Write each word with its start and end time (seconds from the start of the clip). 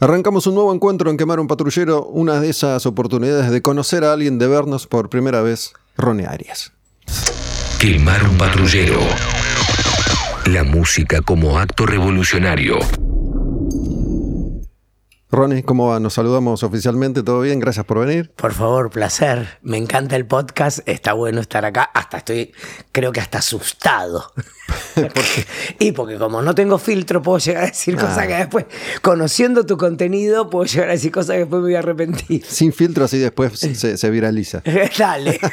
Arrancamos 0.00 0.48
un 0.48 0.56
nuevo 0.56 0.74
encuentro 0.74 1.08
en 1.08 1.16
Quemar 1.16 1.38
un 1.38 1.46
Patrullero, 1.46 2.04
una 2.06 2.40
de 2.40 2.50
esas 2.50 2.84
oportunidades 2.84 3.50
de 3.52 3.62
conocer 3.62 4.02
a 4.02 4.12
alguien, 4.12 4.38
de 4.40 4.48
vernos 4.48 4.88
por 4.88 5.08
primera 5.08 5.40
vez, 5.40 5.72
Ronnie 5.96 6.26
Arias. 6.26 6.72
Quemar 7.78 8.28
un 8.28 8.36
patrullero. 8.36 8.98
La 10.46 10.64
música 10.64 11.20
como 11.20 11.58
acto 11.58 11.86
revolucionario. 11.86 12.78
Ronnie, 15.34 15.62
¿cómo 15.64 15.88
va? 15.88 15.98
Nos 16.00 16.14
saludamos 16.14 16.62
oficialmente, 16.62 17.22
¿todo 17.22 17.40
bien? 17.40 17.58
Gracias 17.58 17.84
por 17.84 17.98
venir. 18.06 18.30
Por 18.36 18.52
favor, 18.52 18.90
placer. 18.90 19.58
Me 19.62 19.76
encanta 19.76 20.14
el 20.16 20.26
podcast, 20.26 20.80
está 20.86 21.12
bueno 21.12 21.40
estar 21.40 21.64
acá. 21.64 21.82
Hasta 21.92 22.18
estoy, 22.18 22.52
creo 22.92 23.10
que 23.12 23.20
hasta 23.20 23.38
asustado. 23.38 24.32
y 25.78 25.92
porque 25.92 26.16
como 26.18 26.40
no 26.42 26.54
tengo 26.54 26.78
filtro, 26.78 27.20
puedo 27.22 27.38
llegar 27.38 27.64
a 27.64 27.66
decir 27.66 27.96
cosas 27.96 28.18
Ah. 28.18 28.26
que 28.26 28.34
después, 28.34 28.66
conociendo 29.02 29.66
tu 29.66 29.76
contenido, 29.76 30.48
puedo 30.50 30.66
llegar 30.66 30.88
a 30.90 30.92
decir 30.92 31.10
cosas 31.10 31.32
que 31.34 31.38
después 31.40 31.60
me 31.60 31.66
voy 31.68 31.74
a 31.74 31.80
arrepentir. 31.80 32.44
Sin 32.46 32.72
filtro, 32.72 33.04
así 33.04 33.18
después 33.18 33.58
se, 33.58 33.74
se 33.96 34.10
viraliza. 34.10 34.62
Dale. 34.96 35.40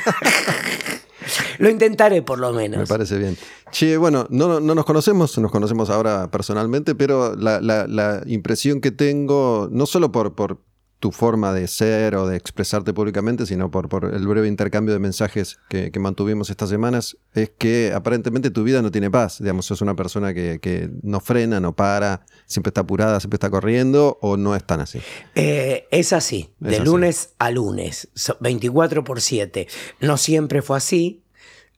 Lo 1.60 1.70
intentaré 1.70 2.24
por 2.24 2.40
lo 2.40 2.52
Me 2.52 2.64
menos. 2.64 2.90
parece 2.90 3.18
bien. 3.18 3.38
Che, 3.72 3.98
bueno, 3.98 4.28
no, 4.30 4.60
no 4.60 4.76
nos 4.76 4.86
conocemos, 4.86 5.38
nos 5.38 5.52
conocemos 5.52 5.90
ahora 5.90 6.30
personalmente, 6.30 6.94
pero 6.96 7.36
la, 7.36 7.62
la- 7.62 7.88
la 7.88 8.22
impresión 8.26 8.82
que 8.82 8.92
tengo, 8.92 9.70
no 9.72 9.86
solo 9.86 10.12
por, 10.12 10.36
por 10.36 10.60
tu 11.00 11.12
forma 11.12 11.52
de 11.52 11.68
ser 11.68 12.14
o 12.16 12.28
de 12.28 12.38
expresarte 12.38 12.94
públicamente, 12.94 13.48
sino 13.48 13.72
por, 13.72 13.90
por 13.90 14.14
el 14.14 14.28
breve 14.28 14.48
intercambio 14.48 14.94
de 14.94 15.00
mensajes 15.00 15.58
que, 15.68 15.90
que 15.90 16.00
mantuvimos 16.00 16.52
estas 16.52 16.70
semanas, 16.70 17.18
es 17.34 17.50
que 17.58 17.92
aparentemente 17.96 18.52
tu 18.52 18.64
vida 18.64 18.84
no 18.84 18.92
tiene 18.92 19.10
paz. 19.10 19.40
Digamos, 19.40 19.66
sos 19.66 19.82
una 19.82 19.96
persona 19.96 20.32
que, 20.36 20.60
que 20.62 20.92
no 21.02 21.20
frena, 21.20 21.60
no 21.60 21.76
para, 21.76 22.24
siempre 22.46 22.70
está 22.70 22.82
apurada, 22.82 23.20
siempre 23.20 23.38
está 23.38 23.50
corriendo, 23.50 24.20
o 24.22 24.38
no 24.38 24.56
es 24.56 24.64
tan 24.64 24.80
así. 24.82 25.00
Eh, 25.34 25.88
es 25.90 26.14
así, 26.14 26.52
Es 26.62 26.68
de 26.70 26.76
así. 26.76 26.86
lunes 26.86 27.34
a 27.40 27.50
lunes, 27.50 28.10
so- 28.14 28.38
24 28.40 29.04
por 29.04 29.22
7. 29.22 29.68
No 30.02 30.18
siempre 30.18 30.62
fue 30.62 30.78
así. 30.78 31.21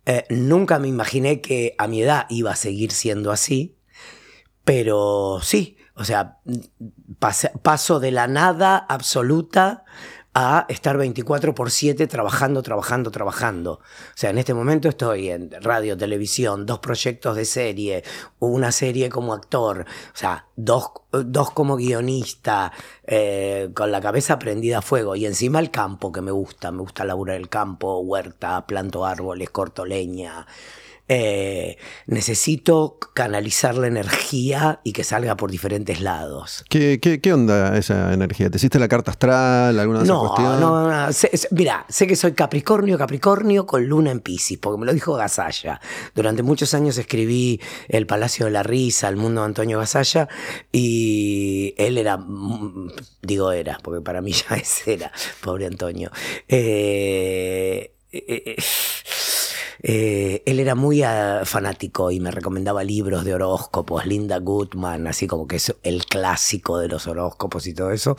Eh, 0.05 0.25
nunca 0.29 0.79
me 0.79 0.87
imaginé 0.87 1.39
que 1.41 1.75
a 1.77 1.87
mi 1.87 2.01
edad 2.01 2.25
iba 2.29 2.51
a 2.51 2.55
seguir 2.55 2.91
siendo 2.91 3.31
así. 3.31 3.77
Pero 4.63 5.39
sí, 5.41 5.77
o 5.95 6.05
sea, 6.05 6.39
pas- 7.19 7.51
paso 7.61 7.99
de 7.99 8.11
la 8.11 8.27
nada 8.27 8.77
absoluta 8.77 9.83
a 10.33 10.65
estar 10.67 10.97
24 10.97 11.53
por 11.53 11.69
7 11.69 12.07
trabajando, 12.07 12.63
trabajando, 12.63 13.11
trabajando. 13.11 13.73
O 13.73 13.81
sea, 14.15 14.31
en 14.31 14.39
este 14.39 14.53
momento 14.53 14.89
estoy 14.89 15.29
en 15.29 15.51
radio, 15.61 15.95
televisión, 15.95 16.65
dos 16.65 16.79
proyectos 16.79 17.35
de 17.35 17.45
serie, 17.45 18.03
una 18.39 18.71
serie 18.71 19.09
como 19.09 19.33
actor, 19.33 19.81
o 19.81 20.17
sea, 20.17 20.47
dos, 20.55 20.91
dos 21.11 21.51
como 21.51 21.75
guionista, 21.75 22.71
eh, 23.05 23.69
con 23.75 23.91
la 23.91 24.01
cabeza 24.01 24.39
prendida 24.39 24.79
a 24.79 24.81
fuego 24.81 25.15
y 25.15 25.25
encima 25.25 25.59
el 25.59 25.69
campo 25.69 26.11
que 26.11 26.21
me 26.21 26.31
gusta, 26.31 26.71
me 26.71 26.79
gusta 26.79 27.05
laburar 27.05 27.37
el 27.37 27.49
campo, 27.49 27.99
huerta, 27.99 28.65
planto 28.65 29.05
árboles, 29.05 29.51
corto 29.51 29.85
leña. 29.85 30.47
Eh, 31.09 31.77
necesito 32.07 32.97
canalizar 33.13 33.75
la 33.75 33.87
energía 33.87 34.79
y 34.85 34.93
que 34.93 35.03
salga 35.03 35.35
por 35.35 35.51
diferentes 35.51 35.99
lados. 35.99 36.63
¿Qué, 36.69 36.99
qué, 37.01 37.19
qué 37.19 37.33
onda 37.33 37.77
esa 37.77 38.13
energía? 38.13 38.49
¿Te 38.49 38.55
hiciste 38.57 38.79
la 38.79 38.87
carta 38.87 39.11
astral, 39.11 39.77
alguna 39.79 39.99
de 39.99 40.05
esas 40.05 40.15
No, 40.15 40.21
cuestiones? 40.29 40.59
no, 40.61 40.89
no. 40.89 41.11
sé- 41.13 41.35
sé- 41.35 41.49
mira, 41.51 41.85
sé 41.89 42.07
que 42.07 42.15
soy 42.15 42.31
Capricornio, 42.31 42.97
Capricornio 42.97 43.65
con 43.67 43.85
luna 43.85 44.11
en 44.11 44.21
Piscis, 44.21 44.57
porque 44.59 44.79
me 44.79 44.85
lo 44.85 44.93
dijo 44.93 45.13
Gasalla. 45.15 45.81
Durante 46.15 46.41
muchos 46.41 46.73
años 46.73 46.97
escribí 46.97 47.59
El 47.89 48.07
Palacio 48.07 48.45
de 48.45 48.51
la 48.51 48.63
Risa, 48.63 49.09
El 49.09 49.17
Mundo 49.17 49.41
de 49.41 49.47
Antonio 49.47 49.79
Gasalla, 49.79 50.29
y 50.71 51.75
él 51.77 51.97
era, 51.97 52.15
mm, 52.17 52.91
digo 53.21 53.51
era, 53.51 53.77
porque 53.83 54.01
para 54.01 54.21
mí 54.21 54.31
ya 54.49 54.55
es 54.55 54.87
era, 54.87 55.11
pobre 55.41 55.65
Antonio. 55.65 56.11
Eh, 56.47 57.93
eh, 58.11 58.55
eh, 59.85 60.41
él 60.45 60.61
era 60.61 60.75
muy 60.75 61.03
ah, 61.03 61.41
fanático 61.43 62.09
y 62.09 62.21
me 62.21 62.31
recomendaba 62.31 62.85
libros 62.85 63.25
de 63.25 63.33
horóscopos, 63.33 64.05
Linda 64.05 64.39
Goodman, 64.39 65.07
así 65.07 65.27
como 65.27 65.45
que 65.45 65.57
es 65.57 65.75
el 65.83 66.05
clásico 66.05 66.79
de 66.79 66.87
los 66.87 67.05
horóscopos 67.05 67.67
y 67.67 67.73
todo 67.73 67.91
eso, 67.91 68.15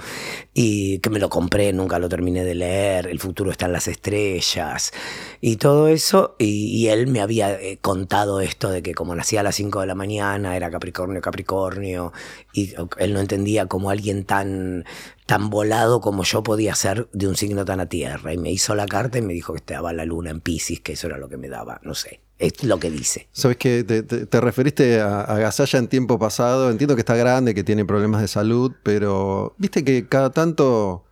y 0.53 0.99
que 0.99 1.09
me 1.09 1.19
lo 1.19 1.31
compré, 1.31 1.73
nunca 1.73 1.99
lo 1.99 2.11
terminé 2.11 2.45
de 2.45 2.55
leer, 2.55 3.07
El 3.07 3.19
futuro 3.19 3.51
está 3.51 3.65
en 3.65 3.73
las 3.73 3.89
estrellas, 3.89 4.93
y 5.41 5.57
todo 5.57 5.89
eso, 5.89 6.37
y, 6.39 6.67
y 6.67 6.89
él 6.89 7.07
me 7.07 7.23
había 7.23 7.59
eh, 7.59 7.79
contado 7.81 8.43
esto 8.43 8.69
de 8.69 8.83
que 8.83 8.93
como 8.93 9.15
nacía 9.15 9.41
a 9.41 9.43
las 9.43 9.55
5 9.55 9.81
de 9.81 9.87
la 9.87 9.95
mañana, 9.95 10.57
era 10.57 10.71
Capricornio, 10.71 11.23
Capricornio, 11.23 12.13
y 12.55 12.73
él 12.99 13.13
no 13.13 13.21
entendía 13.21 13.67
cómo 13.67 13.91
alguien 13.91 14.25
tan 14.25 14.85
tan 15.27 15.51
volado 15.51 16.01
como 16.01 16.23
yo 16.23 16.43
podía 16.43 16.75
ser 16.75 17.09
de 17.13 17.27
un 17.29 17.37
signo 17.37 17.65
tan 17.65 17.81
a 17.81 17.87
tierra. 17.87 18.33
Y 18.33 18.39
me 18.39 18.51
hizo 18.53 18.75
la 18.75 18.87
carta 18.87 19.19
y 19.19 19.23
me 19.23 19.33
dijo 19.33 19.53
que 19.55 19.59
estaba 19.59 19.93
la 19.93 20.05
luna 20.05 20.31
en 20.31 20.41
Pisces, 20.41 20.81
que 20.81 20.93
eso 20.93 21.07
era 21.09 21.19
lo 21.19 21.29
que 21.29 21.37
me 21.39 21.49
daba, 21.49 21.81
no 21.83 21.95
sé, 21.95 22.21
es 22.39 22.63
lo 22.63 22.79
que 22.79 22.91
dice. 22.91 23.29
Sabes 23.33 23.57
que 23.57 23.85
te, 23.85 24.03
te- 24.03 24.27
te 24.27 24.41
referiste 24.41 25.01
a, 25.01 25.23
a 25.23 25.39
Gasalla 25.39 25.79
en 25.79 25.89
tiempo 25.89 26.19
pasado. 26.19 26.71
Entiendo 26.71 26.95
que 26.95 27.01
está 27.01 27.17
grande, 27.17 27.55
que 27.55 27.65
tiene 27.65 27.85
problemas 27.85 28.21
de 28.21 28.29
salud, 28.29 28.73
pero 28.83 29.55
viste 29.59 29.83
que 29.83 30.07
cada 30.09 30.31
tanto 30.31 31.05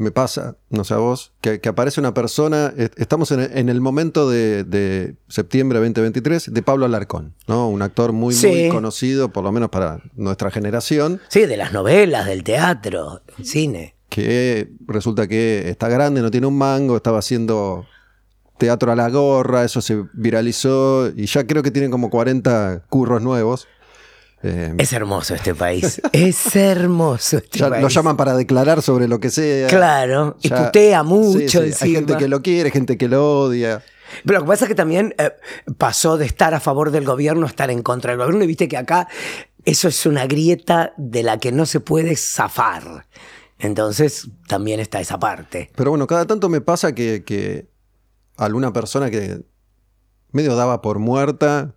me 0.00 0.10
pasa, 0.10 0.56
no 0.70 0.82
sé 0.84 0.94
a 0.94 0.98
vos, 0.98 1.32
que, 1.40 1.60
que 1.60 1.68
aparece 1.68 2.00
una 2.00 2.14
persona. 2.14 2.72
est- 2.76 2.98
Estamos 2.98 3.30
en, 3.32 3.40
en 3.40 3.68
el 3.68 3.80
momento 3.80 4.28
de, 4.30 4.64
de 4.64 5.16
septiembre 5.28 5.78
2023 5.78 6.52
de 6.52 6.62
Pablo 6.62 6.86
Alarcón, 6.86 7.34
¿no? 7.46 7.68
Un 7.68 7.82
actor 7.82 8.12
muy, 8.12 8.34
muy 8.34 8.68
conocido, 8.70 9.28
por 9.28 9.44
lo 9.44 9.52
menos 9.52 9.68
para 9.70 10.00
nuestra 10.14 10.50
generación, 10.50 11.20
Sí, 11.28 11.46
de 11.46 11.56
las 11.56 11.72
novelas, 11.72 12.26
del 12.26 12.42
teatro, 12.44 13.22
del 13.36 13.46
cine. 13.46 13.94
que 14.08 14.70
resulta 14.86 15.28
que 15.28 15.68
está 15.68 15.88
grande, 15.88 16.22
no 16.22 16.30
tiene 16.30 16.46
un 16.46 16.58
mango, 16.58 16.96
estaba 16.96 17.18
haciendo 17.18 17.86
teatro 18.58 18.92
a 18.92 18.96
la 18.96 19.08
gorra, 19.08 19.64
eso 19.64 19.80
se 19.80 20.04
viralizó 20.12 21.08
y 21.16 21.26
ya 21.26 21.46
creo 21.46 21.62
que 21.62 21.70
tiene 21.70 21.90
como 21.90 22.10
40 22.10 22.84
curros 22.88 23.22
nuevos. 23.22 23.68
Eh, 24.42 24.74
Es 24.78 24.92
hermoso 24.92 25.34
este 25.34 25.54
país. 25.54 26.00
es 26.12 26.56
hermoso 26.56 27.38
este 27.38 27.58
ya 27.58 27.68
país. 27.68 27.82
lo 27.82 27.88
llaman 27.88 28.16
para 28.16 28.34
declarar 28.34 28.80
sobre 28.82 29.06
lo 29.08 29.20
que 29.20 29.30
sea. 29.30 29.68
Claro, 29.68 30.36
y 30.42 30.48
putea 30.48 31.02
mucho 31.02 31.62
sí, 31.62 31.72
Hay 31.80 31.94
gente 31.94 32.16
que 32.16 32.28
lo 32.28 32.40
quiere, 32.42 32.70
gente 32.70 32.96
que 32.96 33.08
lo 33.08 33.42
odia. 33.42 33.82
Pero 34.24 34.40
lo 34.40 34.44
que 34.44 34.48
pasa 34.48 34.64
es 34.64 34.68
que 34.70 34.74
también 34.74 35.14
eh, 35.18 35.32
pasó 35.78 36.16
de 36.18 36.26
estar 36.26 36.54
a 36.54 36.60
favor 36.60 36.90
del 36.90 37.04
gobierno 37.04 37.46
a 37.46 37.48
estar 37.50 37.70
en 37.70 37.82
contra 37.82 38.10
del 38.12 38.18
gobierno. 38.18 38.42
Y 38.42 38.46
viste 38.46 38.66
que 38.66 38.76
acá 38.76 39.08
eso 39.64 39.88
es 39.88 40.06
una 40.06 40.26
grieta 40.26 40.94
de 40.96 41.22
la 41.22 41.38
que 41.38 41.52
no 41.52 41.66
se 41.66 41.80
puede 41.80 42.16
zafar. 42.16 43.06
Entonces 43.58 44.28
también 44.48 44.80
está 44.80 45.00
esa 45.00 45.18
parte. 45.18 45.70
Pero 45.76 45.90
bueno, 45.90 46.06
cada 46.06 46.26
tanto 46.26 46.48
me 46.48 46.60
pasa 46.62 46.94
que, 46.94 47.24
que 47.24 47.68
alguna 48.36 48.72
persona 48.72 49.10
que 49.10 49.42
medio 50.32 50.56
daba 50.56 50.80
por 50.80 50.98
muerta, 50.98 51.74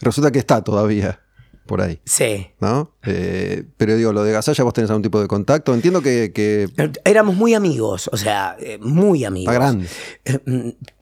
resulta 0.00 0.32
que 0.32 0.40
está 0.40 0.62
todavía 0.64 1.20
por 1.66 1.80
ahí. 1.80 2.00
Sí. 2.04 2.48
¿No? 2.60 2.92
Eh, 3.04 3.64
pero 3.76 3.96
digo, 3.96 4.12
lo 4.12 4.22
de 4.24 4.32
Gasalla, 4.32 4.64
vos 4.64 4.72
tenés 4.72 4.90
algún 4.90 5.02
tipo 5.02 5.20
de 5.20 5.28
contacto. 5.28 5.74
Entiendo 5.74 6.02
que, 6.02 6.32
que 6.32 6.68
Éramos 7.04 7.36
muy 7.36 7.54
amigos, 7.54 8.08
o 8.12 8.16
sea, 8.16 8.56
eh, 8.60 8.78
muy 8.78 9.24
amigos. 9.24 9.52
está 9.52 9.64
grande. 9.64 9.88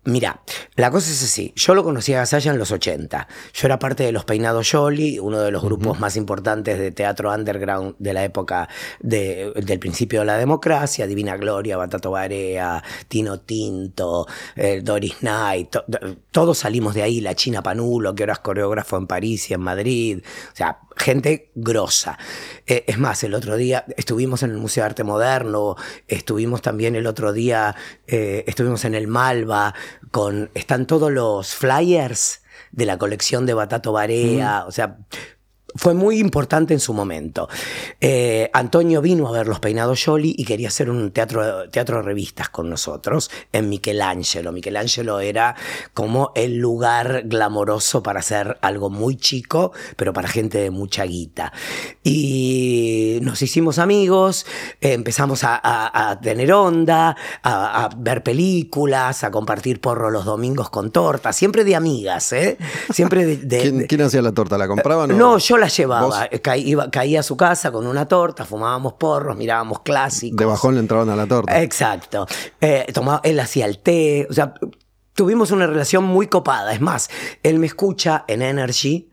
Mira, 0.04 0.42
la 0.74 0.90
cosa 0.90 1.12
es 1.12 1.22
así. 1.22 1.52
Yo 1.54 1.76
lo 1.76 1.84
conocí 1.84 2.12
a 2.12 2.18
Gasalla 2.18 2.50
en 2.50 2.58
los 2.58 2.72
80. 2.72 3.28
Yo 3.54 3.66
era 3.68 3.78
parte 3.78 4.02
de 4.02 4.10
los 4.10 4.24
Peinados 4.24 4.68
Jolly, 4.68 5.20
uno 5.20 5.38
de 5.38 5.52
los 5.52 5.62
grupos 5.62 6.00
más 6.00 6.16
importantes 6.16 6.76
de 6.76 6.90
teatro 6.90 7.32
underground 7.32 7.94
de 8.00 8.12
la 8.12 8.24
época 8.24 8.68
de- 8.98 9.52
del 9.54 9.78
principio 9.78 10.20
de 10.20 10.26
la 10.26 10.38
democracia. 10.38 11.06
Divina 11.06 11.36
Gloria, 11.36 11.76
Batato 11.76 12.10
Barea, 12.10 12.82
Tino 13.06 13.38
Tinto, 13.40 14.26
eh, 14.56 14.80
Doris 14.82 15.18
Knight. 15.20 15.70
to- 15.70 15.84
to- 15.88 16.16
todos 16.32 16.58
salimos 16.58 16.94
de 16.94 17.02
ahí. 17.02 17.20
La 17.20 17.36
China 17.36 17.62
Panulo, 17.62 18.12
que 18.14 18.24
ahora 18.24 18.32
es 18.32 18.38
coreógrafo 18.40 18.96
en 18.96 19.06
París 19.06 19.48
y 19.50 19.54
en 19.54 19.60
Madrid. 19.60 20.22
O 20.52 20.56
sea, 20.56 20.78
gente 20.96 21.50
grosa. 21.54 22.18
Eh, 22.66 22.84
es 22.86 22.98
más, 22.98 23.22
el 23.24 23.34
otro 23.34 23.56
día 23.56 23.84
estuvimos 23.96 24.42
en 24.42 24.50
el 24.50 24.58
Museo 24.58 24.82
de 24.82 24.86
Arte 24.86 25.04
Moderno, 25.04 25.76
estuvimos 26.08 26.62
también 26.62 26.96
el 26.96 27.06
otro 27.06 27.32
día, 27.32 27.74
eh, 28.06 28.44
estuvimos 28.46 28.84
en 28.84 28.94
el 28.94 29.06
Malva, 29.06 29.74
con, 30.10 30.50
están 30.54 30.86
todos 30.86 31.10
los 31.10 31.54
flyers 31.54 32.42
de 32.70 32.86
la 32.86 32.98
colección 32.98 33.46
de 33.46 33.54
Batato 33.54 33.92
Barea, 33.92 34.64
o 34.66 34.72
sea, 34.72 34.98
fue 35.74 35.94
muy 35.94 36.18
importante 36.18 36.74
en 36.74 36.80
su 36.80 36.92
momento. 36.92 37.48
Eh, 38.00 38.50
Antonio 38.52 39.00
vino 39.00 39.28
a 39.28 39.32
ver 39.32 39.46
Los 39.48 39.60
Peinados 39.60 40.02
Jolly 40.04 40.34
y 40.36 40.44
quería 40.44 40.68
hacer 40.68 40.90
un 40.90 41.10
teatro, 41.12 41.68
teatro 41.70 41.96
de 41.98 42.02
revistas 42.02 42.48
con 42.48 42.68
nosotros 42.70 43.30
en 43.52 43.68
Michelangelo. 43.68 44.52
Michelangelo 44.52 45.20
era 45.20 45.54
como 45.94 46.32
el 46.34 46.56
lugar 46.58 47.22
glamoroso 47.26 48.02
para 48.02 48.20
hacer 48.20 48.58
algo 48.62 48.90
muy 48.90 49.16
chico, 49.16 49.72
pero 49.96 50.12
para 50.12 50.28
gente 50.28 50.58
de 50.58 50.70
mucha 50.70 51.04
guita. 51.04 51.52
Y 52.04 53.18
nos 53.22 53.40
hicimos 53.42 53.78
amigos, 53.78 54.46
eh, 54.80 54.92
empezamos 54.92 55.44
a, 55.44 55.54
a- 55.62 56.10
a 56.10 56.20
tener 56.20 56.52
onda, 56.52 57.16
a, 57.42 57.84
a 57.84 57.90
ver 57.96 58.22
películas, 58.22 59.24
a 59.24 59.30
compartir 59.30 59.80
porro 59.80 60.10
los 60.10 60.24
domingos 60.24 60.68
con 60.70 60.90
torta, 60.90 61.32
siempre 61.32 61.64
de 61.64 61.74
amigas, 61.76 62.32
¿eh? 62.32 62.58
Siempre 62.92 63.24
de... 63.24 63.36
de- 63.38 63.60
¿Quién, 63.60 63.78
de- 63.78 63.86
quién 63.86 64.02
hacía 64.02 64.22
la 64.22 64.32
torta? 64.32 64.58
¿La 64.58 64.68
compraban? 64.68 65.10
o- 65.12 65.14
no, 65.14 65.38
yo 65.38 65.56
la 65.62 65.68
llevaba. 65.68 66.28
caía 66.90 67.20
a 67.20 67.22
su 67.22 67.36
casa 67.36 67.70
con 67.70 67.86
una 67.86 68.06
torta, 68.06 68.44
fumábamos 68.44 68.94
porros, 68.94 69.36
mirábamos 69.36 69.80
clásicos. 69.80 70.36
De 70.36 70.44
bajón 70.44 70.74
le 70.74 70.80
entraban 70.80 71.08
a 71.08 71.16
la 71.16 71.26
torta. 71.26 71.62
Exacto. 71.62 72.26
Eh, 72.60 72.86
tomaba, 72.92 73.20
él 73.24 73.38
hacía 73.40 73.66
el 73.66 73.78
té. 73.78 74.26
O 74.28 74.32
sea, 74.32 74.54
tuvimos 75.14 75.50
una 75.50 75.66
relación 75.66 76.04
muy 76.04 76.26
copada. 76.26 76.72
Es 76.72 76.80
más, 76.80 77.10
él 77.42 77.58
me 77.58 77.66
escucha 77.66 78.24
en 78.28 78.42
Energy, 78.42 79.10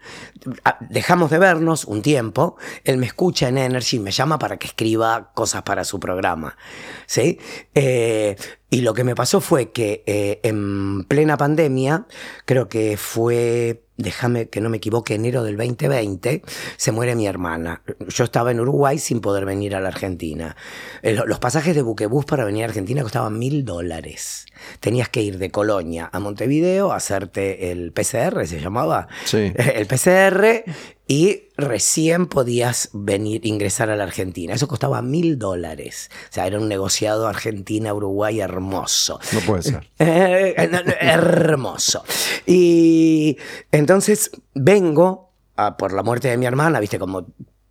ah, 0.64 0.78
dejamos 0.90 1.30
de 1.30 1.40
vernos 1.40 1.86
un 1.86 2.02
tiempo, 2.02 2.58
él 2.84 2.98
me 2.98 3.06
escucha 3.06 3.48
en 3.48 3.58
Energy, 3.58 4.00
me 4.00 4.12
llama 4.12 4.40
para 4.40 4.58
que 4.58 4.68
escriba 4.68 5.32
cosas 5.34 5.64
para 5.64 5.84
su 5.84 6.00
programa. 6.00 6.58
¿sí? 7.06 7.40
Eh, 7.76 8.36
y 8.70 8.82
lo 8.82 8.94
que 8.94 9.04
me 9.04 9.16
pasó 9.16 9.42
fue 9.42 9.72
que 9.72 10.04
eh, 10.06 10.40
en 10.44 11.04
plena 11.06 11.38
pandemia, 11.38 12.06
creo 12.46 12.70
que 12.70 12.98
fue 12.98 13.84
déjame 14.00 14.50
que 14.50 14.62
no 14.62 14.70
me 14.70 14.78
equivoque, 14.78 15.14
enero 15.14 15.44
del 15.44 15.58
2020, 15.58 16.42
se 16.78 16.92
muere 16.92 17.16
mi 17.16 17.28
hermana. 17.28 17.84
Yo 18.08 18.24
estaba 18.24 18.52
en 18.52 18.60
Uruguay 18.60 18.98
sin 18.98 19.20
poder 19.20 19.46
venir 19.46 19.76
a 19.76 19.82
la 19.82 19.90
Argentina. 19.90 20.56
Eh, 21.04 21.20
los 21.26 21.40
pasajes 21.40 21.76
de 21.76 21.82
buquebús 21.82 22.26
para 22.26 22.46
venir 22.46 22.64
a 22.64 22.68
Argentina 22.68 23.04
costaban 23.04 23.38
mil 23.38 23.66
dólares. 23.66 24.46
Tenías 24.80 25.10
que 25.10 25.22
ir 25.22 25.38
de 25.38 25.52
Colonia 25.52 26.10
a 26.12 26.20
Montevideo, 26.20 26.92
a 26.92 26.96
hacerte 26.96 27.72
el 27.72 27.92
PCR, 27.92 28.48
se 28.48 28.60
llamaba. 28.60 29.08
Sí. 29.26 29.54
El 29.80 29.86
PCR 29.88 30.64
y 31.12 31.50
recién 31.58 32.28
podías 32.28 32.90
venir, 32.94 33.44
ingresar 33.44 33.90
a 33.90 33.96
la 33.96 34.04
Argentina. 34.04 34.54
Eso 34.54 34.68
costaba 34.68 35.02
mil 35.02 35.40
dólares. 35.40 36.12
O 36.30 36.34
sea, 36.34 36.46
era 36.46 36.60
un 36.60 36.70
negociado 36.70 37.28
Argentina-Uruguay 37.28 38.40
hermoso. 38.40 39.20
No 39.34 39.40
puede 39.42 39.64
ser. 39.64 39.90
Eh, 40.00 40.70
hermoso. 41.02 42.04
Y 42.46 43.38
entonces 43.72 44.30
vengo 44.54 45.32
por 45.80 45.94
la 45.94 46.04
muerte 46.04 46.28
de 46.28 46.38
mi 46.38 46.46
hermana, 46.46 46.80
viste, 46.80 47.00
como 47.00 47.26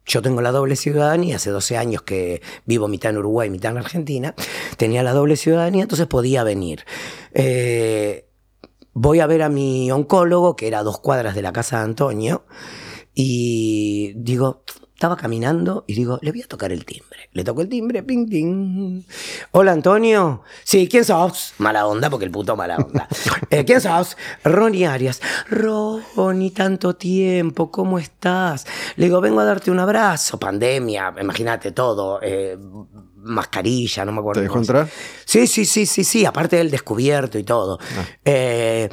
yo 0.05 0.21
tengo 0.21 0.43
la 0.43 0.51
doble 0.51 0.75
ciudadanía, 0.75 1.37
hace 1.37 1.51
12 1.51 1.77
años 1.77 2.03
que 2.03 2.43
vivo 2.67 2.89
mitad 2.89 3.13
en 3.13 3.19
Uruguay, 3.19 3.51
mitad 3.51 3.71
en 3.71 3.79
Argentina, 3.79 4.35
tenía 4.77 5.05
la 5.05 5.13
doble 5.13 5.37
ciudadanía, 5.37 5.83
entonces 5.83 6.09
podía 6.09 6.43
venir. 6.43 6.85
Eh, 7.35 8.27
voy 8.95 9.21
a 9.21 9.27
ver 9.29 9.43
a 9.43 9.49
mi 9.49 9.93
oncólogo, 9.93 10.57
que 10.57 10.67
era 10.67 10.81
a 10.81 10.83
dos 10.83 10.99
cuadras 10.99 11.37
de 11.37 11.43
la 11.43 11.53
casa 11.53 11.79
de 11.79 11.85
Antonio, 11.85 12.45
y 13.21 14.13
digo, 14.15 14.63
estaba 14.95 15.17
caminando 15.17 15.83
y 15.89 15.95
digo, 15.95 16.21
le 16.23 16.31
voy 16.31 16.43
a 16.43 16.47
tocar 16.47 16.71
el 16.71 16.85
timbre. 16.85 17.29
Le 17.33 17.43
toco 17.43 17.63
el 17.63 17.69
timbre, 17.69 18.05
ping, 18.05 18.29
ping. 18.29 19.03
Hola, 19.51 19.73
Antonio. 19.73 20.45
Sí, 20.63 20.87
¿quién 20.89 21.05
sos? 21.05 21.53
Mala 21.59 21.89
onda, 21.89 22.11
porque 22.11 22.27
el 22.27 22.31
puto 22.31 22.55
mala 22.55 22.77
onda. 22.77 23.09
Eh, 23.51 23.65
¿Quién 23.65 23.81
sos? 23.81 24.17
Ronnie 24.45 24.87
Arias. 24.87 25.21
Ronnie, 25.49 26.53
tanto 26.53 26.95
tiempo, 26.95 27.73
¿cómo 27.73 27.99
estás? 27.99 28.67
Le 28.95 29.07
digo, 29.07 29.21
vengo 29.21 29.41
a 29.41 29.45
darte 29.45 29.73
un 29.73 29.81
abrazo. 29.81 30.39
Pandemia, 30.39 31.13
imagínate 31.21 31.73
todo. 31.73 32.21
Eh, 32.23 32.57
mascarilla, 33.17 34.05
no 34.05 34.13
me 34.13 34.21
acuerdo. 34.21 34.43
¿Te 34.43 34.45
dejó 34.45 34.59
entrar? 34.59 34.89
Sí, 35.25 35.49
sí, 35.49 35.65
sí, 35.65 35.87
sí, 35.87 36.05
sí, 36.05 36.25
aparte 36.25 36.55
del 36.55 36.71
descubierto 36.71 37.37
y 37.37 37.43
todo. 37.43 37.81
Ah. 37.81 38.05
Eh, 38.25 38.89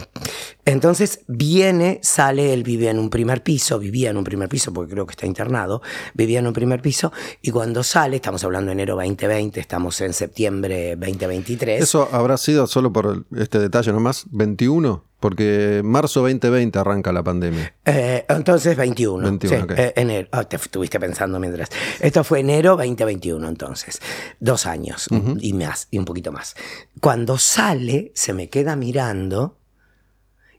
entonces 0.66 1.22
viene, 1.28 2.00
sale, 2.02 2.52
él 2.52 2.64
vivía 2.64 2.90
en 2.90 2.98
un 2.98 3.12
primer 3.12 3.44
piso, 3.44 3.78
vivía 3.78 4.10
en 4.10 4.18
un 4.18 4.24
primer 4.24 4.50
piso 4.50 4.74
porque 4.74 4.94
creo 4.94 5.06
que 5.06 5.12
está 5.12 5.28
internado, 5.28 5.84
vivía 6.16 6.40
en 6.40 6.48
un 6.48 6.54
primer 6.54 6.82
piso 6.82 7.14
y 7.44 7.52
cuando 7.52 7.84
sale, 7.84 8.16
estamos 8.16 8.44
hablando 8.44 8.70
de 8.70 8.74
enero 8.74 8.96
2020, 8.96 9.60
estamos 9.60 10.02
en 10.02 10.14
septiembre 10.14 10.96
2023. 10.96 11.84
¿Eso 11.84 12.10
habrá 12.12 12.38
sido 12.38 12.66
solo 12.66 12.92
por 12.92 13.26
este 13.36 13.60
detalle 13.60 13.92
nomás? 13.92 14.26
¿21? 14.32 15.04
Porque 15.20 15.82
marzo 15.84 16.22
2020 16.22 16.78
arranca 16.80 17.12
la 17.12 17.24
pandemia. 17.24 17.74
Eh, 17.86 18.26
entonces 18.28 18.76
21. 18.76 19.24
21 19.24 19.68
eh, 19.76 19.94
enero. 19.96 20.28
Ah, 20.32 20.44
te 20.44 20.56
estuviste 20.56 21.00
pensando 21.00 21.40
mientras. 21.40 21.70
Esto 22.00 22.24
fue 22.24 22.40
enero 22.42 22.72
2021, 22.76 23.48
entonces. 23.48 24.02
Dos 24.40 24.66
años 24.66 25.08
y 25.40 25.54
más, 25.54 25.88
y 25.92 26.00
un 26.00 26.06
poquito 26.06 26.32
más. 26.32 26.56
Cuando 27.02 27.38
sale, 27.38 28.12
se 28.16 28.34
me 28.34 28.50
queda 28.50 28.76
mirando. 28.76 29.58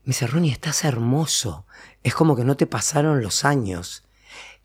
Me 0.06 0.10
dice, 0.10 0.28
Ronnie, 0.28 0.52
estás 0.52 0.84
hermoso. 0.84 1.66
Es 2.04 2.14
como 2.14 2.36
que 2.36 2.44
no 2.44 2.56
te 2.56 2.68
pasaron 2.68 3.22
los 3.22 3.44
años. 3.44 4.04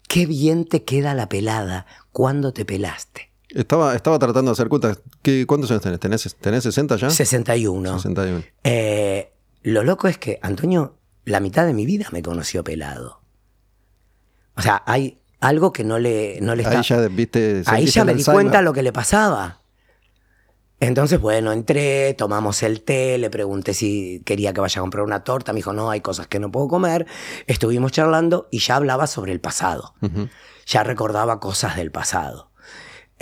Qué 0.07 0.27
bien 0.27 0.65
te 0.65 0.83
queda 0.83 1.15
la 1.15 1.29
pelada. 1.29 1.88
¿Cuándo 2.11 2.53
te 2.53 2.63
pelaste? 2.63 3.31
Estaba, 3.49 3.95
estaba 3.95 4.19
tratando 4.19 4.51
de 4.51 4.53
hacer 4.53 4.69
cuentas. 4.69 4.99
¿Cuántos 5.47 5.71
años 5.71 5.81
tenés? 5.81 5.99
¿Tenés, 5.99 6.35
¿Tenés 6.35 6.63
60 6.63 6.95
ya? 6.95 7.09
61. 7.09 7.97
61. 7.97 8.43
Eh, 8.63 9.33
lo 9.63 9.83
loco 9.83 10.07
es 10.07 10.19
que 10.19 10.38
Antonio, 10.43 10.99
la 11.25 11.39
mitad 11.39 11.65
de 11.65 11.73
mi 11.73 11.88
vida 11.88 12.05
me 12.11 12.21
conoció 12.21 12.63
pelado. 12.63 13.23
O 14.55 14.61
sea, 14.61 14.83
hay 14.85 15.21
algo 15.39 15.73
que 15.73 15.83
no 15.83 15.97
le, 15.97 16.39
no 16.41 16.53
le 16.53 16.67
Ahí 16.67 16.83
ya, 16.83 17.07
viste, 17.07 17.63
Ahí 17.65 17.88
ya 17.88 18.05
me 18.05 18.13
di 18.13 18.23
cuenta 18.23 18.61
lo 18.61 18.73
que 18.73 18.83
le 18.83 18.93
pasaba. 18.93 19.60
Entonces, 20.81 21.21
bueno, 21.21 21.51
entré, 21.51 22.15
tomamos 22.15 22.63
el 22.63 22.81
té, 22.81 23.19
le 23.19 23.29
pregunté 23.29 23.75
si 23.75 24.23
quería 24.25 24.51
que 24.51 24.61
vaya 24.61 24.79
a 24.79 24.81
comprar 24.81 25.05
una 25.05 25.23
torta, 25.23 25.53
me 25.53 25.57
dijo, 25.57 25.73
no, 25.73 25.91
hay 25.91 26.01
cosas 26.01 26.25
que 26.25 26.39
no 26.39 26.51
puedo 26.51 26.67
comer. 26.67 27.05
Estuvimos 27.45 27.91
charlando 27.91 28.47
y 28.49 28.59
ya 28.59 28.77
hablaba 28.77 29.05
sobre 29.05 29.31
el 29.31 29.39
pasado. 29.39 29.93
Ya 30.65 30.83
recordaba 30.83 31.39
cosas 31.39 31.75
del 31.75 31.91
pasado. 31.91 32.50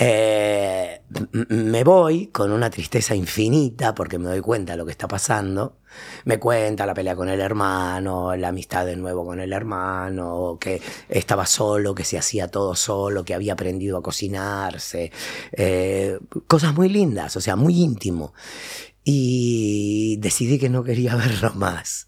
Eh, 0.02 1.02
me 1.50 1.84
voy 1.84 2.28
con 2.28 2.54
una 2.54 2.70
tristeza 2.70 3.16
infinita 3.16 3.94
porque 3.94 4.18
me 4.18 4.30
doy 4.30 4.40
cuenta 4.40 4.72
de 4.72 4.78
lo 4.78 4.86
que 4.86 4.94
está 4.94 5.10
pasando. 5.10 5.80
Me 6.24 6.40
cuenta 6.40 6.86
la 6.86 6.94
pelea 6.94 7.18
con 7.18 7.28
el 7.28 7.42
hermano, 7.42 8.34
la 8.38 8.48
amistad 8.48 8.86
de 8.86 8.96
nuevo 8.96 9.26
con 9.26 9.42
el 9.42 9.52
hermano, 9.52 10.58
que 10.58 10.82
estaba 11.10 11.46
solo, 11.46 11.94
que 11.94 12.06
se 12.06 12.18
hacía 12.18 12.48
todo 12.48 12.76
solo, 12.76 13.26
que 13.26 13.34
había 13.34 13.54
aprendido 13.54 13.98
a 13.98 14.02
cocinarse. 14.02 15.12
Eh, 15.52 16.18
cosas 16.48 16.74
muy 16.74 16.88
lindas, 16.88 17.36
o 17.36 17.42
sea, 17.42 17.58
muy 17.58 17.82
íntimo. 17.82 18.34
Y 19.04 20.16
decidí 20.22 20.60
que 20.60 20.70
no 20.70 20.86
quería 20.86 21.16
verlo 21.18 21.52
más. 21.56 22.08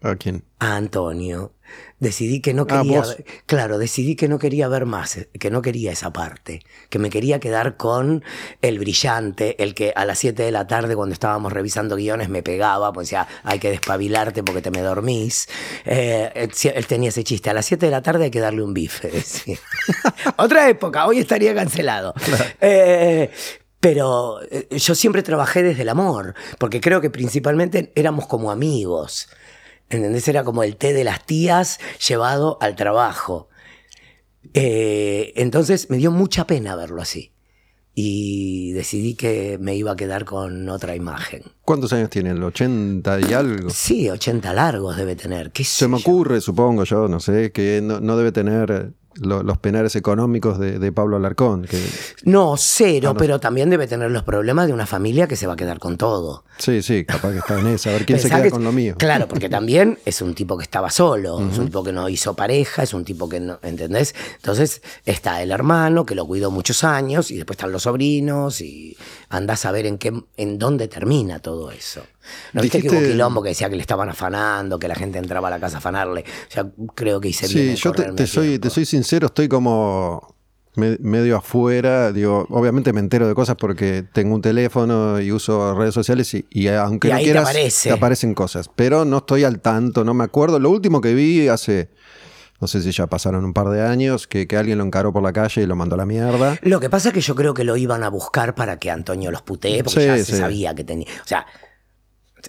¿A 0.00 0.16
quién? 0.16 0.44
A 0.60 0.76
Antonio. 0.76 1.52
Decidí 2.00 2.40
que 2.40 2.54
no 2.54 2.62
ah, 2.62 2.66
quería, 2.82 3.02
claro, 3.46 3.78
decidí 3.78 4.16
que 4.16 4.26
no 4.26 4.38
quería 4.38 4.68
ver 4.68 4.86
más, 4.86 5.18
que 5.38 5.50
no 5.50 5.62
quería 5.62 5.92
esa 5.92 6.12
parte, 6.12 6.60
que 6.88 6.98
me 6.98 7.10
quería 7.10 7.40
quedar 7.40 7.76
con 7.76 8.24
el 8.62 8.78
brillante, 8.78 9.62
el 9.62 9.74
que 9.74 9.92
a 9.94 10.04
las 10.04 10.18
7 10.18 10.42
de 10.42 10.50
la 10.50 10.66
tarde 10.66 10.96
cuando 10.96 11.12
estábamos 11.12 11.52
revisando 11.52 11.96
guiones 11.96 12.30
me 12.30 12.42
pegaba, 12.42 12.92
pues 12.92 13.08
decía, 13.08 13.28
hay 13.44 13.58
que 13.58 13.70
despabilarte 13.70 14.42
porque 14.42 14.62
te 14.62 14.70
me 14.70 14.80
dormís. 14.80 15.48
Eh, 15.84 16.48
él 16.74 16.86
tenía 16.86 17.10
ese 17.10 17.22
chiste, 17.22 17.50
a 17.50 17.54
las 17.54 17.66
7 17.66 17.86
de 17.86 17.92
la 17.92 18.02
tarde 18.02 18.24
hay 18.24 18.30
que 18.30 18.40
darle 18.40 18.62
un 18.62 18.72
bife. 18.72 19.10
Otra 20.36 20.68
época, 20.68 21.06
hoy 21.06 21.18
estaría 21.18 21.54
cancelado. 21.54 22.14
Eh, 22.60 23.30
pero 23.80 24.40
eh, 24.50 24.68
yo 24.76 24.94
siempre 24.94 25.22
trabajé 25.22 25.62
desde 25.62 25.82
el 25.82 25.88
amor, 25.88 26.34
porque 26.58 26.80
creo 26.80 27.00
que 27.00 27.10
principalmente 27.10 27.92
éramos 27.94 28.26
como 28.26 28.50
amigos. 28.50 29.28
¿Entendés? 29.90 30.26
Era 30.28 30.44
como 30.44 30.62
el 30.62 30.76
té 30.76 30.92
de 30.92 31.04
las 31.04 31.26
tías 31.26 31.80
llevado 32.08 32.58
al 32.60 32.76
trabajo. 32.76 33.48
Eh, 34.54 35.32
entonces 35.36 35.90
me 35.90 35.98
dio 35.98 36.10
mucha 36.10 36.46
pena 36.46 36.76
verlo 36.76 37.02
así. 37.02 37.32
Y 37.92 38.70
decidí 38.72 39.14
que 39.14 39.58
me 39.60 39.74
iba 39.74 39.92
a 39.92 39.96
quedar 39.96 40.24
con 40.24 40.68
otra 40.68 40.94
imagen. 40.94 41.42
¿Cuántos 41.62 41.92
años 41.92 42.08
tiene? 42.08 42.30
¿El 42.30 42.42
80 42.42 43.20
y 43.28 43.32
algo? 43.34 43.68
Sí, 43.68 44.08
80 44.08 44.54
largos 44.54 44.96
debe 44.96 45.16
tener. 45.16 45.50
¿Qué 45.50 45.64
Se 45.64 45.88
me 45.88 45.96
ocurre, 45.96 46.40
supongo 46.40 46.84
yo, 46.84 47.08
no 47.08 47.18
sé, 47.18 47.50
que 47.50 47.80
no, 47.82 48.00
no 48.00 48.16
debe 48.16 48.30
tener 48.30 48.94
los 49.16 49.58
penares 49.58 49.96
económicos 49.96 50.58
de, 50.58 50.92
Pablo 50.92 51.16
Alarcón. 51.16 51.64
Que... 51.64 51.82
No, 52.24 52.54
cero, 52.56 53.10
ah, 53.10 53.16
pero 53.18 53.40
también 53.40 53.70
debe 53.70 53.86
tener 53.86 54.10
los 54.10 54.22
problemas 54.22 54.66
de 54.66 54.72
una 54.72 54.86
familia 54.86 55.26
que 55.26 55.36
se 55.36 55.46
va 55.46 55.54
a 55.54 55.56
quedar 55.56 55.78
con 55.78 55.96
todo. 55.96 56.44
Sí, 56.58 56.82
sí, 56.82 57.04
capaz 57.04 57.32
que 57.32 57.38
está 57.38 57.58
en 57.58 57.66
esa, 57.68 57.90
a 57.90 57.92
ver 57.94 58.06
quién 58.06 58.18
se 58.18 58.28
queda 58.28 58.50
con 58.50 58.64
lo 58.64 58.72
mío. 58.72 58.94
Claro, 58.98 59.28
porque 59.28 59.48
también 59.50 59.98
es 60.04 60.22
un 60.22 60.34
tipo 60.34 60.56
que 60.56 60.64
estaba 60.64 60.90
solo, 60.90 61.40
es 61.40 61.58
un 61.58 61.66
tipo 61.66 61.82
que 61.82 61.92
no 61.92 62.08
hizo 62.08 62.34
pareja, 62.34 62.82
es 62.82 62.94
un 62.94 63.04
tipo 63.04 63.28
que 63.28 63.40
no, 63.40 63.58
¿entendés? 63.62 64.14
Entonces 64.36 64.82
está 65.04 65.42
el 65.42 65.50
hermano 65.50 66.06
que 66.06 66.14
lo 66.14 66.26
cuidó 66.26 66.50
muchos 66.50 66.84
años 66.84 67.30
y 67.30 67.36
después 67.36 67.56
están 67.56 67.72
los 67.72 67.82
sobrinos 67.82 68.60
y 68.60 68.96
andás 69.28 69.64
a 69.64 69.72
ver 69.72 69.86
en 69.86 69.98
qué, 69.98 70.12
en 70.36 70.58
dónde 70.58 70.88
termina 70.88 71.40
todo 71.40 71.70
eso. 71.70 72.02
¿No 72.52 72.62
viste 72.62 72.82
que 72.82 72.88
hubo 72.88 73.00
quilombo 73.00 73.42
que 73.42 73.50
decía 73.50 73.68
que 73.68 73.76
le 73.76 73.82
estaban 73.82 74.08
afanando, 74.08 74.78
que 74.78 74.88
la 74.88 74.94
gente 74.94 75.18
entraba 75.18 75.48
a 75.48 75.50
la 75.50 75.60
casa 75.60 75.76
a 75.76 75.78
afanarle? 75.78 76.24
O 76.48 76.52
sea, 76.52 76.66
creo 76.94 77.20
que 77.20 77.28
hice 77.28 77.48
bien. 77.48 77.76
Sí, 77.76 77.82
yo 77.82 77.92
te, 77.92 78.26
soy, 78.26 78.58
te 78.58 78.70
soy 78.70 78.84
sincero, 78.84 79.26
estoy 79.26 79.48
como 79.48 80.34
medio 80.74 81.36
afuera. 81.36 82.12
Digo, 82.12 82.46
obviamente 82.50 82.92
me 82.92 83.00
entero 83.00 83.26
de 83.28 83.34
cosas 83.34 83.56
porque 83.56 84.04
tengo 84.12 84.34
un 84.34 84.42
teléfono 84.42 85.20
y 85.20 85.32
uso 85.32 85.74
redes 85.74 85.94
sociales 85.94 86.32
y, 86.34 86.68
aunque 86.68 87.08
no 87.08 87.18
quieras, 87.18 87.52
te, 87.82 87.90
aparecen 87.90 88.34
cosas. 88.34 88.70
Pero 88.74 89.04
no 89.04 89.18
estoy 89.18 89.44
al 89.44 89.60
tanto, 89.60 90.04
no 90.04 90.14
me 90.14 90.24
acuerdo. 90.24 90.58
Lo 90.58 90.70
último 90.70 91.00
que 91.00 91.14
vi 91.14 91.48
hace 91.48 91.90
no 92.60 92.68
sé 92.68 92.82
si 92.82 92.92
ya 92.92 93.06
pasaron 93.06 93.44
un 93.44 93.54
par 93.54 93.70
de 93.70 93.82
años, 93.82 94.26
que, 94.26 94.46
alguien 94.54 94.76
lo 94.76 94.84
encaró 94.84 95.14
por 95.14 95.22
la 95.22 95.32
calle 95.32 95.62
y 95.62 95.66
lo 95.66 95.76
mandó 95.76 95.94
a 95.94 95.98
la 95.98 96.04
mierda. 96.04 96.58
Lo 96.60 96.78
que 96.78 96.90
pasa 96.90 97.08
es 97.08 97.14
que 97.14 97.22
yo 97.22 97.34
creo 97.34 97.54
que 97.54 97.64
lo 97.64 97.74
iban 97.78 98.02
a 98.02 98.10
buscar 98.10 98.54
para 98.54 98.78
que 98.78 98.90
Antonio 98.90 99.30
los 99.30 99.40
putee, 99.40 99.82
porque 99.82 100.04
ya 100.04 100.22
se 100.22 100.36
sabía 100.36 100.74
que 100.74 100.84
tenía. 100.84 101.06
O 101.24 101.26
sea, 101.26 101.46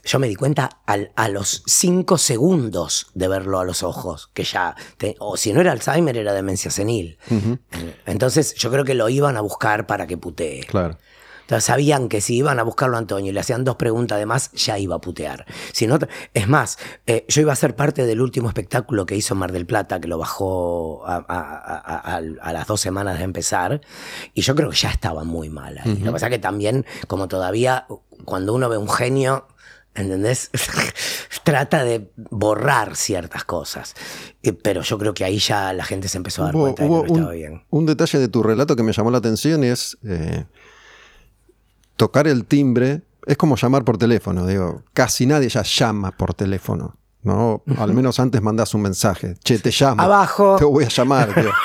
yo 0.03 0.20
me 0.20 0.27
di 0.27 0.36
cuenta 0.36 0.81
al- 0.86 1.12
a 1.15 1.27
los 1.29 1.63
cinco 1.67 2.17
segundos 2.17 3.08
de 3.13 3.27
verlo 3.27 3.60
a 3.60 3.65
los 3.65 3.84
ojos, 3.84 4.29
que 4.34 4.43
ya, 4.43 4.75
te- 4.98 5.15
o 5.20 5.38
si 5.38 5.53
no 5.53 5.62
era 5.62 5.72
Alzheimer, 5.72 6.17
era 6.17 6.34
demencia 6.34 6.72
senil. 6.72 7.17
Entonces 8.05 8.55
yo 8.55 8.72
creo 8.72 8.84
que 8.84 8.93
lo 8.96 9.10
iban 9.10 9.38
a 9.38 9.41
buscar 9.41 9.88
para 9.88 10.08
que 10.08 10.17
putee. 10.17 10.65
Claro. 10.65 10.98
Entonces 11.41 11.65
sabían 11.65 12.08
que 12.08 12.22
si 12.22 12.38
iban 12.38 12.60
a 12.60 12.63
buscarlo 12.63 12.96
a 12.96 13.00
Antonio 13.00 13.29
y 13.29 13.34
le 13.34 13.41
hacían 13.41 13.65
dos 13.65 13.75
preguntas 13.75 14.15
además, 14.15 14.51
ya 14.53 14.79
iba 14.79 14.96
a 14.96 15.00
putear. 15.01 15.46
Si 15.74 15.86
no, 15.86 16.00
es 16.34 16.48
más, 16.48 16.77
eh, 17.05 17.25
yo 17.27 17.41
iba 17.41 17.51
a 17.51 17.55
ser 17.58 17.75
parte 17.75 18.05
del 18.05 18.22
último 18.22 18.48
espectáculo 18.48 19.05
que 19.05 19.17
hizo 19.17 19.36
Mar 19.36 19.51
del 19.51 19.65
Plata, 19.65 20.00
que 20.00 20.08
lo 20.08 20.17
bajó 20.17 21.05
a, 21.05 21.15
a- 21.15 21.24
a- 21.27 22.15
a- 22.15 22.22
a 22.41 22.53
las 22.53 22.67
dos 22.67 22.79
semanas 22.79 23.17
de 23.17 23.25
empezar, 23.25 23.81
y 24.34 24.43
yo 24.43 24.55
creo 24.55 24.70
que 24.70 24.77
ya 24.77 24.91
estaba 24.91 25.25
muy 25.25 25.50
mal 25.50 25.77
ahí. 25.79 25.98
Lo 25.98 26.05
que 26.05 26.12
pasa 26.13 26.27
es 26.27 26.31
que 26.31 26.39
también, 26.39 26.86
como 27.08 27.27
todavía, 27.27 27.86
cuando 28.24 28.53
uno 28.53 28.70
ve 28.70 28.77
un 28.77 28.89
genio, 28.89 29.48
¿entendés? 29.95 30.50
Trata 31.43 31.83
de 31.83 32.12
borrar 32.29 32.95
ciertas 32.95 33.43
cosas. 33.43 33.95
Eh, 34.43 34.53
Pero 34.53 34.81
yo 34.81 34.98
creo 34.98 35.13
que 35.13 35.24
ahí 35.24 35.39
ya 35.39 35.74
la 35.74 35.83
gente 35.86 36.07
se 36.07 36.17
empezó 36.17 36.43
a 36.43 36.45
dar 36.48 36.55
Hubo, 36.55 36.63
cuenta 36.75 36.83
de 36.83 36.89
que 36.89 36.95
no 36.95 37.01
estaba 37.05 37.27
un, 37.27 37.33
bien. 37.36 37.63
un 37.69 37.86
detalle 37.86 38.19
de 38.19 38.27
tu 38.27 38.43
relato 38.43 38.75
que 38.75 38.83
me 38.83 38.93
llamó 38.93 39.12
la 39.12 39.17
atención 39.17 39.63
es 39.63 39.98
eh, 40.03 40.45
tocar 41.95 42.27
el 42.27 42.45
timbre. 42.45 43.01
Es 43.25 43.38
como 43.38 43.55
llamar 43.55 43.83
por 43.83 43.98
teléfono. 43.98 44.45
Digo, 44.45 44.83
casi 44.93 45.25
nadie 45.25 45.50
ya 45.50 45.63
llama 45.63 46.12
por 46.12 46.33
teléfono. 46.33 46.98
¿no? 47.24 47.63
Al 47.77 47.93
menos 47.93 48.19
antes 48.19 48.41
mandás 48.41 48.74
un 48.74 48.81
mensaje. 48.81 49.36
Che, 49.43 49.60
te 49.60 49.71
llamo. 49.71 50.01
Abajo. 50.01 50.55
Te 50.57 50.65
voy 50.65 50.86
a 50.86 50.89
llamar. 50.89 51.33
tío. 51.33 51.51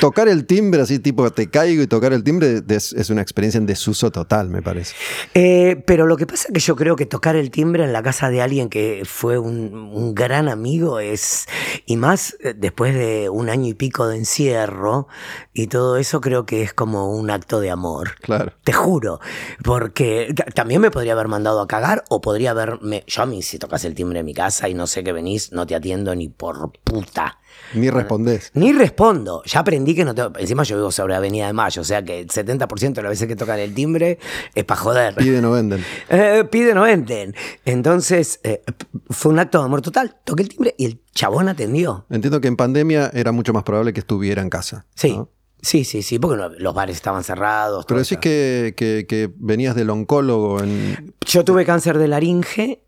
tocar 0.00 0.28
el 0.28 0.46
timbre 0.46 0.82
así, 0.82 0.98
tipo, 0.98 1.30
te 1.30 1.48
caigo 1.48 1.82
y 1.82 1.86
tocar 1.86 2.12
el 2.12 2.24
timbre 2.24 2.62
es, 2.68 2.92
es 2.92 3.10
una 3.10 3.22
experiencia 3.22 3.58
en 3.58 3.66
desuso 3.66 4.10
total, 4.10 4.48
me 4.48 4.62
parece. 4.62 4.94
Eh, 5.34 5.82
pero 5.86 6.06
lo 6.06 6.16
que 6.16 6.26
pasa 6.26 6.48
es 6.48 6.54
que 6.54 6.60
yo 6.60 6.76
creo 6.76 6.96
que 6.96 7.06
tocar 7.06 7.36
el 7.36 7.50
timbre 7.50 7.84
en 7.84 7.92
la 7.92 8.02
casa 8.02 8.30
de 8.30 8.42
alguien 8.42 8.68
que 8.68 9.02
fue 9.04 9.38
un, 9.38 9.74
un 9.74 10.14
gran 10.14 10.48
amigo 10.48 11.00
es, 11.00 11.46
y 11.86 11.96
más 11.96 12.36
eh, 12.40 12.54
después 12.56 12.94
de 12.94 13.28
un 13.28 13.48
año 13.48 13.68
y 13.68 13.74
pico 13.74 14.06
de 14.08 14.16
encierro 14.16 15.08
y 15.52 15.66
todo 15.66 15.96
eso, 15.96 16.20
creo 16.20 16.46
que 16.46 16.62
es 16.62 16.72
como 16.72 17.14
un 17.16 17.30
acto 17.30 17.60
de 17.60 17.70
amor. 17.70 18.16
Claro. 18.20 18.52
Te 18.64 18.72
juro, 18.72 19.20
porque 19.62 20.34
también 20.54 20.80
me 20.80 20.90
podría 20.90 21.12
haber 21.12 21.28
mandado 21.28 21.60
a 21.60 21.66
cagar 21.66 22.04
o 22.08 22.20
podría 22.20 22.50
haberme... 22.52 23.04
Yo 23.06 23.22
a 23.22 23.26
mí 23.26 23.42
si 23.42 23.58
tocas 23.58 23.84
el 23.84 23.94
timbre 23.94 24.20
en 24.20 24.26
mi 24.26 24.34
casa 24.34 24.68
y 24.68 24.74
no 24.74 24.86
sé 24.86 25.04
que 25.04 25.12
venís, 25.12 25.52
no 25.52 25.66
te 25.66 25.74
atiendo 25.74 26.14
ni 26.14 26.28
por 26.28 26.72
puta. 26.84 27.38
Ni 27.74 27.90
respondés. 27.90 28.50
Ni 28.54 28.72
respondo. 28.72 29.42
Ya 29.44 29.60
aprendí 29.60 29.94
que 29.94 30.04
no 30.04 30.14
te... 30.14 30.22
Encima 30.40 30.62
yo 30.62 30.76
vivo 30.76 30.92
sobre 30.92 31.14
Avenida 31.16 31.46
de 31.48 31.52
Mayo, 31.52 31.82
o 31.82 31.84
sea 31.84 32.02
que 32.04 32.20
el 32.20 32.28
70% 32.28 32.92
de 32.94 33.02
las 33.02 33.10
veces 33.10 33.26
que 33.26 33.34
tocan 33.36 33.58
el 33.58 33.74
timbre 33.74 34.18
es 34.54 34.64
para 34.64 34.80
joder. 34.80 35.14
Pide 35.16 35.42
no 35.42 35.50
venden. 35.50 35.84
Eh, 36.08 36.44
pide 36.50 36.74
no 36.74 36.82
venden. 36.82 37.34
Entonces, 37.64 38.40
eh, 38.44 38.62
fue 39.10 39.32
un 39.32 39.38
acto 39.38 39.58
de 39.58 39.64
amor 39.64 39.82
total. 39.82 40.16
Toqué 40.24 40.44
el 40.44 40.48
timbre 40.48 40.74
y 40.78 40.86
el 40.86 41.00
chabón 41.12 41.48
atendió. 41.48 42.06
Entiendo 42.10 42.40
que 42.40 42.48
en 42.48 42.56
pandemia 42.56 43.10
era 43.12 43.32
mucho 43.32 43.52
más 43.52 43.64
probable 43.64 43.92
que 43.92 44.00
estuviera 44.00 44.40
en 44.42 44.48
casa. 44.50 44.86
Sí. 44.94 45.16
¿no? 45.16 45.28
Sí, 45.60 45.84
sí, 45.84 46.02
sí, 46.02 46.18
porque 46.20 46.36
no- 46.36 46.48
los 46.50 46.74
bares 46.74 46.94
estaban 46.96 47.24
cerrados. 47.24 47.84
Pero 47.88 47.98
decís 48.00 48.18
que, 48.18 48.74
que- 48.76 49.06
que 49.08 49.30
venías 49.36 49.74
del 49.74 49.90
oncólogo 49.90 50.62
en, 50.62 51.14
Yo 51.26 51.44
tuve 51.44 51.64
cáncer 51.64 51.98
de 51.98 52.06
laringe 52.08 52.84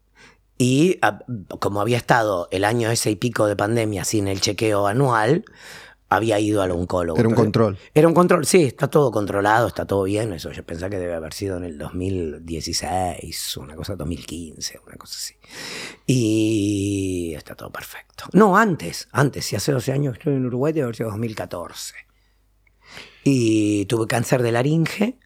y 0.58 0.98
ah, 1.02 1.20
como 1.60 1.80
había 1.80 1.96
estado 1.96 2.48
el 2.50 2.64
año 2.64 2.90
ese 2.90 3.12
y 3.12 3.16
pico 3.16 3.46
de 3.46 3.54
pandemia 3.54 4.04
sin 4.04 4.26
el 4.26 4.40
chequeo 4.40 4.88
anual, 4.88 5.44
había 6.08 6.40
ido 6.40 6.62
al 6.62 6.72
oncólogo. 6.72 7.18
Era 7.18 7.28
un 7.28 7.34
control. 7.34 7.78
Era 7.94 8.08
un 8.08 8.14
control, 8.14 8.44
sí, 8.44 8.64
está 8.64 8.88
todo 8.88 9.12
controlado, 9.12 9.68
está 9.68 9.86
todo 9.86 10.02
bien. 10.04 10.32
Eso 10.32 10.50
yo 10.50 10.64
pensaba 10.64 10.90
que 10.90 10.98
debe 10.98 11.14
haber 11.14 11.32
sido 11.32 11.58
en 11.58 11.64
el 11.64 11.78
2016, 11.78 13.56
una 13.58 13.76
cosa 13.76 13.94
2015, 13.94 14.80
una 14.84 14.96
cosa 14.96 15.16
así. 15.16 15.34
Y 16.06 17.34
está 17.36 17.54
todo 17.54 17.70
perfecto. 17.70 18.24
No, 18.32 18.56
antes, 18.56 19.08
antes, 19.12 19.44
si 19.44 19.54
hace 19.54 19.70
12 19.72 19.92
años 19.92 20.16
estoy 20.18 20.34
en 20.34 20.46
Uruguay, 20.46 20.72
debe 20.72 20.84
haber 20.84 20.96
sido 20.96 21.10
2014. 21.10 21.94
Y 23.22 23.84
tuve 23.86 24.06
cáncer 24.06 24.42
de 24.42 24.52
laringe 24.52 25.18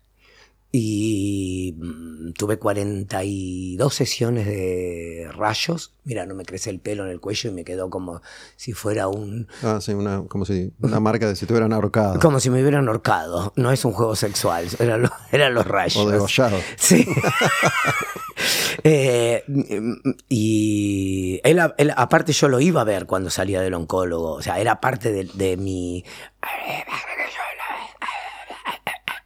y 0.75 1.75
mm, 1.77 2.33
tuve 2.33 2.59
42 2.59 3.95
sesiones 3.95 4.47
de 4.47 5.29
rayos. 5.35 5.93
Mira, 6.05 6.25
no 6.25 6.35
me 6.35 6.45
crece 6.45 6.71
el 6.71 6.81
pelo 6.81 7.05
en 7.05 7.11
el 7.11 7.21
cuello 7.21 7.51
y 7.51 7.53
me 7.53 7.63
quedó 7.63 7.91
como 7.91 8.23
si 8.57 8.73
fuera 8.73 9.07
un, 9.07 9.49
Ah, 9.63 9.79
sí, 9.83 9.93
una, 9.93 10.25
como 10.29 10.47
si, 10.47 10.73
una 10.81 10.99
marca 10.99 11.29
de 11.29 11.37
si 11.37 11.45
te 11.45 11.53
hubieran 11.53 11.75
ahorcado. 11.75 12.19
como 12.21 12.41
si 12.41 12.49
me 12.49 12.63
hubieran 12.63 12.89
ahorcado. 12.89 13.53
No 13.55 13.71
es 13.71 13.85
un 13.85 13.93
juego 13.93 14.17
sexual, 14.17 14.67
eran 14.79 15.03
los, 15.03 15.11
eran 15.31 15.53
los 15.53 15.67
rayos. 15.67 15.97
O 16.05 16.11
degollado. 16.11 16.59
Sí. 16.77 17.07
Eh, 18.83 19.45
y 20.29 21.41
él, 21.45 21.61
él, 21.77 21.93
aparte 21.97 22.33
yo 22.33 22.49
lo 22.49 22.59
iba 22.59 22.81
a 22.81 22.85
ver 22.85 23.07
cuando 23.07 23.31
salía 23.31 23.61
del 23.61 23.75
oncólogo. 23.75 24.33
O 24.33 24.43
sea, 24.43 24.59
era 24.59 24.81
parte 24.81 25.13
de, 25.13 25.25
de 25.35 25.57
mi... 25.57 26.05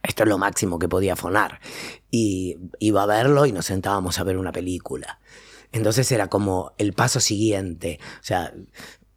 Esto 0.07 0.23
es 0.23 0.29
lo 0.29 0.37
máximo 0.37 0.79
que 0.79 0.87
podía 0.87 1.15
fonar. 1.15 1.59
Y 2.09 2.57
iba 2.79 3.03
a 3.03 3.05
verlo 3.05 3.45
y 3.45 3.51
nos 3.51 3.65
sentábamos 3.65 4.19
a 4.19 4.23
ver 4.23 4.37
una 4.37 4.51
película. 4.51 5.19
Entonces 5.71 6.11
era 6.11 6.27
como 6.27 6.73
el 6.77 6.93
paso 6.93 7.19
siguiente. 7.19 7.99
O 8.21 8.23
sea, 8.23 8.53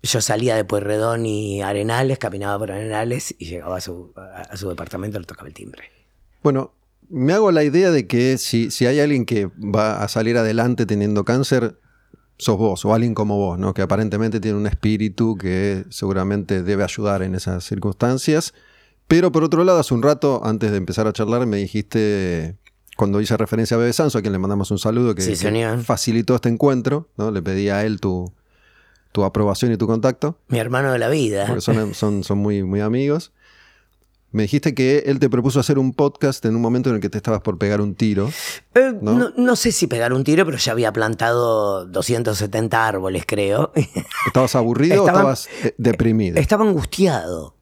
yo 0.02 0.20
salía 0.20 0.56
de 0.56 0.64
Pueyrredón 0.64 1.26
y 1.26 1.62
Arenales, 1.62 2.18
caminaba 2.18 2.59
por 2.59 2.73
Arenales 2.73 3.35
y 3.38 3.47
llegaba 3.47 3.76
a 3.76 3.80
su, 3.80 4.12
departamento 4.68 5.18
y 5.18 5.20
le 5.20 5.26
tocaba 5.26 5.49
el 5.49 5.54
timbre. 5.54 5.85
Bueno, 6.42 6.73
me 7.09 7.32
hago 7.32 7.50
la 7.52 7.64
idea 7.64 7.90
de 7.90 8.06
que 8.06 8.38
si, 8.38 8.70
si 8.70 8.87
hay 8.87 9.00
alguien 9.00 9.26
que 9.26 9.47
va 9.47 10.02
a 10.02 10.09
salir 10.09 10.37
adelante 10.38 10.87
teniendo 10.87 11.25
cáncer, 11.25 11.78
sos 12.38 12.56
vos 12.56 12.85
o 12.85 12.94
alguien 12.94 13.14
como 13.14 13.37
vos, 13.37 13.59
¿no? 13.59 13.75
Que 13.75 13.82
aparentemente 13.82 14.40
tiene 14.40 14.56
un 14.56 14.66
espíritu 14.66 15.37
que 15.37 15.85
seguramente 15.90 16.62
debe 16.62 16.82
ayudar 16.82 17.23
en 17.23 17.35
esas 17.35 17.64
circunstancias. 17.64 18.54
Pero 19.11 19.33
por 19.33 19.43
otro 19.43 19.64
lado, 19.64 19.81
hace 19.81 19.93
un 19.93 20.02
rato, 20.02 20.40
antes 20.45 20.71
de 20.71 20.76
empezar 20.76 21.07
a 21.09 21.12
charlar, 21.12 21.45
me 21.45 21.57
dijiste, 21.57 22.57
cuando 22.97 23.21
hice 23.21 23.37
referencia 23.37 23.76
a 23.76 23.81
Bebe 23.81 23.93
Sanso, 23.93 24.19
a 24.19 24.21
quien 24.21 24.33
le 24.33 24.38
mandamos 24.38 24.71
un 24.71 24.79
saludo, 24.79 25.17
que, 25.17 25.23
Sí, 25.23 25.31
que 25.31 25.37
señor. 25.37 25.83
facilitó 25.83 26.37
este 26.37 26.49
encuentro, 26.49 27.09
¿no? 27.17 27.33
Le 27.33 27.43
pedí 27.43 27.71
a 27.71 27.85
él 27.85 28.00
tu, 28.00 28.33
tu 29.11 29.25
aprobación 29.25 29.73
y 29.73 29.76
tu 29.76 29.88
contacto, 29.88 30.38
Mi 30.47 30.61
hermano 30.61 30.93
de 30.93 31.00
la 31.00 31.09
vida. 31.09 31.47
porque 31.49 31.61
son, 31.61 31.93
son, 31.95 32.23
son 32.23 32.38
muy, 32.38 32.62
muy 32.62 32.81
amigos. 32.81 33.33
Me 34.33 34.43
dijiste 34.45 34.75
que 34.75 34.99
él 35.07 35.19
te 35.19 35.29
propuso 35.29 35.59
hacer 35.59 35.79
un 35.79 35.93
podcast 35.93 36.45
en 36.45 36.55
un 36.55 36.63
momento 36.63 36.89
en 36.91 36.97
el 36.97 37.01
que 37.01 37.09
te 37.11 37.17
estabas 37.19 37.41
por 37.41 37.59
pegar 37.59 37.81
un 37.81 37.95
tiro. 37.97 38.31
Eh, 38.75 38.93
¿no? 39.01 39.15
¿no? 39.15 39.33
no 39.37 39.57
sé 39.57 39.73
si 39.73 39.87
pegar 39.89 40.13
un 40.13 40.23
tiro, 40.23 40.45
pero 40.47 40.57
ya 40.57 40.71
había 40.73 40.93
plantado 40.93 41.85
270 41.87 42.87
árboles, 42.87 43.25
creo. 43.27 43.73
¿Estabas 44.27 44.55
aburrido 44.55 45.05
Estaba- 45.07 45.31
o 45.31 45.33
estabas 45.33 45.49
eh, 45.65 45.75
deprimido? 45.79 46.39
Estaba 46.39 46.65
angustiado. 46.65 47.57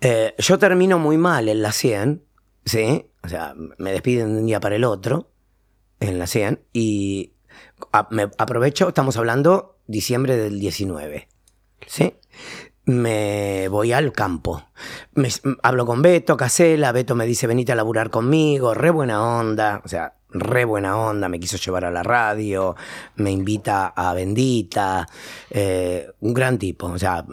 Eh, 0.00 0.34
yo 0.38 0.58
termino 0.58 0.98
muy 0.98 1.16
mal 1.18 1.48
en 1.48 1.60
la 1.62 1.72
100, 1.72 2.22
¿sí? 2.64 3.06
O 3.24 3.28
sea, 3.28 3.54
me 3.78 3.92
despiden 3.92 4.34
de 4.34 4.40
un 4.40 4.46
día 4.46 4.60
para 4.60 4.76
el 4.76 4.84
otro 4.84 5.30
en 6.00 6.18
la 6.18 6.26
100 6.26 6.60
y 6.72 7.32
a- 7.92 8.06
me 8.10 8.30
aprovecho, 8.38 8.88
estamos 8.88 9.16
hablando 9.16 9.78
diciembre 9.88 10.36
del 10.36 10.60
19, 10.60 11.28
¿sí? 11.86 12.14
Me 12.84 13.68
voy 13.68 13.92
al 13.92 14.12
campo. 14.12 14.64
Me- 15.14 15.28
hablo 15.62 15.86
con 15.86 16.02
Beto, 16.02 16.36
Casela, 16.36 16.90
Beto 16.92 17.14
me 17.14 17.26
dice, 17.26 17.46
venite 17.46 17.72
a 17.72 17.76
laburar 17.76 18.10
conmigo, 18.10 18.74
re 18.74 18.90
buena 18.90 19.22
onda, 19.38 19.80
o 19.84 19.88
sea, 19.88 20.14
re 20.32 20.64
buena 20.64 20.96
onda, 20.98 21.28
me 21.28 21.38
quiso 21.40 21.56
llevar 21.56 21.84
a 21.84 21.90
la 21.90 22.02
radio, 22.02 22.74
me 23.16 23.30
invita 23.30 23.88
a 23.88 24.12
Bendita, 24.14 25.06
eh, 25.50 26.08
un 26.20 26.34
gran 26.34 26.58
tipo, 26.58 26.86
o 26.86 26.98
sea, 26.98 27.24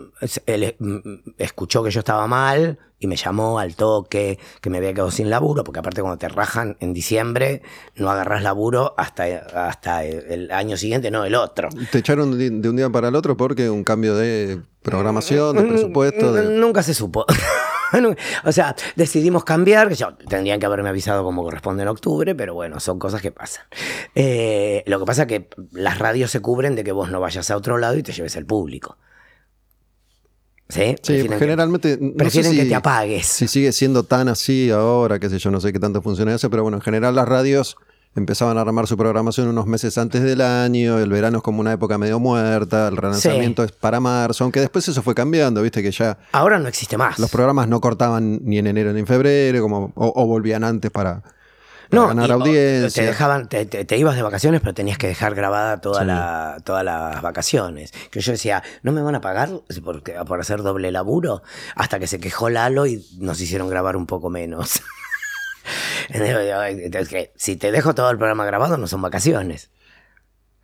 él 0.45 0.75
mm, 0.79 0.99
escuchó 1.37 1.83
que 1.83 1.91
yo 1.91 1.99
estaba 1.99 2.27
mal 2.27 2.77
y 3.01 3.07
me 3.07 3.15
llamó 3.15 3.59
al 3.59 3.75
toque, 3.75 4.37
que 4.59 4.69
me 4.69 4.77
había 4.77 4.93
quedado 4.93 5.09
sin 5.11 5.29
laburo, 5.29 5.63
porque 5.63 5.79
aparte 5.79 6.01
cuando 6.01 6.17
te 6.17 6.27
rajan 6.27 6.75
en 6.81 6.93
diciembre, 6.93 7.61
no 7.95 8.09
agarras 8.11 8.43
laburo 8.43 8.93
hasta, 8.97 9.23
hasta 9.67 10.03
el 10.03 10.51
año 10.51 10.75
siguiente, 10.75 11.09
no 11.09 11.23
el 11.23 11.35
otro. 11.35 11.69
¿Te 11.91 11.99
echaron 11.99 12.37
de 12.37 12.49
de 12.49 12.69
un 12.69 12.75
día 12.75 12.89
para 12.89 13.07
el 13.07 13.15
otro 13.15 13.37
porque 13.37 13.69
un 13.69 13.85
cambio 13.85 14.15
de 14.17 14.59
programación, 14.81 15.55
de 15.55 15.63
presupuesto? 15.63 16.33
de- 16.33 16.59
Nunca 16.59 16.83
se 16.83 16.93
supo. 16.93 17.25
o 18.45 18.51
sea, 18.51 18.75
decidimos 18.95 19.43
cambiar, 19.43 19.93
yo, 19.93 20.15
tendrían 20.15 20.59
que 20.59 20.65
haberme 20.65 20.89
avisado 20.89 21.23
como 21.23 21.43
corresponde 21.43 21.83
en 21.83 21.89
octubre, 21.89 22.35
pero 22.35 22.53
bueno, 22.53 22.79
son 22.79 22.99
cosas 22.99 23.21
que 23.21 23.31
pasan. 23.31 23.65
Eh, 24.15 24.83
lo 24.87 24.99
que 24.99 25.05
pasa 25.05 25.23
es 25.23 25.27
que 25.27 25.49
las 25.71 25.99
radios 25.99 26.31
se 26.31 26.39
cubren 26.41 26.75
de 26.75 26.83
que 26.83 26.91
vos 26.91 27.09
no 27.11 27.19
vayas 27.19 27.49
a 27.51 27.57
otro 27.57 27.77
lado 27.77 27.97
y 27.97 28.03
te 28.03 28.11
lleves 28.11 28.35
el 28.35 28.45
público. 28.45 28.97
¿Sí? 30.69 30.95
Sí, 31.01 31.27
que- 31.27 31.37
generalmente. 31.39 31.97
sé 31.97 32.13
prefieren 32.15 32.51
que 32.55 32.65
te 32.65 32.75
apagues. 32.75 33.25
Si 33.25 33.47
sigue 33.47 33.71
siendo 33.71 34.03
tan 34.03 34.27
así 34.29 34.69
ahora, 34.69 35.17
qué 35.19 35.27
sé 35.29 35.39
yo, 35.39 35.49
no 35.49 35.59
sé 35.59 35.73
qué 35.73 35.79
tanto 35.79 36.01
funciona 36.03 36.33
eso, 36.35 36.49
pero 36.51 36.61
bueno, 36.61 36.77
en 36.77 36.81
general 36.81 37.15
las 37.15 37.27
radios 37.27 37.75
empezaban 38.15 38.57
a 38.57 38.61
armar 38.61 38.87
su 38.87 38.97
programación 38.97 39.47
unos 39.47 39.65
meses 39.65 39.97
antes 39.97 40.21
del 40.23 40.41
año, 40.41 40.99
el 40.99 41.09
verano 41.09 41.37
es 41.37 41.43
como 41.43 41.61
una 41.61 41.71
época 41.73 41.97
medio 41.97 42.19
muerta, 42.19 42.87
el 42.87 42.97
relanzamiento 42.97 43.63
es 43.63 43.71
para 43.71 43.99
marzo, 43.99 44.43
aunque 44.43 44.59
después 44.59 44.87
eso 44.87 45.01
fue 45.01 45.15
cambiando, 45.15 45.61
viste 45.61 45.81
que 45.83 45.91
ya 45.91 46.17
Ahora 46.31 46.59
no 46.59 46.67
existe 46.67 46.97
más. 46.97 47.17
los 47.19 47.29
programas 47.31 47.67
no 47.67 47.79
cortaban 47.81 48.39
ni 48.43 48.57
en 48.57 48.67
enero 48.67 48.91
ni 48.93 48.99
en 49.01 49.07
febrero, 49.07 49.61
como, 49.61 49.91
o, 49.95 50.11
o 50.15 50.25
volvían 50.25 50.63
antes 50.63 50.91
para, 50.91 51.21
No, 51.91 52.07
ganar 52.07 52.29
y- 52.29 52.31
audiencia. 52.33 53.03
Te 53.03 53.07
dejaban, 53.07 53.47
te, 53.47 53.65
te- 53.65 53.85
te 53.85 53.97
ibas 53.97 54.15
de 54.15 54.21
vacaciones, 54.21 54.59
pero 54.61 54.73
tenías 54.73 54.97
que 54.97 55.07
dejar 55.07 55.33
grabada 55.33 55.79
toda 55.79 56.01
Sí. 56.01 56.07
la, 56.07 56.57
todas 56.63 56.83
las 56.83 57.21
vacaciones. 57.21 57.93
Que 58.11 58.19
yo 58.21 58.31
decía, 58.33 58.61
¿no 58.83 58.91
me 58.91 59.01
van 59.01 59.15
a 59.15 59.21
pagar 59.21 59.49
por, 59.83 60.03
por 60.03 60.39
hacer 60.39 60.61
doble 60.61 60.91
laburo? 60.91 61.41
Hasta 61.75 61.97
que 61.99 62.05
se 62.07 62.19
quejó 62.19 62.49
Lalo 62.49 62.85
y 62.85 63.03
nos 63.19 63.39
hicieron 63.41 63.69
grabar 63.69 63.95
un 63.97 64.05
poco 64.07 64.29
menos. 64.29 64.81
Entonces, 66.09 67.09
que 67.09 67.31
si 67.35 67.55
te 67.55 67.71
dejo 67.71 67.93
todo 67.95 68.09
el 68.11 68.17
programa 68.17 68.45
grabado, 68.45 68.77
no 68.77 68.87
son 68.87 69.01
vacaciones. 69.01 69.69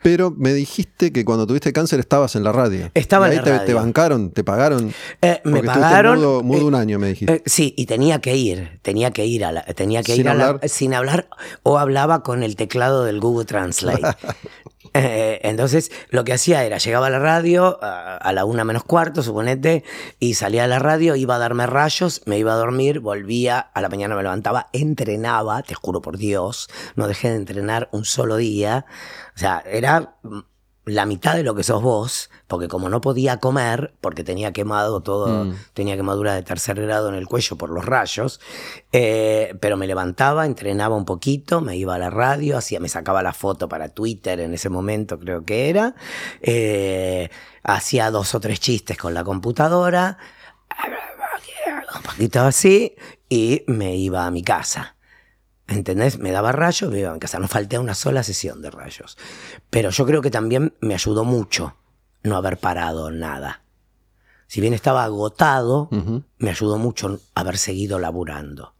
Pero 0.03 0.29
me 0.29 0.53
dijiste 0.53 1.12
que 1.12 1.25
cuando 1.25 1.47
tuviste 1.47 1.74
cáncer 1.74 2.00
estabas 2.00 2.35
en 2.35 2.43
la 2.43 2.51
radio. 2.51 2.91
Estaba 2.93 3.27
Y 3.27 3.31
en 3.31 3.38
la 3.38 3.43
te, 3.43 3.50
radio. 3.51 3.65
te 3.65 3.74
bancaron, 3.74 4.29
te 4.31 4.43
pagaron. 4.43 4.93
Eh, 5.21 5.41
me 5.45 5.63
pagaron. 5.63 6.17
mudo, 6.19 6.43
mudo 6.43 6.62
eh, 6.62 6.65
un 6.65 6.75
año, 6.75 7.00
me 7.00 7.07
dijiste. 7.07 7.33
Eh, 7.33 7.43
sí, 7.47 7.74
y 7.75 7.88
tenía 7.88 8.19
que 8.21 8.35
ir, 8.35 8.79
tenía 8.83 9.09
que 9.09 9.25
ir 9.25 9.43
a 9.45 9.51
la, 9.51 9.63
tenía 9.63 10.03
que 10.03 10.12
Sin 10.13 10.21
ir 10.21 10.29
a 10.29 10.33
la- 10.35 10.45
hablar. 10.47 10.69
sin 10.69 10.93
hablar 10.93 11.27
o 11.63 11.79
hablaba 11.79 12.21
con 12.21 12.43
el 12.43 12.55
teclado 12.55 13.03
del 13.03 13.19
Google 13.19 13.45
Translate. 13.45 14.03
Eh, 14.97 15.41
entonces, 15.43 15.91
lo 16.09 16.23
que 16.23 16.31
hacía 16.31 16.63
era, 16.63 16.77
llegaba 16.77 17.07
a 17.07 17.09
la 17.09 17.19
radio 17.19 17.83
a, 17.83 18.15
a 18.15 18.31
la 18.31 18.45
una 18.45 18.63
menos 18.63 18.85
cuarto, 18.85 19.23
suponete, 19.23 19.83
y 20.19 20.35
salía 20.35 20.63
a 20.63 20.67
la 20.67 20.79
radio, 20.79 21.17
iba 21.17 21.35
a 21.35 21.37
darme 21.37 21.67
rayos, 21.67 22.21
me 22.25 22.39
iba 22.39 22.53
a 22.53 22.55
dormir, 22.55 23.01
volvía, 23.01 23.59
a 23.59 23.81
la 23.81 23.89
mañana 23.89 24.15
me 24.15 24.23
levantaba, 24.23 24.67
entrenaba, 24.71 25.63
te 25.63 25.75
juro 25.75 26.01
por 26.01 26.17
Dios, 26.17 26.69
no 26.95 27.09
dejé 27.09 27.29
de 27.29 27.35
entrenar 27.35 27.89
un 27.91 28.05
solo 28.05 28.37
día. 28.37 28.85
O 29.35 29.37
sea, 29.37 29.61
era 29.65 30.15
la 30.85 31.05
mitad 31.07 31.35
de 31.35 31.43
lo 31.43 31.55
que 31.55 31.63
sos 31.63 31.81
vos, 31.81 32.29
porque 32.47 32.67
como 32.67 32.89
no 32.89 33.01
podía 33.01 33.37
comer, 33.37 33.95
porque 34.01 34.23
tenía 34.23 34.53
quemado 34.53 35.01
todo, 35.01 35.45
Mm. 35.45 35.55
tenía 35.73 35.95
quemadura 35.95 36.35
de 36.35 36.43
tercer 36.43 36.79
grado 36.79 37.09
en 37.09 37.15
el 37.15 37.25
cuello 37.27 37.55
por 37.57 37.71
los 37.71 37.83
rayos, 37.85 38.39
eh, 38.91 39.55
pero 39.59 39.77
me 39.77 39.87
levantaba, 39.87 40.45
entrenaba 40.45 40.95
un 40.95 41.05
poquito, 41.05 41.59
me 41.61 41.75
iba 41.75 41.95
a 41.95 41.97
la 41.97 42.11
radio, 42.11 42.55
hacía, 42.57 42.79
me 42.79 42.87
sacaba 42.89 43.23
la 43.23 43.33
foto 43.33 43.67
para 43.67 43.89
Twitter 43.89 44.39
en 44.39 44.53
ese 44.53 44.69
momento, 44.69 45.17
creo 45.19 45.43
que 45.43 45.69
era, 45.69 45.95
eh, 46.41 47.29
hacía 47.63 48.11
dos 48.11 48.35
o 48.35 48.39
tres 48.39 48.59
chistes 48.59 48.97
con 48.97 49.13
la 49.15 49.23
computadora, 49.23 50.17
un 51.95 52.01
poquito 52.03 52.41
así, 52.41 52.95
y 53.29 53.63
me 53.67 53.95
iba 53.95 54.25
a 54.25 54.31
mi 54.31 54.43
casa. 54.43 54.94
¿Entendés? 55.67 56.19
Me 56.19 56.31
daba 56.31 56.51
rayos, 56.51 56.91
me 56.91 57.00
iba 57.00 57.12
a 57.12 57.19
casa. 57.19 57.39
No 57.39 57.48
falté 57.48 57.75
a 57.75 57.79
una 57.79 57.95
sola 57.95 58.24
sesión 58.24 58.62
de 58.62 58.72
rayos. 58.72 59.17
Pero 59.69 59.89
yo 59.89 60.05
creo 60.05 60.22
que 60.22 60.31
también 60.31 60.75
me 60.81 60.93
ayudó 60.93 61.24
mucho 61.24 61.75
no 62.24 62.36
haber 62.36 62.57
parado 62.57 63.12
nada. 63.12 63.63
Si 64.48 64.62
bien 64.62 64.74
estaba 64.74 65.03
agotado, 65.03 65.89
me 66.38 66.50
ayudó 66.50 66.77
mucho 66.77 67.19
haber 67.34 67.57
seguido 67.57 67.98
laburando. 68.00 68.75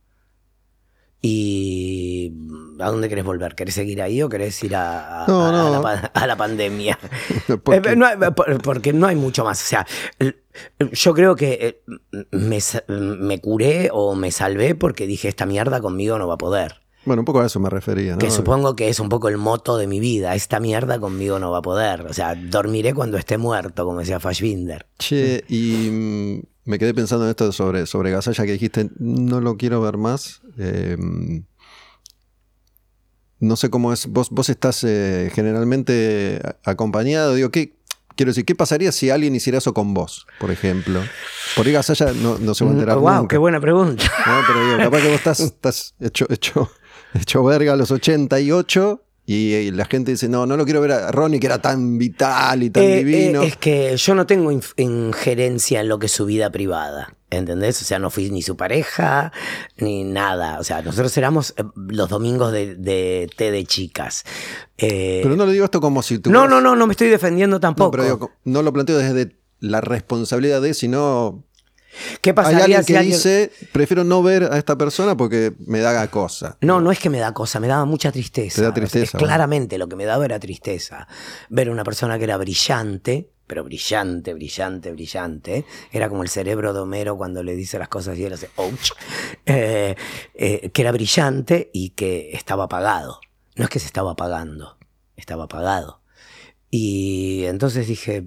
¿Y 1.27 2.32
a 2.79 2.89
dónde 2.89 3.10
querés 3.10 3.25
volver? 3.25 3.55
¿Querés 3.55 3.74
seguir 3.75 4.01
ahí 4.01 4.22
o 4.22 4.29
querés 4.29 4.63
ir 4.63 4.75
a, 4.75 5.24
a- 5.24 5.27
No, 5.27 5.41
a- 5.46 5.50
a 5.50 5.51
no. 5.51 5.72
la, 5.72 5.82
pa- 5.82 6.12
a 6.13 6.27
la 6.27 6.36
pandemia? 6.36 6.98
Porque- 7.63 7.89
Eh, 7.91 7.96
no 7.96 8.05
hay- 8.05 8.17
por- 8.36 8.62
porque 8.62 8.94
no 8.94 9.08
hay 9.08 9.15
mucho 9.15 9.44
más. 9.44 9.62
O 9.62 9.65
sea, 9.65 9.86
yo 10.91 11.13
creo 11.13 11.36
que 11.36 11.82
eh, 11.84 12.27
me, 12.32 13.39
curé 13.41 13.89
o 13.91 14.15
me 14.15 14.32
salvé 14.32 14.75
porque 14.75 15.08
dije, 15.08 15.27
esta 15.27 15.46
mierda 15.46 15.82
conmigo 15.82 16.17
no 16.17 16.27
va 16.27 16.36
a 16.36 16.38
poder. 16.38 16.75
Bueno, 17.05 17.22
un 17.22 17.25
poco 17.25 17.41
a 17.41 17.46
eso 17.46 17.60
me 17.60 17.70
refería, 17.70 18.13
¿no? 18.13 18.17
Que 18.17 18.32
supongo 18.32 18.75
que 18.75 18.89
es 18.89 19.00
un 19.00 19.10
poco 19.10 19.27
el 19.29 19.38
moto 19.38 19.77
de 19.77 19.86
mi 19.86 20.00
vida. 20.00 20.34
Esta 20.34 20.60
mierda 20.60 21.00
conmigo 21.00 21.38
no 21.38 21.51
va 21.51 21.60
a 21.60 21.62
poder. 21.62 22.01
O 22.08 22.13
sea, 22.13 22.34
dormiré 22.36 22.94
cuando 22.96 23.17
esté 23.17 23.38
muerto, 23.38 23.86
como 23.86 24.00
decía 24.00 24.20
Fashbinder. 24.20 24.88
Che, 24.98 25.44
y 25.48 25.89
mm, 25.91 26.41
me 26.65 26.79
quedé 26.79 26.93
pensando 26.93 27.25
en 27.25 27.29
esto 27.29 27.51
sobre, 27.51 27.86
sobre 27.86 28.12
Gasalla 28.12 28.43
que 28.43 28.51
dijiste, 28.51 28.89
no 29.00 29.39
lo 29.39 29.55
quiero 29.55 29.81
ver 29.81 29.98
más. 29.98 30.41
Eh, 30.57 30.98
no 33.39 33.55
sé 33.55 33.69
cómo 33.69 33.93
es. 33.93 34.07
Vos, 34.07 34.29
vos 34.31 34.50
estás 34.50 34.84
eh, 34.84 35.31
generalmente 35.34 36.41
acompañado. 36.63 37.36
Digo, 37.36 37.51
¿qué? 37.51 37.75
Quiero 38.15 38.31
decir, 38.31 38.45
¿qué 38.45 38.55
pasaría 38.55 38.91
si 38.91 39.10
alguien 39.10 39.36
hiciera 39.36 39.57
eso 39.57 39.74
con 39.74 39.93
vos, 39.93 40.25
por 40.39 40.50
ejemplo? 40.50 41.01
Por 41.55 41.67
ahí 41.67 41.74
Gasalla 41.74 42.13
no, 42.13 42.38
no 42.39 42.55
se 42.55 42.63
va 42.63 42.72
a 42.72 42.74
enterar 42.74 42.98
wow, 42.98 43.10
nunca. 43.10 43.22
Mm, 43.22 43.27
qué 43.27 43.38
buena 43.38 43.60
pregunta. 43.60 44.03
No, 44.25 44.41
pero 44.48 44.65
digo, 44.65 44.77
capaz 44.77 45.01
que 45.01 45.07
vos 45.07 45.17
estás, 45.17 45.39
estás 45.41 45.95
hecho, 46.00 46.25
hecho, 46.29 46.72
hecho 47.13 47.43
verga 47.43 47.74
a 47.74 47.75
los 47.75 47.91
88 47.91 49.04
y, 49.25 49.53
y 49.53 49.72
la 49.72 49.85
gente 49.85 50.11
dice, 50.11 50.29
no, 50.29 50.46
no 50.46 50.55
lo 50.57 50.66
quiero 50.66 50.81
ver 50.81 50.92
a 50.92 51.11
Ronnie 51.11 51.40
que 51.40 51.48
era 51.48 51.59
tan 51.61 51.98
vital 51.98 52.61
y 52.64 52.70
tan 52.70 52.83
Eh, 52.83 52.98
divino. 53.03 53.42
eh, 53.44 53.48
es 53.48 53.57
que 53.57 53.98
yo 53.98 54.14
no 54.16 54.25
tengo 54.27 54.51
injerencia 54.77 55.81
en 55.81 55.88
lo 55.90 56.00
que 56.00 56.05
es 56.07 56.11
su 56.11 56.25
vida 56.25 56.51
privada. 56.51 57.16
¿Entendés? 57.31 57.81
O 57.81 57.85
sea, 57.85 58.00
no 58.00 58.11
fui 58.11 58.29
ni 58.29 58.42
su 58.44 58.55
pareja, 58.55 59.33
ni 59.77 60.03
nada. 60.03 60.59
O 60.59 60.64
sea, 60.64 60.81
nosotros 60.83 61.18
éramos 61.18 61.53
eh, 61.57 61.64
los 61.88 62.07
domingos 62.07 62.51
de, 62.53 62.75
de 62.75 63.27
té 63.35 63.51
de 63.51 63.66
chicas. 63.66 64.24
Eh, 64.77 65.20
Pero 65.24 65.35
no 65.35 65.46
le 65.46 65.51
digo 65.53 65.66
esto 65.66 65.81
como 65.81 66.01
si 66.03 66.20
tú. 66.20 66.29
no, 66.29 66.48
no, 66.48 66.61
no, 66.61 66.75
no 66.75 66.88
me 66.88 66.94
estoy 66.94 67.09
defendiendo 67.09 67.57
No, 67.57 67.59
tampoco. 67.59 67.92
pero 67.92 68.03
digo, 68.03 68.31
no 68.46 68.61
lo 68.61 68.72
planteo 68.72 68.98
desde 69.00 69.35
la 69.59 69.81
responsabilidad 69.81 70.61
de, 70.61 70.74
sino 70.75 71.44
¿Qué 72.22 72.31
hay 72.31 72.34
pasaría 72.34 72.64
alguien 72.64 72.84
si 72.84 72.94
que 72.94 72.98
alguien... 72.98 73.18
dice, 73.18 73.51
prefiero 73.72 74.03
no 74.03 74.24
ver 74.24 74.44
a 74.44 74.58
esta 74.58 74.77
persona 74.77 75.16
porque 75.16 75.53
me 75.60 75.79
da 75.79 76.10
cosa. 76.10 76.58
No, 76.62 76.81
no 76.81 76.92
es 76.92 77.00
que 77.00 77.10
me 77.10 77.20
da 77.20 77.34
cosa, 77.34 77.60
me 77.60 77.68
daba 77.68 77.86
mucha 77.86 78.12
tristeza. 78.12 78.58
Te 78.58 78.62
da 78.62 78.74
tristeza, 78.74 79.18
es 79.18 79.24
claramente 79.24 79.77
lo 79.77 79.88
que 79.88 79.96
me 79.96 80.05
daba 80.05 80.25
era 80.25 80.40
tristeza. 80.40 81.08
Ver 81.50 81.70
una 81.70 81.84
persona 81.84 82.18
que 82.18 82.25
era 82.25 82.38
brillante, 82.38 83.29
pero 83.48 83.64
brillante, 83.64 84.34
brillante, 84.34 84.92
brillante. 84.92 85.66
Era 85.92 86.10
como 86.10 86.24
el 86.24 86.29
cerebro 86.29 86.74
de 86.74 86.79
Homero 86.79 87.18
cuando 87.18 87.44
le 87.44 87.55
dice 87.55 87.77
las 87.79 87.90
cosas 87.90 88.18
y 88.18 88.25
él 88.25 88.34
hace 88.34 88.50
ouch. 88.55 88.92
Eh, 89.46 89.96
eh, 90.34 90.70
que 90.72 90.81
era 90.81 90.92
brillante 90.92 91.70
y 91.74 91.92
que 91.92 92.31
estaba 92.34 92.66
apagado. 92.66 93.20
No 93.55 93.66
es 93.66 93.70
que 93.70 93.79
se 93.79 93.86
estaba 93.86 94.12
apagando, 94.12 94.77
estaba 95.16 95.46
apagado. 95.46 96.01
Y 96.70 97.46
entonces 97.46 97.88
dije, 97.88 98.25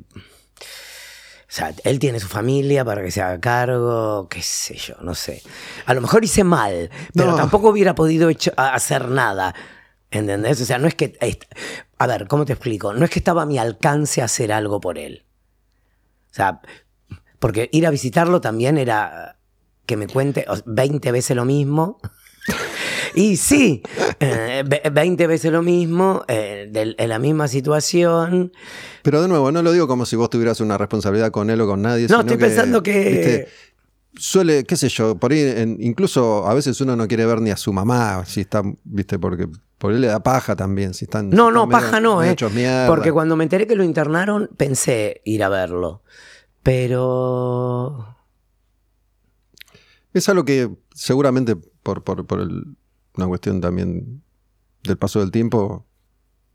sea, 1.51 1.75
él 1.85 1.99
tiene 1.99 2.21
su 2.21 2.29
familia 2.29 2.85
para 2.85 3.03
que 3.03 3.11
se 3.11 3.23
haga 3.23 3.41
cargo, 3.41 4.29
qué 4.29 4.43
sé 4.43 4.75
yo, 4.77 4.95
no 5.01 5.15
sé. 5.15 5.43
A 5.87 5.95
lo 5.95 6.01
mejor 6.01 6.23
hice 6.25 6.45
mal, 6.45 6.91
pero 7.15 7.31
No. 7.31 7.37
tampoco 7.37 7.71
hubiera 7.71 7.95
podido 7.95 8.29
hecho- 8.29 8.53
hacer 8.57 9.09
nada. 9.09 9.55
¿Entendés? 10.11 10.61
O 10.61 10.65
sea, 10.65 10.79
no 10.79 10.89
es 10.89 10.95
que... 10.95 11.19
A 11.99 12.07
ver, 12.07 12.29
¿cómo 12.29 12.45
te 12.45 12.53
explico? 12.55 12.93
No 12.95 13.05
es 13.05 13.11
que 13.11 13.19
estaba 13.19 13.43
a 13.43 13.47
mi 13.47 13.59
alcance 13.59 14.23
hacer 14.23 14.53
algo 14.53 14.81
por 14.81 14.99
él. 14.99 15.25
O 16.31 16.35
sea, 16.35 16.61
porque 17.39 17.69
ir 17.73 17.87
a 17.87 17.91
visitarlo 17.91 18.41
también 18.41 18.79
era 18.79 19.39
que 19.87 19.97
me 19.97 20.07
cuente 20.07 20.45
o- 20.49 20.57
20 20.67 21.13
veces 21.13 21.37
lo 21.37 21.45
mismo. 21.45 21.99
Y 23.15 23.37
sí, 23.37 23.83
eh, 24.21 24.63
ve- 24.67 24.83
20 24.93 25.27
veces 25.27 25.51
lo 25.51 25.63
mismo, 25.63 26.23
eh, 26.29 26.71
en 26.75 27.09
la 27.09 27.19
misma 27.19 27.49
situación. 27.49 28.53
Pero 29.03 29.23
de 29.23 29.29
nuevo, 29.29 29.51
no 29.51 29.63
lo 29.63 29.73
digo 29.73 29.89
como 29.89 30.07
si 30.07 30.15
vos 30.17 30.31
tuvieras 30.31 30.61
una 30.61 30.79
responsabilidad 30.79 31.31
con 31.31 31.51
él 31.51 31.61
o 31.61 31.67
con 31.67 31.83
nadie. 31.83 32.03
No, 32.05 32.09
sino 32.09 32.21
estoy 32.21 32.37
pensando 32.37 32.83
que- 32.83 32.99
viste, 33.11 33.49
suele, 34.17 34.65
qué 34.65 34.77
sé 34.77 34.89
yo, 34.89 35.17
por 35.17 35.33
ahí, 35.33 35.41
en- 35.41 35.79
incluso 35.81 36.47
a 36.47 36.55
veces 36.55 36.81
uno 36.81 36.95
no 36.97 37.09
quiere 37.09 37.27
ver 37.27 37.41
ni 37.41 37.51
a 37.51 37.57
su 37.57 37.73
mamá, 37.73 38.25
si 38.27 38.43
está, 38.43 38.63
viste, 38.85 39.19
porque 39.19 39.49
por 39.79 39.93
él 39.93 40.01
le 40.01 40.09
da 40.09 40.21
paja 40.23 40.55
también, 40.57 40.93
si 40.95 41.05
están. 41.07 41.31
No, 41.31 41.49
si 41.49 41.55
no, 41.55 41.65
están 41.65 41.69
medio- 41.69 41.71
paja 41.87 42.01
no, 42.01 42.17
medio 42.19 42.47
¿eh? 42.49 42.51
mierda. 42.53 42.87
Porque 42.89 43.11
cuando 43.13 43.37
me 43.37 43.45
enteré 43.45 43.67
que 43.67 43.75
lo 43.77 43.85
internaron, 43.85 44.51
pensé 44.57 45.23
ir 45.25 45.43
a 45.43 45.49
verlo. 45.49 46.03
Pero. 46.63 48.17
Es 50.13 50.29
algo 50.29 50.45
que 50.45 50.69
seguramente 50.95 51.57
por, 51.89 52.03
por, 52.05 52.27
por 52.27 52.41
el- 52.41 52.77
una 53.17 53.27
cuestión 53.27 53.61
también 53.63 54.23
del 54.83 54.97
paso 54.99 55.21
del 55.21 55.31
tiempo, 55.31 55.87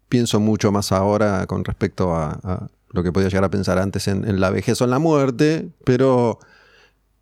pienso 0.10 0.40
mucho 0.40 0.72
más 0.72 0.92
ahora 0.92 1.48
con 1.48 1.64
respecto 1.66 2.14
a, 2.16 2.40
a 2.44 2.68
lo 2.92 3.02
que 3.04 3.12
podía 3.12 3.28
llegar 3.30 3.44
a 3.46 3.50
pensar 3.50 3.80
antes 3.80 4.08
en, 4.08 4.26
en 4.28 4.40
la 4.40 4.52
vejez 4.52 4.80
o 4.80 4.84
en 4.86 4.92
la 4.92 5.00
muerte, 5.00 5.70
pero 5.86 6.38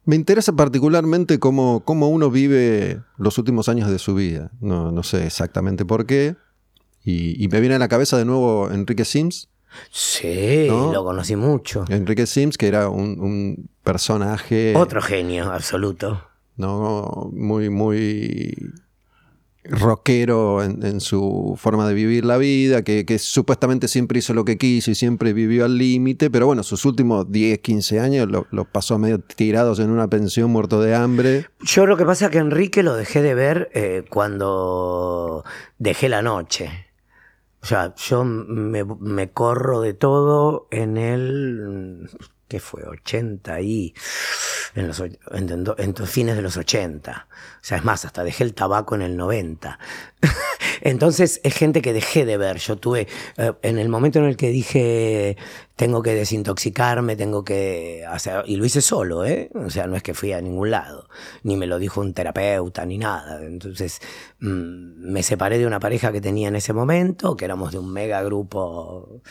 me 0.03 0.15
interesa 0.17 0.51
particularmente 0.53 1.39
cómo, 1.39 1.83
cómo 1.85 2.09
uno 2.09 2.29
vive 2.29 3.01
los 3.17 3.37
últimos 3.37 3.69
años 3.69 3.89
de 3.89 3.97
su 3.97 4.13
vida. 4.13 4.51
No, 4.59 4.91
no 4.91 5.03
sé 5.03 5.25
exactamente 5.25 5.85
por 5.85 6.05
qué. 6.05 6.35
Y, 7.03 7.41
y 7.43 7.47
me 7.47 7.61
viene 7.61 7.75
a 7.75 7.79
la 7.79 7.87
cabeza 7.87 8.17
de 8.17 8.25
nuevo 8.25 8.69
Enrique 8.71 9.05
Sims. 9.05 9.47
Sí, 9.89 10.65
¿No? 10.67 10.91
lo 10.91 11.03
conocí 11.05 11.35
mucho. 11.37 11.85
Enrique 11.87 12.25
Sims, 12.27 12.57
que 12.57 12.67
era 12.67 12.89
un, 12.89 13.19
un 13.21 13.69
personaje... 13.83 14.73
Otro 14.75 15.01
genio, 15.01 15.51
absoluto. 15.51 16.21
¿No? 16.57 17.29
Muy, 17.33 17.69
muy 17.69 18.55
rockero 19.63 20.63
en, 20.63 20.99
su 21.01 21.55
forma 21.57 21.87
de 21.87 21.93
vivir 21.93 22.25
la 22.25 22.37
vida, 22.37 22.81
que, 22.81 23.05
supuestamente 23.19 23.87
siempre 23.87 24.19
hizo 24.19 24.33
lo 24.33 24.43
que 24.43 24.57
quiso 24.57 24.91
y 24.91 24.95
siempre 24.95 25.33
vivió 25.33 25.65
al 25.65 25.77
límite, 25.77 26.31
pero 26.31 26.47
bueno, 26.47 26.63
sus 26.63 26.85
últimos 26.85 27.31
10, 27.31 27.59
15 27.59 27.99
años 27.99 28.27
lo, 28.29 28.47
lo 28.51 28.65
pasó 28.65 28.97
medio 28.97 29.19
tirados 29.19 29.79
en 29.79 29.91
una 29.91 30.07
pensión, 30.07 30.51
muerto 30.51 30.81
de 30.81 30.95
hambre. 30.95 31.45
Yo 31.61 31.85
lo 31.85 31.95
que 31.97 32.05
pasa 32.05 32.25
es 32.25 32.31
que 32.31 32.39
Enrique 32.39 32.81
lo 32.83 32.95
dejé 32.95 33.21
de 33.21 33.35
ver 33.35 33.69
eh, 33.73 34.03
cuando 34.09 35.43
dejé 35.77 36.09
la 36.09 36.21
noche. 36.21 36.87
O 37.61 37.65
sea, 37.65 37.93
yo 37.95 38.23
me, 38.23 38.83
me 38.83 39.29
corro 39.29 39.81
de 39.81 39.93
todo 39.93 40.67
en 40.71 40.97
el 40.97 42.09
¿qué 42.51 42.59
fue? 42.59 42.83
80 42.83 43.61
y... 43.61 43.93
En 44.73 44.87
los, 44.87 45.01
en, 45.01 45.95
fines 46.07 46.35
de 46.37 46.41
los 46.41 46.55
80. 46.55 47.27
O 47.29 47.59
sea, 47.61 47.77
es 47.77 47.83
más, 47.83 48.05
hasta 48.05 48.23
dejé 48.23 48.45
el 48.45 48.53
tabaco 48.53 48.95
en 48.95 49.01
el 49.01 49.17
90. 49.17 49.79
Entonces 50.81 51.41
es 51.43 51.53
gente 51.53 51.81
que 51.81 51.91
dejé 51.91 52.25
de 52.25 52.37
ver. 52.37 52.57
Yo 52.57 52.77
tuve, 52.77 53.07
eh, 53.35 53.51
en 53.63 53.77
el 53.79 53.89
momento 53.89 54.19
en 54.19 54.25
el 54.25 54.37
que 54.37 54.49
dije, 54.49 55.35
tengo 55.75 56.01
que 56.01 56.13
desintoxicarme, 56.13 57.15
tengo 57.15 57.43
que 57.43 58.05
hacer, 58.07 58.43
y 58.45 58.55
lo 58.55 58.65
hice 58.65 58.81
solo, 58.81 59.25
¿eh? 59.25 59.49
O 59.55 59.69
sea, 59.69 59.87
no 59.87 59.95
es 59.95 60.03
que 60.03 60.13
fui 60.13 60.33
a 60.33 60.41
ningún 60.41 60.71
lado, 60.71 61.09
ni 61.43 61.57
me 61.57 61.67
lo 61.67 61.79
dijo 61.79 62.01
un 62.01 62.13
terapeuta, 62.13 62.85
ni 62.85 62.97
nada. 62.97 63.43
Entonces 63.43 63.99
mmm, 64.39 65.11
me 65.11 65.23
separé 65.23 65.57
de 65.57 65.65
una 65.65 65.79
pareja 65.79 66.11
que 66.11 66.21
tenía 66.21 66.49
en 66.49 66.55
ese 66.55 66.73
momento, 66.73 67.35
que 67.35 67.45
éramos 67.45 67.71
de 67.71 67.79
un 67.79 67.91
mega 67.91 68.21
grupo 68.21 69.21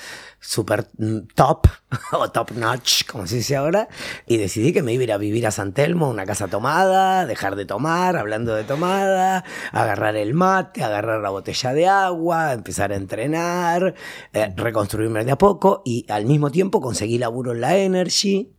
super 0.40 0.88
mm, 0.98 1.18
top, 1.35 1.66
o 2.12 2.31
top 2.31 2.53
notch, 2.53 3.07
como 3.07 3.26
se 3.26 3.37
dice 3.37 3.57
ahora, 3.57 3.88
y 4.26 4.37
decidí 4.37 4.72
que 4.72 4.83
me 4.83 4.92
iba 4.92 5.03
a 5.03 5.05
ir 5.05 5.12
a 5.12 5.18
vivir 5.18 5.46
a 5.46 5.50
San 5.50 5.72
Telmo, 5.72 6.09
una 6.09 6.26
casa 6.26 6.48
tomada, 6.48 7.26
dejar 7.26 7.57
de 7.57 7.66
tomar, 7.66 8.16
hablando 8.16 8.55
de 8.55 8.64
tomada, 8.64 9.44
agarrar 9.72 10.16
el 10.16 10.35
mate, 10.35 10.83
agarrar 10.83 11.20
la 11.20 11.31
botella 11.31 11.72
de 11.72 11.87
agua, 11.87 12.53
empezar 12.53 12.92
a 12.92 12.96
entrenar, 12.96 13.94
eh, 14.33 14.53
reconstruirme 14.57 15.24
de 15.24 15.33
a 15.33 15.38
poco 15.38 15.83
y 15.85 16.07
al 16.09 16.26
mismo 16.31 16.51
tiempo 16.51 16.81
conseguí 16.81 17.19
laburo 17.19 17.53
en 17.53 17.61
la 17.61 17.77
Energy. 17.77 18.53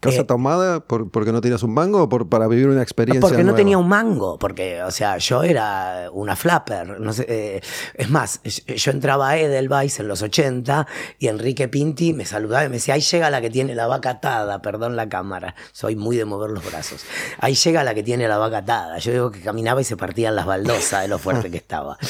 ¿Casa 0.00 0.20
Eh, 0.20 0.24
tomada 0.24 0.80
por, 0.80 1.10
porque 1.10 1.32
no 1.32 1.40
tenías 1.40 1.62
un 1.62 1.74
mango 1.74 2.02
o 2.02 2.08
por, 2.08 2.28
para 2.28 2.46
vivir 2.46 2.68
una 2.68 2.82
experiencia? 2.82 3.20
Porque 3.20 3.42
no 3.42 3.54
tenía 3.54 3.78
un 3.78 3.88
mango, 3.88 4.38
porque, 4.38 4.82
o 4.82 4.90
sea, 4.90 5.18
yo 5.18 5.42
era 5.42 6.08
una 6.12 6.36
flapper. 6.36 7.00
No 7.00 7.12
sé, 7.12 7.26
eh, 7.28 7.60
es 7.94 8.08
más, 8.10 8.40
yo 8.44 8.90
entraba 8.90 9.30
a 9.30 9.38
Edelweiss 9.38 9.98
en 10.00 10.08
los 10.08 10.22
80 10.22 10.86
y 11.18 11.28
Enrique 11.28 11.68
Pinti 11.68 12.12
me 12.12 12.24
saludaba 12.24 12.64
y 12.64 12.68
me 12.68 12.76
decía, 12.76 12.94
ahí 12.94 13.00
llega 13.00 13.30
la 13.30 13.40
que 13.40 13.50
tiene 13.50 13.74
la 13.74 13.86
vaca 13.86 14.10
atada, 14.10 14.62
perdón 14.62 14.94
la 14.96 15.08
cámara, 15.08 15.54
soy 15.72 15.96
muy 15.96 16.16
de 16.16 16.24
mover 16.24 16.50
los 16.50 16.64
brazos. 16.64 17.04
Ahí 17.40 17.54
llega 17.54 17.82
la 17.82 17.94
que 17.94 18.02
tiene 18.02 18.28
la 18.28 18.38
vaca 18.38 18.58
atada. 18.58 18.98
Yo 18.98 19.12
digo 19.12 19.30
que 19.30 19.40
caminaba 19.40 19.80
y 19.80 19.84
se 19.84 19.96
partían 19.96 20.36
las 20.36 20.46
baldosas 20.46 21.02
de 21.02 21.08
lo 21.08 21.18
fuerte 21.18 21.50
que 21.50 21.56
estaba. 21.56 21.98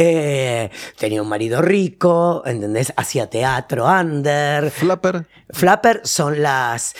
Eh, 0.00 0.70
tenía 0.96 1.20
un 1.20 1.28
marido 1.28 1.60
rico, 1.60 2.42
¿entendés? 2.46 2.92
Hacía 2.96 3.28
teatro 3.28 3.86
under. 3.86 4.70
¿Flapper? 4.70 5.26
Flapper 5.50 6.00
son 6.04 6.42
las, 6.42 6.94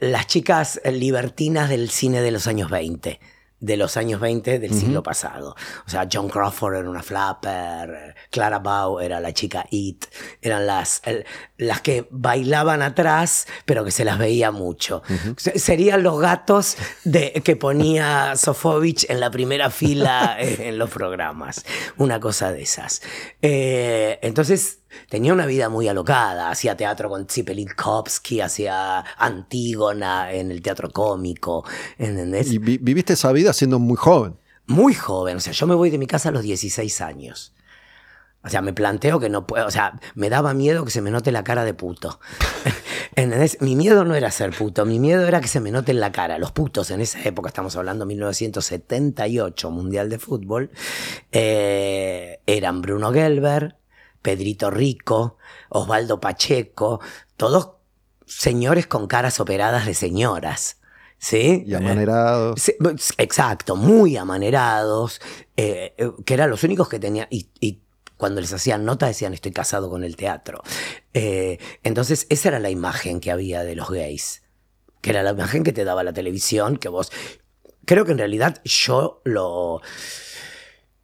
las 0.00 0.26
chicas 0.26 0.80
libertinas 0.84 1.68
del 1.68 1.90
cine 1.90 2.20
de 2.20 2.30
los 2.30 2.46
años 2.46 2.70
20 2.70 3.20
de 3.64 3.78
los 3.78 3.96
años 3.96 4.20
20 4.20 4.58
del 4.58 4.74
siglo 4.74 5.02
pasado. 5.02 5.56
O 5.86 5.90
sea, 5.90 6.06
John 6.12 6.28
Crawford 6.28 6.76
era 6.76 6.90
una 6.90 7.02
flapper, 7.02 8.14
Clara 8.30 8.58
Bow 8.58 9.00
era 9.00 9.20
la 9.20 9.32
chica 9.32 9.64
It, 9.70 10.04
eran 10.42 10.66
las, 10.66 11.00
el, 11.04 11.24
las 11.56 11.80
que 11.80 12.06
bailaban 12.10 12.82
atrás, 12.82 13.46
pero 13.64 13.82
que 13.82 13.90
se 13.90 14.04
las 14.04 14.18
veía 14.18 14.50
mucho. 14.50 15.02
Serían 15.36 16.02
los 16.02 16.20
gatos 16.20 16.76
de, 17.04 17.40
que 17.42 17.56
ponía 17.56 18.36
Sofovich 18.36 19.06
en 19.08 19.18
la 19.18 19.30
primera 19.30 19.70
fila 19.70 20.36
en 20.38 20.76
los 20.76 20.90
programas. 20.90 21.64
Una 21.96 22.20
cosa 22.20 22.52
de 22.52 22.62
esas. 22.62 23.00
Eh, 23.40 24.18
entonces, 24.20 24.80
tenía 25.08 25.32
una 25.32 25.46
vida 25.46 25.68
muy 25.68 25.88
alocada. 25.88 26.50
Hacía 26.50 26.76
teatro 26.76 27.08
con 27.08 27.26
Tsipelikovsky, 27.26 28.40
hacía 28.40 29.04
Antígona 29.18 30.32
en 30.32 30.50
el 30.50 30.62
teatro 30.62 30.90
cómico. 30.90 31.64
¿Entendés? 31.98 32.52
Y 32.52 32.58
vi 32.58 32.78
viviste 32.78 33.14
esa 33.14 33.32
vida 33.32 33.52
siendo 33.52 33.78
muy 33.78 33.96
joven. 33.96 34.36
Muy 34.66 34.94
joven. 34.94 35.36
O 35.36 35.40
sea, 35.40 35.52
yo 35.52 35.66
me 35.66 35.74
voy 35.74 35.90
de 35.90 35.98
mi 35.98 36.06
casa 36.06 36.30
a 36.30 36.32
los 36.32 36.42
16 36.42 37.00
años. 37.00 37.54
O 38.44 38.50
sea, 38.50 38.60
me 38.60 38.74
planteo 38.74 39.18
que 39.20 39.30
no 39.30 39.46
puedo. 39.46 39.66
O 39.66 39.70
sea, 39.70 39.98
me 40.14 40.28
daba 40.28 40.52
miedo 40.52 40.84
que 40.84 40.90
se 40.90 41.00
me 41.00 41.10
note 41.10 41.32
la 41.32 41.44
cara 41.44 41.64
de 41.64 41.72
puto. 41.72 42.20
¿Entendés? 43.16 43.58
Mi 43.62 43.74
miedo 43.74 44.04
no 44.04 44.14
era 44.14 44.30
ser 44.30 44.50
puto, 44.50 44.84
mi 44.84 44.98
miedo 44.98 45.26
era 45.26 45.40
que 45.40 45.48
se 45.48 45.60
me 45.60 45.70
note 45.70 45.92
en 45.92 46.00
la 46.00 46.12
cara. 46.12 46.38
Los 46.38 46.52
putos 46.52 46.90
en 46.90 47.00
esa 47.00 47.22
época, 47.22 47.48
estamos 47.48 47.74
hablando 47.76 48.04
de 48.04 48.08
1978, 48.08 49.70
Mundial 49.70 50.10
de 50.10 50.18
Fútbol, 50.18 50.70
eh, 51.32 52.40
eran 52.46 52.82
Bruno 52.82 53.12
Gelber, 53.12 53.76
Pedrito 54.24 54.70
Rico, 54.70 55.36
Osvaldo 55.68 56.18
Pacheco, 56.18 56.98
todos 57.36 57.72
señores 58.24 58.86
con 58.86 59.06
caras 59.06 59.38
operadas 59.38 59.84
de 59.84 59.92
señoras. 59.92 60.78
¿Sí? 61.18 61.62
Y 61.66 61.74
amanerados. 61.74 62.58
Sí, 62.60 62.72
exacto, 63.18 63.76
muy 63.76 64.16
amanerados, 64.16 65.20
eh, 65.58 65.94
que 66.24 66.34
eran 66.34 66.48
los 66.48 66.64
únicos 66.64 66.88
que 66.88 66.98
tenían. 66.98 67.26
Y, 67.30 67.48
y, 67.60 67.82
cuando 68.16 68.40
les 68.40 68.52
hacían 68.54 68.86
nota 68.86 69.06
decían 69.06 69.34
estoy 69.34 69.52
casado 69.52 69.90
con 69.90 70.04
el 70.04 70.16
teatro. 70.16 70.62
Eh, 71.12 71.58
entonces, 71.82 72.26
esa 72.30 72.48
era 72.48 72.60
la 72.60 72.70
imagen 72.70 73.20
que 73.20 73.30
había 73.30 73.62
de 73.62 73.76
los 73.76 73.90
gays. 73.90 74.42
Que 75.02 75.10
era 75.10 75.22
la 75.22 75.32
imagen 75.32 75.64
que 75.64 75.72
te 75.74 75.84
daba 75.84 76.02
la 76.02 76.14
televisión, 76.14 76.78
que 76.78 76.88
vos. 76.88 77.12
Creo 77.84 78.06
que 78.06 78.12
en 78.12 78.18
realidad 78.18 78.62
yo 78.64 79.20
lo. 79.24 79.82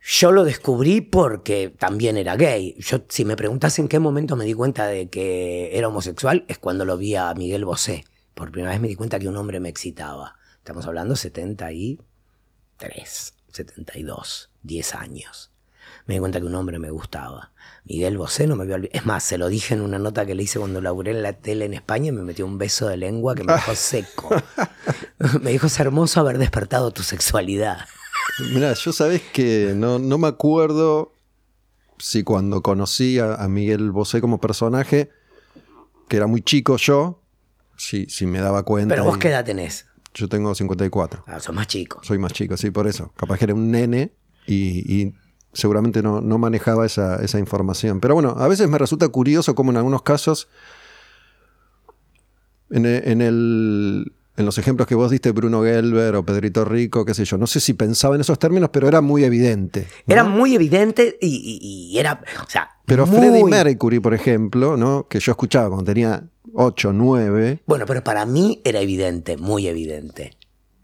Yo 0.02 0.32
lo 0.32 0.44
descubrí 0.44 1.02
porque 1.02 1.68
también 1.68 2.16
era 2.16 2.36
gay. 2.36 2.74
Yo, 2.78 3.02
si 3.08 3.24
me 3.24 3.36
preguntas 3.36 3.78
en 3.78 3.88
qué 3.88 3.98
momento 3.98 4.34
me 4.34 4.46
di 4.46 4.54
cuenta 4.54 4.86
de 4.86 5.10
que 5.10 5.76
era 5.76 5.88
homosexual, 5.88 6.46
es 6.48 6.56
cuando 6.58 6.86
lo 6.86 6.96
vi 6.96 7.16
a 7.16 7.34
Miguel 7.34 7.66
Bosé. 7.66 8.06
Por 8.34 8.50
primera 8.50 8.72
vez 8.72 8.80
me 8.80 8.88
di 8.88 8.96
cuenta 8.96 9.18
que 9.18 9.28
un 9.28 9.36
hombre 9.36 9.60
me 9.60 9.68
excitaba. 9.68 10.36
Estamos 10.56 10.86
hablando 10.86 11.16
73, 11.16 13.34
72, 13.48 14.50
10 14.62 14.94
años. 14.94 15.52
Me 16.06 16.14
di 16.14 16.20
cuenta 16.20 16.40
que 16.40 16.46
un 16.46 16.54
hombre 16.54 16.78
me 16.78 16.90
gustaba. 16.90 17.52
Miguel 17.84 18.16
Bosé 18.16 18.46
no 18.46 18.56
me 18.56 18.64
vio 18.64 18.78
Es 18.92 19.04
más, 19.04 19.22
se 19.22 19.36
lo 19.36 19.48
dije 19.48 19.74
en 19.74 19.82
una 19.82 19.98
nota 19.98 20.24
que 20.24 20.34
le 20.34 20.44
hice 20.44 20.58
cuando 20.58 20.80
laburé 20.80 21.10
en 21.10 21.22
la 21.22 21.34
tele 21.34 21.66
en 21.66 21.74
España 21.74 22.08
y 22.08 22.12
me 22.12 22.22
metió 22.22 22.46
un 22.46 22.56
beso 22.56 22.88
de 22.88 22.96
lengua 22.96 23.34
que 23.34 23.44
me 23.44 23.52
dejó 23.52 23.74
seco. 23.74 24.30
me 25.42 25.50
dijo, 25.50 25.66
es 25.66 25.78
hermoso 25.78 26.20
haber 26.20 26.38
despertado 26.38 26.90
tu 26.90 27.02
sexualidad. 27.02 27.80
Mira, 28.53 28.73
yo 28.75 28.93
sabés 28.93 29.23
que 29.33 29.75
no, 29.77 29.99
no, 29.99 30.19
me 30.19 30.29
acuerdo 30.29 31.12
si 31.99 32.23
cuando 32.23 32.62
conocí 32.62 33.19
a, 33.19 33.35
a, 33.35 33.49
Miguel 33.49 33.90
Bosé 33.90 34.21
como 34.21 34.40
personaje, 34.40 35.11
que 36.09 36.16
era 36.16 36.27
muy 36.27 36.43
chico 36.43 36.77
yo, 36.77 37.23
si, 37.77 38.07
si 38.07 38.27
me 38.27 38.40
daba 38.40 38.62
cuenta. 38.64 38.95
Pero 38.95 39.05
vos 39.05 39.16
y, 39.16 39.21
qué 39.21 39.29
edad 39.29 39.45
tenés? 39.45 39.87
Yo 40.14 40.29
tengo 40.29 40.55
54. 40.55 41.25
Ah, 41.27 41.40
sos 41.40 41.55
más 41.55 41.66
chico. 41.66 42.01
Soy 42.03 42.19
más 42.19 42.33
chico, 42.33 42.57
sí, 42.57 42.71
por 42.71 42.87
eso. 42.87 43.12
Capaz 43.16 43.38
que 43.38 43.45
era 43.45 43.55
un 43.55 43.71
nene 43.71 44.12
y, 44.47 45.01
y 45.01 45.14
seguramente 45.53 46.03
no, 46.03 46.21
no 46.21 46.38
manejaba 46.38 46.87
esa, 46.87 47.16
esa, 47.16 47.38
información. 47.38 48.01
Pero 48.01 48.14
bueno, 48.14 48.35
a 48.38 48.49
veces 48.49 48.69
me 48.69 48.79
resulta 48.79 49.09
curioso 49.09 49.55
como 49.55 49.71
en 49.71 49.77
algunos 49.77 50.03
casos, 50.03 50.49
en, 52.71 52.87
el, 52.87 54.12
en 54.37 54.47
los 54.47 54.59
ejemplos 54.59 54.87
que 54.87 54.95
vos 54.95 55.11
diste, 55.11 55.33
Bruno 55.33 55.62
Gelber 55.62 56.14
o 56.16 56.25
Pedrito 56.25 56.64
Rico, 56.64 57.05
qué 57.05 57.14
sé 57.14 57.25
yo, 57.25 57.37
no 57.37 57.47
sé 57.47 57.61
si 57.61 57.75
pensaba 57.75 58.14
en 58.14 58.23
esos 58.23 58.38
términos, 58.38 58.71
pero 58.73 58.88
era 58.88 59.01
muy 59.01 59.25
evidente. 59.25 59.87
¿no? 60.07 60.14
Era 60.14 60.25
muy 60.25 60.55
evidente 60.55 61.19
y, 61.21 61.61
y, 61.62 61.95
y 61.95 61.99
era, 61.99 62.23
o 62.45 62.49
sea... 62.49 62.71
Pero 62.87 63.07
muy... 63.07 63.19
Freddie 63.19 63.45
Mercury, 63.45 64.01
por 64.01 64.14
ejemplo, 64.14 64.77
¿no? 64.77 65.07
que 65.09 65.21
yo 65.21 65.33
escuchaba 65.33 65.69
cuando 65.69 65.85
tenía 65.85 66.25
8, 66.55 66.93
9. 66.93 67.62
Bueno, 67.66 67.87
pero 67.87 68.03
para 68.03 68.25
mí 68.27 68.61
era 68.64 68.81
evidente, 68.81 69.37
muy 69.37 69.66
evidente. 69.66 70.37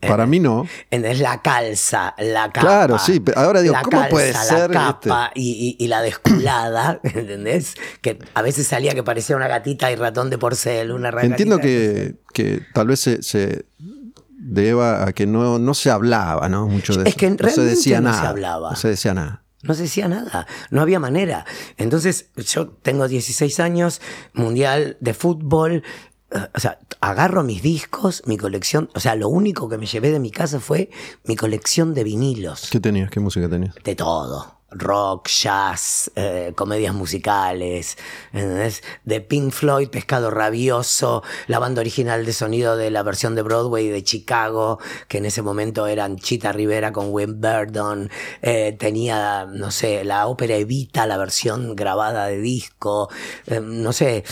Para 0.09 0.27
mí 0.27 0.41
no. 0.41 0.67
Es 0.91 1.21
la 1.21 1.43
calza, 1.43 2.15
la 2.19 2.51
capa. 2.53 2.61
Claro, 2.61 2.99
sí, 2.99 3.21
pero 3.21 3.39
ahora 3.39 3.61
digo, 3.61 3.75
la 3.75 3.83
¿cómo 3.83 3.99
calza, 3.99 4.11
puede 4.11 4.33
ser? 4.33 4.71
La 4.71 4.81
capa 4.81 5.31
y, 5.35 5.77
y, 5.79 5.85
y, 5.85 5.89
la 5.89 6.03
desculada, 6.03 7.01
¿entendés? 7.05 7.75
Que 8.01 8.19
a 8.35 8.43
veces 8.43 8.67
salía 8.67 8.95
que 8.95 9.03
parecía 9.03 9.37
una 9.37 9.49
gatita 9.49 9.91
y 9.91 9.97
ratón 9.97 10.31
de 10.31 10.39
porcel, 10.39 10.93
una 10.93 11.11
Entiendo 11.23 11.59
que, 11.59 12.17
que, 12.33 12.63
tal 12.73 12.89
vez 12.89 13.01
se, 13.01 13.23
se, 13.23 13.67
deba 14.47 15.07
a 15.07 15.13
que 15.13 15.27
no, 15.27 15.59
no 15.59 15.75
se 15.75 15.91
hablaba, 15.91 16.49
¿no? 16.49 16.69
Mucho 16.69 16.95
de 16.95 17.03
es 17.03 17.09
eso. 17.09 17.19
que 17.19 17.31
no 17.31 17.49
se 17.49 17.63
decía 17.63 18.01
no 18.01 18.11
nada. 18.11 18.23
Se 18.23 18.27
hablaba. 18.29 18.71
No 18.71 18.77
se 18.77 18.89
decía 18.89 19.15
nada. 19.15 19.43
No 19.63 19.75
se 19.75 19.83
decía 19.83 20.07
nada, 20.07 20.47
no 20.71 20.81
había 20.81 21.01
manera. 21.01 21.45
Entonces, 21.77 22.31
yo 22.37 22.69
tengo 22.69 23.09
16 23.09 23.59
años, 23.59 24.01
mundial 24.33 24.97
de 25.01 25.13
fútbol, 25.13 25.83
o 26.31 26.61
sea, 26.61 26.79
agarro 27.01 27.43
mis 27.45 27.63
discos, 27.63 28.23
mi 28.27 28.37
colección, 28.37 28.91
o 28.95 29.01
sea, 29.01 29.15
lo 29.15 29.29
único 29.29 29.69
que 29.69 29.79
me 29.79 29.87
llevé 29.87 30.11
de 30.11 30.19
mi 30.19 30.31
casa 30.31 30.61
fue 30.61 30.91
mi 31.25 31.37
colección 31.37 31.95
de 31.95 32.05
vinilos. 32.05 32.69
¿Qué 32.71 32.81
tenías? 32.81 33.11
¿Qué 33.11 33.21
música 33.21 33.49
tenías? 33.49 33.75
De 33.85 33.95
todo. 33.95 34.57
Rock, 34.69 35.29
jazz, 35.29 36.11
eh, 36.17 36.53
comedias 36.57 36.93
musicales, 36.93 37.97
¿entendés? 38.33 38.83
de 39.05 39.21
Pink 39.21 39.53
Floyd, 39.53 39.89
Pescado 39.89 40.31
Rabioso, 40.31 41.23
la 41.47 41.61
banda 41.61 41.81
original 41.81 42.27
de 42.27 42.33
sonido 42.33 42.77
de 42.77 42.91
la 42.91 43.05
versión 43.05 43.37
de 43.37 43.43
Broadway 43.43 43.89
de 43.89 44.03
Chicago, 44.03 44.81
que 45.07 45.19
en 45.19 45.27
ese 45.27 45.41
momento 45.41 45.87
eran 45.87 46.17
Chita 46.17 46.51
Rivera 46.51 46.93
con 46.93 47.11
Wim 47.11 47.41
Verdon, 47.41 48.11
eh, 48.43 48.77
tenía, 48.79 49.47
no 49.47 49.71
sé, 49.71 50.05
la 50.05 50.27
ópera 50.27 50.57
Evita, 50.57 51.07
la 51.07 51.17
versión 51.17 51.77
grabada 51.77 52.27
de 52.27 52.41
disco, 52.41 53.09
eh, 53.47 53.61
no 53.61 53.93
sé. 53.93 54.25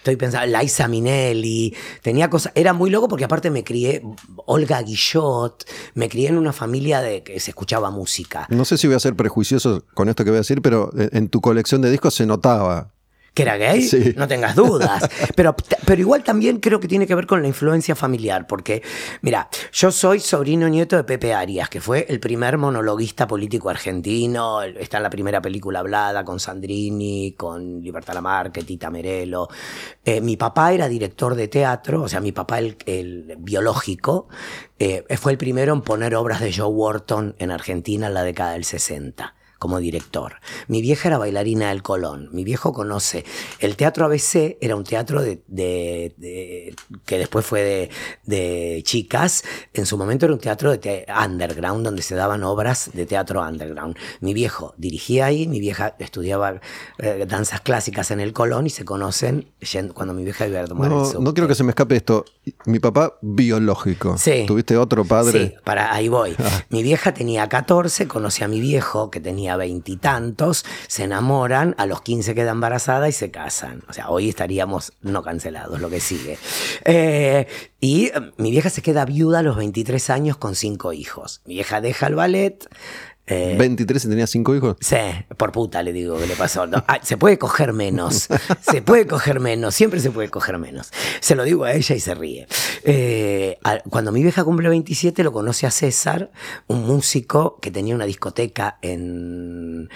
Estoy 0.00 0.16
pensando, 0.16 0.58
Liza 0.58 0.88
Minnelli, 0.88 1.76
tenía 2.00 2.30
cosas, 2.30 2.52
era 2.54 2.72
muy 2.72 2.88
loco 2.88 3.06
porque 3.06 3.26
aparte 3.26 3.50
me 3.50 3.62
crié, 3.62 4.02
Olga 4.46 4.80
Guillot, 4.80 5.66
me 5.92 6.08
crié 6.08 6.30
en 6.30 6.38
una 6.38 6.54
familia 6.54 7.02
de 7.02 7.22
que 7.22 7.38
se 7.38 7.50
escuchaba 7.50 7.90
música. 7.90 8.46
No 8.48 8.64
sé 8.64 8.78
si 8.78 8.86
voy 8.86 8.96
a 8.96 9.00
ser 9.00 9.14
prejuicioso 9.14 9.84
con 9.92 10.08
esto 10.08 10.24
que 10.24 10.30
voy 10.30 10.38
a 10.38 10.40
decir, 10.40 10.62
pero 10.62 10.90
en 10.96 11.28
tu 11.28 11.42
colección 11.42 11.82
de 11.82 11.90
discos 11.90 12.14
se 12.14 12.24
notaba. 12.24 12.94
Que 13.34 13.42
era 13.42 13.56
gay, 13.56 13.82
Sí. 13.82 14.14
no 14.16 14.26
tengas 14.26 14.56
dudas. 14.56 15.08
Pero, 15.36 15.54
pero 15.86 16.00
igual 16.00 16.22
también 16.22 16.58
creo 16.58 16.80
que 16.80 16.88
tiene 16.88 17.06
que 17.06 17.14
ver 17.14 17.26
con 17.26 17.40
la 17.42 17.48
influencia 17.48 17.94
familiar, 17.94 18.46
porque, 18.46 18.82
mira, 19.22 19.48
yo 19.72 19.90
soy 19.90 20.20
sobrino 20.20 20.68
nieto 20.68 20.96
de 20.96 21.04
Pepe 21.04 21.32
Arias, 21.32 21.68
que 21.68 21.80
fue 21.80 22.04
el 22.08 22.20
primer 22.20 22.58
monologuista 22.58 23.26
político 23.26 23.70
argentino, 23.70 24.62
está 24.62 24.98
en 24.98 25.02
la 25.04 25.10
primera 25.10 25.40
película 25.40 25.78
hablada 25.78 26.24
con 26.24 26.38
Sandrini, 26.40 27.32
con 27.36 27.80
Libertad 27.80 28.14
Lamarque, 28.14 28.62
Tita 28.64 28.90
Merelo. 28.90 29.48
Eh, 30.04 30.20
mi 30.20 30.36
papá 30.36 30.72
era 30.72 30.88
director 30.88 31.34
de 31.34 31.48
teatro, 31.48 32.02
o 32.02 32.08
sea, 32.08 32.20
mi 32.20 32.32
papá 32.32 32.58
el, 32.58 32.76
el 32.86 33.36
biológico, 33.38 34.28
eh, 34.78 35.04
fue 35.16 35.32
el 35.32 35.38
primero 35.38 35.72
en 35.72 35.82
poner 35.82 36.14
obras 36.14 36.40
de 36.40 36.52
Joe 36.52 36.66
Wharton 36.68 37.34
en 37.38 37.50
Argentina 37.50 38.08
en 38.08 38.14
la 38.14 38.24
década 38.24 38.52
del 38.52 38.64
60 38.64 39.34
como 39.60 39.78
director. 39.78 40.34
Mi 40.66 40.80
vieja 40.82 41.08
era 41.08 41.18
bailarina 41.18 41.68
del 41.68 41.82
Colón. 41.84 42.28
Mi 42.32 42.42
viejo 42.42 42.72
conoce. 42.72 43.24
El 43.60 43.76
teatro 43.76 44.06
ABC 44.06 44.56
era 44.60 44.74
un 44.74 44.82
teatro 44.82 45.22
de, 45.22 45.42
de- 45.46 46.14
de- 46.16 46.74
que 47.04 47.18
después 47.18 47.46
fue 47.46 47.62
de, 47.62 47.90
de 48.24 48.82
chicas. 48.84 49.44
En 49.74 49.86
su 49.86 49.96
momento 49.96 50.24
era 50.26 50.34
un 50.34 50.40
teatro 50.40 50.72
de 50.72 50.78
te- 50.78 51.06
underground 51.24 51.84
donde 51.84 52.02
se 52.02 52.14
daban 52.16 52.42
obras 52.42 52.90
de 52.94 53.06
teatro 53.06 53.40
underground. 53.46 53.96
Mi 54.20 54.34
viejo 54.34 54.74
dirigía 54.78 55.26
ahí, 55.26 55.46
mi 55.46 55.60
vieja 55.60 55.94
estudiaba 55.98 56.60
eh, 56.98 57.26
danzas 57.28 57.60
clásicas 57.60 58.10
en 58.10 58.18
el 58.20 58.32
Colón 58.32 58.66
y 58.66 58.70
se 58.70 58.84
conocen 58.84 59.52
cuando 59.94 60.14
mi 60.14 60.24
vieja 60.24 60.46
iba 60.48 60.60
a 60.60 60.64
tomar 60.64 60.90
el 60.90 60.96
No, 60.96 61.04
subte. 61.04 61.22
no 61.22 61.34
quiero 61.34 61.46
que 61.48 61.54
se 61.54 61.64
me 61.64 61.70
escape 61.70 61.96
esto. 61.96 62.24
Mi 62.64 62.78
papá, 62.80 63.18
biológico. 63.20 64.16
Sí. 64.16 64.44
¿Tuviste 64.46 64.76
otro 64.78 65.04
padre? 65.04 65.48
Sí, 65.48 65.54
para 65.64 65.92
ahí 65.92 66.08
voy. 66.08 66.34
Mi 66.70 66.82
vieja 66.82 67.12
tenía 67.12 67.46
14, 67.48 68.08
conocí 68.08 68.42
a 68.42 68.48
mi 68.48 68.58
viejo 68.60 69.10
que 69.10 69.20
tenía 69.20 69.49
veintitantos, 69.56 70.64
se 70.86 71.04
enamoran, 71.04 71.74
a 71.78 71.86
los 71.86 72.02
15 72.02 72.34
queda 72.34 72.50
embarazada 72.50 73.08
y 73.08 73.12
se 73.12 73.30
casan. 73.30 73.82
O 73.88 73.92
sea, 73.92 74.10
hoy 74.10 74.28
estaríamos 74.28 74.92
no 75.02 75.22
cancelados, 75.22 75.80
lo 75.80 75.90
que 75.90 76.00
sigue. 76.00 76.38
Eh, 76.84 77.46
y 77.80 78.06
eh, 78.06 78.12
mi 78.36 78.50
vieja 78.50 78.70
se 78.70 78.82
queda 78.82 79.04
viuda 79.04 79.40
a 79.40 79.42
los 79.42 79.56
23 79.56 80.10
años 80.10 80.36
con 80.36 80.54
cinco 80.54 80.92
hijos. 80.92 81.40
Mi 81.44 81.54
vieja 81.54 81.80
deja 81.80 82.06
el 82.06 82.14
ballet. 82.14 82.68
Eh, 83.30 83.56
23 83.58 84.04
y 84.04 84.08
tenía 84.08 84.26
cinco 84.26 84.54
hijos. 84.54 84.76
Sí, 84.80 84.96
por 85.36 85.52
puta 85.52 85.82
le 85.82 85.92
digo 85.92 86.18
que 86.18 86.26
le 86.26 86.36
pasó. 86.36 86.66
No, 86.66 86.84
ah, 86.88 86.98
se 87.02 87.16
puede 87.16 87.38
coger 87.38 87.72
menos. 87.72 88.28
Se 88.60 88.82
puede 88.82 89.06
coger 89.06 89.40
menos. 89.40 89.74
Siempre 89.74 90.00
se 90.00 90.10
puede 90.10 90.28
coger 90.28 90.58
menos. 90.58 90.90
Se 91.20 91.34
lo 91.34 91.44
digo 91.44 91.64
a 91.64 91.72
ella 91.72 91.94
y 91.94 92.00
se 92.00 92.14
ríe. 92.14 92.46
Eh, 92.84 93.58
a- 93.64 93.78
cuando 93.88 94.12
mi 94.12 94.22
vieja 94.22 94.44
cumple 94.44 94.68
27, 94.68 95.22
lo 95.22 95.32
conoce 95.32 95.66
a 95.66 95.70
César, 95.70 96.30
un 96.66 96.86
músico 96.86 97.58
que 97.60 97.70
tenía 97.70 97.94
una 97.94 98.04
discoteca 98.06 98.78
en. 98.82 99.88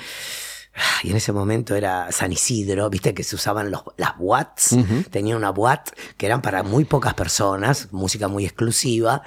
Y 1.03 1.11
en 1.11 1.17
ese 1.17 1.33
momento 1.33 1.75
era 1.75 2.11
San 2.11 2.33
Isidro, 2.33 2.91
viste 2.91 3.15
que 3.15 3.23
se 3.23 3.37
usaban 3.37 3.71
los, 3.71 3.83
las 3.97 4.17
boats. 4.19 4.77
Tenía 5.11 5.37
una 5.37 5.51
boat 5.51 5.91
que 6.17 6.27
eran 6.27 6.43
para 6.43 6.63
muy 6.63 6.85
pocas 6.85 7.15
personas, 7.15 7.89
música 7.93 8.27
muy 8.29 8.45
exclusiva. 8.45 9.23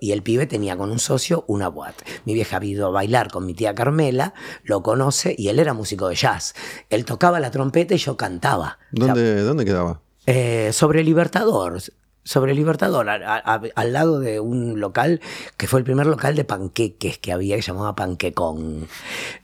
y 0.00 0.12
el 0.12 0.22
pibe 0.22 0.46
tenía 0.46 0.76
con 0.76 0.90
un 0.90 0.98
socio 0.98 1.44
una 1.48 1.68
boat. 1.68 1.94
Mi 2.24 2.34
vieja 2.34 2.58
ha 2.58 2.64
ido 2.64 2.86
a 2.88 2.90
bailar 2.90 3.30
con 3.30 3.46
mi 3.46 3.54
tía 3.54 3.74
Carmela, 3.74 4.34
lo 4.64 4.82
conoce 4.82 5.34
y 5.38 5.48
él 5.48 5.58
era 5.58 5.72
músico 5.72 6.08
de 6.08 6.16
jazz. 6.16 6.54
Él 6.90 7.04
tocaba 7.04 7.40
la 7.40 7.50
trompeta 7.50 7.94
y 7.94 7.98
yo 7.98 8.16
cantaba. 8.16 8.78
O 8.92 9.04
sea, 9.04 9.14
¿Dónde, 9.14 9.42
¿Dónde 9.42 9.64
quedaba? 9.64 10.00
eh, 10.26 10.70
sobre 10.72 11.04
Libertador. 11.04 11.80
Sobre 12.24 12.54
Libertador, 12.54 13.08
a- 13.10 13.60
al 13.74 13.92
lado 13.92 14.18
de 14.18 14.40
un 14.40 14.80
local 14.80 15.20
que 15.58 15.66
fue 15.68 15.80
el 15.80 15.84
primer 15.84 16.06
local 16.06 16.34
de 16.36 16.44
panqueques 16.44 17.18
que 17.18 17.32
había, 17.32 17.56
que 17.56 17.62
se 17.62 17.68
llamaba 17.72 17.94
Panquecón. 17.94 18.88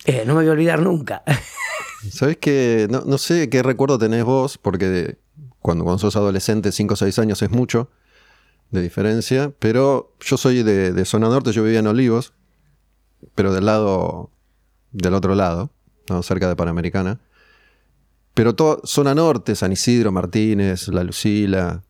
Eh, 0.07 0.25
no 0.27 0.35
me 0.35 0.41
voy 0.41 0.49
a 0.49 0.53
olvidar 0.53 0.81
nunca. 0.81 1.23
¿Sabes 2.11 2.39
qué? 2.39 2.87
No, 2.91 3.03
no 3.05 3.19
sé 3.19 3.51
qué 3.51 3.63
recuerdo 3.63 3.99
tenés 3.99 4.25
vos, 4.25 4.57
porque 4.57 5.19
cuando, 5.61 5.85
cuando 5.85 5.99
sos 5.99 6.17
adolescente, 6.17 6.73
5 6.73 6.95
o 6.95 6.97
6 6.97 7.19
años 7.19 7.43
es 7.43 7.51
mucho 7.51 7.91
de 8.71 8.81
diferencia, 8.81 9.53
pero 9.59 10.15
yo 10.21 10.39
soy 10.39 10.63
de, 10.63 10.93
de 10.93 11.05
zona 11.05 11.29
norte, 11.29 11.53
yo 11.53 11.63
vivía 11.63 11.81
en 11.81 11.87
Olivos, 11.89 12.33
pero 13.35 13.53
del 13.53 13.67
lado, 13.67 14.31
del 14.93 15.13
otro 15.13 15.35
lado, 15.35 15.71
¿no? 16.09 16.23
cerca 16.23 16.49
de 16.49 16.57
Panamericana. 16.57 17.21
Pero 18.33 18.55
toda 18.55 18.79
zona 18.85 19.15
norte, 19.15 19.55
San 19.55 19.73
Isidro, 19.73 20.13
Martínez, 20.13 20.89
La 20.89 21.03
Lucila, 21.05 21.83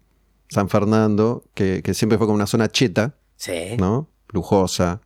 San 0.50 0.68
Fernando, 0.68 1.44
que, 1.54 1.82
que 1.82 1.94
siempre 1.94 2.18
fue 2.18 2.26
como 2.26 2.34
una 2.36 2.46
zona 2.46 2.68
cheta, 2.68 3.14
Sí. 3.36 3.76
¿no? 3.78 4.08
Lujosa. 4.28 5.00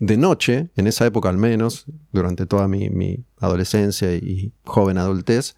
De 0.00 0.16
noche, 0.16 0.70
en 0.76 0.86
esa 0.86 1.06
época 1.06 1.28
al 1.28 1.38
menos, 1.38 1.86
durante 2.12 2.46
toda 2.46 2.68
mi, 2.68 2.88
mi 2.90 3.24
adolescencia 3.38 4.14
y 4.14 4.52
joven 4.64 4.96
adultez, 4.98 5.56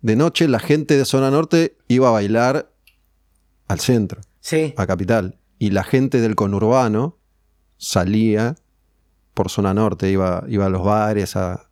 de 0.00 0.14
noche 0.16 0.46
la 0.46 0.60
gente 0.60 0.96
de 0.96 1.04
zona 1.04 1.30
norte 1.30 1.76
iba 1.88 2.08
a 2.08 2.12
bailar 2.12 2.70
al 3.66 3.80
centro, 3.80 4.20
Sí. 4.40 4.74
a 4.76 4.86
capital, 4.86 5.38
y 5.58 5.70
la 5.70 5.82
gente 5.82 6.20
del 6.20 6.36
conurbano 6.36 7.16
salía 7.78 8.54
por 9.32 9.50
zona 9.50 9.74
norte, 9.74 10.10
iba, 10.10 10.44
iba 10.48 10.66
a 10.66 10.68
los 10.68 10.84
bares, 10.84 11.34
a- 11.34 11.68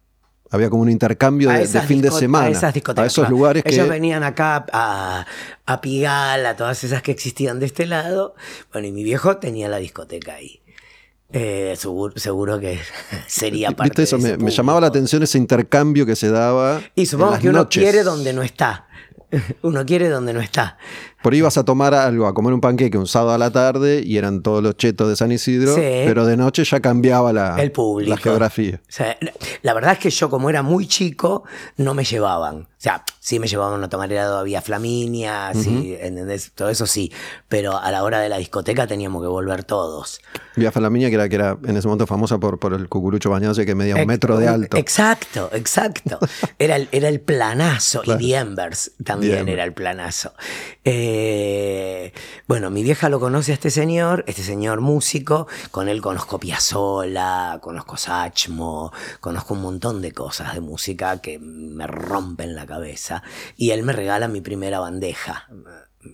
había 0.53 0.71
como 0.71 0.83
un 0.83 0.91
intercambio 0.91 1.51
A 1.51 1.55
de, 1.55 1.67
de 1.67 1.81
fin 1.83 2.01
de 2.01 2.11
semana, 2.11 2.47
A, 2.47 2.51
esas 2.51 2.75
discotecas, 2.75 3.13
esos 3.13 3.23
claro. 3.25 3.37
lugares 3.37 3.63
Ellos 3.67 3.85
que 3.87 3.91
venían 3.91 4.23
acá 4.23 4.65
a, 4.73 5.27
a 5.67 5.81
Pigal, 5.81 6.47
a 6.47 6.55
todas 6.57 6.85
esas 6.85 7.03
que 7.03 7.11
existían 7.11 7.59
de 7.59 7.67
este 7.67 7.87
lado. 7.87 8.35
Bueno, 8.73 8.87
y 8.87 8.93
mi 8.93 9.03
viejo 9.03 9.39
tenía 9.39 9.69
la 9.69 9.79
discoteca 9.79 10.35
ahí. 10.35 10.61
Eh, 11.35 11.75
seguro, 11.79 12.13
seguro 12.19 12.61
que 12.61 12.79
sería 13.27 13.71
parte 13.71 14.03
¿Viste 14.03 14.03
eso? 14.03 14.19
de 14.19 14.23
Me, 14.23 14.29
ese 14.35 14.39
me 14.45 14.51
llamaba 14.51 14.81
la 14.83 14.89
atención 14.89 15.23
ese 15.23 15.39
intercambio 15.39 16.05
que 16.05 16.15
se 16.15 16.31
daba. 16.31 16.83
Y 16.95 17.01
en 17.03 17.07
supongo 17.07 17.31
las 17.33 17.41
que 17.41 17.49
uno 17.49 17.59
noches. 17.61 17.83
quiere 17.83 18.03
donde 18.03 18.33
no 18.33 18.43
está. 18.43 18.87
Uno 19.63 19.87
quiere 19.87 20.11
donde 20.11 20.35
no 20.35 20.41
está. 20.41 20.77
Por 21.23 21.33
ahí 21.33 21.39
ibas 21.39 21.57
a 21.57 21.65
tomar 21.65 21.95
algo, 21.95 22.27
a 22.27 22.35
comer 22.35 22.53
un 22.53 22.61
panqueque 22.61 22.99
un 22.99 23.07
sábado 23.07 23.33
a 23.33 23.39
la 23.39 23.51
tarde 23.51 24.03
y 24.05 24.17
eran 24.17 24.43
todos 24.43 24.63
los 24.63 24.77
chetos 24.77 25.09
de 25.09 25.17
San 25.17 25.31
Isidro, 25.33 25.75
Sí. 25.75 25.81
pero 25.81 26.27
de 26.27 26.37
noche 26.37 26.65
ya 26.65 26.81
cambiaba 26.81 27.33
la, 27.33 27.63
El 27.63 27.71
público. 27.73 28.11
la 28.11 28.17
geografía. 28.17 28.81
O 28.83 28.93
sea, 28.93 29.17
la 29.63 29.75
verdad 29.75 29.93
es 29.93 29.99
que 29.99 30.11
yo, 30.11 30.29
como 30.29 30.51
era 30.51 30.63
muy 30.63 30.87
chico, 30.87 31.45
no 31.77 31.95
me 31.95 32.05
llevaban. 32.05 32.67
O 32.83 32.85
sea, 32.85 33.05
sí 33.21 33.39
me 33.39 33.47
llevaban 33.47 33.85
a 33.85 33.89
tomar 33.89 34.11
helado 34.11 34.39
a 34.39 34.43
Vía 34.43 34.61
Flaminia, 34.61 35.53
sí, 35.55 35.97
¿entendés? 36.01 36.51
Todo 36.53 36.69
eso 36.69 36.85
sí. 36.85 37.13
Pero 37.49 37.79
a 37.79 37.93
la 37.93 38.03
hora 38.03 38.19
de 38.19 38.29
la 38.29 38.39
discoteca 38.39 38.89
teníamos 38.89 39.23
que 39.23 39.29
volver 39.29 39.63
todos. 39.63 40.21
Vía 40.57 40.73
Flaminia, 40.73 41.09
que 41.09 41.15
era, 41.15 41.29
que 41.29 41.37
era 41.37 41.57
en 41.65 41.77
ese 41.77 41.87
momento 41.87 42.09
famosa 42.09 42.39
por, 42.39 42.59
por 42.59 42.75
el 42.75 42.89
cucurucho 42.89 43.31
bañándose 43.31 43.65
que 43.65 43.77
medía 43.77 43.95
un 43.95 44.07
metro 44.09 44.37
de 44.37 44.49
alto. 44.49 44.77
Exacto, 44.77 45.49
exacto. 45.53 46.19
Era 46.59 46.77
el, 46.77 46.89
era 46.93 47.09
el 47.09 47.21
planazo. 47.21 48.03
Claro. 48.03 48.21
Y 48.21 48.25
Diembers 48.25 48.93
también 49.05 49.49
era 49.49 49.65
el 49.65 49.73
planazo. 49.73 50.33
Eh, 50.85 52.13
bueno, 52.47 52.71
mi 52.71 52.83
vieja 52.83 53.09
lo 53.09 53.19
conoce 53.19 53.53
a 53.53 53.55
este 53.55 53.71
señor, 53.71 54.25
este 54.27 54.43
señor 54.43 54.81
músico. 54.81 55.47
Con 55.71 55.89
él 55.89 56.01
conozco 56.01 56.39
Piazzolla, 56.39 57.59
conozco 57.61 57.97
Sachmo, 57.97 58.93
conozco 59.21 59.55
un 59.55 59.63
montón 59.63 60.03
de 60.03 60.13
cosas 60.13 60.55
de 60.55 60.61
música 60.61 61.21
que 61.21 61.39
me 61.39 61.87
rompen 61.87 62.55
la 62.55 62.67
cabeza. 62.67 62.72
Y 63.57 63.71
él 63.71 63.83
me 63.83 63.93
regala 63.93 64.29
mi 64.29 64.41
primera 64.41 64.81
bandeja 64.81 65.49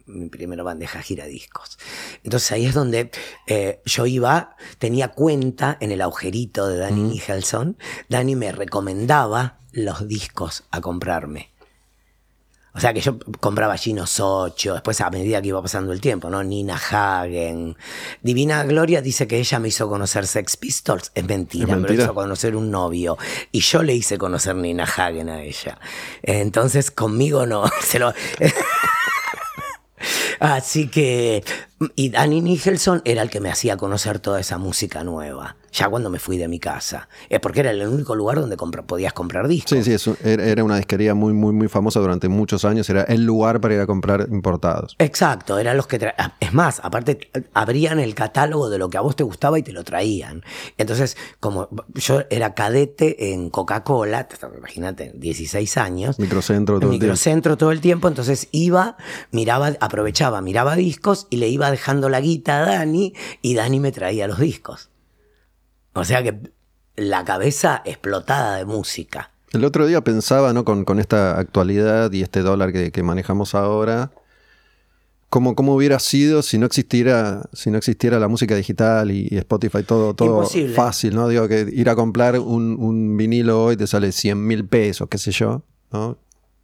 mi 0.07 0.29
primera 0.29 0.63
bandeja 0.63 1.01
giradiscos. 1.01 1.79
Entonces 2.23 2.53
ahí 2.53 2.67
es 2.67 2.75
donde 2.75 3.11
eh, 3.47 3.81
yo 3.85 4.07
iba, 4.07 4.57
tenía 4.79 5.09
cuenta 5.09 5.77
en 5.81 5.93
el 5.93 6.03
agujerito 6.03 6.69
de 6.69 6.79
Danny 6.79 7.03
Nicholson. 7.03 7.79
Danny 8.09 8.37
me 8.37 8.53
recomendaba 8.53 9.59
los 9.73 10.07
discos 10.07 10.65
a 10.71 10.81
comprarme. 10.81 11.53
O 12.79 12.81
sea 12.81 12.95
que 12.95 13.01
yo 13.01 13.19
compraba 13.41 13.77
Ginos 13.77 14.21
8, 14.21 14.75
después 14.75 15.01
a 15.01 15.11
medida 15.11 15.43
que 15.43 15.49
iba 15.49 15.61
pasando 15.61 15.93
el 15.93 16.01
tiempo, 16.01 16.31
¿no? 16.31 16.45
Nina 16.45 16.77
Hagen. 16.77 17.77
Divina 18.23 18.63
Gloria 18.63 19.03
dice 19.03 19.27
que 19.27 19.37
ella 19.37 19.59
me 19.59 19.67
hizo 19.67 19.89
conocer 19.89 20.29
Sex 20.29 20.57
Pistols. 20.57 21.11
Es 21.13 21.25
mentira, 21.25 21.65
Es 21.65 21.69
me 21.71 21.75
lo 21.75 21.81
mentira. 21.81 22.05
hizo 22.05 22.15
conocer 22.15 22.55
un 22.55 22.71
novio. 22.71 23.19
Y 23.51 23.63
yo 23.63 23.83
le 23.83 23.95
hice 23.95 24.17
conocer 24.17 24.55
Nina 24.55 24.85
Hagen 24.85 25.29
a 25.29 25.43
ella. 25.43 25.81
Entonces 26.23 26.93
conmigo 26.93 27.47
no. 27.47 27.65
Se 27.83 27.99
lo. 27.99 28.13
Así 30.39 30.87
que. 30.87 31.43
Y 31.95 32.09
Danny 32.11 32.41
Nicholson 32.41 33.03
era 33.05 33.23
el 33.23 33.31
que 33.31 33.41
me 33.41 33.51
hacía 33.51 33.77
conocer 33.77 34.19
toda 34.19 34.41
esa 34.41 34.59
música 34.59 35.05
nueva. 35.05 35.57
Ya 35.71 35.89
cuando 35.89 36.09
me 36.11 36.19
fui 36.19 36.39
de 36.39 36.49
mi 36.49 36.59
casa. 36.59 37.09
Es 37.29 37.39
porque 37.41 37.61
era 37.61 37.71
el 37.71 37.87
único 37.87 38.17
lugar 38.17 38.41
donde 38.41 38.57
compra- 38.57 38.83
podías 38.85 39.13
comprar 39.13 39.47
discos. 39.47 39.71
Sí, 39.79 39.85
sí, 39.85 39.93
es 39.93 40.07
un- 40.07 40.17
era 40.25 40.65
una 40.65 40.77
disquería 40.77 41.15
muy, 41.15 41.35
muy, 41.35 41.53
muy 41.53 41.69
famosa 41.69 42.01
durante 42.01 42.29
muchos 42.29 42.65
años. 42.65 42.89
Era 42.91 43.03
el 43.03 43.25
lugar 43.25 43.61
para 43.61 43.75
ir 43.75 43.81
a 43.81 43.87
comprar 43.87 44.27
importados. 44.31 44.97
Exacto, 44.99 45.59
eran 45.59 45.77
los 45.77 45.87
que 45.87 46.01
tra- 46.01 46.15
ah, 46.19 46.35
Es 46.41 46.53
más, 46.55 46.81
aparte 46.83 47.31
abrían 47.53 48.01
el 48.01 48.15
catálogo 48.15 48.71
de 48.71 48.79
lo 48.79 48.89
que 48.89 48.97
a 48.97 49.03
vos 49.03 49.15
te 49.15 49.23
gustaba 49.23 49.59
y 49.59 49.63
te 49.63 49.73
lo 49.73 49.85
traían. 49.85 50.43
Entonces, 50.79 51.17
como 51.39 51.69
yo 51.95 52.23
era 52.31 52.55
cadete 52.55 53.33
en 53.33 53.51
Coca-Cola, 53.51 54.27
imagínate, 54.57 55.13
16 55.15 55.77
años. 55.77 56.19
Microcentro 56.19 56.77
en 56.77 56.81
todo 56.81 56.91
el 56.91 56.99
tiempo. 56.99 57.05
microcentro 57.05 57.57
todo 57.59 57.71
el 57.73 57.81
tiempo, 57.83 58.09
entonces 58.09 58.49
iba, 58.53 58.97
miraba, 59.33 59.73
aprovechaba, 59.81 60.41
miraba 60.41 60.75
discos 60.75 61.27
y 61.31 61.37
le 61.37 61.49
iba 61.49 61.68
dejando 61.71 62.09
la 62.09 62.21
guita 62.21 62.59
a 62.59 62.67
Dani 62.67 63.15
y 63.43 63.55
Dani 63.55 63.81
me 63.81 63.93
traía 63.93 64.27
los 64.27 64.39
discos. 64.39 64.91
O 65.95 66.05
sea 66.05 66.23
que 66.23 66.41
la 66.97 67.25
cabeza 67.25 67.83
explotada 67.85 68.57
de 68.57 68.65
música. 68.65 69.31
El 69.53 69.65
otro 69.65 69.87
día 69.87 70.03
pensaba, 70.03 70.53
¿no? 70.53 70.65
Con, 70.65 70.85
con 70.85 70.99
esta 70.99 71.39
actualidad 71.39 72.13
y 72.13 72.23
este 72.23 72.41
dólar 72.43 72.73
que, 72.73 72.93
que 72.93 73.03
manejamos 73.03 73.55
ahora, 73.55 74.11
cómo, 75.31 75.55
cómo 75.55 75.75
hubiera 75.75 75.99
sido 75.99 76.43
si 76.43 76.59
no 76.59 76.67
existiera, 76.67 77.49
si 77.53 77.71
no 77.71 77.79
existiera 77.79 78.19
la 78.19 78.29
música 78.29 78.55
digital 78.55 79.11
y, 79.11 79.29
y 79.31 79.37
Spotify, 79.39 79.83
todo, 79.83 80.15
todo 80.15 80.39
Imposible. 80.39 80.75
fácil, 80.75 81.15
¿no? 81.15 81.29
Digo 81.29 81.49
que 81.49 81.67
ir 81.73 81.89
a 81.89 81.95
comprar 81.95 82.39
un, 82.39 82.77
un 82.79 83.17
vinilo 83.17 83.65
hoy 83.65 83.77
te 83.77 83.87
sale 83.87 84.13
100 84.13 84.47
mil 84.47 84.67
pesos, 84.67 85.09
qué 85.11 85.19
sé 85.19 85.31
yo, 85.33 85.63
¿no? 85.93 86.19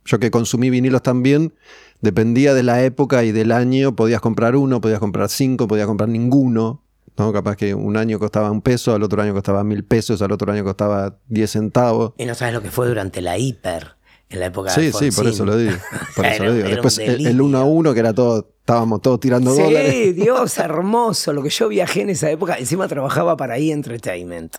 Yo 0.04 0.18
que 0.18 0.30
consumí 0.30 0.70
vinilos 0.70 1.02
también, 1.02 1.54
dependía 2.00 2.54
de 2.54 2.62
la 2.62 2.82
época 2.82 3.24
y 3.24 3.32
del 3.32 3.52
año, 3.52 3.96
podías 3.96 4.20
comprar 4.20 4.56
uno, 4.56 4.80
podías 4.80 5.00
comprar 5.00 5.28
cinco, 5.28 5.66
podías 5.66 5.86
comprar 5.86 6.08
ninguno. 6.08 6.82
¿no? 7.16 7.32
Capaz 7.32 7.56
que 7.56 7.74
un 7.74 7.96
año 7.96 8.18
costaba 8.18 8.50
un 8.50 8.60
peso, 8.60 8.94
al 8.94 9.02
otro 9.02 9.22
año 9.22 9.32
costaba 9.32 9.64
mil 9.64 9.84
pesos, 9.84 10.20
al 10.22 10.32
otro 10.32 10.52
año 10.52 10.64
costaba 10.64 11.18
10 11.28 11.50
centavos. 11.50 12.12
Y 12.18 12.26
no 12.26 12.34
sabes 12.34 12.54
lo 12.54 12.62
que 12.62 12.70
fue 12.70 12.86
durante 12.88 13.22
la 13.22 13.38
hiper, 13.38 13.96
en 14.34 14.40
la 14.40 14.46
época 14.46 14.70
Sí, 14.70 14.82
de 14.82 14.92
sí, 14.92 14.92
por 14.92 15.26
Alfonsín. 15.26 15.28
eso 15.32 15.44
lo 15.46 15.56
digo. 15.56 15.72
Por 16.14 16.26
eso 16.26 16.42
Era- 16.42 16.44
lo 16.44 16.54
digo. 16.54 16.68
Después 16.68 16.98
el- 16.98 17.04
el 17.10 17.18
delirio. 17.24 17.44
uno 17.44 17.58
a 17.58 17.64
uno, 17.64 17.94
que 17.94 18.00
era 18.00 18.12
todo, 18.12 18.50
estábamos 18.60 19.02
todos 19.02 19.20
tirando 19.20 19.54
dólares. 19.54 19.92
Sí, 19.92 20.12
Dios, 20.14 20.58
hermoso. 20.58 21.32
Lo 21.32 21.42
que 21.42 21.50
yo 21.50 21.68
viajé 21.68 22.02
en 22.02 22.10
esa 22.10 22.30
época, 22.30 22.56
encima 22.58 22.88
trabajaba 22.88 23.36
para 23.36 23.58
E! 23.58 23.70
Entertainment. 23.72 24.56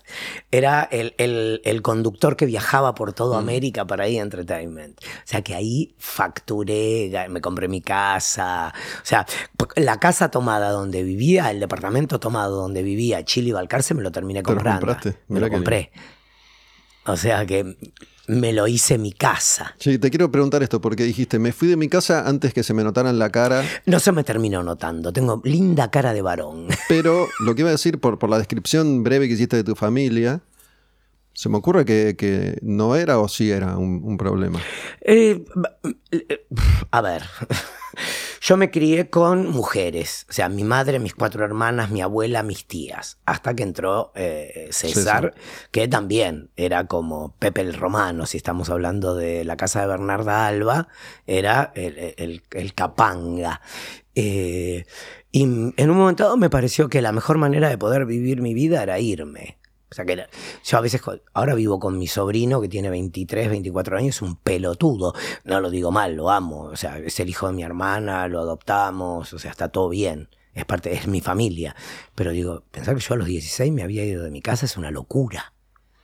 Era 0.51 0.83
el, 0.91 1.13
el- 1.17 1.61
el 1.65 1.81
conductor 1.81 2.35
que 2.35 2.45
viajaba 2.45 2.93
por 2.95 3.09
Mm. 3.11 3.13
toda 3.13 3.39
América 3.39 3.85
para 3.85 4.07
E! 4.07 4.17
Entertainment. 4.17 4.99
O 4.99 5.03
sea 5.25 5.41
que 5.41 5.55
ahí 5.55 5.95
facturé, 5.97 7.11
me 7.29 7.41
compré 7.41 7.67
mi 7.67 7.81
casa. 7.81 8.73
O 9.01 9.05
sea, 9.05 9.25
la 9.75 9.99
casa 9.99 10.29
tomada 10.31 10.69
donde 10.71 11.03
vivía, 11.03 11.51
el 11.51 11.59
departamento 11.59 12.19
tomado 12.19 12.57
donde 12.61 12.83
vivía, 12.83 13.23
Chile 13.25 13.49
y 13.49 13.51
Balcarce, 13.51 13.93
me 13.93 14.03
lo 14.03 14.11
terminé 14.11 14.41
Te 14.41 14.49
lo 14.49 14.55
comprando. 14.55 14.85
compraste, 14.87 15.17
Me 15.27 15.39
lo 15.39 15.49
compré. 15.49 15.91
O 17.07 17.17
sea 17.17 17.45
que 17.45 17.75
me 18.27 18.53
lo 18.53 18.67
hice 18.67 18.97
mi 18.97 19.11
casa. 19.11 19.75
Sí, 19.77 19.97
te 19.97 20.09
quiero 20.09 20.31
preguntar 20.31 20.63
esto, 20.63 20.81
porque 20.81 21.03
dijiste, 21.03 21.39
me 21.39 21.51
fui 21.51 21.67
de 21.67 21.77
mi 21.77 21.87
casa 21.89 22.27
antes 22.27 22.53
que 22.53 22.63
se 22.63 22.73
me 22.73 22.83
notara 22.83 23.09
en 23.09 23.19
la 23.19 23.29
cara, 23.29 23.63
No 23.85 23.99
se 23.99 24.11
me 24.11 24.23
terminó 24.23 24.63
notando. 24.63 25.11
Tengo 25.13 25.41
linda 25.43 25.91
cara 25.91 26.13
de 26.13 26.21
varón. 26.21 26.67
pero 26.89 27.27
lo 27.39 27.55
que 27.55 27.61
iba 27.61 27.69
a 27.69 27.73
decir 27.73 27.99
por, 27.99 28.17
por 28.19 28.29
la 28.29 28.37
descripción 28.37 29.03
breve 29.03 29.27
que 29.27 29.33
hiciste 29.35 29.55
de 29.57 29.63
tu 29.63 29.75
familia, 29.75 30.41
se 31.33 31.49
me 31.49 31.57
ocurre 31.57 31.83
que, 31.85 32.15
que 32.17 32.57
no 32.61 32.95
era 32.95 33.19
o 33.19 33.27
sí 33.27 33.51
era 33.51 33.77
un, 33.77 34.01
un 34.03 34.17
problema. 34.17 34.59
Eh, 35.01 35.43
a 36.91 37.01
ver, 37.01 37.23
yo 38.47 38.57
me 38.57 38.69
crié 38.69 39.09
con 39.09 39.49
mujeres, 39.49 40.27
o 40.29 40.33
sea, 40.33 40.49
mi 40.49 40.63
madre, 40.63 40.99
mis 40.99 41.15
cuatro 41.15 41.43
hermanas, 41.43 41.89
mi 41.89 42.01
abuela, 42.01 42.43
mis 42.43 42.67
tías, 42.67 43.17
hasta 43.25 43.55
que 43.55 43.63
entró 43.63 44.11
eh, 44.13 44.67
César, 44.71 45.33
que 45.71 45.87
también 45.87 46.51
era 46.55 46.85
como 46.85 47.33
Pepe 47.39 47.61
el 47.61 47.73
Romano, 47.73 48.27
si 48.27 48.37
estamos 48.37 48.69
hablando 48.69 49.15
de 49.15 49.45
la 49.45 49.57
casa 49.57 49.81
de 49.81 49.87
Bernarda 49.87 50.45
Alba, 50.45 50.89
era 51.25 51.71
el, 51.73 52.13
el- 52.17 52.43
el 52.51 52.73
capanga. 52.75 53.61
Eh, 54.13 54.85
y 55.31 55.41
en 55.43 55.89
un 55.89 55.97
momento 55.97 56.23
dado 56.25 56.37
me 56.37 56.49
pareció 56.51 56.87
que 56.87 57.01
la 57.01 57.11
mejor 57.11 57.39
manera 57.39 57.67
de 57.69 57.77
poder 57.79 58.05
vivir 58.05 58.41
mi 58.41 58.53
vida 58.53 58.83
era 58.83 58.99
irme. 58.99 59.57
O 59.95 60.03
sea 60.03 60.03
que 60.03 60.27
yo 60.65 60.77
a 60.77 60.81
veces, 60.81 61.01
ahora 61.31 61.55
vivo 61.55 61.79
con 61.79 61.97
mi 61.97 62.07
sobrino 62.07 62.59
que 62.59 62.67
tiene 62.67 62.89
23, 62.89 63.49
24 63.49 63.97
años, 63.97 64.17
es 64.17 64.21
un 64.21 64.35
pelotudo. 64.35 65.13
No 65.45 65.61
lo 65.61 65.69
digo 65.69 65.89
mal, 65.89 66.15
lo 66.15 66.29
amo. 66.29 66.63
O 66.63 66.75
sea, 66.75 66.97
es 66.97 67.17
el 67.21 67.29
hijo 67.29 67.47
de 67.47 67.53
mi 67.53 67.63
hermana, 67.63 68.27
lo 68.27 68.41
adoptamos, 68.41 69.31
o 69.31 69.39
sea, 69.39 69.51
está 69.51 69.69
todo 69.69 69.87
bien. 69.87 70.27
Es 70.53 70.65
parte, 70.65 70.93
es 70.93 71.07
mi 71.07 71.21
familia. 71.21 71.77
Pero 72.13 72.31
digo, 72.31 72.65
pensar 72.71 72.93
que 72.95 72.99
yo 72.99 73.13
a 73.13 73.17
los 73.17 73.27
16 73.27 73.71
me 73.71 73.83
había 73.83 74.03
ido 74.03 74.21
de 74.21 74.31
mi 74.31 74.41
casa 74.41 74.65
es 74.65 74.75
una 74.75 74.91
locura. 74.91 75.53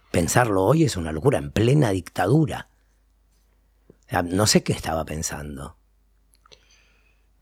Pensarlo 0.10 0.64
hoy 0.64 0.86
es 0.86 0.96
una 0.96 1.12
locura, 1.12 1.38
en 1.38 1.52
plena 1.52 1.90
dictadura. 1.90 2.70
O 4.08 4.10
sea, 4.10 4.24
no 4.24 4.48
sé 4.48 4.64
qué 4.64 4.72
estaba 4.72 5.04
pensando. 5.04 5.76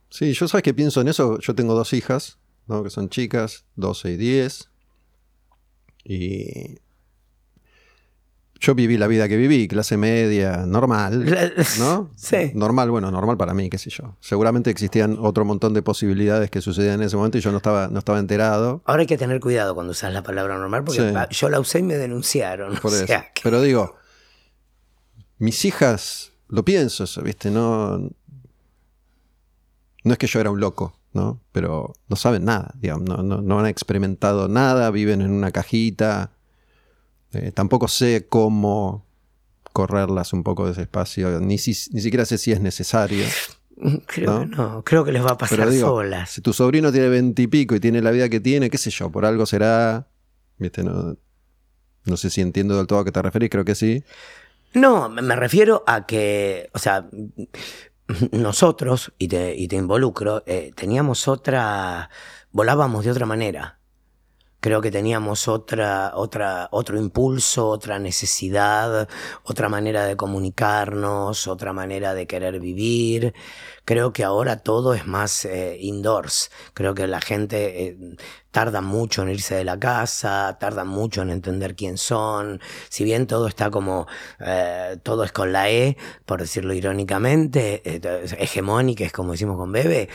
Sí, 0.09 0.33
yo 0.33 0.47
sabes 0.47 0.63
que 0.63 0.73
pienso 0.73 1.01
en 1.01 1.09
eso, 1.09 1.38
yo 1.38 1.53
tengo 1.53 1.75
dos 1.75 1.93
hijas, 1.93 2.39
¿no? 2.65 2.83
que 2.83 2.89
son 2.89 3.09
chicas, 3.09 3.65
12 3.75 4.13
y 4.13 4.17
10, 4.17 4.68
y 6.12 6.80
yo 8.62 8.76
viví 8.76 8.98
la 8.98 9.08
vida 9.08 9.30
que 9.30 9.38
viví, 9.38 9.69
clase 9.69 9.95
media, 9.95 10.65
normal, 10.65 11.24
¿no? 11.80 12.12
Sí. 12.17 12.52
Normal, 12.56 12.91
bueno, 12.91 13.10
normal 13.10 13.38
para 13.38 13.54
mí, 13.54 13.69
qué 13.69 13.78
sé 13.78 13.89
yo. 13.89 14.17
Seguramente 14.19 14.69
existían 14.69 15.15
otro 15.19 15.45
montón 15.45 15.74
de 15.74 15.82
posibilidades 15.82 16.50
que 16.52 16.60
sucedían 16.60 16.95
en 16.95 17.04
ese 17.04 17.15
momento 17.15 17.38
y 17.38 17.41
yo 17.41 17.52
no 17.52 17.58
estaba, 17.58 17.88
no 17.88 18.00
estaba 18.00 18.19
enterado. 18.19 18.82
Ahora 18.86 19.02
hay 19.02 19.08
que 19.08 19.17
tener 19.17 19.39
cuidado 19.39 19.76
cuando 19.76 19.91
usas 19.91 20.12
la 20.12 20.24
palabra 20.24 20.58
normal 20.58 20.84
porque 20.84 21.00
Sí. 21.30 21.36
yo 21.38 21.50
la 21.50 21.60
usé 21.62 21.80
y 21.80 21.84
me 21.84 21.95
denunciaron. 21.95 22.76
Por 22.82 22.91
o 22.91 22.95
eso. 22.95 23.08
sea, 23.08 23.32
que- 23.34 23.41
Pero 23.43 23.62
digo, 23.62 23.95
mis 25.38 25.63
hijas, 25.63 26.34
lo 26.50 26.65
pienso 26.65 27.06
¿viste? 27.24 27.50
No, 27.52 27.98
no 27.98 28.12
es 30.12 30.17
que 30.17 30.28
yo 30.28 30.41
era 30.41 30.52
un 30.52 30.60
loco, 30.60 30.98
¿no? 31.13 31.41
Pero 31.52 31.93
no 32.08 32.15
saben 32.15 32.45
nada, 32.45 32.74
digamos, 32.80 33.08
no, 33.08 33.17
no- 33.24 33.41
no 33.41 33.60
han 33.60 33.65
experimentado 33.65 34.48
nada, 34.48 34.91
viven 34.91 35.22
en 35.22 35.32
una 35.32 35.52
cajita. 35.52 36.32
Eh, 37.34 37.52
tampoco 37.52 37.88
sé 37.88 38.28
cómo 38.28 39.06
correrlas 39.74 40.34
un 40.34 40.43
poco 40.43 40.65
de 40.65 40.72
ese 40.74 40.82
espacio, 40.82 41.39
ni, 41.39 41.58
si- 41.58 41.91
ni 41.93 42.02
siquiera 42.02 42.26
sé 42.26 42.38
si 42.38 42.52
es 42.52 42.60
necesario. 42.62 43.26
creo 44.08 44.32
¿no? 44.32 44.39
que 44.41 44.45
no, 44.56 44.84
creo 44.84 45.04
que 45.06 45.12
les 45.12 45.24
va 45.26 45.32
a 45.32 45.38
pasar 45.38 45.69
digo, 45.69 45.88
solas. 45.88 46.30
si 46.32 46.41
tu 46.41 46.54
sobrino 46.54 46.91
tiene 46.91 47.08
veintipico 47.10 47.76
y, 47.76 47.80
tiene 47.80 48.02
la 48.02 48.12
vida 48.12 48.30
que 48.30 48.39
tiene, 48.39 48.69
qué 48.69 48.78
sé 48.78 48.89
yo, 48.89 49.10
por 49.12 49.26
algo 49.26 49.45
será, 49.45 50.08
¿viste? 50.58 50.84
No, 50.84 51.15
no 52.06 52.17
sé 52.17 52.30
si 52.30 52.41
entiendo 52.41 52.76
del 52.78 52.88
todo 52.88 53.00
a 53.00 53.06
qué 53.06 53.12
te 53.12 53.22
referís, 53.22 53.50
creo 53.50 53.63
que 53.65 53.76
sí. 53.76 54.04
No, 54.74 55.10
me 55.10 55.36
refiero 55.36 55.84
a 55.88 56.06
que, 56.06 56.69
o 56.74 56.80
sea, 56.80 57.08
nosotros, 58.32 59.13
y 59.17 59.28
te, 59.28 59.56
y 59.56 59.67
te 59.67 59.76
involucro, 59.76 60.43
eh, 60.45 60.72
teníamos 60.76 61.28
otra, 61.28 62.10
volábamos 62.52 63.06
de 63.06 63.12
otra 63.12 63.26
manera. 63.26 63.79
Creo 64.62 64.82
que 64.82 64.91
teníamos 64.91 65.48
otra, 65.48 66.12
otra, 66.15 66.67
otro 66.72 66.98
impulso, 67.00 67.69
otra 67.69 67.98
necesidad, 67.98 69.08
otra 69.43 69.69
manera 69.69 70.04
de 70.06 70.17
comunicarnos, 70.17 71.48
otra 71.48 71.72
manera 71.72 72.13
de 72.13 72.28
querer 72.28 72.60
vivir. 72.60 73.34
Creo 73.86 74.12
que 74.12 74.26
ahora 74.26 74.58
todo 74.58 74.93
es 74.93 75.08
más 75.08 75.45
eh, 75.45 75.78
indoors. 75.80 76.52
Creo 76.74 76.93
que 76.93 77.08
la 77.08 77.22
gente 77.22 77.88
eh, 77.88 77.98
tarda 78.52 78.82
mucho 78.82 79.24
en 79.24 79.30
irse 79.30 79.56
de 79.56 79.63
la 79.63 79.80
casa, 79.80 80.58
tarda 80.60 80.84
mucho 80.84 81.22
en 81.22 81.30
entender 81.30 81.76
quién 81.76 81.98
son. 81.98 82.60
Si 82.89 83.06
bien 83.06 83.28
todo 83.28 83.48
está 83.48 83.72
como, 83.72 84.08
eh, 84.39 84.98
todo 85.04 85.24
es 85.24 85.32
con 85.32 85.54
la 85.54 85.69
E, 85.69 85.98
por 86.26 86.41
decirlo 86.41 86.74
irónicamente, 86.74 87.82
hegemónica, 88.43 89.06
es 89.06 89.13
como 89.13 89.32
decimos 89.32 89.58
con 89.58 89.72
Bebe, 89.72 90.10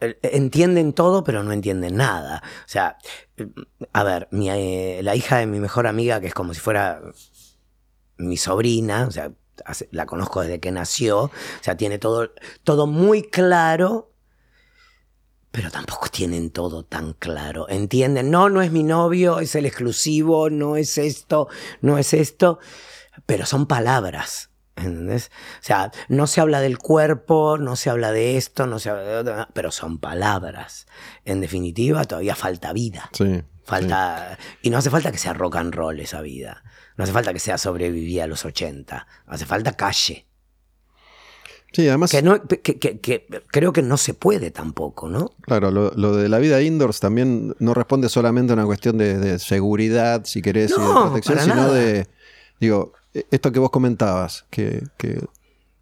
eh, 0.00 0.18
entienden 0.22 0.92
todo, 0.92 1.24
pero 1.24 1.42
no 1.42 1.52
entienden 1.52 1.96
nada. 1.96 2.42
O 2.64 2.68
sea, 2.68 2.98
a 3.92 4.04
ver, 4.04 4.28
mi, 4.30 4.50
eh, 4.50 5.00
la 5.02 5.14
hija 5.14 5.38
de 5.38 5.46
mi 5.46 5.60
mejor 5.60 5.86
amiga, 5.86 6.20
que 6.20 6.28
es 6.28 6.34
como 6.34 6.54
si 6.54 6.60
fuera 6.60 7.00
mi 8.16 8.36
sobrina, 8.36 9.06
o 9.06 9.10
sea, 9.10 9.32
la 9.90 10.06
conozco 10.06 10.40
desde 10.40 10.60
que 10.60 10.70
nació, 10.70 11.24
o 11.24 11.32
sea, 11.60 11.76
tiene 11.76 11.98
todo, 11.98 12.32
todo 12.64 12.86
muy 12.86 13.22
claro, 13.22 14.12
pero 15.50 15.70
tampoco 15.70 16.08
tienen 16.08 16.50
todo 16.50 16.84
tan 16.84 17.14
claro. 17.14 17.68
Entienden, 17.68 18.30
no, 18.30 18.48
no 18.48 18.62
es 18.62 18.72
mi 18.72 18.82
novio, 18.82 19.40
es 19.40 19.54
el 19.54 19.66
exclusivo, 19.66 20.50
no 20.50 20.76
es 20.76 20.98
esto, 20.98 21.48
no 21.80 21.98
es 21.98 22.14
esto, 22.14 22.58
pero 23.26 23.46
son 23.46 23.66
palabras. 23.66 24.50
¿Entendés? 24.78 25.30
O 25.60 25.64
sea, 25.64 25.90
no 26.08 26.26
se 26.26 26.40
habla 26.40 26.60
del 26.60 26.78
cuerpo, 26.78 27.58
no 27.58 27.76
se 27.76 27.90
habla 27.90 28.12
de 28.12 28.36
esto, 28.36 28.66
no 28.66 28.78
se 28.78 28.90
habla 28.90 29.02
de 29.02 29.16
otro, 29.16 29.48
pero 29.52 29.70
son 29.70 29.98
palabras. 29.98 30.86
En 31.24 31.40
definitiva, 31.40 32.04
todavía 32.04 32.34
falta 32.34 32.72
vida. 32.72 33.10
Sí. 33.12 33.42
Falta. 33.64 34.38
Y 34.62 34.70
no 34.70 34.78
hace 34.78 34.88
falta 34.90 35.12
que 35.12 35.18
sea 35.18 35.32
rock 35.34 35.56
and 35.56 35.74
roll 35.74 36.00
esa 36.00 36.20
vida. 36.22 36.62
No 36.96 37.04
hace 37.04 37.12
falta 37.12 37.32
que 37.32 37.38
sea 37.38 37.58
sobrevivir 37.58 38.22
a 38.22 38.26
los 38.26 38.44
80. 38.44 39.06
Hace 39.26 39.44
falta 39.46 39.72
calle. 39.76 40.26
Sí, 41.72 41.86
además, 41.86 42.10
Que, 42.10 42.22
no, 42.22 42.42
que, 42.46 42.60
que- 42.62 42.98
que 42.98 43.26
creo 43.48 43.74
que 43.74 43.82
no 43.82 43.98
se 43.98 44.14
puede 44.14 44.50
tampoco, 44.50 45.08
¿no? 45.10 45.32
claro, 45.42 45.70
lo, 45.70 45.90
lo 45.96 46.16
de 46.16 46.30
la 46.30 46.38
vida 46.38 46.62
indoors 46.62 46.98
también 46.98 47.54
no 47.58 47.74
responde 47.74 48.08
solamente 48.08 48.52
a 48.52 48.54
una 48.54 48.64
cuestión 48.64 48.96
de, 48.96 49.18
de 49.18 49.38
seguridad, 49.38 50.22
si 50.24 50.40
querés, 50.40 50.70
y 50.70 50.74
de 50.74 50.80
No, 50.80 51.02
protección, 51.08 51.38
sino 51.40 51.54
nada. 51.56 51.74
de, 51.74 52.06
digo, 52.58 52.94
esto 53.12 53.52
que 53.52 53.58
vos 53.58 53.70
comentabas, 53.70 54.46
que, 54.50 54.82
que 54.96 55.24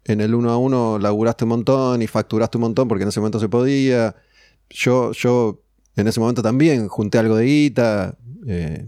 en 0.05 0.21
el 0.21 0.33
uno 0.35 0.51
a 0.51 0.57
uno 0.57 0.99
laburaste 0.99 1.43
un 1.45 1.49
montón 1.49 2.01
y 2.01 2.07
facturaste 2.07 2.57
un 2.57 2.61
montón 2.63 2.87
porque 2.87 3.03
en 3.03 3.09
ese 3.09 3.19
momento 3.19 3.39
se 3.39 3.49
podía. 3.49 4.15
Yo, 4.69 5.11
yo 5.13 5.61
en 5.95 6.07
ese 6.07 6.19
momento 6.19 6.41
también 6.41 6.87
junté 6.87 7.17
algo 7.17 7.35
de 7.35 7.45
guita 7.45 8.17
eh, 8.47 8.87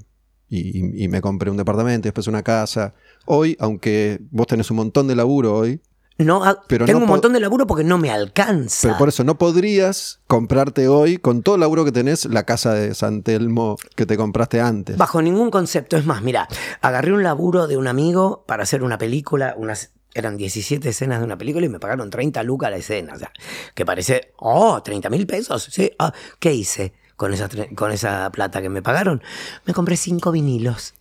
y, 0.49 0.80
y- 0.80 1.03
y 1.03 1.07
me 1.07 1.22
compré 1.22 1.51
un 1.51 1.57
departamento 1.57 2.07
y 2.07 2.09
después 2.09 2.28
una 2.28 2.43
casa. 2.43 2.93
Hoy, 3.26 3.55
aunque 3.59 4.20
vos 4.32 4.47
tenés 4.47 4.70
un 4.72 4.78
montón 4.78 5.07
de 5.07 5.16
laburo 5.16 5.55
hoy, 5.55 5.82
no, 6.20 6.43
Pero 6.67 6.86
tengo 6.86 6.99
no 6.99 7.05
un 7.05 7.09
montón 7.09 7.32
de 7.32 7.39
laburo 7.39 7.65
porque 7.65 7.86
no 7.86 7.97
me 7.97 8.11
alcanza. 8.11 8.89
Pero 8.89 8.97
por 8.97 9.07
eso 9.07 9.24
no 9.24 9.38
podrías 9.38 10.20
comprarte 10.28 10.89
hoy, 10.89 11.17
con 11.17 11.43
todo 11.43 11.55
el 11.55 11.61
laburo 11.61 11.86
que 11.86 11.93
tenés, 11.93 12.26
la 12.26 12.43
casa 12.43 12.74
de 12.74 12.93
San 12.93 13.24
Telmo 13.24 13.78
que 13.95 14.05
te 14.05 14.17
compraste 14.17 14.59
antes. 14.59 14.97
Bajo 14.97 15.22
ningún 15.22 15.49
concepto. 15.49 15.95
Es 15.95 16.05
más, 16.05 16.22
mira, 16.22 16.49
agarré 16.82 17.13
un 17.13 17.24
laburo 17.24 17.67
de 17.67 17.78
un 17.78 17.88
amigo 17.88 18.43
para 18.45 18.63
hacer 18.63 18.84
una 18.84 18.97
película, 18.97 19.53
unas, 19.57 19.91
eran 20.13 20.36
17 20.36 20.89
escenas 20.89 21.20
de 21.20 21.26
una 21.26 21.38
película 21.38 21.65
y 21.65 21.70
me 21.70 21.80
pagaron 21.80 22.09
30 22.09 22.43
lucas 22.43 22.70
la 22.70 22.78
escena. 22.78 23.13
O 23.13 23.17
sea, 23.17 23.32
que 23.74 23.86
parece, 23.86 24.34
oh, 24.39 24.84
30 24.84 25.09
mil 25.09 25.26
pesos. 25.26 25.70
Sí, 25.72 25.89
ah, 25.99 26.11
¿qué 26.39 26.53
hice 26.53 26.91
con 27.15 27.34
esa, 27.34 27.47
con 27.76 27.93
esa 27.93 28.30
plata 28.32 28.61
que 28.61 28.67
me 28.67 28.82
pagaron? 28.82 29.24
Me 29.65 29.74
compré 29.74 29.95
cinco 29.95 30.34
vinilos. 30.34 30.95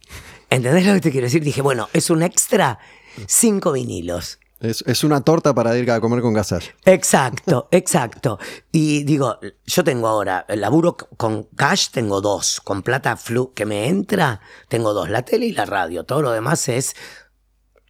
¿Entendés 0.48 0.86
lo 0.86 0.94
que 0.94 1.00
te 1.00 1.10
quiero 1.10 1.26
decir? 1.26 1.42
Dije, 1.42 1.60
bueno, 1.60 1.88
es 1.92 2.08
un 2.08 2.22
extra, 2.22 2.78
cinco 3.26 3.72
vinilos. 3.72 4.38
Es, 4.60 4.82
es 4.86 5.04
una 5.04 5.20
torta 5.20 5.54
para 5.54 5.76
ir 5.76 5.90
a 5.90 6.00
comer 6.00 6.20
con 6.20 6.34
Gasalla. 6.34 6.74
Exacto, 6.84 7.68
exacto. 7.72 8.38
Y 8.72 9.04
digo, 9.04 9.38
yo 9.66 9.84
tengo 9.84 10.08
ahora, 10.08 10.44
el 10.48 10.60
laburo 10.60 10.96
con 10.96 11.44
cash 11.54 11.90
tengo 11.90 12.20
dos, 12.20 12.60
con 12.64 12.82
plata 12.82 13.16
flu 13.16 13.52
que 13.54 13.66
me 13.66 13.88
entra, 13.88 14.40
tengo 14.68 14.92
dos, 14.94 15.10
la 15.10 15.22
tele 15.22 15.46
y 15.46 15.52
la 15.52 15.64
radio. 15.64 16.04
Todo 16.04 16.22
lo 16.22 16.32
demás 16.32 16.68
es, 16.68 16.96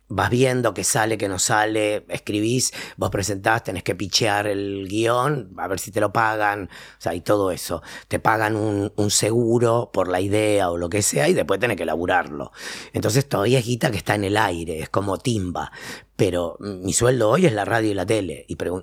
vas 0.09 0.31
viendo 0.31 0.75
qué 0.75 0.85
sale, 0.85 1.19
qué 1.19 1.29
no 1.29 1.39
sale, 1.39 2.05
escribís, 2.09 2.73
vos 2.97 3.11
presentás, 3.11 3.65
tenés 3.65 3.83
que 3.83 3.95
pichear 3.95 4.47
el 4.47 4.89
guion, 4.89 5.53
a 5.59 5.69
ver 5.69 5.79
si 5.79 5.91
te 5.91 6.01
lo 6.01 6.13
pagan, 6.13 6.65
o 6.65 7.01
sea, 7.01 7.15
y 7.15 7.21
todo 7.21 7.51
eso. 7.51 7.83
Te 8.09 8.19
pagan 8.19 8.57
un, 8.57 8.93
un 8.97 9.11
seguro 9.11 9.91
por 9.93 10.09
la 10.09 10.21
idea 10.21 10.71
o 10.71 10.77
lo 10.77 10.89
que 10.89 11.03
sea 11.03 11.29
y 11.29 11.35
después 11.35 11.61
tenés 11.61 11.77
que 11.77 11.85
laburarlo. 11.85 12.53
Entonces 12.93 13.29
todavía 13.29 13.59
es 13.59 13.67
guita 13.67 13.91
que 13.91 13.99
está 13.99 14.15
en 14.15 14.25
el 14.25 14.37
aire, 14.37 14.81
es 14.81 14.89
como 14.89 15.19
timba. 15.19 15.71
Pero 16.17 16.57
mi 16.59 16.93
sueldo 16.93 17.31
hoy 17.31 17.47
es 17.47 17.53
la 17.53 17.65
radio 17.65 17.91
y 17.91 17.95
la 17.95 18.07
tele. 18.07 18.45
Y 18.49 18.57
o 18.69 18.83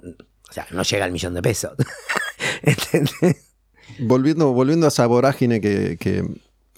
sea, 0.51 0.67
no 0.71 0.83
llega 0.83 1.05
al 1.05 1.11
millón 1.11 1.33
de 1.33 1.41
pesos. 1.41 1.73
Volviendo, 3.99 4.51
volviendo 4.51 4.87
a 4.87 4.89
esa 4.89 5.05
vorágine 5.07 5.61
que- 5.61 5.97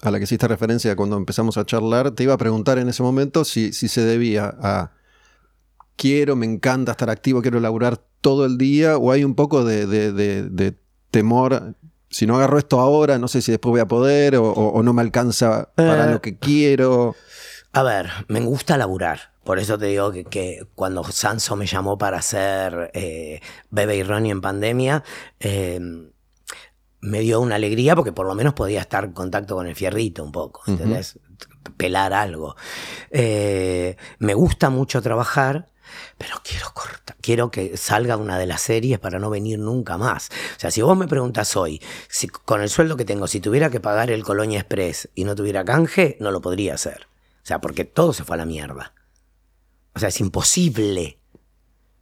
a 0.02 0.10
la 0.10 0.18
que 0.18 0.24
hiciste 0.24 0.46
referencia 0.48 0.94
cuando 0.96 1.16
empezamos 1.16 1.56
a 1.58 1.64
charlar, 1.66 2.12
te 2.12 2.22
iba 2.22 2.34
a 2.34 2.38
preguntar 2.38 2.78
en 2.78 2.88
ese 2.88 3.02
momento 3.02 3.44
si, 3.44 3.72
si 3.72 3.88
se 3.88 4.02
debía 4.02 4.54
a 4.60 4.92
quiero, 5.96 6.36
me 6.36 6.46
encanta 6.46 6.92
estar 6.92 7.10
activo, 7.10 7.42
quiero 7.42 7.58
laburar 7.60 8.00
todo 8.20 8.46
el 8.46 8.58
día, 8.58 8.96
o 8.98 9.10
hay 9.12 9.24
un 9.24 9.34
poco 9.34 9.64
de, 9.64 9.86
de- 9.86 10.12
de- 10.12 10.42
de 10.48 10.74
temor, 11.10 11.74
si 12.10 12.26
no 12.26 12.36
agarro 12.36 12.58
esto 12.58 12.80
ahora, 12.80 13.18
no 13.18 13.28
sé 13.28 13.42
si 13.42 13.50
después 13.50 13.70
voy 13.70 13.80
a 13.80 13.86
poder, 13.86 14.36
o, 14.36 14.44
o- 14.50 14.68
o 14.72 14.82
no 14.82 14.92
me 14.92 15.02
alcanza 15.02 15.70
para 15.74 16.08
Eh. 16.08 16.12
lo 16.12 16.20
que 16.22 16.38
quiero. 16.38 17.14
A 17.72 17.82
ver, 17.82 18.08
me 18.28 18.40
gusta 18.40 18.76
laburar. 18.76 19.32
Por 19.44 19.58
eso 19.58 19.78
te 19.78 19.86
digo 19.86 20.12
que, 20.12 20.24
que 20.24 20.66
cuando 20.74 21.02
Sanso 21.04 21.56
me 21.56 21.66
llamó 21.66 21.96
para 21.98 22.18
hacer 22.18 22.90
eh, 22.94 23.40
Bebe 23.70 23.96
y 23.96 24.02
Ronnie 24.02 24.30
en 24.32 24.40
pandemia, 24.40 25.02
eh, 25.40 25.80
me 27.00 27.20
dio 27.20 27.40
una 27.40 27.56
alegría 27.56 27.94
porque 27.94 28.12
por 28.12 28.26
lo 28.26 28.34
menos 28.34 28.54
podía 28.54 28.80
estar 28.80 29.04
en 29.04 29.12
contacto 29.12 29.54
con 29.54 29.66
el 29.66 29.76
fierrito 29.76 30.24
un 30.24 30.32
poco, 30.32 30.62
¿entendés? 30.66 31.18
Pelar 31.76 32.12
algo. 32.12 32.56
Eh, 33.10 33.96
me 34.18 34.34
gusta 34.34 34.70
mucho 34.70 35.00
trabajar, 35.00 35.68
pero 36.16 36.36
quiero 36.42 36.72
cortar, 36.74 37.16
quiero 37.20 37.50
que 37.50 37.76
salga 37.76 38.16
una 38.16 38.38
de 38.38 38.46
las 38.46 38.62
series 38.62 38.98
para 38.98 39.18
no 39.18 39.30
venir 39.30 39.58
nunca 39.58 39.96
más. 39.96 40.28
O 40.56 40.60
sea, 40.60 40.70
si 40.70 40.82
vos 40.82 40.96
me 40.96 41.06
preguntas 41.06 41.56
hoy, 41.56 41.80
si 42.08 42.28
con 42.28 42.62
el 42.62 42.68
sueldo 42.68 42.96
que 42.96 43.04
tengo, 43.04 43.26
si 43.26 43.40
tuviera 43.40 43.70
que 43.70 43.80
pagar 43.80 44.10
el 44.10 44.24
Colonia 44.24 44.60
Express 44.60 45.08
y 45.14 45.24
no 45.24 45.34
tuviera 45.34 45.64
canje, 45.64 46.16
no 46.20 46.30
lo 46.30 46.40
podría 46.40 46.74
hacer. 46.74 47.06
O 47.42 47.46
sea, 47.48 47.60
porque 47.60 47.84
todo 47.84 48.12
se 48.12 48.24
fue 48.24 48.34
a 48.34 48.38
la 48.38 48.44
mierda. 48.44 48.92
O 49.94 49.98
sea, 49.98 50.10
es 50.10 50.20
imposible. 50.20 51.18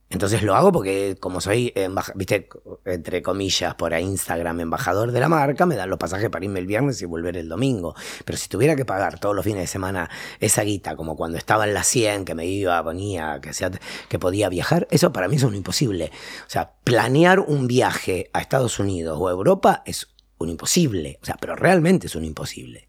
Entonces 0.09 0.43
lo 0.43 0.55
hago 0.55 0.71
porque 0.71 1.17
como 1.19 1.41
soy, 1.41 1.75
viste, 2.15 2.49
entre 2.85 3.23
comillas, 3.23 3.75
por 3.75 3.93
Instagram, 3.93 4.61
embajador 4.61 5.11
de 5.11 5.19
la 5.19 5.29
marca, 5.29 5.67
me 5.67 5.75
dan 5.75 5.91
los 5.91 5.99
pasajes 5.99 6.31
para 6.31 6.45
irme 6.45 6.61
el 6.61 6.67
viernes 6.67 7.03
y 7.03 7.07
volver 7.07 7.37
el 7.37 7.49
domingo. 7.49 7.95
Pero 8.25 8.39
si 8.39 8.49
tuviera 8.49 8.77
que 8.77 8.85
pagar 8.85 9.19
todos 9.19 9.35
los 9.35 9.45
fines 9.45 9.63
de 9.63 9.67
semana 9.67 10.09
esa 10.39 10.63
guita, 10.63 10.95
como 10.95 11.17
cuando 11.17 11.39
estaba 11.39 11.67
en 11.67 11.75
la 11.75 11.83
100, 11.83 12.25
que 12.25 12.35
me 12.37 12.47
iba, 12.47 12.83
ponía, 12.85 13.41
que, 13.41 13.53
sea, 13.53 13.71
que 14.09 14.19
podía 14.19 14.49
viajar, 14.49 14.87
eso 14.91 15.13
para 15.13 15.27
mí 15.27 15.37
es 15.37 15.43
un 15.43 15.57
imposible. 15.57 16.13
O 16.47 16.51
sea, 16.51 16.75
planear 16.85 17.41
un 17.41 17.67
viaje 17.67 18.31
a 18.33 18.41
Estados 18.41 18.79
Unidos 18.79 19.19
o 19.21 19.27
a 19.27 19.33
Europa 19.33 19.83
es 19.87 20.09
un 20.39 20.51
imposible. 20.51 21.19
O 21.21 21.27
sea, 21.27 21.37
pero 21.41 21.57
realmente 21.57 22.07
es 22.07 22.15
un 22.15 22.25
imposible. 22.25 22.89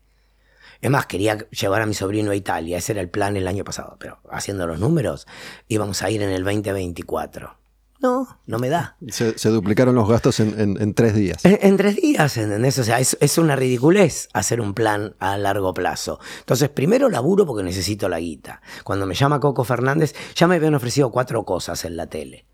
Es 0.81 0.89
más, 0.91 1.05
quería 1.07 1.37
llevar 1.49 1.81
a 1.81 1.85
mi 1.85 1.93
sobrino 1.93 2.31
a 2.31 2.35
Italia, 2.35 2.77
ese 2.77 2.91
era 2.93 3.01
el 3.01 3.09
plan 3.09 3.35
el 3.37 3.47
año 3.47 3.63
pasado, 3.63 3.97
pero 3.99 4.19
haciendo 4.31 4.67
los 4.67 4.79
números, 4.79 5.27
íbamos 5.67 6.01
a 6.03 6.09
ir 6.09 6.21
en 6.21 6.29
el 6.29 6.43
2024. 6.43 7.57
No, 7.99 8.39
no 8.45 8.59
me 8.59 8.69
da. 8.69 8.95
Se, 9.09 9.39
se 9.39 9.49
duplicaron 9.49 9.95
los 9.95 10.07
gastos 10.07 10.39
en, 10.39 10.59
en- 10.59 10.79
en 10.79 10.93
tres 10.93 11.15
días. 11.15 11.43
En, 11.43 11.57
en 11.59 11.77
tres 11.77 11.95
días, 11.95 12.37
¿entendés? 12.37 12.77
O 12.77 12.83
sea, 12.83 12.99
es, 12.99 13.17
es 13.19 13.39
una 13.39 13.55
ridiculez 13.55 14.29
hacer 14.33 14.61
un 14.61 14.75
plan 14.75 15.15
a 15.17 15.35
largo 15.37 15.73
plazo. 15.73 16.19
Entonces, 16.39 16.69
primero 16.69 17.09
laburo 17.09 17.47
porque 17.47 17.63
necesito 17.63 18.07
la 18.07 18.19
guita. 18.19 18.61
Cuando 18.83 19.07
me 19.07 19.15
llama 19.15 19.39
Coco 19.39 19.63
Fernández, 19.63 20.13
ya 20.35 20.45
me 20.45 20.57
habían 20.57 20.75
ofrecido 20.75 21.09
cuatro 21.09 21.43
cosas 21.43 21.85
en 21.85 21.97
la 21.97 22.05
tele. 22.05 22.45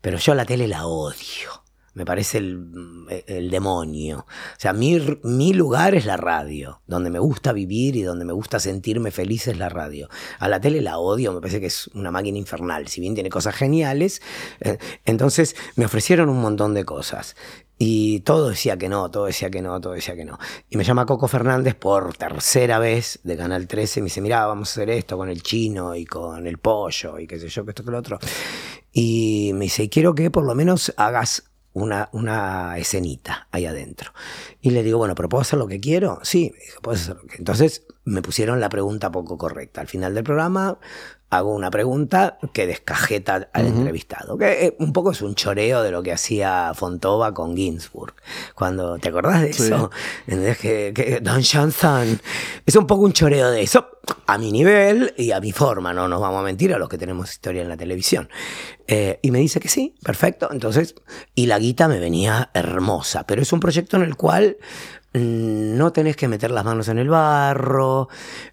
Pero 0.00 0.18
yo 0.18 0.34
la 0.34 0.44
tele 0.44 0.66
la 0.66 0.86
odio. 0.88 1.59
Me 1.94 2.04
parece 2.04 2.38
el, 2.38 3.22
el 3.26 3.50
demonio. 3.50 4.18
O 4.20 4.60
sea, 4.60 4.72
mi, 4.72 5.52
lugar 5.52 5.94
es 5.94 6.06
la 6.06 6.16
radio. 6.16 6.80
Donde 6.86 7.10
me 7.10 7.18
gusta 7.18 7.52
vivir 7.52 7.96
y 7.96 8.02
donde 8.02 8.24
me 8.24 8.32
gusta 8.32 8.60
sentirme 8.60 9.10
feliz 9.10 9.48
es 9.48 9.58
la 9.58 9.68
radio. 9.68 10.08
A 10.38 10.48
la 10.48 10.60
tele 10.60 10.80
la 10.80 10.98
odio, 10.98 11.32
me 11.32 11.40
parece 11.40 11.60
que 11.60 11.66
es 11.66 11.88
una 11.88 12.10
máquina 12.10 12.38
infernal. 12.38 12.88
Si 12.88 13.00
bien 13.00 13.14
tiene 13.14 13.30
cosas 13.30 13.54
geniales. 13.54 14.22
eh, 14.60 14.78
entonces 15.04 15.56
me 15.76 15.84
ofrecieron 15.84 16.28
un 16.28 16.40
montón 16.40 16.74
de 16.74 16.84
cosas. 16.84 17.34
Y 17.82 18.20
todo 18.20 18.50
decía 18.50 18.76
que 18.76 18.90
no, 18.90 19.10
todo 19.10 19.24
decía 19.24 19.50
que 19.50 19.62
no, 19.62 19.80
todo 19.80 19.94
decía 19.94 20.14
que 20.14 20.26
no. 20.26 20.38
Y 20.68 20.76
me 20.76 20.84
llama 20.84 21.06
Coco 21.06 21.28
Fernández 21.28 21.74
por 21.74 22.14
tercera 22.14 22.78
vez 22.78 23.20
de 23.22 23.38
Canal 23.38 23.66
13 23.66 24.00
y 24.00 24.02
me 24.02 24.06
dice, 24.08 24.20
mira, 24.20 24.44
vamos 24.44 24.68
a 24.68 24.72
hacer 24.72 24.90
esto 24.90 25.16
con 25.16 25.30
el 25.30 25.42
chino 25.42 25.94
y 25.94 26.04
con 26.04 26.46
el 26.46 26.58
pollo 26.58 27.18
y 27.18 27.26
qué 27.26 27.38
sé 27.38 27.48
yo, 27.48 27.64
que 27.64 27.70
esto 27.70 27.82
que 27.82 27.90
lo 27.90 27.98
otro. 27.98 28.18
Y 28.92 29.52
me 29.54 29.64
dice, 29.64 29.88
quiero 29.88 30.14
que 30.14 30.30
por 30.30 30.44
lo 30.44 30.54
menos 30.54 30.92
hagas 30.98 31.49
una, 31.72 32.08
una 32.12 32.76
escenita 32.78 33.48
ahí 33.50 33.66
adentro. 33.66 34.12
Y 34.60 34.70
le 34.70 34.82
digo, 34.82 34.98
bueno, 34.98 35.14
pero 35.14 35.28
¿puedo 35.28 35.42
hacer 35.42 35.58
lo 35.58 35.66
que 35.66 35.80
quiero? 35.80 36.18
Sí, 36.22 36.52
puedes 36.82 37.02
hacer 37.02 37.16
lo 37.16 37.26
que 37.26 37.36
Entonces 37.36 37.86
me 38.04 38.22
pusieron 38.22 38.60
la 38.60 38.68
pregunta 38.68 39.10
poco 39.10 39.38
correcta. 39.38 39.80
Al 39.80 39.88
final 39.88 40.14
del 40.14 40.24
programa 40.24 40.78
hago 41.30 41.54
una 41.54 41.70
pregunta 41.70 42.38
que 42.52 42.66
descajeta 42.66 43.48
al 43.52 43.66
entrevistado. 43.66 44.36
Que 44.36 44.66
eh, 44.66 44.76
un 44.80 44.92
poco 44.92 45.12
es 45.12 45.22
un 45.22 45.34
choreo 45.34 45.82
de 45.82 45.90
lo 45.92 46.02
que 46.02 46.12
hacía 46.12 46.72
Fontova 46.74 47.32
con 47.32 47.56
Ginsburg. 47.56 48.14
Cuando, 48.54 48.98
¿te 48.98 49.08
acordás 49.10 49.42
de 49.42 49.52
Sí. 49.52 49.64
eso? 49.64 49.90
¿Entendés? 50.26 50.58
Que, 50.58 50.92
que 50.94 51.20
Don 51.20 51.42
Johnson 51.42 52.20
es 52.66 52.76
un 52.76 52.86
poco 52.86 53.02
un 53.02 53.12
choreo 53.12 53.50
de 53.50 53.62
eso 53.62 53.86
a 54.26 54.38
mi 54.38 54.50
nivel 54.50 55.14
y 55.16 55.30
a 55.30 55.40
mi 55.40 55.52
forma, 55.52 55.92
no 55.92 56.08
nos 56.08 56.20
vamos 56.20 56.40
a 56.40 56.42
mentir 56.42 56.74
a 56.74 56.78
los 56.78 56.88
que 56.88 56.98
tenemos 56.98 57.30
historia 57.30 57.62
en 57.62 57.68
la 57.68 57.76
televisión. 57.76 58.28
Eh, 58.88 59.20
y 59.22 59.30
me 59.30 59.38
dice 59.38 59.60
que 59.60 59.68
sí, 59.68 59.94
perfecto. 60.02 60.48
Entonces, 60.50 60.96
y 61.34 61.46
la 61.46 61.58
guita 61.58 61.86
me 61.86 62.00
venía 62.00 62.50
hermosa, 62.54 63.24
pero 63.26 63.42
es 63.42 63.52
un 63.52 63.60
proyecto 63.60 63.96
en 63.96 64.02
el 64.02 64.16
cual 64.16 64.56
no 65.12 65.92
tenés 65.92 66.16
que 66.16 66.28
meter 66.28 66.50
las 66.50 66.64
manos 66.64 66.88
en 66.88 66.98
el 66.98 67.08
barro. 67.08 68.08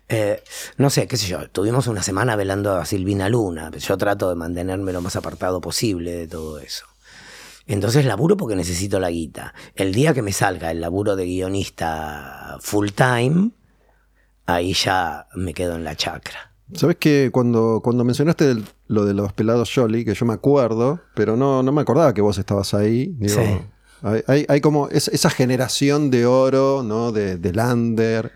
eh, 0.09 0.43
no 0.77 0.89
sé, 0.89 1.07
qué 1.07 1.17
sé 1.17 1.27
yo. 1.27 1.49
Tuvimos 1.49 1.87
una 1.87 2.01
semana 2.03 2.35
velando 2.35 2.75
a 2.75 2.85
Silvina 2.85 3.29
Luna. 3.29 3.69
Yo 3.77 3.97
trato 3.97 4.29
de 4.29 4.35
mantenerme 4.35 4.93
lo 4.93 5.01
más 5.01 5.15
apartado 5.15 5.61
posible 5.61 6.11
de 6.13 6.27
todo 6.27 6.59
eso. 6.59 6.85
Entonces 7.67 8.05
laburo 8.05 8.37
porque 8.37 8.55
necesito 8.55 8.99
la 8.99 9.09
guita. 9.09 9.53
El 9.75 9.93
día 9.93 10.13
que 10.13 10.21
me 10.21 10.31
salga 10.31 10.71
el 10.71 10.79
laburo 10.81 11.15
de 11.15 11.25
guionista 11.25 12.57
full 12.61 12.89
time, 12.95 13.51
ahí 14.45 14.73
ya 14.73 15.27
me 15.35 15.53
quedo 15.53 15.75
en 15.75 15.83
la 15.83 15.95
chacra. 15.95 16.53
Sabes 16.73 16.97
que 16.97 17.29
cuando, 17.31 17.81
cuando 17.83 18.03
mencionaste 18.03 18.51
el- 18.51 18.65
lo 18.87 19.05
de 19.05 19.13
los 19.13 19.31
pelados 19.33 19.71
Jolly, 19.73 20.03
que 20.05 20.13
yo 20.13 20.25
me 20.25 20.33
acuerdo, 20.33 21.01
pero 21.15 21.37
no, 21.37 21.61
no 21.63 21.71
me 21.71 21.81
acordaba 21.81 22.13
que 22.13 22.21
vos 22.21 22.37
estabas 22.37 22.73
ahí. 22.73 23.13
digo, 23.19 23.41
Sí. 23.41 23.59
Hay, 24.01 24.21
hay- 24.27 24.45
hay 24.47 24.61
como 24.61 24.89
es- 24.89 25.07
esa 25.09 25.29
generación 25.29 26.09
de 26.11 26.25
oro, 26.25 26.83
¿no? 26.83 27.11
De, 27.11 27.37
de 27.37 27.53
Lander, 27.53 28.31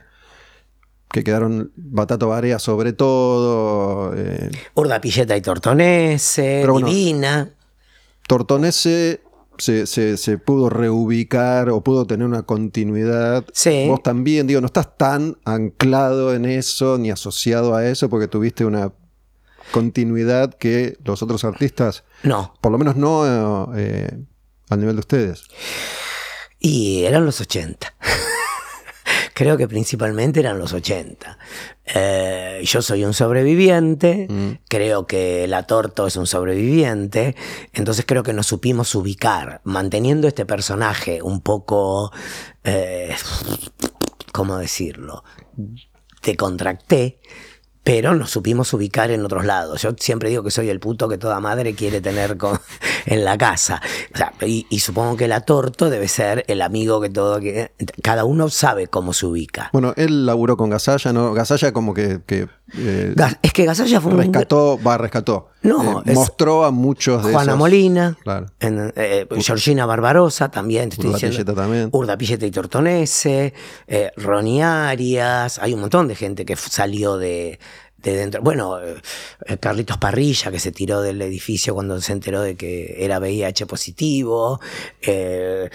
que 1.11 1.23
quedaron 1.23 1.71
Batato 1.75 2.27
Barea 2.29 2.57
sobre 2.59 2.93
todo. 2.93 4.13
eh, 4.15 4.49
Urda 4.75 5.01
Pilleta 5.01 5.35
y 5.35 5.41
Tortonese, 5.41 6.65
bueno, 6.67 6.87
Divina. 6.87 7.49
Tortonese 8.27 9.21
se, 9.57 9.85
se- 9.85 10.17
se 10.17 10.37
pudo 10.37 10.69
reubicar 10.69 11.69
o 11.69 11.81
pudo 11.83 12.07
tener 12.07 12.25
una 12.25 12.43
continuidad. 12.43 13.45
Sí. 13.53 13.85
Vos 13.87 14.01
también, 14.01 14.47
digo, 14.47 14.61
no 14.61 14.67
estás 14.67 14.97
tan 14.97 15.37
anclado 15.45 16.33
en 16.33 16.45
eso 16.45 16.97
ni 16.97 17.11
asociado 17.11 17.75
a 17.75 17.85
eso 17.85 18.09
porque 18.09 18.27
tuviste 18.27 18.65
una 18.65 18.91
continuidad 19.71 20.53
que 20.53 20.97
los 21.05 21.21
otros 21.21 21.43
artistas, 21.43 22.03
No. 22.23 22.53
por 22.61 22.71
lo 22.71 22.77
menos 22.77 22.95
no 22.95 23.71
eh, 23.75 24.17
al 24.71 24.79
nivel 24.79 24.95
de 24.95 24.99
ustedes. 25.01 25.43
Y 26.59 27.03
eran 27.05 27.25
los 27.25 27.41
80. 27.41 27.93
creo 29.33 29.57
que 29.57 29.67
principalmente 29.67 30.39
eran 30.39 30.59
los 30.59 30.73
80. 30.73 31.37
Eh, 31.95 32.61
yo 32.63 32.81
soy 32.81 33.03
un 33.03 33.13
sobreviviente, 33.13 34.27
Mm. 34.29 34.51
creo 34.69 35.07
que 35.07 35.47
la 35.47 35.63
Torto 35.63 36.07
es 36.07 36.15
un 36.15 36.27
sobreviviente, 36.27 37.35
entonces 37.73 38.05
creo 38.07 38.23
que 38.23 38.33
nos 38.33 38.47
supimos 38.47 38.93
ubicar, 38.95 39.61
manteniendo 39.63 40.27
este 40.27 40.45
personaje 40.45 41.21
un 41.21 41.41
poco, 41.41 42.11
eh, 42.63 43.15
¿cómo 44.31 44.57
decirlo? 44.57 45.23
Te 46.21 46.37
contracté, 46.37 47.19
pero 47.83 48.13
nos 48.15 48.29
supimos 48.29 48.73
ubicar 48.73 49.11
en 49.11 49.25
otros 49.25 49.45
lados. 49.45 49.81
Yo 49.81 49.91
siempre 49.97 50.29
digo 50.29 50.43
que 50.43 50.51
soy 50.51 50.69
el 50.69 50.79
puto 50.79 51.09
que 51.09 51.17
toda 51.17 51.39
madre 51.39 51.73
quiere 51.73 51.99
tener 52.01 52.37
con- 52.37 52.59
en 53.05 53.25
la 53.25 53.37
casa. 53.37 53.81
O 54.13 54.17
sea, 54.17 54.33
y, 54.45 54.67
y 54.69 54.79
supongo 54.79 55.17
que 55.17 55.27
la 55.27 55.41
Torto 55.41 55.89
debe 55.89 56.07
ser 56.07 56.43
el 56.47 56.61
amigo 56.61 57.01
que 57.01 57.09
todo... 57.09 57.39
Que, 57.39 57.71
cada 58.03 58.25
uno 58.25 58.49
sabe 58.49 58.87
cómo 58.87 59.13
se 59.13 59.25
ubica. 59.25 59.69
Bueno, 59.73 59.93
él 59.97 60.25
laburó 60.25 60.57
con 60.57 60.69
Gasalla, 60.69 61.11
¿no? 61.13 61.33
Gasalla 61.33 61.71
como 61.71 61.93
que, 61.93 62.21
que, 62.25 62.47
eh, 62.77 63.15
es 63.41 63.53
que 63.53 63.65
Gasalla 63.65 63.99
fue 63.99 64.11
un... 64.13 64.19
rescató, 64.19 64.79
va, 64.85 64.97
rescató. 64.97 65.50
No, 65.63 65.99
Eh, 65.99 66.03
es- 66.07 66.15
mostró 66.15 66.65
a 66.65 66.71
muchos 66.71 67.23
de 67.23 67.31
Juana 67.33 67.51
esos- 67.51 67.59
Molina, 67.59 68.17
Claro. 68.23 68.47
en, 68.59 68.91
eh, 68.95 69.27
Georgina 69.39 69.85
Barbarosa 69.85 70.49
también, 70.49 70.89
te 70.89 70.95
estoy 70.95 71.13
diciendo. 71.13 71.53
También. 71.53 71.89
Urda 71.91 72.17
Pilleta 72.17 72.45
y 72.45 72.51
Tortonese, 72.51 73.53
eh, 73.87 74.11
Ronnie 74.17 74.63
Arias, 74.63 75.59
hay 75.59 75.73
un 75.73 75.81
montón 75.81 76.07
de 76.07 76.15
gente 76.15 76.45
que 76.45 76.55
salió 76.55 77.17
de, 77.17 77.59
de 77.97 78.15
dentro. 78.15 78.41
Bueno, 78.41 78.79
eh, 78.81 79.57
Carlitos 79.59 79.97
Parrilla, 79.99 80.49
que 80.49 80.59
se 80.59 80.71
tiró 80.71 81.01
del 81.01 81.21
edificio 81.21 81.75
cuando 81.75 82.01
se 82.01 82.13
enteró 82.13 82.41
de 82.41 82.55
que 82.55 82.95
era 83.05 83.19
VIH 83.19 83.67
positivo. 83.67 84.59
eh, 85.01 85.69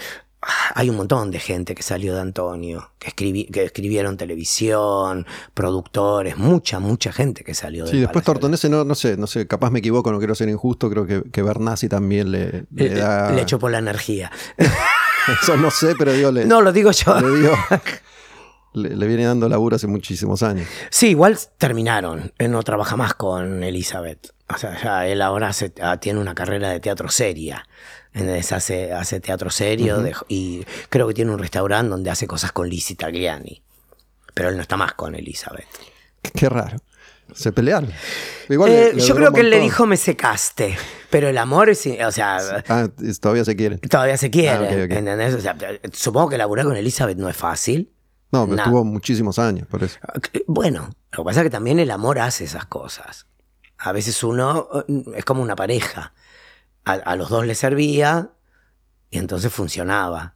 hay 0.75 0.89
un 0.89 0.97
montón 0.97 1.31
de 1.31 1.39
gente 1.39 1.73
que 1.75 1.81
salió 1.83 2.13
de 2.13 2.21
Antonio, 2.21 2.91
que, 2.99 3.09
escribi- 3.11 3.49
que 3.51 3.63
escribieron 3.63 4.17
televisión, 4.17 5.25
productores, 5.53 6.37
mucha, 6.37 6.79
mucha 6.79 7.11
gente 7.11 7.43
que 7.43 7.53
salió 7.53 7.85
del 7.85 7.91
Sí, 7.93 7.99
después. 7.99 8.23
Tortonese, 8.23 8.69
no, 8.69 8.83
no 8.83 8.95
sé, 8.95 9.17
no 9.17 9.25
sé, 9.27 9.47
capaz 9.47 9.71
me 9.71 9.79
equivoco, 9.79 10.11
no 10.11 10.19
quiero 10.19 10.35
ser 10.35 10.47
injusto, 10.49 10.89
creo 10.89 11.05
que, 11.07 11.23
que 11.31 11.41
Bernasi 11.41 11.89
también 11.89 12.31
le, 12.31 12.65
le 12.71 12.89
Le, 12.89 12.89
da... 12.91 13.31
le 13.31 13.41
echó 13.41 13.57
por 13.59 13.71
la 13.71 13.79
energía. 13.79 14.31
Eso 15.41 15.57
no 15.57 15.71
sé, 15.71 15.93
pero 15.97 16.13
digo, 16.13 16.31
le, 16.31 16.45
No, 16.45 16.61
lo 16.61 16.71
digo 16.71 16.91
yo. 16.91 17.19
le 17.19 17.39
dio- 17.39 17.57
le- 18.73 18.95
le 18.95 19.07
viene 19.07 19.25
dando 19.25 19.49
laburo 19.49 19.75
hace 19.75 19.87
muchísimos 19.87 20.43
años. 20.43 20.67
Sí, 20.89 21.07
igual 21.09 21.37
terminaron. 21.57 22.31
Él 22.37 22.51
no 22.51 22.61
trabaja 22.63 22.95
más 22.95 23.13
con 23.15 23.63
Elizabeth. 23.63 24.33
O 24.53 24.57
sea, 24.57 24.81
ya 24.81 25.07
él 25.07 25.21
ahora 25.21 25.51
ah, 25.81 25.97
tiene 25.97 26.19
una 26.21 26.33
carrera 26.35 26.69
de 26.69 26.79
teatro 26.79 27.09
seria. 27.09 27.67
¿Entendés? 28.19 28.51
Hace, 28.51 28.93
hace 28.93 29.19
teatro 29.19 29.49
serio 29.49 29.99
de- 29.99 30.13
y 30.27 30.65
creo 30.89 31.07
que 31.07 31.13
tiene 31.13 31.31
un 31.31 31.39
restaurante 31.39 31.89
donde 31.89 32.09
hace 32.09 32.27
cosas 32.27 32.51
con 32.51 32.67
Lizzie 32.69 32.95
Tagliani. 32.95 33.61
Pero 34.33 34.49
él 34.49 34.55
no 34.55 34.61
está 34.61 34.77
más 34.77 34.93
con 34.93 35.15
Elizabeth. 35.15 35.65
Qué, 36.33 36.49
raro. 36.49 36.77
Se 37.33 37.51
pelearon. 37.51 37.91
Igual 38.49 38.71
Eh, 38.71 38.85
le- 38.89 38.93
le 38.93 39.01
yo 39.01 39.15
creo 39.15 39.31
que 39.33 39.41
él 39.41 39.49
le 39.49 39.59
dijo 39.59 39.85
me 39.85 39.97
secaste. 39.97 40.77
Pero 41.09 41.27
el 41.29 41.37
amor 41.37 41.69
es, 41.69 41.85
o 42.05 42.11
sea, 42.11 42.63
Ah, 42.67 42.87
todavía 43.21 43.43
se 43.45 43.55
quieren. 43.55 43.79
todavía 43.79 44.17
se 44.17 44.29
quiere. 44.29 44.67
Ah. 44.67 44.83
¿entendés? 44.83 45.33
O 45.35 45.41
sea, 45.41 45.55
supongo 45.93 46.29
que 46.29 46.37
laburar 46.37 46.65
con 46.65 46.75
Elizabeth 46.75 47.17
no 47.17 47.29
es 47.29 47.35
fácil. 47.37 47.91
No, 48.31 48.45
pero 48.45 48.57
Nah. 48.57 48.63
tuvo 48.65 48.83
muchísimos 48.83 49.39
años, 49.39 49.67
por 49.67 49.83
eso. 49.83 49.97
Bueno, 50.47 50.89
lo 51.13 51.23
que 51.23 51.25
pasa 51.25 51.39
es 51.41 51.45
que 51.45 51.49
también 51.49 51.79
el 51.79 51.91
amor 51.91 52.19
hace 52.19 52.43
esas 52.43 52.65
cosas. 52.65 53.25
A 53.77 53.91
veces 53.93 54.21
uno 54.23 54.67
eh, 54.87 55.03
es 55.17 55.25
como 55.25 55.41
una 55.41 55.55
pareja. 55.55 56.13
A, 56.87 56.93
a 56.93 57.15
los 57.15 57.29
dos 57.29 57.45
les 57.45 57.57
servía 57.57 58.31
y 59.09 59.17
entonces 59.17 59.51
funcionaba. 59.51 60.35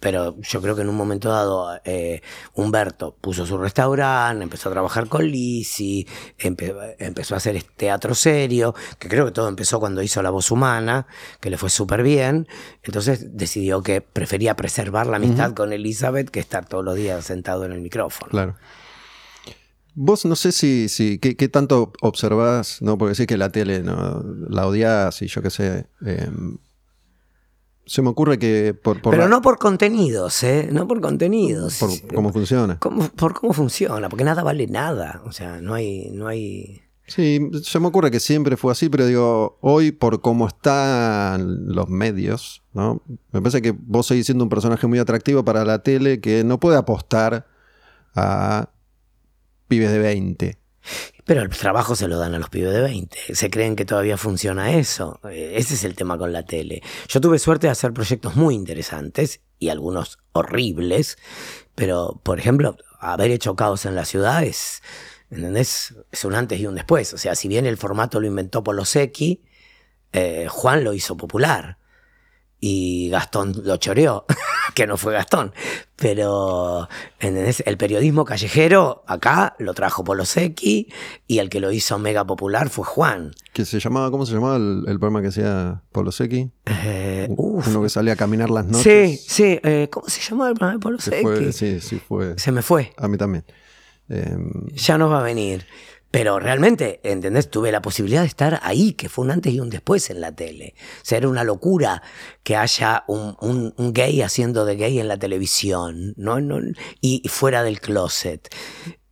Pero 0.00 0.40
yo 0.40 0.62
creo 0.62 0.74
que 0.74 0.80
en 0.80 0.88
un 0.88 0.96
momento 0.96 1.28
dado 1.28 1.78
eh, 1.84 2.22
Humberto 2.54 3.16
puso 3.20 3.44
su 3.44 3.58
restaurante, 3.58 4.42
empezó 4.42 4.70
a 4.70 4.72
trabajar 4.72 5.08
con 5.08 5.26
Lisi, 5.26 6.08
empe- 6.38 6.96
empezó 6.98 7.34
a 7.34 7.36
hacer 7.36 7.62
teatro 7.76 8.14
serio, 8.14 8.74
que 8.98 9.08
creo 9.10 9.26
que 9.26 9.32
todo 9.32 9.46
empezó 9.46 9.80
cuando 9.80 10.00
hizo 10.00 10.22
La 10.22 10.30
Voz 10.30 10.50
Humana, 10.50 11.06
que 11.38 11.50
le 11.50 11.58
fue 11.58 11.68
súper 11.68 12.02
bien. 12.02 12.48
Entonces 12.82 13.36
decidió 13.36 13.82
que 13.82 14.00
prefería 14.00 14.56
preservar 14.56 15.06
la 15.06 15.18
amistad 15.18 15.52
con 15.52 15.70
Elizabeth 15.74 16.30
que 16.30 16.40
estar 16.40 16.64
todos 16.66 16.82
los 16.82 16.94
días 16.94 17.22
sentado 17.22 17.66
en 17.66 17.72
el 17.72 17.82
micrófono. 17.82 18.30
Claro. 18.30 18.56
Vos 19.94 20.24
no 20.24 20.34
sé 20.36 20.50
si, 20.52 20.88
si 20.88 21.18
qué, 21.18 21.36
qué 21.36 21.48
tanto 21.48 21.92
observás, 22.02 22.82
¿no? 22.82 22.98
Porque 22.98 23.14
sí 23.14 23.26
que 23.26 23.36
la 23.36 23.50
tele 23.50 23.82
¿no? 23.82 24.22
la 24.48 24.66
odias 24.66 25.22
y 25.22 25.26
yo 25.28 25.40
qué 25.42 25.50
sé. 25.50 25.86
eh, 26.04 26.28
se 27.86 28.00
me 28.00 28.08
ocurre 28.08 28.38
que 28.38 28.72
por, 28.74 29.02
por 29.02 29.10
Pero 29.10 29.24
la- 29.24 29.28
no 29.28 29.42
por 29.42 29.58
contenidos, 29.58 30.42
¿eh? 30.42 30.68
No 30.72 30.88
por 30.88 31.00
contenidos. 31.02 31.76
por 31.78 31.90
cómo 32.14 32.32
funciona. 32.32 32.78
¿Cómo- 32.78 33.08
por 33.10 33.34
cómo 33.34 33.52
funciona, 33.52 34.08
porque 34.08 34.24
nada 34.24 34.42
vale 34.42 34.66
nada. 34.66 35.20
O 35.26 35.32
sea, 35.32 35.60
no 35.60 35.74
hay, 35.74 36.10
no 36.12 36.26
hay. 36.26 36.80
Sí, 37.06 37.38
se 37.62 37.78
me 37.80 37.86
ocurre 37.88 38.10
que 38.10 38.20
siempre 38.20 38.56
fue 38.56 38.72
así, 38.72 38.88
pero 38.88 39.04
digo, 39.06 39.58
hoy 39.60 39.92
por 39.92 40.22
cómo 40.22 40.48
están 40.48 41.66
los 41.66 41.90
medios, 41.90 42.62
¿no? 42.72 43.02
Me 43.32 43.42
parece 43.42 43.60
que 43.60 43.72
vos 43.78 44.06
seguís 44.06 44.24
siendo 44.24 44.44
un 44.44 44.48
personaje 44.50 44.86
muy 44.86 44.98
atractivo 44.98 45.44
para 45.44 45.66
la 45.66 45.80
tele 45.82 46.20
que 46.20 46.42
no 46.44 46.58
puede 46.58 46.78
apostar 46.78 47.46
a 48.14 48.70
pibes 49.68 49.90
de 49.90 49.98
20. 49.98 50.58
Pero 51.24 51.42
el 51.42 51.48
trabajo 51.48 51.96
se 51.96 52.08
lo 52.08 52.18
dan 52.18 52.34
a 52.34 52.38
los 52.38 52.50
pibes 52.50 52.72
de 52.72 52.82
20. 52.82 53.34
Se 53.34 53.48
creen 53.50 53.76
que 53.76 53.86
todavía 53.86 54.18
funciona 54.18 54.72
eso. 54.74 55.20
Eh, 55.30 55.54
Ese 55.56 55.74
es 55.74 55.84
el 55.84 55.94
tema 55.94 56.18
con 56.18 56.32
la 56.32 56.44
tele. 56.44 56.82
Yo 57.08 57.20
tuve 57.20 57.38
suerte 57.38 57.66
de 57.66 57.70
hacer 57.70 57.92
proyectos 57.92 58.36
muy 58.36 58.54
interesantes 58.54 59.40
y 59.58 59.70
algunos 59.70 60.18
horribles, 60.32 61.16
pero, 61.74 62.20
por 62.22 62.38
ejemplo, 62.38 62.76
haber 63.00 63.30
hecho 63.30 63.56
caos 63.56 63.86
en 63.86 63.94
la 63.94 64.04
ciudad 64.04 64.42
es. 64.44 64.82
Es 65.30 66.24
un 66.24 66.34
antes 66.34 66.60
y 66.60 66.66
un 66.66 66.74
después. 66.74 67.12
O 67.14 67.18
sea, 67.18 67.34
si 67.34 67.48
bien 67.48 67.66
el 67.66 67.76
formato 67.76 68.20
lo 68.20 68.26
inventó 68.26 68.62
Polosecchi, 68.62 69.42
eh, 70.12 70.46
Juan 70.48 70.84
lo 70.84 70.92
hizo 70.92 71.16
popular. 71.16 71.78
Y 72.60 73.10
Gastón 73.10 73.52
lo 73.64 73.76
choreó, 73.76 74.24
que 74.74 74.86
no 74.86 74.96
fue 74.96 75.12
Gastón. 75.12 75.52
Pero 75.96 76.88
¿entendés? 77.20 77.62
el 77.66 77.76
periodismo 77.76 78.24
callejero 78.24 79.04
acá 79.06 79.54
lo 79.58 79.74
trajo 79.74 80.02
Polosecchi 80.02 80.88
y 81.26 81.38
el 81.38 81.50
que 81.50 81.60
lo 81.60 81.70
hizo 81.72 81.98
mega 81.98 82.24
popular 82.26 82.70
fue 82.70 82.84
Juan. 82.84 83.32
Que 83.52 83.64
se 83.64 83.78
llamaba, 83.80 84.10
¿cómo 84.10 84.24
se 84.26 84.32
llamaba 84.34 84.56
el, 84.56 84.84
el 84.86 84.98
programa 84.98 85.20
que 85.22 85.28
hacía 85.28 85.82
Polo 85.92 86.10
Secchi? 86.10 86.50
Eh. 86.66 87.28
Uno 87.36 87.82
que 87.82 87.88
salía 87.88 88.14
a 88.14 88.16
caminar 88.16 88.50
las 88.50 88.64
Sí, 88.66 88.72
noches. 88.72 89.24
sí. 89.28 89.60
eh, 89.62 89.88
¿Cómo 89.92 90.08
se 90.08 90.20
llamaba 90.22 90.50
el 90.50 90.56
programa 90.56 90.96
de 90.96 91.02
Se 91.02 91.10
Polosecchi? 91.22 91.22
fue, 91.44 91.52
sí, 91.52 91.80
sí 91.80 91.98
fue. 92.06 92.38
Se 92.38 92.50
me 92.50 92.62
fue. 92.62 92.92
A 92.96 93.06
mí 93.08 93.16
también. 93.18 93.44
Eh, 94.08 94.36
Ya 94.74 94.98
nos 94.98 95.10
va 95.12 95.20
a 95.20 95.22
venir. 95.22 95.66
Pero 96.16 96.38
realmente, 96.38 97.00
¿entendés? 97.02 97.50
Tuve 97.50 97.72
la 97.72 97.82
posibilidad 97.82 98.20
de 98.20 98.28
estar 98.28 98.60
ahí, 98.62 98.92
que 98.92 99.08
fue 99.08 99.24
un 99.24 99.32
antes 99.32 99.52
y 99.52 99.58
un 99.58 99.68
después 99.68 100.10
en 100.10 100.20
la 100.20 100.30
tele. 100.32 100.74
O 100.78 101.00
sea, 101.04 101.18
era 101.18 101.28
una 101.28 101.42
locura 101.42 102.02
que 102.44 102.54
haya 102.56 103.02
un, 103.08 103.36
un- 103.40 103.74
un 103.76 103.92
gay 103.92 104.22
haciendo 104.22 104.64
de 104.64 104.76
gay 104.76 105.00
en 105.00 105.08
la 105.08 105.16
televisión, 105.18 106.14
¿no? 106.16 106.40
No- 106.40 106.60
y 107.00 107.22
fuera 107.28 107.64
del 107.64 107.80
closet. 107.80 108.48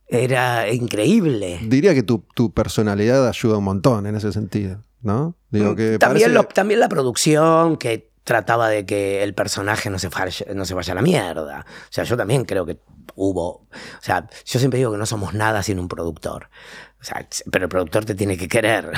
Era 0.07 0.71
increíble. 0.71 1.59
diría 1.63 1.93
que 1.93 2.03
tu, 2.03 2.25
tu 2.35 2.53
personalidad 2.53 3.27
ayuda 3.27 3.57
un 3.57 3.63
montón 3.63 4.05
en 4.05 4.15
ese 4.15 4.31
sentido, 4.31 4.81
¿no? 5.01 5.35
Digo 5.49 5.75
que 5.75 5.95
Mm, 5.95 5.99
también, 5.99 6.25
parece- 6.27 6.29
lo- 6.29 6.43
también 6.53 6.79
la 6.79 6.89
producción, 6.89 7.77
que 7.77 8.11
trataba 8.23 8.69
de 8.69 8.85
que 8.85 9.21
el 9.23 9.33
personaje 9.33 9.89
no 9.89 9.99
se, 9.99 10.07
vaya, 10.07 10.45
no 10.55 10.63
se 10.65 10.73
vaya 10.73 10.93
a 10.93 10.95
la 10.95 11.01
mierda. 11.01 11.65
O 11.67 11.91
sea, 11.91 12.05
yo 12.05 12.15
también 12.15 12.45
creo 12.45 12.65
que 12.65 12.79
hubo. 13.15 13.49
O 13.49 13.67
sea, 14.01 14.27
yo 14.45 14.59
siempre 14.59 14.77
digo 14.77 14.91
que 14.93 14.97
no 14.97 15.05
somos 15.05 15.33
nada 15.33 15.61
sin 15.61 15.77
un 15.79 15.87
productor. 15.89 16.49
Pero 17.51 17.65
el 17.65 17.69
productor 17.69 18.05
te 18.05 18.15
tiene 18.15 18.37
que 18.37 18.47
querer. 18.47 18.91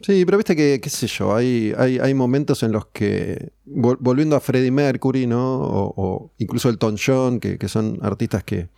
Sí, 0.00 0.24
pero 0.26 0.36
viste 0.36 0.54
que, 0.54 0.80
qué 0.82 0.90
sé 0.90 1.06
yo, 1.06 1.34
hay, 1.34 1.72
hay, 1.78 1.98
hay 1.98 2.12
momentos 2.14 2.62
en 2.62 2.72
los 2.72 2.86
que, 2.86 3.52
vol- 3.66 3.96
volviendo 4.00 4.36
a 4.36 4.40
Freddie 4.40 4.70
Mercury, 4.70 5.26
¿no? 5.26 5.60
O, 5.62 6.32
incluso 6.38 6.68
Elton 6.68 6.96
John, 7.02 7.40
que, 7.40 7.56
que 7.56 7.68
son 7.68 7.98
artistas 8.02 8.44
que 8.44 8.68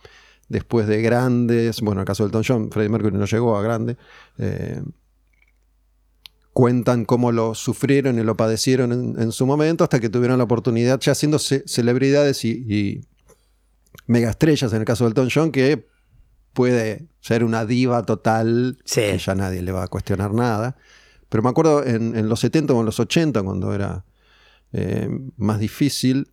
después 0.47 0.87
de 0.87 1.01
grandes, 1.01 1.81
bueno, 1.81 1.99
en 1.99 2.03
el 2.03 2.05
caso 2.05 2.23
de 2.23 2.27
Elton 2.27 2.43
John, 2.47 2.71
Freddie 2.71 2.89
Mercury 2.89 3.17
no 3.17 3.25
llegó 3.25 3.57
a 3.57 3.61
grande, 3.61 3.97
eh, 4.37 4.81
cuentan 6.53 7.03
cómo 7.05 7.31
lo 7.31 7.53
sufrieron 7.55 8.17
y 8.17 8.23
lo 8.23 8.37
padecieron 8.37 9.19
en, 9.19 9.31
su 9.31 9.45
momento 9.45 9.83
hasta 9.83 9.99
que 9.99 10.09
tuvieron 10.09 10.37
la 10.37 10.45
oportunidad, 10.45 10.99
ya 11.01 11.13
siendo 11.13 11.39
ce- 11.39 11.63
celebridades 11.67 12.45
y, 12.45 12.51
y 12.67 13.01
megaestrellas, 14.07 14.71
en 14.71 14.79
el 14.79 14.85
caso 14.85 15.03
de 15.03 15.09
Elton 15.09 15.29
John, 15.33 15.51
que 15.51 15.85
puede 16.53 17.07
ser 17.19 17.43
una 17.43 17.65
diva 17.65 18.03
total, 18.03 18.77
Sí. 18.85 19.01
que 19.01 19.17
ya 19.17 19.35
nadie 19.35 19.61
le 19.61 19.71
va 19.71 19.83
a 19.83 19.87
cuestionar 19.87 20.33
nada. 20.33 20.77
Pero 21.29 21.43
me 21.43 21.49
acuerdo 21.49 21.85
en, 21.85 22.15
en 22.15 22.29
los 22.29 22.39
70 22.39 22.73
o 22.73 22.79
en 22.79 22.85
los 22.85 22.99
80, 22.99 23.43
cuando 23.43 23.73
era 23.73 24.05
eh, 24.73 25.09
más 25.37 25.59
difícil, 25.59 26.31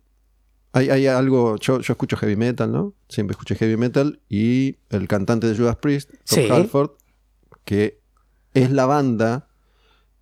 hay, 0.71 0.89
hay 0.89 1.07
algo, 1.07 1.57
yo, 1.57 1.79
yo 1.79 1.93
escucho 1.93 2.17
heavy 2.17 2.35
metal, 2.35 2.71
¿no? 2.71 2.93
Siempre 3.07 3.33
escuché 3.33 3.55
heavy 3.55 3.77
metal 3.77 4.19
y 4.29 4.77
el 4.89 5.07
cantante 5.07 5.47
de 5.47 5.55
Judas 5.57 5.77
Priest, 5.77 6.09
Rob 6.11 6.19
Sí. 6.25 6.47
Halford, 6.49 6.91
que 7.63 8.01
es 8.53 8.71
la 8.71 8.85
banda 8.85 9.47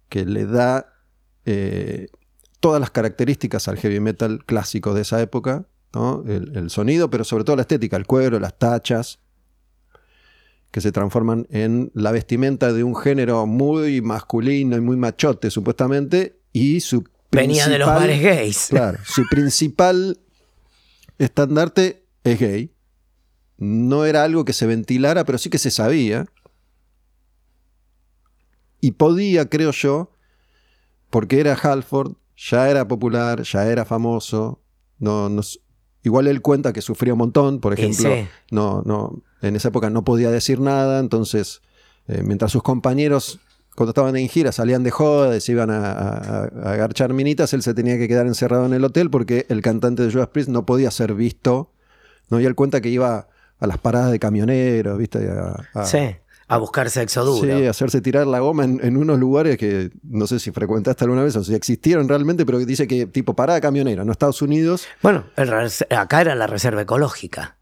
que 0.10 0.26
le 0.26 0.46
da 0.46 0.94
eh, 1.46 2.08
todas 2.60 2.80
las 2.80 2.91
características 2.91 3.68
al 3.68 3.78
heavy 3.78 4.00
metal 4.00 4.44
clásico 4.46 4.94
de 4.94 5.02
esa 5.02 5.22
época, 5.22 5.66
¿no? 5.94 6.24
El, 6.28 6.56
el 6.56 6.70
sonido, 6.70 7.10
pero 7.10 7.24
sobre 7.24 7.44
todo 7.44 7.56
la 7.56 7.64
estética, 7.64 7.98
el 7.98 8.06
cuero, 8.06 8.39
las 8.39 8.58
tachas, 8.58 9.20
que 10.74 10.82
se 10.82 10.91
transforman 10.91 11.45
en 11.51 11.91
la 11.93 12.11
vestimenta 12.11 12.74
de 12.74 12.84
un 12.84 12.95
género 12.95 13.45
muy 13.45 14.01
masculino 14.01 14.76
y 14.76 14.82
muy 14.82 14.97
machote, 14.97 15.51
supuestamente, 15.51 16.39
y 16.51 16.80
su 16.80 17.03
Venía 17.30 17.67
de 17.67 17.78
los 17.78 17.88
bares 17.88 18.19
gays. 18.19 18.67
Claro, 18.71 18.97
su 19.05 19.24
principal 19.30 20.19
estandarte 21.19 22.03
es 22.24 22.39
gay. 22.39 22.74
No 23.59 24.05
era 24.05 24.24
algo 24.24 24.45
que 24.45 24.53
se 24.53 24.65
ventilara, 24.65 25.26
pero 25.26 25.38
sí 25.38 25.51
que 25.51 25.59
se 25.59 25.69
sabía. 25.69 26.26
Y 28.82 28.93
podía, 28.93 29.47
creo 29.49 29.69
yo, 29.69 30.11
porque 31.11 31.39
era 31.39 31.53
Halford, 31.53 32.13
ya 32.36 32.67
era 32.71 32.88
popular, 32.88 33.43
ya 33.43 33.67
era 33.67 33.86
famoso. 33.86 34.59
No, 34.97 35.30
no 35.30 35.43
igual 36.01 36.26
él 36.26 36.41
cuenta 36.41 36.74
que 36.74 36.82
sufría 36.82 37.13
un 37.13 37.19
montón, 37.19 37.59
por 37.59 37.74
ejemplo. 37.74 38.09
sí. 38.11 38.28
No, 38.49 38.82
no, 38.88 39.21
en 39.48 39.56
esa 39.56 39.68
época 39.68 39.89
no 39.89 40.04
podía 40.04 40.32
decir 40.32 40.60
nada, 40.60 41.00
entonces, 41.00 41.62
eh, 42.08 42.22
mientras 42.24 42.52
sus 42.52 42.64
compañeros, 42.64 43.39
cuando 43.76 43.91
estaban 43.91 44.16
en 44.18 44.28
gira, 44.30 44.52
salían 44.52 44.84
de 44.84 44.91
joda 44.91 45.36
y 45.36 45.41
se 45.41 45.52
iban 45.52 45.70
a, 45.70 45.91
a, 45.91 46.44
a 46.44 46.72
agarchar 46.74 47.14
minitas, 47.14 47.54
él 47.54 47.62
se 47.62 47.74
tenía 47.74 47.98
que 47.98 48.08
quedar 48.08 48.26
encerrado 48.28 48.66
en 48.66 48.74
el 48.74 48.84
hotel 48.84 49.10
porque 49.10 49.46
el 49.50 49.62
cantante 49.62 50.04
de 50.04 50.12
Judas 50.12 50.30
Priest 50.30 50.50
no 50.50 50.66
podía 50.66 50.89
ser 50.91 51.14
visto. 51.14 51.72
¿no? 52.30 52.39
Y 52.39 52.46
él 52.46 52.56
cuenta 52.56 52.82
que 52.82 52.89
iba 52.89 53.28
a 53.60 53.68
las 53.68 53.78
paradas 53.78 54.12
de 54.12 54.20
camioneros, 54.20 54.98
¿viste? 54.98 55.30
A, 55.30 55.56
a- 55.74 55.86
Sí, 55.86 56.16
a 56.48 56.58
buscar 56.58 56.89
sexo 56.89 57.24
duro. 57.26 57.58
Sí, 57.60 57.66
hacerse 57.66 58.02
tirar 58.02 58.28
la 58.28 58.39
goma 58.39 58.64
en, 58.64 58.80
en 58.84 58.98
unos 58.98 59.18
lugares 59.20 59.58
que 59.58 59.91
no 60.04 60.28
sé 60.28 60.39
si 60.39 60.52
frecuentaste 60.52 61.04
alguna 61.06 61.24
vez 61.24 61.36
o 61.36 61.44
si 61.44 61.54
existieron 61.56 62.08
realmente, 62.08 62.46
pero 62.46 62.60
dice 62.60 62.88
que 62.88 63.06
tipo 63.08 63.36
parada 63.36 63.56
de 63.56 63.62
camionero, 63.62 64.04
¿no? 64.06 64.12
Estados 64.12 64.41
Unidos. 64.41 64.86
Bueno, 65.02 65.26
el 65.36 65.52
acá 65.96 66.22
era 66.22 66.36
la 66.36 66.48
reserva 66.48 66.82
ecológica. 66.82 67.58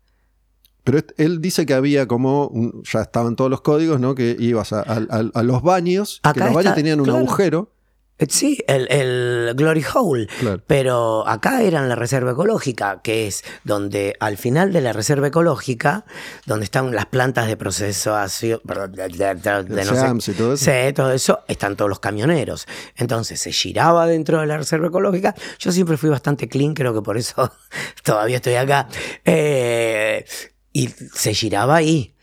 Pero 0.83 0.99
él 1.17 1.41
dice 1.41 1.65
que 1.65 1.73
había 1.73 2.07
como, 2.07 2.47
un- 2.47 2.81
ya 2.83 3.01
estaban 3.01 3.35
todos 3.35 3.49
los 3.51 3.61
códigos, 3.61 3.99
¿no? 3.99 4.15
Que 4.15 4.35
ibas 4.39 4.73
a, 4.73 4.81
a- 4.81 5.05
a- 5.09 5.29
a 5.39 5.43
los 5.43 5.61
baños, 5.61 6.19
que 6.23 6.29
Acá 6.29 6.45
los 6.45 6.53
baños 6.55 6.65
está, 6.71 6.75
tenían 6.75 6.99
un 6.99 7.05
claro. 7.05 7.19
agujero. 7.19 7.71
Eh, 8.17 8.27
Sí, 8.29 8.59
el, 8.67 8.87
el 8.91 9.53
Glory 9.55 9.83
Hole. 9.95 10.27
Claro. 10.39 10.61
Pero 10.67 11.27
acá 11.27 11.63
era 11.63 11.79
en 11.79 11.89
la 11.89 11.95
reserva 11.95 12.31
ecológica, 12.33 13.01
que 13.03 13.25
es 13.25 13.43
donde 13.63 14.15
al 14.19 14.37
final 14.37 14.71
de 14.73 14.81
la 14.81 14.93
reserva 14.93 15.25
ecológica, 15.27 16.05
donde 16.45 16.65
están 16.65 16.93
las 16.93 17.07
plantas 17.07 17.47
de 17.47 17.57
procesación, 17.57 18.59
perdón, 18.63 18.91
de, 18.91 19.07
de- 19.07 19.33
de- 19.63 19.85
no 19.85 19.95
sé- 19.95 20.01
SEAMS 20.01 20.27
y 20.29 20.33
todo 20.33 20.53
eso. 20.53 20.65
Sí, 20.65 20.93
todo 20.93 21.11
eso, 21.11 21.39
están 21.47 21.75
todos 21.75 21.89
los 21.89 21.99
camioneros. 21.99 22.67
Entonces 22.95 23.39
se 23.41 23.51
giraba 23.51 24.05
dentro 24.05 24.39
de 24.39 24.45
la 24.45 24.57
reserva 24.57 24.87
ecológica. 24.87 25.33
Yo 25.57 25.71
siempre 25.71 25.97
fui 25.97 26.11
bastante 26.11 26.47
clean, 26.47 26.75
creo 26.75 26.93
que 26.93 27.01
por 27.01 27.17
eso 27.17 27.51
todavía 28.03 28.35
estoy 28.35 28.53
acá. 28.53 28.87
Eh, 29.25 30.25
y 30.73 30.87
se 31.13 31.33
giraba 31.33 31.75
ahí. 31.75 32.15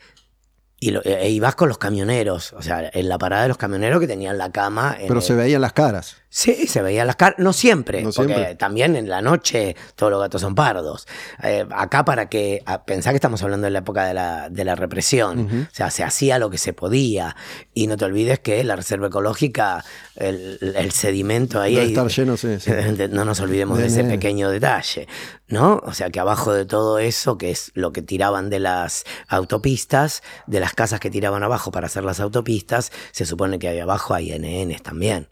Y 0.81 0.93
lo- 0.93 1.03
e 1.05 1.29
ibas 1.31 1.57
con 1.57 1.69
los 1.69 1.79
camioneros, 1.79 2.53
o 2.53 2.63
sea, 2.63 2.89
en 2.93 3.09
la 3.09 3.19
parada 3.19 3.43
de 3.43 3.49
los 3.49 3.57
camioneros 3.59 3.99
que 4.01 4.07
tenían 4.07 4.39
la 4.39 4.53
cama. 4.53 4.95
en 4.99 5.09
Pero 5.09 5.19
el- 5.21 5.27
se 5.27 5.35
veían 5.35 5.61
las 5.61 5.73
caras. 5.73 6.17
Sí, 6.31 6.66
se 6.66 6.83
veían 6.83 7.07
las 7.07 7.16
caras, 7.16 7.37
no 7.39 7.55
siempre, 7.55 8.03
No 8.03 8.11
porque 8.12 8.35
siempre. 8.35 8.55
también 8.57 8.97
en 8.97 9.09
la 9.09 9.22
noche 9.22 9.74
todos 9.97 10.12
los 10.12 10.20
gatos 10.20 10.43
son 10.43 10.55
pardos. 10.55 11.07
Eh, 11.43 11.66
acá 11.70 12.05
para 12.05 12.29
que, 12.29 12.62
a- 12.66 12.85
pensá 12.85 13.11
que 13.11 13.16
estamos 13.16 13.43
hablando 13.43 13.64
de 13.64 13.70
la 13.70 13.79
época 13.79 14.05
de 14.05 14.12
la, 14.12 14.51
de 14.51 14.64
la 14.66 14.74
represión, 14.74 15.66
o 15.70 15.74
sea, 15.74 15.91
se 15.91 16.05
hacía 16.05 16.39
lo 16.39 16.51
que 16.51 16.59
se 16.59 16.74
podía. 16.74 17.35
Y 17.72 17.87
no 17.87 17.97
te 17.97 18.05
olvides 18.05 18.41
que 18.41 18.62
la 18.62 18.76
reserva 18.76 19.07
ecológica, 19.07 19.83
el, 20.16 20.59
el 20.76 20.93
sedimento 20.93 21.62
ahí... 21.62 21.76
Debe 21.76 21.87
estar 21.89 22.09
lleno, 22.09 22.37
sí, 22.37 22.61
sí. 22.61 22.70
no 23.11 23.24
nos 23.24 23.41
olvidemos 23.41 23.79
de, 23.79 23.85
De 23.85 23.89
ese 23.89 24.05
pequeño 24.05 24.51
detalle, 24.51 25.09
¿no? 25.47 25.81
O 25.85 25.95
sea 25.95 26.11
que 26.11 26.20
abajo 26.20 26.53
de 26.53 26.66
todo 26.66 26.99
eso, 26.99 27.39
que 27.39 27.51
es 27.51 27.70
lo 27.74 27.93
que 27.93 28.03
tiraban 28.03 28.51
de 28.51 28.59
las 28.61 29.05
autopistas, 29.29 30.22
de 30.47 30.61
las 30.61 30.74
casas 30.74 31.01
que 31.01 31.11
tiraban 31.11 31.43
abajo 31.43 31.70
para 31.70 31.87
hacer 31.87 32.05
las 32.05 32.20
autopistas, 32.20 32.93
se 33.12 33.24
supone 33.24 33.59
que 33.59 33.68
ahí 33.68 33.79
abajo 33.79 34.12
hay 34.12 34.39
NNs 34.39 34.83
también. 34.83 35.29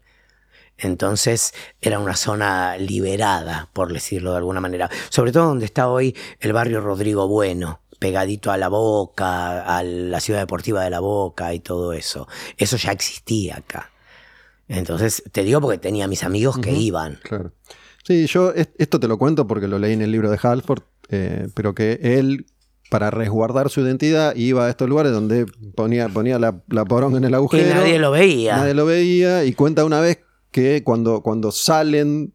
Entonces 0.77 1.53
era 1.81 1.99
una 1.99 2.15
zona 2.15 2.77
liberada, 2.77 3.69
por 3.73 3.91
decirlo 3.93 4.31
de 4.31 4.37
alguna 4.37 4.61
manera. 4.61 4.89
Sobre 5.09 5.31
todo 5.31 5.45
donde 5.47 5.65
está 5.65 5.87
hoy 5.89 6.15
el 6.39 6.53
barrio 6.53 6.81
Rodrigo 6.81 7.27
Bueno, 7.27 7.81
pegadito 7.99 8.51
a 8.51 8.57
la 8.57 8.67
Boca, 8.67 9.63
a 9.77 9.83
la 9.83 10.19
ciudad 10.19 10.39
deportiva 10.41 10.83
de 10.83 10.89
la 10.91 10.99
Boca 10.99 11.53
y 11.53 11.59
todo 11.59 11.93
eso. 11.93 12.27
Eso 12.57 12.77
ya 12.77 12.91
existía 12.91 13.57
acá. 13.57 13.91
Entonces, 14.67 15.23
te 15.31 15.43
digo 15.43 15.61
porque 15.61 15.77
tenía 15.77 16.07
mis 16.07 16.23
amigos 16.23 16.57
que 16.59 16.71
iban. 16.73 17.19
Claro. 17.23 17.53
Sí, 18.05 18.25
yo 18.27 18.51
es- 18.51 18.69
esto 18.77 18.99
te 18.99 19.07
lo 19.07 19.17
cuento 19.17 19.47
porque 19.47 19.67
lo 19.67 19.79
leí 19.79 19.93
en 19.93 20.01
el 20.01 20.11
libro 20.11 20.29
de 20.29 20.39
Halford, 20.41 20.83
eh, 21.09 21.47
pero 21.53 21.73
que 21.73 21.99
él, 22.01 22.45
para 22.89 23.09
resguardar 23.11 23.69
su 23.69 23.81
identidad, 23.81 24.35
iba 24.35 24.65
a 24.65 24.69
estos 24.69 24.87
lugares 24.89 25.11
donde 25.11 25.45
ponía, 25.75 26.07
ponía 26.09 26.37
la, 26.37 26.61
la 26.69 26.85
poronga 26.85 27.17
en 27.17 27.23
el 27.25 27.31
Y 27.31 27.35
agujero. 27.35 27.75
nadie 27.75 27.97
lo 27.99 28.11
veía. 28.11 28.57
Nadie 28.57 28.73
lo 28.73 28.85
veía 28.85 29.43
y 29.45 29.53
cuenta 29.53 29.83
una 29.85 29.99
vez 30.01 30.19
que 30.51 30.83
cuando, 30.83 31.21
cuando 31.21 31.51
salen 31.51 32.33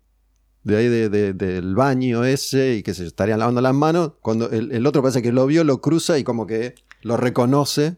de 0.65 0.77
ahí 0.77 0.89
de- 0.89 1.09
de- 1.09 1.33
del 1.33 1.75
baño 1.75 2.25
ese 2.25 2.75
y 2.77 2.83
que 2.83 2.95
se 2.95 3.07
estarían 3.07 3.39
lavando 3.41 3.61
las 3.61 3.75
manos, 3.75 4.13
cuando 4.21 4.51
el, 4.51 4.71
el 4.73 4.87
otro 4.87 5.03
parece 5.03 5.23
que 5.23 5.33
lo 5.33 5.47
vio, 5.47 5.65
lo 5.65 5.81
cruza 5.81 6.19
y 6.19 6.25
como 6.25 6.47
que 6.47 6.75
lo 7.03 7.17
reconoce. 7.17 7.97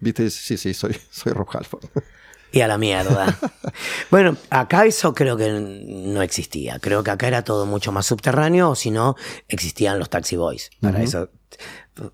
Viste, 0.00 0.24
Dice, 0.24 0.38
sí, 0.40 0.56
sí, 0.56 0.74
soy, 0.74 0.94
soy 1.10 1.32
Rob 1.32 1.48
Halford. 1.52 1.84
Y 2.50 2.62
a 2.62 2.66
la 2.66 2.78
mierda. 2.78 3.38
bueno, 4.10 4.34
acá 4.48 4.86
eso 4.86 5.12
creo 5.14 5.36
que 5.36 5.50
no 5.86 6.22
existía. 6.22 6.78
Creo 6.78 7.04
que 7.04 7.10
acá 7.10 7.28
era 7.28 7.44
todo 7.44 7.66
mucho 7.66 7.92
más 7.92 8.06
subterráneo, 8.06 8.70
o 8.70 8.74
si 8.74 8.90
no, 8.90 9.16
existían 9.48 9.98
los 9.98 10.08
taxi 10.08 10.36
boys. 10.36 10.70
Para 10.80 11.02
eso, 11.02 11.28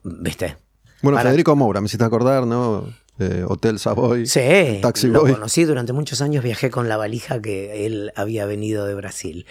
¿viste? 0.02 0.56
Bueno, 1.02 1.18
Para- 1.18 1.30
Federico 1.30 1.54
Moura, 1.54 1.80
me 1.80 1.86
hiciste 1.86 2.04
acordar, 2.04 2.48
¿no? 2.48 2.92
Eh, 3.18 3.44
Hotel 3.46 3.78
Savoy. 3.78 4.26
Sí, 4.26 4.78
Taxi 4.82 5.06
lo 5.06 5.20
boy. 5.20 5.32
conocí 5.34 5.64
durante 5.64 5.92
muchos 5.92 6.20
años, 6.20 6.42
viajé 6.42 6.70
con 6.70 6.88
la 6.88 6.96
valija 6.96 7.40
que 7.40 7.86
él 7.86 8.12
había 8.16 8.44
venido 8.44 8.86
de 8.86 8.94
Brasil. 8.94 9.46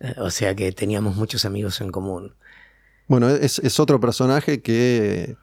Eh, 0.00 0.14
O 0.18 0.30
sea 0.30 0.54
que 0.54 0.70
teníamos 0.72 1.16
muchos 1.16 1.44
amigos 1.44 1.80
en 1.80 1.90
común. 1.90 2.34
Bueno, 3.08 3.28
es, 3.30 3.58
es 3.58 3.80
otro 3.80 3.98
personaje 4.00 4.62
que, 4.62 5.36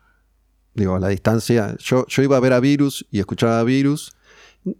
digo, 0.74 0.96
a 0.96 1.00
la 1.00 1.10
distancia, 1.10 1.76
yo, 1.80 2.06
yo 2.08 2.24
iba 2.24 2.38
a 2.38 2.40
ver 2.40 2.54
a 2.54 2.60
Virus 2.62 3.06
y 3.12 3.20
escuchaba 3.20 3.60
a 3.60 3.64
Virus. 3.64 4.15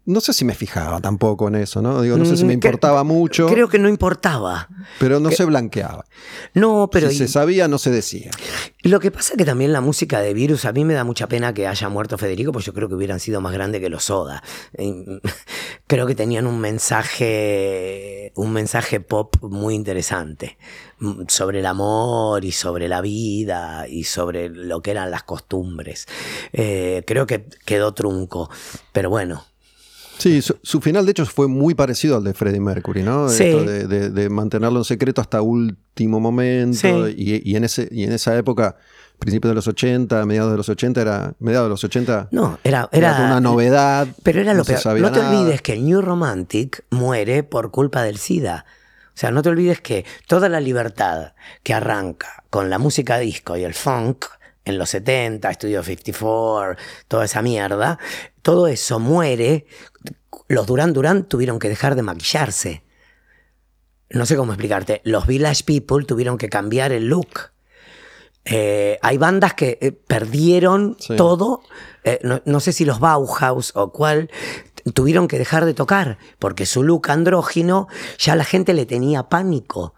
No 0.06 0.20
sé 0.20 0.34
si 0.34 0.46
me 0.46 0.56
fijaba 0.56 1.00
tampoco 1.00 1.48
en 1.48 1.56
eso, 1.56 1.80
¿no? 1.82 2.02
Digo, 2.02 2.18
no 2.18 2.26
sé 2.26 2.36
si 2.38 2.44
me 2.44 2.58
Mm, 2.58 2.60
que- 2.60 2.68
importaba 2.70 3.04
mucho, 3.04 3.48
Creo 3.48 3.68
que 3.70 3.78
no 3.78 3.88
importaba. 3.88 4.68
pero 5.00 5.20
no 5.20 5.30
se 5.30 5.46
blanqueaba. 5.46 6.06
No, 6.56 6.90
pero 6.92 7.10
si 7.12 7.18
se 7.18 7.28
sabía, 7.28 7.68
no 7.68 7.78
se 7.78 7.92
decía. 7.92 8.32
Lo 8.82 9.00
que 9.00 9.12
pasa 9.12 9.36
que 9.38 9.46
también 9.46 9.72
la 9.74 9.82
música 9.82 10.22
de 10.22 10.34
Virus, 10.34 10.66
a 10.66 10.72
mí 10.72 10.84
me 10.86 10.96
da 10.96 11.04
mucha 11.04 11.28
pena 11.28 11.54
que 11.54 11.68
haya 11.68 11.88
muerto 11.90 12.18
Federico, 12.18 12.52
pues 12.52 12.66
yo 12.66 12.74
creo 12.74 12.88
que 12.90 12.96
hubieran 12.96 13.20
sido 13.20 13.42
más 13.42 13.54
grandes 13.54 13.80
que 13.82 13.90
los 13.90 14.06
Soda. 14.06 14.42
Creo 15.88 16.08
que 16.08 16.16
tenían 16.16 16.48
un 16.48 16.60
mensaje, 16.60 18.32
un 18.36 18.52
mensaje 18.52 19.00
pop 19.02 19.36
muy 19.42 19.76
interesante 19.76 20.58
mm, 21.00 21.24
sobre 21.28 21.60
el 21.60 21.66
amor 21.68 22.44
y 22.44 22.52
sobre 22.52 22.88
la 22.88 23.02
vida 23.02 23.88
y 23.88 24.04
sobre 24.06 24.50
lo 24.50 24.82
que 24.82 24.92
eran 24.92 25.12
las 25.12 25.24
costumbres. 25.24 26.08
Eh, 26.54 27.04
creo 27.06 27.28
que 27.28 27.46
quedó 27.66 27.94
trunco, 27.94 28.50
pero 28.92 29.10
bueno. 29.10 29.44
Sí, 30.18 30.42
su, 30.42 30.58
su 30.62 30.82
final 30.82 31.06
de 31.06 31.12
hecho 31.12 31.26
fue 31.26 31.48
muy 31.48 31.74
parecido 31.76 32.18
al 32.18 32.24
de 32.24 32.34
Freddie 32.34 32.60
Mercury, 32.60 33.04
¿no? 33.04 33.30
Sí. 33.30 33.44
Esto 33.44 33.64
de, 33.64 33.88
de- 33.88 34.10
de 34.10 34.30
mantenerlo 34.30 34.80
en 34.80 34.86
secreto 34.86 35.22
hasta 35.22 35.42
último 35.42 36.20
momento. 36.20 37.08
Sí. 37.08 37.14
Y, 37.18 37.52
y 37.52 37.56
en 37.56 37.64
ese, 37.66 37.88
y 37.92 38.04
en 38.04 38.14
esa 38.14 38.36
época, 38.38 38.78
principios 39.20 39.52
de 39.52 39.56
los 39.56 39.68
80, 39.68 40.26
mediados 40.26 40.52
de 40.52 40.58
los 40.58 40.70
80, 40.70 41.02
era. 41.02 41.34
Mediados 41.40 41.66
de 41.68 41.70
los 41.70 41.84
80 41.84 42.30
No, 42.32 42.60
era, 42.64 42.90
era, 42.92 43.16
era 43.18 43.26
una 43.26 43.40
novedad. 43.42 44.08
Pero 44.24 44.42
era 44.42 44.54
lo 44.54 44.64
se 44.64 44.74
peor. 44.74 44.82
sabía 44.82 45.02
No 45.04 45.12
te 45.12 45.20
nada. 45.20 45.40
olvides 45.40 45.62
que 45.62 45.74
el 45.74 45.86
New 45.86 46.02
Romantic 46.02 46.84
muere 46.90 47.44
por 47.44 47.72
culpa 47.72 48.04
del 48.04 48.18
SIDA. 48.18 48.66
O 49.10 49.18
sea, 49.18 49.32
no 49.32 49.42
te 49.42 49.50
olvides 49.50 49.80
que 49.80 50.04
toda 50.28 50.50
la 50.50 50.60
libertad 50.60 51.34
que 51.64 51.74
arranca 51.74 52.44
con 52.50 52.70
la 52.70 52.78
música 52.80 53.18
disco 53.18 53.56
y 53.56 53.64
el 53.64 53.74
funk 53.74 54.26
en 54.66 54.78
los 54.78 54.90
70, 54.90 55.54
Studio 55.54 55.84
54, 55.84 56.76
toda 57.08 57.24
esa 57.26 57.42
mierda, 57.42 57.98
todo 58.46 58.68
eso 58.68 59.00
muere. 59.00 59.66
Los 60.48 60.68
Duran 60.68 60.94
Duran 60.94 61.24
tuvieron 61.28 61.58
que 61.58 61.68
dejar 61.68 61.96
de 61.96 62.04
maquillarse. 62.04 62.84
No 64.12 64.28
sé 64.28 64.36
cómo 64.36 64.52
explicarte. 64.52 65.02
Los 65.04 65.26
Village 65.26 65.64
People 65.64 66.06
tuvieron 66.06 66.38
que 66.38 66.48
cambiar 66.48 66.92
el 66.92 67.08
look. 67.08 67.50
Eh, 68.46 69.00
hay 69.02 69.18
bandas 69.18 69.56
que 69.56 69.80
eh, 69.82 69.92
perdieron 69.92 70.96
Sí. 71.00 71.16
todo. 71.16 71.64
eh, 72.04 72.20
no, 72.22 72.44
no 72.46 72.60
sé 72.60 72.72
si 72.72 72.86
los 72.86 73.00
Bauhaus 73.00 73.72
o 73.76 73.92
cuál. 73.92 74.30
Tuvieron 74.94 75.28
que 75.28 75.40
dejar 75.40 75.66
de 75.66 75.74
tocar 75.74 76.20
porque 76.38 76.68
su 76.68 76.84
look 76.84 77.10
andrógino 77.10 77.88
ya 78.20 78.36
la 78.36 78.44
gente 78.44 78.76
le 78.76 78.86
tenía 78.86 79.24
pánico. 79.24 79.96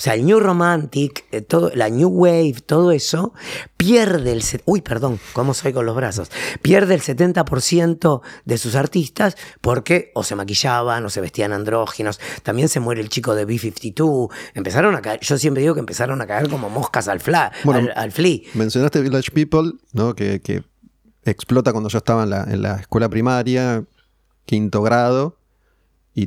O 0.00 0.02
sea, 0.02 0.14
el 0.14 0.24
New 0.24 0.40
Romantic, 0.40 1.26
eh, 1.30 1.42
todo, 1.42 1.70
la 1.74 1.90
New 1.90 2.08
Wave, 2.08 2.54
todo 2.64 2.90
eso, 2.90 3.34
pierde 3.76 4.32
el... 4.32 4.42
Uy, 4.64 4.80
perdón, 4.80 5.20
¿cómo 5.34 5.52
soy 5.52 5.74
con 5.74 5.84
los 5.84 5.94
brazos? 5.94 6.30
Pierde 6.62 6.94
el 6.94 7.02
70% 7.02 8.22
de 8.46 8.56
sus 8.56 8.76
artistas 8.76 9.36
porque 9.60 10.10
o 10.14 10.24
se 10.24 10.36
maquillaban 10.36 11.04
o 11.04 11.10
se 11.10 11.20
vestían 11.20 11.52
andróginos. 11.52 12.18
También 12.42 12.70
se 12.70 12.80
muere 12.80 13.02
el 13.02 13.10
chico 13.10 13.34
de 13.34 13.44
B-52. 13.44 14.30
Empezaron 14.54 14.96
a 14.96 15.02
caer, 15.02 15.20
yo 15.20 15.36
siempre 15.36 15.60
digo 15.60 15.74
que 15.74 15.80
empezaron 15.80 16.22
a 16.22 16.26
caer 16.26 16.48
como 16.48 16.70
moscas 16.70 17.06
al, 17.06 17.20
fla, 17.20 17.52
al, 17.94 18.10
flea. 18.10 18.38
Mencionaste 18.54 19.02
Village 19.02 19.32
People, 19.32 19.72
¿no? 19.92 20.14
Que, 20.14 20.40
que 20.40 20.62
explota 21.24 21.72
cuando 21.72 21.90
yo 21.90 21.98
estaba 21.98 22.22
en 22.22 22.30
la, 22.30 22.44
en 22.44 22.62
la 22.62 22.76
escuela 22.76 23.10
primaria, 23.10 23.84
quinto 24.46 24.80
grado 24.80 25.39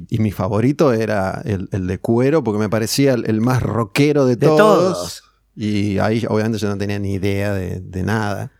y, 0.10 0.20
mi 0.20 0.32
favorito 0.32 0.94
era 0.94 1.42
el, 1.44 1.68
de 1.88 1.98
cuero, 2.00 2.44
porque 2.44 2.60
me 2.60 2.70
parecía 2.70 3.14
el, 3.14 3.42
más 3.42 3.62
rockero 3.62 4.26
de, 4.26 4.38
todos. 4.38 5.24
Y 5.56 6.00
ahí 6.00 6.26
obviamente 6.28 6.58
yo 6.58 6.70
no 6.70 6.78
tenía 6.78 7.00
ni 7.00 7.14
idea 7.14 7.54
de, 7.54 8.04
nada. 8.04 8.53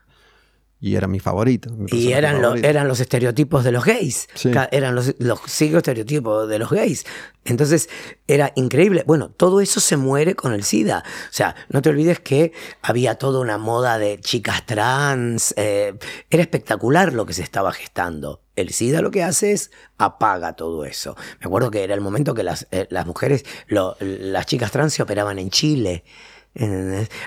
Y 0.86 0.98
era 0.98 1.08
mi 1.08 1.22
favorito. 1.22 1.74
y 1.88 2.12
eran, 2.12 2.44
eran 2.62 2.90
los 2.90 3.00
estereotipos 3.00 3.64
de 3.64 3.72
los 3.72 3.86
gays. 3.86 4.28
Eran 4.70 4.96
los, 4.96 5.16
los 5.18 5.62
estereotipos 5.62 6.50
de 6.50 6.60
los 6.60 6.70
gays. 6.72 7.06
Entonces 7.46 7.88
era 8.28 8.52
increíble. 8.58 9.06
Bueno, 9.08 9.30
todo 9.30 9.62
eso 9.62 9.80
se 9.80 9.96
muere 9.96 10.36
con 10.36 10.52
el 10.52 10.66
SIDA. 10.66 11.06
O 11.08 11.32
sea, 11.34 11.56
no 11.70 11.82
te 11.82 11.88
olvides 11.88 12.20
que 12.20 12.52
había 12.82 13.16
toda 13.16 13.40
una 13.40 13.58
moda 13.58 13.98
de 13.98 14.20
chicas 14.20 14.66
trans. 14.66 15.54
Eh, 15.56 15.94
era 16.30 16.44
espectacular 16.44 17.14
lo 17.14 17.26
que 17.26 17.34
se 17.34 17.44
estaba 17.44 17.72
gestando. 17.72 18.42
El 18.58 18.72
SIDA 18.72 19.02
lo 19.02 19.10
que 19.10 19.24
hace 19.24 19.54
es 19.54 19.72
apaga 19.98 20.58
todo 20.58 20.84
eso. 20.84 21.16
Me 21.40 21.46
acuerdo 21.46 21.72
que 21.72 21.86
era 21.86 21.96
el 21.96 22.02
momento 22.02 22.34
que 22.34 22.44
las, 22.44 22.68
eh, 22.72 22.88
las 22.90 23.06
mujeres, 23.06 23.46
las 23.70 24.46
chicas 24.48 24.72
trans 24.72 24.94
se 24.94 25.02
operaban 25.02 25.40
en 25.40 25.50
Chile. 25.50 26.04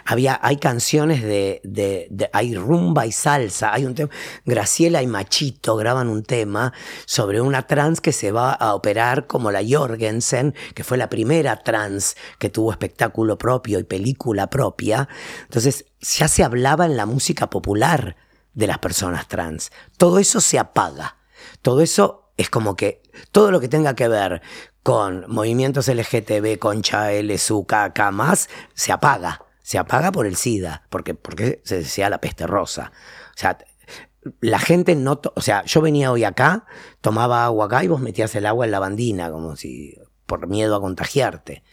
Había, 0.05 0.39
hay 0.41 0.57
canciones 0.59 1.23
de, 1.23 1.61
de, 1.65 2.31
hay 2.33 2.55
rumba 2.55 3.07
y 3.07 3.13
salsa, 3.13 3.73
hay 3.73 3.85
un 3.85 3.95
tema, 3.95 4.11
Graciela 4.45 5.03
y 5.03 5.09
Machito 5.09 5.75
graban 5.75 6.09
un 6.09 6.23
tema 6.23 6.73
sobre 7.07 7.41
una 7.41 7.67
trans 7.67 8.01
que 8.01 8.13
se 8.13 8.31
va 8.31 8.53
a 8.53 8.75
operar 8.75 9.27
como 9.27 9.51
la 9.51 9.63
Jorgensen, 9.69 10.55
que 10.75 10.85
fue 10.85 10.97
la 10.97 11.09
primera 11.09 11.57
trans 11.57 12.17
que 12.39 12.51
tuvo 12.51 12.71
espectáculo 12.71 13.37
propio 13.37 13.81
y 13.81 13.85
película 13.85 14.49
propia. 14.49 15.09
Entonces 15.43 15.87
ya 16.01 16.29
se 16.29 16.45
hablaba 16.45 16.87
en 16.87 16.97
la 16.97 17.07
música 17.07 17.51
popular 17.51 18.17
de 18.55 18.67
las 18.67 18.79
personas 18.79 19.27
trans. 19.27 19.73
Todo 19.97 20.19
eso 20.19 20.41
se 20.41 20.59
apaga. 20.59 21.17
Todo 21.63 21.81
eso 21.81 22.31
es 22.37 22.51
como 22.51 22.77
que 22.77 23.03
todo 23.33 23.51
lo 23.51 23.61
que 23.61 23.69
tenga 23.69 23.95
que 23.95 24.09
ver 24.09 24.43
con 24.87 25.25
movimientos 25.27 25.89
LGTB, 25.89 26.61
concha, 26.61 27.11
L, 27.11 27.37
SU, 27.37 27.67
K, 27.67 27.93
más, 28.13 28.49
se 28.73 28.93
apaga. 28.93 29.43
Se 29.61 29.79
apaga 29.79 30.13
por 30.13 30.27
el 30.27 30.37
SIDA, 30.37 30.85
porque, 30.91 31.13
porque 31.15 31.61
se 31.65 31.79
decía 31.79 32.09
la 32.09 32.21
peste 32.21 32.47
rosa. 32.47 32.93
O 33.31 33.37
sea, 33.37 33.59
la 34.41 34.61
gente 34.61 34.95
no. 34.95 35.21
O 35.35 35.41
sea, 35.41 35.65
yo 35.65 35.81
venía 35.81 36.13
hoy 36.13 36.23
acá, 36.23 36.67
tomaba 37.01 37.45
agua 37.45 37.67
acá 37.67 37.83
y 37.83 37.89
vos 37.89 38.01
metías 38.01 38.33
el 38.37 38.47
agua 38.47 38.65
en 38.65 38.71
la 38.71 38.79
bandina, 38.79 39.29
como 39.29 39.57
si. 39.57 39.97
por 40.25 40.47
miedo 40.47 40.77
a 40.77 40.81
contagiarte. 40.81 41.65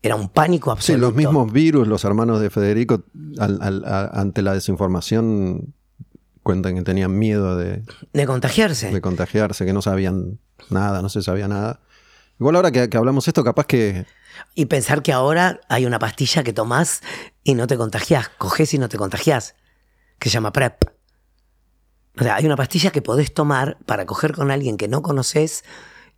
Era 0.00 0.14
un 0.14 0.28
pánico 0.28 0.70
absoluto. 0.70 0.96
Sí, 0.96 1.00
los 1.00 1.16
mismos 1.16 1.52
virus, 1.52 1.88
los 1.88 2.04
hermanos 2.04 2.40
de 2.40 2.50
Federico, 2.50 3.02
ante 3.40 4.42
la 4.42 4.54
desinformación, 4.54 5.74
cuentan 6.44 6.76
que 6.76 6.82
tenían 6.82 7.18
miedo 7.18 7.56
de... 7.56 7.82
De 8.12 8.26
contagiarse. 8.26 8.92
De 8.92 9.00
contagiarse, 9.00 9.66
que 9.66 9.72
no 9.72 9.82
sabían 9.82 10.38
nada, 10.70 11.02
no 11.02 11.08
se 11.08 11.20
sabía 11.20 11.48
nada. 11.48 11.80
Igual 12.40 12.56
ahora 12.56 12.70
que, 12.72 12.88
hablamos 12.96 13.28
esto, 13.28 13.44
capaz 13.44 13.66
que... 13.66 14.06
Y 14.54 14.64
pensar 14.64 15.02
que 15.02 15.12
ahora 15.12 15.60
hay 15.68 15.84
una 15.84 15.98
pastilla 15.98 16.42
que 16.42 16.54
tomás 16.54 17.02
y 17.44 17.54
no 17.54 17.66
te 17.66 17.76
contagias, 17.76 18.30
coges 18.30 18.72
y 18.72 18.78
no 18.78 18.88
te 18.88 18.96
contagias, 18.96 19.56
que 20.18 20.30
se 20.30 20.34
llama 20.34 20.50
PrEP. 20.50 20.84
O 22.18 22.22
sea, 22.22 22.36
hay 22.36 22.46
una 22.46 22.56
pastilla 22.56 22.92
que 22.92 23.02
podés 23.02 23.34
tomar 23.34 23.76
para 23.84 24.06
coger 24.06 24.32
con 24.32 24.50
alguien 24.50 24.78
que 24.78 24.88
no 24.88 25.02
conoces 25.02 25.64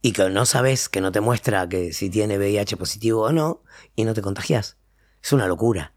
y 0.01 0.13
que 0.13 0.31
no 0.31 0.47
sabes, 0.47 0.89
que 0.89 1.01
no 1.01 1.11
te 1.11 1.21
muestra 1.21 1.69
que 1.69 1.93
si 1.93 2.09
tiene 2.09 2.39
VIH 2.39 2.77
positivo 2.77 3.23
o 3.23 3.33
no, 3.33 3.65
y 3.97 4.05
no 4.05 4.15
te 4.15 4.23
contagias. 4.23 4.77
Es 5.21 5.33
una 5.33 5.49
locura. 5.49 5.92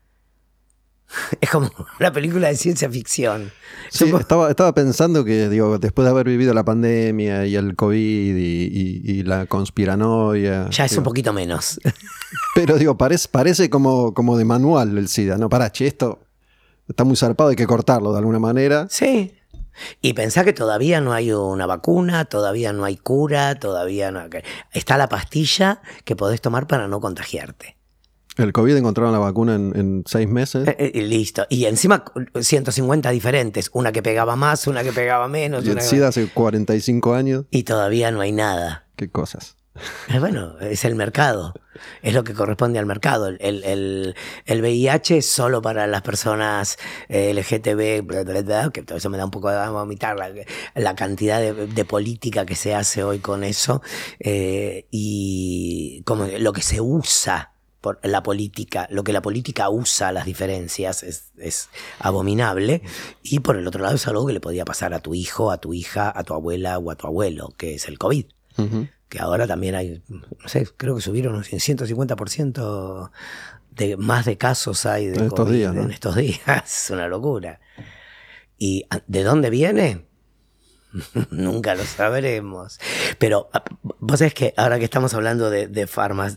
Es 1.41 1.49
como 1.49 1.70
una 1.99 2.12
película 2.12 2.47
de 2.47 2.56
ciencia 2.56 2.89
ficción. 2.89 3.51
Sí, 3.89 4.12
estaba, 4.20 4.49
estaba 4.49 4.74
pensando 4.74 5.24
que, 5.24 5.49
digo, 5.49 5.78
después 5.78 6.06
de 6.06 6.12
haber 6.12 6.28
vivido 6.28 6.53
la 6.53 6.64
pandemia 6.64 7.45
y 7.45 7.56
el 7.56 7.76
COVID 7.76 8.36
y, 8.38 9.24
la 9.24 9.45
conspiranoia. 9.47 10.70
Ya 10.70 10.86
es 10.86 10.97
un 10.97 11.03
poquito 11.03 11.34
menos. 11.34 11.80
Pero 12.56 12.78
digo, 12.78 12.97
parece, 12.97 13.28
parece 13.30 13.70
como, 13.70 14.14
como 14.14 14.38
de 14.38 14.45
manual 14.45 14.97
el 14.97 15.08
SIDA, 15.08 15.38
¿no? 15.38 15.49
Para, 15.49 15.72
che, 15.72 15.88
esto 15.88 16.20
está 16.88 17.03
muy 17.03 17.16
zarpado, 17.16 17.49
hay 17.49 17.56
que 17.56 17.66
cortarlo 17.66 18.12
de 18.12 18.20
alguna 18.20 18.39
manera. 18.39 18.88
Sí. 18.89 19.34
Y 20.01 20.14
pensá 20.14 20.43
que 20.43 20.53
todavía 20.53 21.01
no 21.01 21.14
hay 21.14 21.32
una 21.32 21.66
vacuna, 21.66 22.26
todavía 22.26 22.72
no 22.72 22.86
hay 22.86 22.97
cura, 22.97 23.56
todavía 23.56 24.12
no. 24.12 24.22
Está 24.72 24.97
la 24.97 25.10
pastilla 25.10 25.82
que 26.06 26.16
podés 26.16 26.39
tomar 26.39 26.68
para 26.68 26.88
no 26.88 27.01
contagiarte. 27.01 27.78
El 28.38 28.52
COVID 28.52 28.76
encontraron 28.76 29.14
la 29.14 29.20
vacuna 29.20 29.56
en, 29.56 30.04
seis 30.06 30.28
meses. 30.28 30.68
Eh, 30.68 30.92
eh, 30.94 31.02
listo. 31.02 31.46
Y 31.50 31.66
encima 31.66 32.04
150 32.40 33.10
diferentes. 33.12 33.70
Una 33.74 33.92
que 33.92 34.04
pegaba 34.04 34.36
más, 34.36 34.68
una 34.68 34.84
que 34.84 34.92
pegaba 34.92 35.28
menos. 35.28 35.66
Y 35.66 35.70
el 35.70 35.82
SIDA 35.82 36.10
hace 36.10 36.28
45 36.28 37.14
años. 37.14 37.46
Y 37.52 37.64
todavía 37.64 38.12
no 38.12 38.22
hay 38.22 38.34
nada. 38.34 38.88
Qué 38.98 39.10
cosas. 39.10 39.56
Eh, 40.08 40.20
bueno, 40.20 40.58
es 40.60 40.84
el 40.86 40.96
mercado. 40.96 41.54
Es 42.02 42.14
lo 42.14 42.24
que 42.24 42.34
corresponde 42.34 42.80
al 42.80 42.86
mercado. 42.86 43.28
El, 43.28 43.64
el, 43.64 44.16
el 44.46 44.62
VIH 44.62 45.18
es 45.18 45.30
solo 45.30 45.62
para 45.62 45.88
las 45.88 46.02
personas 46.02 46.78
LGTB, 47.10 48.72
que 48.72 48.84
todo 48.84 48.98
eso 48.98 49.10
me 49.10 49.18
da 49.18 49.26
un 49.26 49.32
poco 49.32 49.50
de 49.50 49.70
vomitar 49.70 50.18
la, 50.18 50.30
la 50.76 50.96
cantidad 50.96 51.42
de, 51.42 51.86
política 51.86 52.46
que 52.46 52.56
se 52.56 52.74
hace 52.74 53.04
hoy 53.04 53.20
con 53.20 53.44
eso 53.44 53.82
y 54.20 56.02
como 56.06 56.26
lo 56.26 56.54
que 56.54 56.62
se 56.62 56.80
usa 56.80 57.55
la 58.04 58.24
política, 58.24 58.88
lo 58.90 59.04
que 59.04 59.14
la 59.14 59.22
política 59.22 59.70
usa 59.70 60.12
las 60.12 60.26
diferencias 60.26 61.04
es, 61.04 61.70
abominable. 62.00 62.82
Y 63.24 63.40
por 63.40 63.58
el 63.58 63.68
otro 63.68 63.82
lado 63.82 63.96
es 63.96 64.08
algo 64.08 64.26
que 64.26 64.34
le 64.34 64.40
podía 64.40 64.66
pasar 64.66 64.94
a 64.94 65.00
tu 65.00 65.14
hijo, 65.14 65.52
a 65.52 65.58
tu 65.58 65.74
hija, 65.74 66.12
a 66.16 66.24
tu 66.24 66.34
abuela 66.34 66.78
o 66.78 66.92
a 66.92 66.96
tu 66.96 67.08
abuelo, 67.08 67.54
que 67.58 67.76
es 67.76 67.88
el 67.88 67.98
COVID. 67.98 68.26
Que 69.10 69.20
ahora 69.20 69.48
también 69.48 69.76
hay, 69.76 70.02
no 70.08 70.48
sé, 70.48 70.68
creo 70.78 70.96
que 70.96 71.02
subieron 71.02 71.36
un 71.36 71.44
150% 71.44 73.12
de 73.76 73.98
más 73.98 74.26
de 74.26 74.38
casos 74.38 74.86
hay 74.86 75.08
de 75.08 75.18
en 75.18 75.26
estos 75.26 75.50
días. 75.50 75.76
En 75.76 75.92
estos 75.92 76.16
días. 76.16 76.40
Es 76.66 76.90
una 76.90 77.08
locura. 77.08 77.60
¿Y 78.58 78.86
de 79.08 79.24
dónde 79.24 79.50
viene? 79.50 80.05
Nunca 81.32 81.76
lo 81.76 81.84
sabremos. 81.84 82.80
Pero 83.18 83.50
ah, 83.54 83.64
vos 84.00 84.20
sabés 84.20 84.34
que 84.34 84.54
ahora 84.58 84.80
que 84.80 84.86
estamos 84.86 85.14
hablando 85.14 85.50
de, 85.50 85.68
de, 85.68 85.88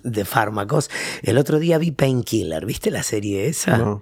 de 0.03 0.25
fármacos, 0.25 0.91
el 1.23 1.39
otro 1.39 1.59
día 1.59 1.79
vi 1.79 1.91
Painkiller, 1.91 2.65
¿viste 2.67 2.91
la 2.91 3.03
serie 3.03 3.47
esa? 3.47 4.01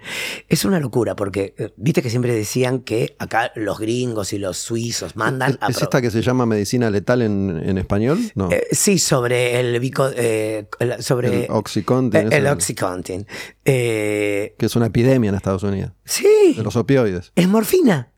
Es 0.48 0.64
una 0.64 0.80
locura 0.80 1.16
porque, 1.16 1.54
eh, 1.58 1.72
viste 1.76 2.02
que 2.02 2.10
siempre 2.10 2.34
decían 2.34 2.80
que 2.80 3.16
acá 3.18 3.52
los 3.54 3.78
gringos 3.78 4.32
y 4.32 4.38
los 4.38 4.58
suizos 4.58 5.16
mandan 5.16 5.58
a... 5.60 5.68
¿Es 5.68 5.82
esta 5.82 6.00
que 6.00 6.10
se 6.10 6.22
llama 6.22 6.46
medicina 6.46 6.90
letal 6.90 7.22
en, 7.22 7.78
español? 7.78 8.18
No. 8.34 8.50
Eh, 8.50 8.66
sí, 8.72 8.98
sobre 8.98 9.60
el... 9.60 9.76
Eh, 10.16 10.66
sobre 11.00 11.44
el 11.44 11.50
Oxycontin. 11.50 12.32
el 12.32 12.46
Oxycontin. 12.46 13.26
que 13.64 14.54
es 14.58 14.76
una 14.76 14.86
epidemia 14.86 15.30
en 15.30 15.34
Estados 15.34 15.62
Unidos. 15.62 15.92
Sí. 16.04 16.54
De 16.56 16.62
los 16.62 16.76
opioides. 16.76 17.32
Es 17.34 17.48
morfina. 17.48 18.12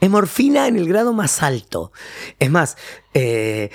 Es 0.00 0.10
morfina 0.10 0.68
en 0.68 0.76
el 0.76 0.88
grado 0.88 1.12
más 1.12 1.42
alto. 1.42 1.92
Es 2.38 2.50
más, 2.50 2.76
eh, 3.14 3.70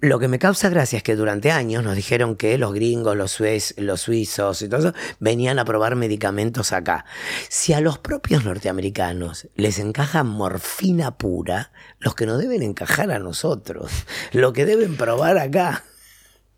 lo 0.00 0.18
que 0.18 0.28
me 0.28 0.38
causa 0.38 0.68
gracia 0.68 0.98
es 0.98 1.02
que 1.02 1.16
durante 1.16 1.50
años 1.50 1.82
nos 1.82 1.96
dijeron 1.96 2.36
que 2.36 2.56
los 2.56 2.72
gringos, 2.72 3.16
los, 3.16 3.42
los 3.76 4.00
suizos 4.00 4.62
y 4.62 4.68
todo 4.68 4.88
eso 4.88 4.94
venían 5.18 5.58
a 5.58 5.64
probar 5.64 5.96
medicamentos 5.96 6.72
acá. 6.72 7.04
Si 7.48 7.72
a 7.72 7.80
los 7.80 7.98
propios 7.98 8.44
norteamericanos 8.44 9.48
les 9.56 9.78
encaja 9.78 10.22
morfina 10.22 11.16
pura, 11.16 11.72
los 11.98 12.14
que 12.14 12.26
no 12.26 12.38
deben 12.38 12.62
encajar 12.62 13.10
a 13.10 13.18
nosotros, 13.18 13.90
lo 14.32 14.52
que 14.52 14.66
deben 14.66 14.96
probar 14.96 15.38
acá. 15.38 15.84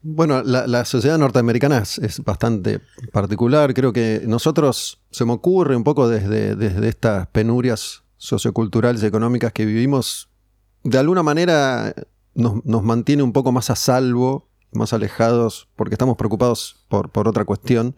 Bueno, 0.07 0.43
la, 0.43 0.85
sociedad 0.85 1.17
norteamericana 1.17 1.79
es, 1.79 2.23
bastante 2.25 2.81
particular. 3.11 3.73
Creo 3.73 3.95
que 3.95 4.21
nosotros 4.27 5.01
se 5.11 5.25
me 5.25 5.33
ocurre 5.33 5.77
un 5.77 5.83
poco 5.83 6.09
desde, 6.09 6.57
desde 6.57 6.89
estas 6.89 7.27
penurias 7.29 8.04
socioculturales 8.25 9.03
y 9.03 9.07
económicas 9.07 9.53
que 9.53 9.67
vivimos, 9.67 10.31
de 10.83 10.99
alguna 10.99 11.23
manera 11.23 11.95
nos, 12.35 12.83
mantiene 12.83 13.23
un 13.23 13.33
poco 13.35 13.53
más 13.53 13.69
a 13.69 13.77
salvo, 13.77 14.49
más 14.73 14.95
alejados, 14.95 15.69
porque 15.77 15.95
estamos 15.95 16.17
preocupados 16.17 16.85
por, 16.89 17.11
por 17.11 17.29
otra 17.29 17.45
cuestión. 17.45 17.97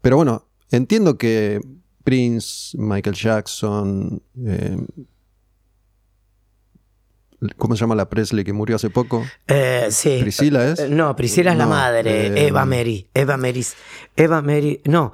Pero 0.00 0.16
bueno, 0.16 0.46
entiendo 0.70 1.18
que 1.18 1.60
Prince, 2.04 2.76
Michael 2.78 3.14
Jackson, 3.14 4.22
eh, 4.46 4.78
¿Cómo 7.56 7.74
se 7.74 7.80
llama 7.80 7.96
la 7.96 8.08
Presley 8.08 8.44
que 8.44 8.52
murió 8.52 8.76
hace 8.76 8.88
poco? 8.88 9.24
Eh, 9.48 9.88
sí. 9.90 10.18
¿Priscila 10.20 10.64
es? 10.68 10.78
Eh, 10.78 10.88
No, 10.88 11.16
Priscila 11.16 11.50
es 11.52 11.58
la 11.58 11.66
madre. 11.66 12.28
eh, 12.28 12.46
Eva 12.46 12.64
Mary. 12.64 13.08
Eva 13.14 13.36
Mary. 13.36 13.66
Eva 14.14 14.42
Mary. 14.42 14.80
No. 14.84 15.12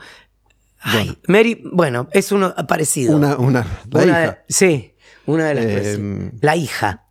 Ay, 0.81 1.19
Mary, 1.27 1.63
bueno, 1.73 2.09
es 2.13 2.31
uno 2.33 2.55
parecido. 2.69 3.17
Una, 3.17 3.37
una, 3.37 3.67
la 3.91 4.03
Una 4.03 4.07
hija. 4.07 4.21
de- 4.31 4.39
sí, 4.49 4.93
una 5.27 5.47
de 5.49 5.55
las 5.55 5.65
Eh. 5.67 6.33
La 6.41 6.57
hija. 6.57 7.05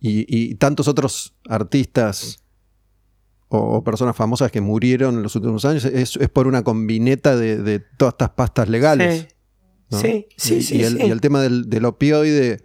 Y, 0.00 0.24
y 0.28 0.54
tantos 0.54 0.88
otros 0.88 1.34
artistas 1.48 2.42
o, 3.48 3.58
o 3.58 3.84
personas 3.84 4.14
famosas 4.16 4.50
que 4.52 4.60
murieron 4.60 5.16
en 5.16 5.22
los 5.22 5.34
últimos 5.36 5.64
años 5.64 5.84
es, 5.84 6.16
es 6.16 6.28
por 6.28 6.46
una 6.46 6.62
combineta 6.62 7.36
de, 7.36 7.56
de 7.58 7.80
todas 7.80 8.14
estas 8.14 8.30
pastas 8.30 8.68
legales. 8.68 9.20
Sí. 9.22 9.28
¿no? 9.90 9.98
Sí, 10.00 10.26
sí, 10.36 10.54
y, 10.56 10.62
sí, 10.62 10.76
y 10.78 10.82
el, 10.84 10.98
sí. 10.98 11.06
y 11.06 11.10
el 11.10 11.20
tema 11.20 11.40
del, 11.42 11.68
del 11.68 11.84
opioide 11.86 12.62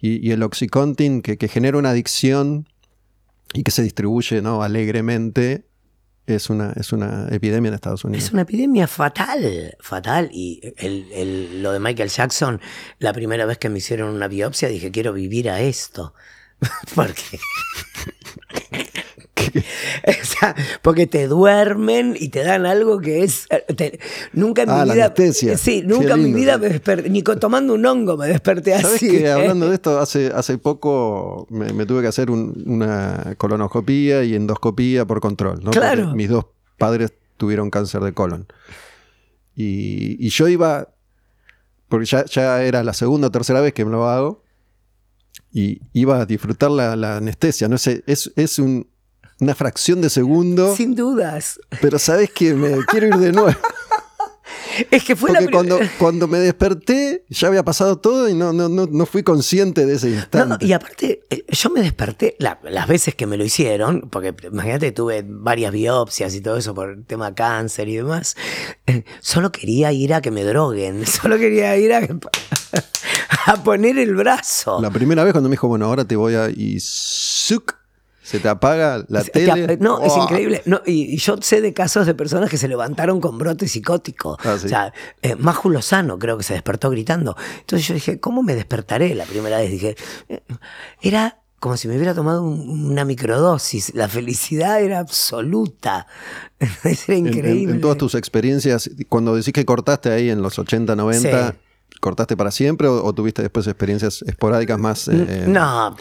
y, 0.00 0.26
y 0.26 0.30
el 0.32 0.42
oxycontin 0.42 1.22
que, 1.22 1.36
que 1.38 1.48
genera 1.48 1.78
una 1.78 1.90
adicción 1.90 2.68
y 3.54 3.62
que 3.62 3.70
se 3.70 3.82
distribuye 3.82 4.42
¿no? 4.42 4.62
alegremente 4.62 5.66
es 6.26 6.50
una, 6.50 6.72
es 6.76 6.92
una 6.92 7.28
epidemia 7.30 7.68
en 7.68 7.74
Estados 7.74 8.04
Unidos. 8.04 8.24
Es 8.24 8.32
una 8.32 8.42
epidemia 8.42 8.86
fatal, 8.86 9.76
fatal. 9.80 10.28
Y 10.32 10.60
el- 10.76 11.06
el- 11.12 11.62
lo 11.62 11.72
de 11.72 11.80
Michael 11.80 12.08
Jackson, 12.08 12.60
la 12.98 13.12
primera 13.12 13.46
vez 13.46 13.58
que 13.58 13.68
me 13.68 13.78
hicieron 13.78 14.14
una 14.14 14.28
biopsia 14.28 14.68
dije, 14.68 14.90
quiero 14.90 15.12
vivir 15.12 15.48
a 15.50 15.60
esto. 15.60 16.14
Porque... 16.94 17.38
O 20.06 20.24
sea, 20.24 20.54
porque 20.82 21.06
te 21.06 21.26
duermen 21.28 22.16
y 22.18 22.28
te 22.28 22.42
dan 22.44 22.66
algo 22.66 22.98
que 23.00 23.22
es. 23.24 23.46
eh, 23.50 23.64
te- 23.74 23.98
nunca 24.32 24.62
en 24.62 24.70
Ah, 24.70 24.82
mi 24.82 24.88
la 24.88 24.94
vida. 24.94 25.04
anestesia. 25.06 25.56
Sí, 25.58 25.82
nunca 25.84 26.14
en 26.14 26.22
mi 26.24 26.32
vida 26.32 26.58
me 26.58 26.68
desperté. 26.68 27.08
Ni 27.10 27.22
con- 27.22 27.38
tomando 27.40 27.74
un 27.74 27.84
hongo 27.86 28.16
me 28.16 28.26
desperté 28.28 28.72
¿Sabes 28.80 28.96
así. 28.96 29.10
que 29.10 29.28
hablando 29.30 29.68
de 29.68 29.74
esto, 29.74 29.98
hace, 29.98 30.28
hace 30.34 30.58
poco 30.58 31.46
me, 31.50 31.72
me 31.72 31.86
tuve 31.86 32.02
que 32.02 32.08
hacer 32.08 32.30
un- 32.30 32.62
una 32.66 33.34
colonoscopía 33.38 34.22
y 34.24 34.34
endoscopía 34.34 35.04
por 35.06 35.20
control, 35.20 35.60
¿no? 35.62 35.70
Claro. 35.70 36.02
Porque 36.04 36.16
mis 36.16 36.28
dos 36.28 36.46
padres 36.78 37.12
tuvieron 37.36 37.70
cáncer 37.70 38.02
de 38.02 38.12
colon. 38.12 38.46
Y, 39.54 40.24
y 40.24 40.28
yo 40.30 40.48
iba, 40.48 40.88
porque 41.88 42.06
ya, 42.06 42.24
ya 42.26 42.62
era 42.62 42.82
la 42.84 42.92
segunda 42.92 43.28
o 43.28 43.30
tercera 43.30 43.60
vez 43.60 43.72
que 43.72 43.84
me 43.84 43.90
lo 43.92 44.08
hago, 44.08 44.42
y 45.52 45.80
iba 45.92 46.20
a 46.20 46.26
disfrutar 46.26 46.70
la, 46.70 46.96
la 46.96 47.16
anestesia, 47.18 47.68
¿no? 47.68 47.76
Es, 47.76 47.86
es, 47.86 48.32
es 48.36 48.58
un- 48.58 48.86
una 49.40 49.54
fracción 49.54 50.00
de 50.00 50.10
segundo, 50.10 50.74
Sin 50.76 50.94
dudas. 50.94 51.60
pero 51.80 51.98
sabes 51.98 52.30
que 52.30 52.54
me 52.54 52.76
quiero 52.86 53.08
ir 53.08 53.16
de 53.16 53.32
nuevo. 53.32 53.50
Es 54.90 55.04
que 55.04 55.16
fue 55.16 55.28
Porque 55.30 55.46
la 55.46 55.50
cuando, 55.50 55.78
cuando 55.98 56.28
me 56.28 56.38
desperté 56.38 57.24
ya 57.30 57.48
había 57.48 57.64
pasado 57.64 57.96
todo 57.96 58.28
y 58.28 58.34
no, 58.34 58.52
no, 58.52 58.68
no, 58.68 58.86
no 58.86 59.06
fui 59.06 59.22
consciente 59.22 59.86
de 59.86 59.94
ese 59.94 60.08
No, 60.10 60.14
instante. 60.16 60.66
y 60.66 60.72
aparte, 60.74 61.22
eh, 61.30 61.44
yo 61.48 61.70
me 61.70 61.80
desperté 61.80 62.36
la- 62.38 62.60
las 62.62 62.86
veces 62.86 63.14
que 63.14 63.26
me 63.26 63.38
lo 63.38 63.44
hicieron, 63.44 64.08
porque 64.10 64.34
imagínate, 64.52 64.92
tuve 64.92 65.24
varias 65.26 65.72
biopsias 65.72 66.34
y 66.34 66.42
todo 66.42 66.58
eso 66.58 66.74
por 66.74 66.90
el 66.90 67.04
tema 67.06 67.34
cáncer 67.34 67.88
y 67.88 67.96
demás. 67.96 68.36
eh, 68.86 69.04
solo 69.20 69.50
quería 69.50 69.92
ir 69.92 70.12
a 70.12 70.20
que 70.20 70.30
me 70.30 70.44
droguen, 70.44 71.06
solo 71.06 71.38
quería 71.38 71.74
ir 71.78 71.94
a, 71.94 72.06
a 73.46 73.62
poner 73.64 73.98
el 73.98 74.14
brazo. 74.14 74.78
La 74.82 74.90
primera 74.90 75.24
vez 75.24 75.32
cuando 75.32 75.48
me 75.48 75.54
dijo, 75.54 75.68
bueno, 75.68 75.86
ahora 75.86 76.04
te 76.04 76.16
voy 76.16 76.34
a... 76.34 76.50
Y. 76.50 76.78
se 78.26 78.40
te 78.40 78.48
apaga 78.48 79.04
la 79.08 79.22
Te 79.22 79.30
tele. 79.30 79.78
no, 79.80 80.02
es 80.02 80.16
increíble. 80.16 80.60
No, 80.64 80.80
y, 80.84 81.14
y 81.14 81.16
yo 81.18 81.36
sé 81.40 81.60
de 81.60 81.72
casos 81.72 82.06
de 82.06 82.14
personas 82.14 82.50
que 82.50 82.58
se 82.58 82.66
levantaron 82.66 83.20
con 83.20 83.38
brote 83.38 83.68
psicótico. 83.68 84.36
Ah, 84.42 84.56
sí. 84.58 84.66
O 84.66 84.68
sea, 84.68 84.92
eh, 85.22 85.36
Maju 85.36 85.70
Lozano 85.70 86.18
creo 86.18 86.36
que 86.36 86.42
se 86.42 86.54
despertó 86.54 86.90
gritando. 86.90 87.36
Entonces 87.60 87.86
yo 87.86 87.94
dije, 87.94 88.18
¿cómo 88.18 88.42
me 88.42 88.56
despertaré 88.56 89.14
la 89.14 89.24
primera 89.26 89.58
vez? 89.58 89.70
Dije, 89.70 89.94
eh, 90.28 90.42
era 91.00 91.38
como 91.60 91.76
si 91.76 91.86
me 91.88 91.94
hubiera 91.96 92.14
tomado 92.14 92.42
un- 92.42 92.90
una 92.90 93.04
microdosis. 93.04 93.94
La 93.94 94.08
felicidad 94.08 94.80
era 94.82 94.98
absoluta. 94.98 96.06
era 96.58 96.72
En- 96.84 96.96
en- 97.14 97.26
increíble. 97.28 97.74
En, 97.74 97.80
todas 97.80 97.96
tus 97.96 98.14
experiencias, 98.16 98.90
cuando 99.08 99.36
decís 99.36 99.52
que 99.52 99.64
cortaste 99.64 100.10
ahí 100.10 100.30
en 100.30 100.42
los 100.42 100.58
80, 100.58 100.96
90, 100.96 101.50
Sí. 101.52 101.58
¿Cortaste 102.00 102.36
para 102.36 102.50
siempre 102.50 102.88
o, 102.88 103.04
o 103.04 103.12
tuviste 103.14 103.42
después 103.42 103.66
experiencias 103.66 104.22
esporádicas 104.22 104.78
más? 104.78 105.08
eh, 105.08 105.44
No, 105.46 105.96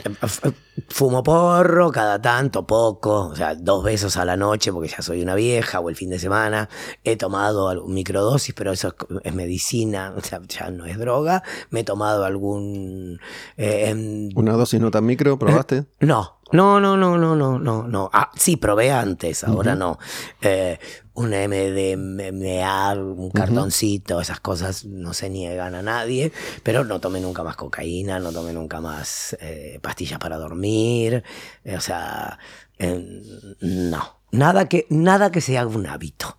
fumo 0.89 1.23
porro 1.23 1.91
cada 1.91 2.21
tanto, 2.21 2.65
poco, 2.67 3.27
o 3.27 3.35
sea, 3.35 3.55
dos 3.55 3.83
besos 3.83 4.17
a 4.17 4.25
la 4.25 4.35
noche 4.37 4.71
porque 4.71 4.89
ya 4.89 5.01
soy 5.01 5.21
una 5.21 5.35
vieja 5.35 5.79
o 5.79 5.89
el 5.89 5.95
fin 5.95 6.09
de 6.09 6.19
semana. 6.19 6.69
He 7.03 7.15
tomado 7.15 7.69
algún 7.69 7.93
microdosis, 7.93 8.53
pero 8.53 8.71
eso 8.71 8.89
es, 8.89 8.95
es 9.23 9.33
medicina, 9.33 10.13
o 10.17 10.21
sea, 10.21 10.41
ya 10.47 10.69
no 10.69 10.85
es 10.85 10.97
droga. 10.97 11.43
Me 11.69 11.81
he 11.81 11.83
tomado 11.83 12.25
algún... 12.25 13.19
eh, 13.57 13.89
em, 13.89 14.29
¿Una 14.35 14.53
dosis 14.53 14.79
no 14.79 14.91
tan 14.91 15.05
micro 15.05 15.37
probaste? 15.39 15.85
no, 15.99 16.34
no, 16.51 16.79
no, 16.79 16.95
no, 16.95 17.17
no, 17.17 17.35
no, 17.35 17.59
no, 17.59 17.87
no. 17.87 18.09
Ah, 18.13 18.31
sí, 18.35 18.57
probé 18.57 18.91
antes, 18.91 19.43
ahora 19.43 19.75
no. 19.75 19.97
Eh, 20.41 20.77
un 21.15 21.29
MDMA, 21.29 22.93
un 22.93 23.31
cartoncito, 23.31 24.19
esas 24.19 24.41
cosas 24.41 24.85
no 24.85 25.13
se 25.13 25.29
niegan 25.29 25.73
a 25.73 25.81
nadie, 25.81 26.31
pero 26.61 26.83
no 26.83 26.99
tomé 26.99 27.21
nunca 27.21 27.41
más 27.43 27.55
cocaína, 27.55 28.19
no 28.19 28.31
tomé 28.31 28.53
nunca 28.53 28.81
más 28.81 29.35
eh, 29.39 29.79
pastillas 29.81 30.19
para 30.19 30.37
dormir, 30.37 31.23
eh, 31.63 31.77
o 31.77 31.81
sea, 31.81 32.37
eh, 32.77 33.21
no, 33.61 34.19
nada 34.31 34.67
que, 34.67 34.85
nada 34.89 35.31
que 35.31 35.41
se 35.41 35.57
haga 35.57 35.69
un 35.69 35.87
hábito. 35.87 36.37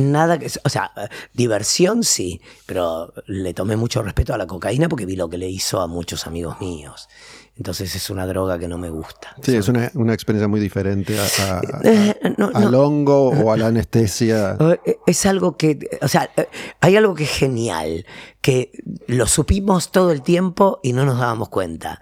Nada 0.00 0.38
que, 0.38 0.50
o 0.64 0.68
sea, 0.68 0.90
diversión 1.34 2.02
sí, 2.04 2.40
pero 2.66 3.12
le 3.26 3.54
tomé 3.54 3.76
mucho 3.76 4.02
respeto 4.02 4.32
a 4.34 4.38
la 4.38 4.46
cocaína 4.46 4.88
porque 4.88 5.06
vi 5.06 5.16
lo 5.16 5.28
que 5.28 5.38
le 5.38 5.48
hizo 5.48 5.80
a 5.80 5.86
muchos 5.86 6.26
amigos 6.26 6.60
míos. 6.60 7.08
Entonces 7.56 7.94
es 7.94 8.08
una 8.08 8.26
droga 8.26 8.58
que 8.58 8.68
no 8.68 8.78
me 8.78 8.88
gusta. 8.88 9.36
Sí, 9.42 9.54
es 9.54 9.68
una, 9.68 9.90
una 9.94 10.14
experiencia 10.14 10.48
muy 10.48 10.60
diferente 10.60 11.18
a- 11.18 11.24
a- 11.24 11.58
a- 11.76 11.80
Eh, 11.84 12.18
no, 12.38 12.50
al 12.54 12.74
hongo 12.74 13.28
o 13.30 13.52
a 13.52 13.56
la 13.58 13.66
anestesia. 13.66 14.56
Eh, 14.86 14.96
Es 15.06 15.26
algo 15.26 15.56
que, 15.58 15.78
o 16.00 16.08
sea, 16.08 16.30
eh, 16.36 16.48
hay 16.80 16.96
algo 16.96 17.14
que 17.14 17.24
es 17.24 17.30
genial, 17.30 18.06
que 18.40 18.70
lo 19.08 19.26
supimos 19.26 19.90
todo 19.92 20.10
el 20.12 20.22
tiempo 20.22 20.80
y 20.82 20.92
no 20.94 21.04
nos 21.04 21.18
dábamos 21.18 21.50
cuenta. 21.50 22.00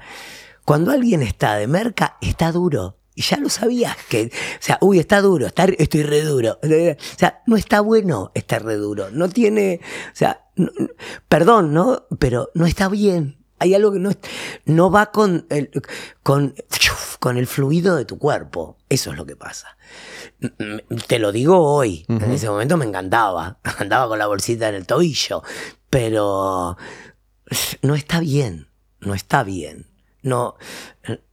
Cuando 0.64 0.92
alguien 0.92 1.22
está 1.22 1.56
de 1.56 1.66
merca, 1.66 2.18
está 2.20 2.52
duro. 2.52 2.97
Y 3.18 3.22
ya 3.22 3.36
lo 3.38 3.48
sabías 3.48 3.96
que, 4.08 4.26
o 4.26 4.62
sea, 4.62 4.78
uy, 4.80 5.00
está 5.00 5.20
duro, 5.20 5.48
está, 5.48 5.64
estoy 5.64 6.04
re 6.04 6.22
duro. 6.22 6.60
O 6.62 7.16
sea, 7.18 7.42
no 7.48 7.56
está 7.56 7.80
bueno 7.80 8.30
estar 8.32 8.64
re 8.64 8.76
duro. 8.76 9.10
No 9.10 9.28
tiene, 9.28 9.80
o 10.12 10.14
sea, 10.16 10.46
no- 10.54 10.70
perdón, 11.28 11.74
¿no? 11.74 12.06
Pero 12.20 12.50
no 12.54 12.64
está 12.64 12.88
bien. 12.88 13.44
Hay 13.58 13.74
algo 13.74 13.90
que 13.92 13.98
no, 13.98 14.12
no 14.66 14.92
va 14.92 15.10
con 15.10 15.46
el, 15.50 15.68
con, 16.22 16.54
con 17.18 17.38
el 17.38 17.48
fluido 17.48 17.96
de 17.96 18.04
tu 18.04 18.18
cuerpo. 18.20 18.78
Eso 18.88 19.10
es 19.10 19.16
lo 19.16 19.26
que 19.26 19.34
pasa. 19.34 19.76
Mm, 20.40 20.96
Te 21.08 21.18
lo 21.18 21.32
digo 21.32 21.58
hoy. 21.58 22.04
En 22.08 22.30
ese 22.30 22.48
momento 22.48 22.76
me 22.76 22.84
encantaba. 22.84 23.58
Andaba 23.78 24.06
con 24.06 24.20
la 24.20 24.28
bolsita 24.28 24.68
en 24.68 24.76
el 24.76 24.86
tobillo. 24.86 25.42
Pero 25.90 26.76
no 27.82 27.94
está 27.96 28.20
bien. 28.20 28.68
No 29.00 29.14
está 29.14 29.42
bien. 29.42 29.86
No, 30.22 30.54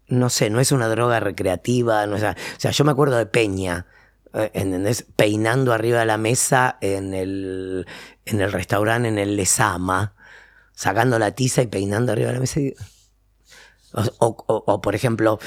no 0.07 0.29
sé, 0.29 0.49
no 0.49 0.59
es 0.59 0.71
una 0.71 0.87
droga 0.87 1.19
recreativa. 1.19 2.05
No 2.07 2.15
es, 2.17 2.23
o 2.23 2.33
sea, 2.57 2.71
yo 2.71 2.83
me 2.85 2.91
acuerdo 2.91 3.17
de 3.17 3.25
Peña. 3.25 3.85
eh, 4.33 4.51
¿Entendés? 4.53 5.05
Peinando 5.15 5.73
arriba 5.73 5.99
de 5.99 6.05
la 6.05 6.17
mesa 6.17 6.77
en 6.81 7.13
el, 7.13 7.85
en 8.25 8.41
el 8.41 8.51
restaurante, 8.51 9.07
en 9.09 9.17
el 9.17 9.35
Lesama, 9.35 10.13
sacando 10.73 11.17
la 11.19 11.31
tiza 11.31 11.61
y 11.61 11.67
peinando 11.67 12.11
arriba 12.11 12.27
de 12.29 12.33
la 12.35 12.39
mesa. 12.41 12.59
o- 14.19 14.43
o, 14.47 14.81
por 14.81 14.93
ejemplo, 14.95 15.39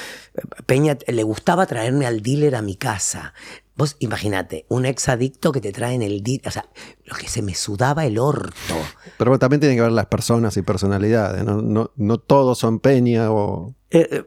Peña 0.65 0.97
le 1.07 1.23
gustaba 1.23 1.65
traerme 1.67 2.07
al 2.07 2.21
dealer 2.21 2.55
a 2.55 2.61
mi 2.61 2.75
casa. 2.75 3.33
Vos 3.79 3.95
imagínate, 3.99 4.65
un 4.67 4.85
ex 4.85 5.07
adicto 5.07 5.53
que 5.53 5.61
te 5.61 5.71
traen 5.71 6.01
el 6.01 6.21
dealer, 6.21 6.45
o 6.49 6.51
sea, 6.51 6.65
lo 7.05 7.15
que 7.15 7.29
se 7.29 7.41
me 7.41 7.55
sudaba 7.55 8.05
el 8.05 8.19
orto. 8.19 8.75
Pero 9.17 9.39
también 9.39 9.61
tienen 9.61 9.77
que 9.77 9.83
ver 9.83 9.93
las 9.93 10.07
personas 10.07 10.57
y 10.57 10.63
personalidades. 10.63 11.45
No, 11.45 11.61
no, 11.61 11.91
no 11.95 12.17
todos 12.17 12.59
son 12.59 12.81
Peña 12.81 13.31
o... 13.31 13.73
Eh, 13.89 14.25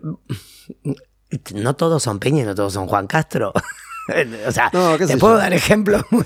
eh, 0.81 1.37
no 1.55 1.77
todos 1.77 2.03
son 2.03 2.19
Peña 2.19 2.45
y 2.45 2.47
no 2.47 2.55
todos 2.55 2.73
son 2.73 2.87
Juan 2.87 3.07
Castro. 3.07 3.53
o 4.47 4.53
sea, 4.53 4.71
No, 4.73 4.97
te 4.99 5.17
puedo 5.17 5.35
yo. 5.35 5.39
dar 5.39 5.53
ejemplos 5.53 6.03
muy, 6.11 6.25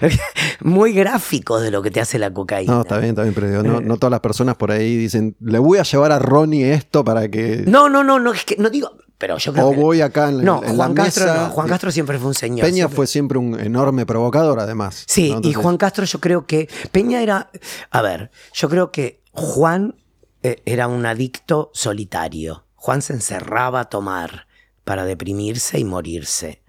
muy 0.60 0.92
gráficos 0.92 1.62
de 1.62 1.70
lo 1.70 1.82
que 1.82 1.90
te 1.90 2.00
hace 2.00 2.18
la 2.18 2.32
cocaína. 2.32 2.72
No, 2.74 2.80
está 2.82 2.98
bien, 2.98 3.10
está 3.10 3.22
bien, 3.22 3.34
pero 3.34 3.48
digo, 3.48 3.60
Eh. 3.60 3.64
no, 3.64 3.80
no 3.80 3.96
todas 3.96 4.10
las 4.10 4.20
personas 4.20 4.56
por 4.56 4.70
ahí 4.70 4.96
dicen, 4.96 5.36
le 5.40 5.58
voy 5.58 5.78
a 5.78 5.82
llevar 5.82 6.12
a 6.12 6.18
Ronnie 6.18 6.72
esto 6.72 7.04
para 7.04 7.28
que... 7.28 7.64
No, 7.66 7.88
no, 7.88 8.02
no, 8.04 8.18
no, 8.18 8.32
es 8.32 8.44
que 8.44 8.56
no 8.56 8.70
digo, 8.70 8.92
pero 9.18 9.36
yo 9.38 9.52
creo 9.52 9.68
o 9.68 9.70
que- 9.72 9.76
voy 9.76 10.00
acá 10.00 10.28
en, 10.28 10.44
No, 10.44 10.62
en 10.64 10.76
Juan 10.76 10.94
la 10.94 11.04
Castro 11.04 11.24
mesa. 11.26 11.42
no, 11.48 11.50
Juan 11.50 11.68
Castro 11.68 11.90
siempre 11.90 12.18
fue 12.18 12.28
un 12.28 12.34
señor. 12.34 12.60
Peña 12.64 12.74
siempre- 12.76 12.96
fue 12.96 13.06
siempre 13.06 13.38
un 13.38 13.58
enorme 13.60 14.06
provocador, 14.06 14.60
además. 14.60 15.04
Sí, 15.06 15.34
y 15.42 15.52
Juan 15.54 15.76
Castro 15.76 16.04
yo 16.04 16.20
creo 16.20 16.46
que 16.46 16.68
Peña 16.92 17.22
era, 17.22 17.50
a 17.90 18.02
ver, 18.02 18.30
yo 18.54 18.68
creo 18.68 18.90
que 18.92 19.22
Juan 19.32 19.96
eh, 20.42 20.62
era 20.64 20.86
un 20.88 21.04
adicto 21.04 21.70
solitario. 21.74 22.64
Juan 22.76 23.02
se 23.02 23.12
encerraba 23.12 23.80
a 23.80 23.84
tomar 23.86 24.46
para 24.84 25.04
deprimirse 25.04 25.78
y 25.80 25.84
morirse. 25.84 26.62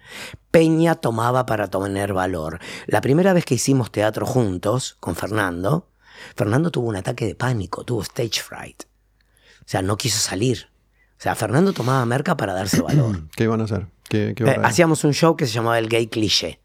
Peña 0.51 0.95
tomaba 0.95 1.45
para 1.45 1.67
tener 1.69 2.13
valor. 2.13 2.59
La 2.87 3.01
primera 3.01 3.33
vez 3.33 3.45
que 3.45 3.55
hicimos 3.55 3.91
teatro 3.91 4.25
juntos 4.25 4.97
con 4.99 5.15
Fernando, 5.15 5.87
Fernando 6.35 6.71
tuvo 6.71 6.87
un 6.89 6.95
ataque 6.95 7.25
de 7.25 7.35
pánico, 7.35 7.83
tuvo 7.85 8.01
stage 8.03 8.41
fright. 8.41 8.83
O 9.61 9.65
sea, 9.65 9.81
no 9.81 9.97
quiso 9.97 10.19
salir. 10.19 10.69
O 11.17 11.21
sea, 11.21 11.35
Fernando 11.35 11.73
tomaba 11.73 12.03
merca 12.05 12.35
para 12.37 12.53
darse 12.53 12.81
valor. 12.81 13.23
¿Qué 13.35 13.43
iban 13.43 13.61
a 13.61 13.65
hacer? 13.65 13.87
¿Qué, 14.07 14.33
qué 14.35 14.43
Eh, 14.45 14.57
hacíamos 14.63 15.03
un 15.03 15.13
show 15.13 15.35
que 15.37 15.45
se 15.45 15.53
llamaba 15.53 15.77
El 15.77 15.87
Gay 15.89 16.07
Cliché. 16.07 16.59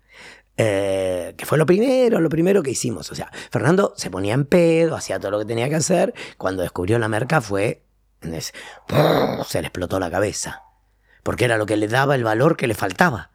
eh, 0.57 1.35
que 1.37 1.45
fue 1.47 1.59
lo 1.59 1.67
primero, 1.67 2.21
lo 2.21 2.29
primero 2.29 2.63
que 2.63 2.71
hicimos. 2.71 3.11
O 3.11 3.15
sea, 3.15 3.31
Fernando 3.51 3.93
se 3.97 4.11
ponía 4.11 4.35
en 4.35 4.45
pedo, 4.45 4.95
hacía 4.97 5.19
todo 5.19 5.33
lo 5.33 5.39
que 5.41 5.45
tenía 5.45 5.69
que 5.69 5.75
hacer. 5.77 6.15
Cuando 6.39 6.63
descubrió 6.63 6.99
la 6.99 7.09
merca 7.09 7.41
fue. 7.41 7.83
es- 8.23 8.53
Se 9.49 9.61
le 9.61 9.67
explotó 9.69 9.99
la 10.01 10.11
cabeza. 10.11 10.63
Porque 11.23 11.45
era 11.45 11.59
lo 11.59 11.67
que 11.67 11.77
le 11.77 11.89
daba 11.89 12.15
el 12.15 12.25
valor 12.25 12.57
que 12.57 12.67
le 12.67 12.75
faltaba. 12.75 13.31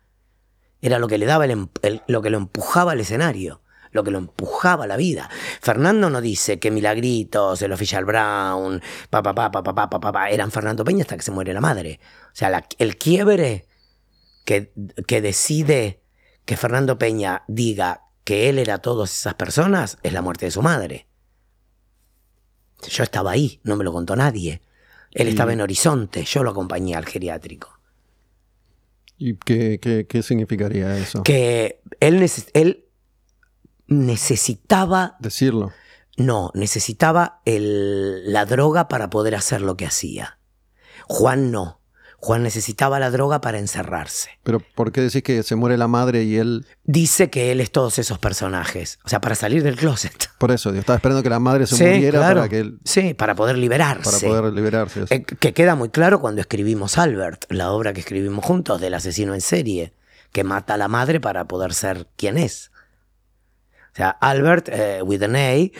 Era 0.81 0.99
lo 0.99 1.07
que 1.07 1.17
le 1.17 1.25
daba 1.25 1.45
el 1.45 1.51
em- 1.51 1.67
el- 1.81 2.01
lo 2.07 2.21
que 2.21 2.29
lo 2.29 2.37
empujaba 2.37 2.93
al 2.93 2.99
escenario. 3.01 3.61
Lo 3.91 4.03
que 4.03 4.11
lo 4.11 4.19
empujaba 4.19 4.83
a 4.83 4.87
la 4.87 4.97
vida. 4.97 5.29
Fernando 5.61 6.11
no 6.11 6.21
dice 6.21 6.59
que 6.59 6.69
Milagritos, 6.69 7.59
el 7.63 7.71
Official 7.71 8.05
Brown, 8.05 8.81
pa 9.09 9.23
pa 9.23 9.33
pa 9.33 9.49
pa 9.51 9.63
pa 9.63 9.73
pa 9.73 9.89
pa, 9.89 9.99
pa, 9.99 10.11
pa, 10.11 10.29
eran 10.29 10.51
Fernando 10.51 10.83
Peña 10.85 11.01
hasta 11.01 11.17
que 11.17 11.23
se 11.23 11.31
muere 11.31 11.53
la 11.53 11.59
madre. 11.61 11.99
O 12.27 12.35
sea, 12.35 12.51
la- 12.51 12.67
el 12.77 12.97
quiebre 12.97 13.65
que, 14.45 14.71
que 15.07 15.21
decide 15.21 16.03
que 16.45 16.55
Fernando 16.55 16.99
Peña 16.99 17.43
diga 17.47 18.03
que 18.23 18.47
él 18.49 18.59
era 18.59 18.77
todas 18.77 19.11
esas 19.11 19.33
personas 19.33 19.97
es 20.03 20.13
la 20.13 20.21
muerte 20.21 20.45
de 20.45 20.51
su 20.51 20.61
madre. 20.61 21.07
Yo 22.87 23.03
estaba 23.03 23.31
ahí, 23.31 23.59
no 23.63 23.75
me 23.75 23.83
lo 23.83 23.91
contó 23.91 24.15
nadie. 24.15 24.61
Él 25.11 25.27
Y- 25.27 25.31
estaba 25.31 25.51
en 25.53 25.61
Horizonte, 25.61 26.23
yo 26.25 26.43
lo 26.43 26.51
acompañé 26.51 26.95
al 26.95 27.05
geriátrico. 27.07 27.78
¿Y 29.21 29.35
qué, 29.35 29.79
qué- 29.81 30.07
qué 30.07 30.23
significaría 30.23 30.97
eso? 30.97 31.21
Que 31.23 31.81
él, 31.99 32.19
neces- 32.21 32.49
él 32.53 32.85
necesitaba, 33.87 35.17
Decirlo. 35.19 35.71
no, 36.17 36.51
necesitaba 36.53 37.41
el- 37.45 38.31
la 38.31 38.45
droga 38.45 38.87
para 38.87 39.09
poder 39.09 39.35
hacer 39.35 39.61
lo 39.61 39.75
que 39.75 39.85
hacía. 39.85 40.39
Juan 41.07 41.51
no. 41.51 41.78
Juan 42.21 42.43
necesitaba 42.43 42.99
la 42.99 43.11
droga 43.11 43.39
para 43.39 43.59
encerrarse. 43.59 44.29
Pero 44.43 44.59
¿por 44.59 44.91
qué 44.91 45.01
decís 45.01 45.23
que 45.23 45.41
se 45.43 45.55
muere 45.55 45.77
la 45.77 45.87
madre 45.87 46.23
y 46.23 46.35
él... 46.37 46.65
Dice 46.83 47.29
que 47.29 47.51
él 47.51 47.61
es 47.61 47.71
todos 47.71 47.97
esos 47.97 48.19
personajes. 48.19 48.99
O 49.05 49.09
sea, 49.09 49.21
para 49.21 49.35
salir 49.35 49.63
del 49.63 49.77
closet. 49.77 50.29
Por 50.37 50.51
eso, 50.51 50.73
yo 50.73 50.79
estaba 50.79 50.97
esperando 50.97 51.23
que 51.23 51.29
la 51.29 51.39
madre 51.39 51.65
se 51.65 51.77
Sí, 51.77 51.83
muriera 51.85 52.19
claro. 52.19 52.35
para 52.41 52.49
que 52.49 52.59
él... 52.59 52.79
Sí, 52.83 53.13
para 53.13 53.35
poder 53.35 53.57
liberarse. 53.57 54.03
Para 54.03 54.19
poder 54.41 54.53
liberarse. 54.53 55.05
Eh, 55.09 55.23
que 55.23 55.53
queda 55.53 55.75
muy 55.75 55.89
claro 55.89 56.19
cuando 56.19 56.41
escribimos 56.41 56.97
Albert, 56.97 57.45
la 57.49 57.71
obra 57.71 57.93
que 57.93 58.01
escribimos 58.01 58.43
juntos 58.43 58.81
del 58.81 58.95
asesino 58.95 59.33
en 59.33 59.41
serie, 59.41 59.93
que 60.33 60.43
mata 60.43 60.73
a 60.73 60.77
la 60.77 60.89
madre 60.89 61.19
para 61.21 61.45
poder 61.45 61.73
ser 61.73 62.07
quien 62.17 62.37
es. 62.37 62.71
O 63.93 63.95
sea, 63.95 64.09
Albert, 64.09 64.67
eh, 64.69 65.01
with 65.01 65.23
an 65.23 65.35
A, 65.35 65.71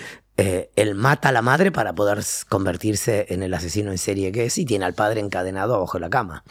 eh, 0.42 0.72
él 0.78 0.96
mata 0.96 1.28
a 1.28 1.32
la 1.34 1.42
madre 1.42 1.70
para 1.70 1.94
poder 1.94 2.24
convertirse 2.48 3.26
en 3.28 3.44
el 3.44 3.54
asesino 3.54 3.92
en 3.92 3.98
serie 3.98 4.32
que 4.32 4.46
es 4.46 4.58
y 4.58 4.64
tiene 4.64 4.86
al 4.86 4.94
padre 4.94 5.20
encadenado 5.20 5.76
abajo 5.76 5.98
de 5.98 6.00
la 6.00 6.10
cama. 6.10 6.46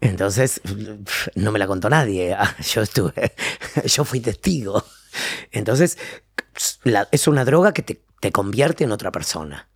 Entonces, 0.00 0.62
no 1.34 1.52
me 1.52 1.58
la 1.58 1.66
contó 1.66 1.90
nadie. 1.90 2.34
Yo 2.72 2.80
estuve, 2.80 3.34
yo 3.84 4.06
fui 4.06 4.20
testigo. 4.20 4.82
Entonces, 5.50 5.98
es 7.10 7.28
una 7.28 7.44
droga 7.44 7.74
que 7.74 7.82
te, 7.82 8.02
te 8.18 8.32
convierte 8.32 8.84
en 8.84 8.92
otra 8.92 9.12
persona. 9.12 9.68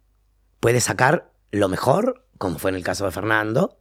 Puedes 0.59 0.85
sacar 0.85 1.35
lo 1.51 1.69
mejor, 1.69 2.27
como 2.39 2.59
fue 2.59 2.71
en 2.71 2.77
el 2.77 2.83
caso 2.83 3.05
de 3.05 3.11
Fernando, 3.11 3.79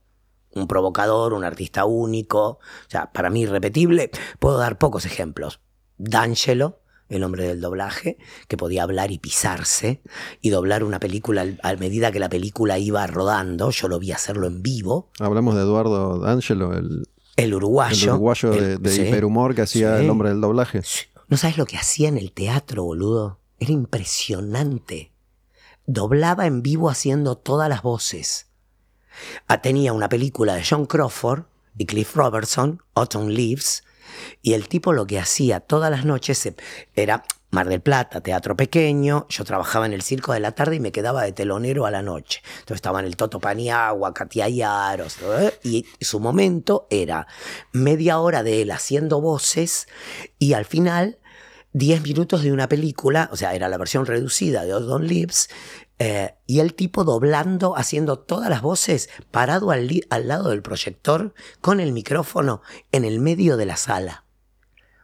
un 0.51 0.67
provocador, 0.67 1.31
un 1.31 1.45
artista 1.45 1.85
único, 1.85 2.43
o 2.49 2.89
sea, 2.89 3.13
para 3.13 3.29
mí 3.29 3.43
irrepetible. 3.43 4.11
Puedo 4.39 4.57
dar 4.57 4.77
pocos 4.77 5.05
ejemplos. 5.05 5.61
D'Angelo, 5.97 6.82
el 7.09 7.23
hombre 7.23 7.47
del 7.47 7.61
doblaje, 7.61 8.17
que 8.47 8.57
podía 8.57 8.83
hablar 8.83 9.11
y 9.11 9.19
pisarse 9.19 10.01
y 10.41 10.49
doblar 10.49 10.83
una 10.83 10.99
película 10.99 11.45
a 11.61 11.75
medida 11.75 12.11
que 12.11 12.19
la 12.19 12.29
película 12.29 12.79
iba 12.79 13.05
rodando. 13.07 13.69
Yo 13.71 13.87
lo 13.87 13.99
vi 13.99 14.11
hacerlo 14.11 14.47
en 14.47 14.63
vivo. 14.63 15.11
Hablamos 15.19 15.55
de 15.55 15.61
Eduardo 15.61 16.19
D'Angelo, 16.19 16.73
el, 16.73 17.07
El 17.35 17.45
el 17.45 17.53
uruguayo. 17.53 18.13
uruguayo 18.13 18.49
de, 18.51 18.57
el- 18.73 18.81
de 18.81 18.89
sí. 18.91 19.01
hiperhumor 19.01 19.53
que 19.55 19.61
hacía 19.63 19.97
Sí. 19.97 20.03
el 20.05 20.09
hombre 20.09 20.29
del 20.29 20.41
doblaje. 20.41 20.81
¿No 21.27 21.37
sabes 21.37 21.57
lo 21.57 21.65
que 21.65 21.77
hacía 21.77 22.09
en 22.09 22.17
el 22.17 22.31
teatro, 22.31 22.83
boludo? 22.83 23.39
Era 23.59 23.71
impresionante. 23.71 25.11
Doblaba 25.85 26.45
en 26.47 26.61
vivo 26.61 26.89
haciendo 26.89 27.37
todas 27.37 27.69
las 27.69 27.81
voces. 27.81 28.47
Ah, 29.47 29.61
tenía 29.61 29.93
una 29.93 30.09
película 30.09 30.55
de 30.55 30.63
John 30.67 30.85
Crawford 30.85 31.43
y 31.77 31.85
Cliff 31.85 32.15
Robertson, 32.15 32.81
Autumn 32.95 33.29
Leaves, 33.29 33.83
y 34.41 34.53
el 34.53 34.67
tipo 34.67 34.93
lo 34.93 35.05
que 35.05 35.19
hacía 35.19 35.59
todas 35.59 35.91
las 35.91 36.05
noches 36.05 36.53
era 36.95 37.23
Mar 37.53 37.69
del 37.69 37.81
Plata, 37.81 38.21
teatro 38.21 38.57
pequeño, 38.57 39.27
yo 39.29 39.43
trabajaba 39.43 39.85
en 39.85 39.93
el 39.93 40.01
circo 40.01 40.33
de 40.33 40.39
la 40.39 40.53
tarde 40.53 40.77
y 40.77 40.79
me 40.79 40.91
quedaba 40.91 41.23
de 41.23 41.33
telonero 41.33 41.85
a 41.85 41.91
la 41.91 42.01
noche. 42.01 42.41
Entonces 42.53 42.75
estaban 42.75 43.05
el 43.05 43.15
Toto 43.15 43.39
Paniagua, 43.39 44.13
Katia 44.13 44.49
Yaros, 44.49 45.17
¿eh? 45.21 45.53
y 45.63 45.85
su 46.01 46.19
momento 46.19 46.87
era 46.89 47.27
media 47.71 48.19
hora 48.19 48.41
de 48.41 48.63
él 48.63 48.71
haciendo 48.71 49.21
voces 49.21 49.87
y 50.39 50.53
al 50.53 50.65
final 50.65 51.19
10 51.73 52.03
minutos 52.03 52.43
de 52.43 52.51
una 52.51 52.69
película, 52.69 53.29
o 53.31 53.35
sea, 53.35 53.55
era 53.55 53.67
la 53.67 53.77
versión 53.77 54.05
reducida 54.05 54.63
de 54.63 54.73
Autumn 54.73 55.07
Leaves, 55.07 55.49
eh, 55.99 56.35
y 56.47 56.59
el 56.59 56.73
tipo 56.73 57.03
doblando, 57.03 57.77
haciendo 57.77 58.19
todas 58.19 58.49
las 58.49 58.61
voces, 58.61 59.09
parado 59.31 59.71
al, 59.71 59.89
al 60.09 60.27
lado 60.27 60.49
del 60.49 60.61
proyector, 60.61 61.33
con 61.61 61.79
el 61.79 61.93
micrófono 61.93 62.61
en 62.91 63.05
el 63.05 63.19
medio 63.19 63.57
de 63.57 63.65
la 63.65 63.77
sala. 63.77 64.25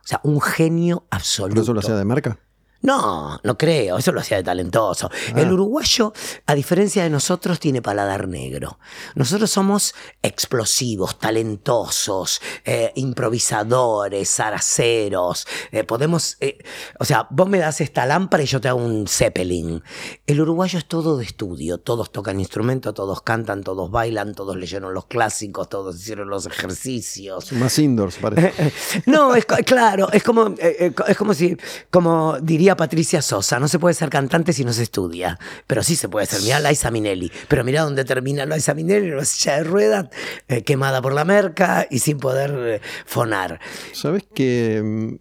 O 0.03 0.07
sea, 0.09 0.21
un 0.23 0.41
genio 0.41 1.05
absoluto. 1.11 1.53
¿Pero 1.53 1.61
eso 1.63 1.73
lo 1.73 1.79
hacía 1.81 1.95
de 1.95 2.05
marca? 2.05 2.39
No, 2.82 3.39
no 3.43 3.57
creo, 3.57 3.97
eso 3.97 4.13
lo 4.13 4.21
hacía 4.21 4.38
de 4.38 4.43
talentoso. 4.43 5.09
El 5.36 5.51
uruguayo, 5.51 6.13
a 6.45 6.55
diferencia 6.55 7.03
de 7.03 7.09
nosotros, 7.09 7.59
tiene 7.59 7.82
paladar 7.82 8.27
negro. 8.30 8.80
Nosotros 9.15 9.51
somos 9.51 9.93
explosivos, 10.21 11.19
talentosos, 11.19 12.41
eh, 12.63 12.93
improvisadores, 12.95 14.30
zaraceros. 14.30 15.45
eh, 15.71 15.84
podemos, 15.84 16.38
eh, 16.39 16.57
o 16.99 17.05
sea, 17.05 17.27
vos 17.32 17.49
me 17.49 17.59
das 17.59 17.82
esta 17.82 18.05
lámpara 18.05 18.43
y 18.43 18.45
yo 18.45 18.61
te 18.61 18.69
hago 18.69 18.80
un 18.80 19.07
zeppelin. 19.07 19.84
El 20.25 20.39
uruguayo 20.39 20.80
es 20.80 20.86
todo 20.86 21.17
de 21.17 21.25
estudio, 21.25 21.80
todos 21.80 22.13
tocan 22.13 22.39
instrumento, 22.39 22.93
todos 22.93 23.21
cantan, 23.23 23.61
todos 23.61 23.91
bailan, 23.91 24.34
todos 24.34 24.55
leyeron 24.55 24.93
los 24.93 25.05
clásicos, 25.07 25.67
todos 25.67 25.97
hicieron 25.97 26.30
los 26.30 26.45
ejercicios. 26.45 27.51
Más 27.53 27.77
indoors, 27.77 28.17
parece. 28.17 28.53
No, 29.05 29.36
es 29.36 29.45
claro, 29.45 30.11
es 30.11 30.23
como, 30.23 30.53
es 30.59 31.17
como 31.17 31.34
si, 31.34 31.57
como 31.89 32.38
diría 32.41 32.68
Patricia 32.76 33.22
Sosa, 33.22 33.59
no 33.59 33.67
se 33.67 33.80
puede 33.80 33.93
ser 33.93 34.09
cantante 34.09 34.53
si 34.53 34.63
no 34.65 34.74
se 34.74 34.84
estudia, 34.84 35.39
pero 35.67 35.84
sí 35.84 35.95
se 35.95 36.09
puede 36.09 36.26
ser. 36.26 36.41
Mirá 36.41 36.59
Liza 36.59 36.91
Minelli, 36.91 37.32
pero 37.47 37.63
mirá 37.63 37.84
dónde 37.84 38.05
termina 38.05 38.45
Liza 38.45 38.74
Minelli, 38.74 39.11
una 39.11 39.26
silla 39.26 39.57
de 39.57 39.63
ruedas, 39.63 40.09
eh, 40.47 40.63
quemada 40.63 41.01
por 41.01 41.13
la 41.13 41.26
merca 41.26 41.88
y 41.89 41.99
sin 41.99 42.17
poder 42.17 42.51
eh, 42.55 42.82
fonar. 43.05 43.59
¿Sabes 43.93 44.24
que 44.34 44.82
mm, 44.84 45.15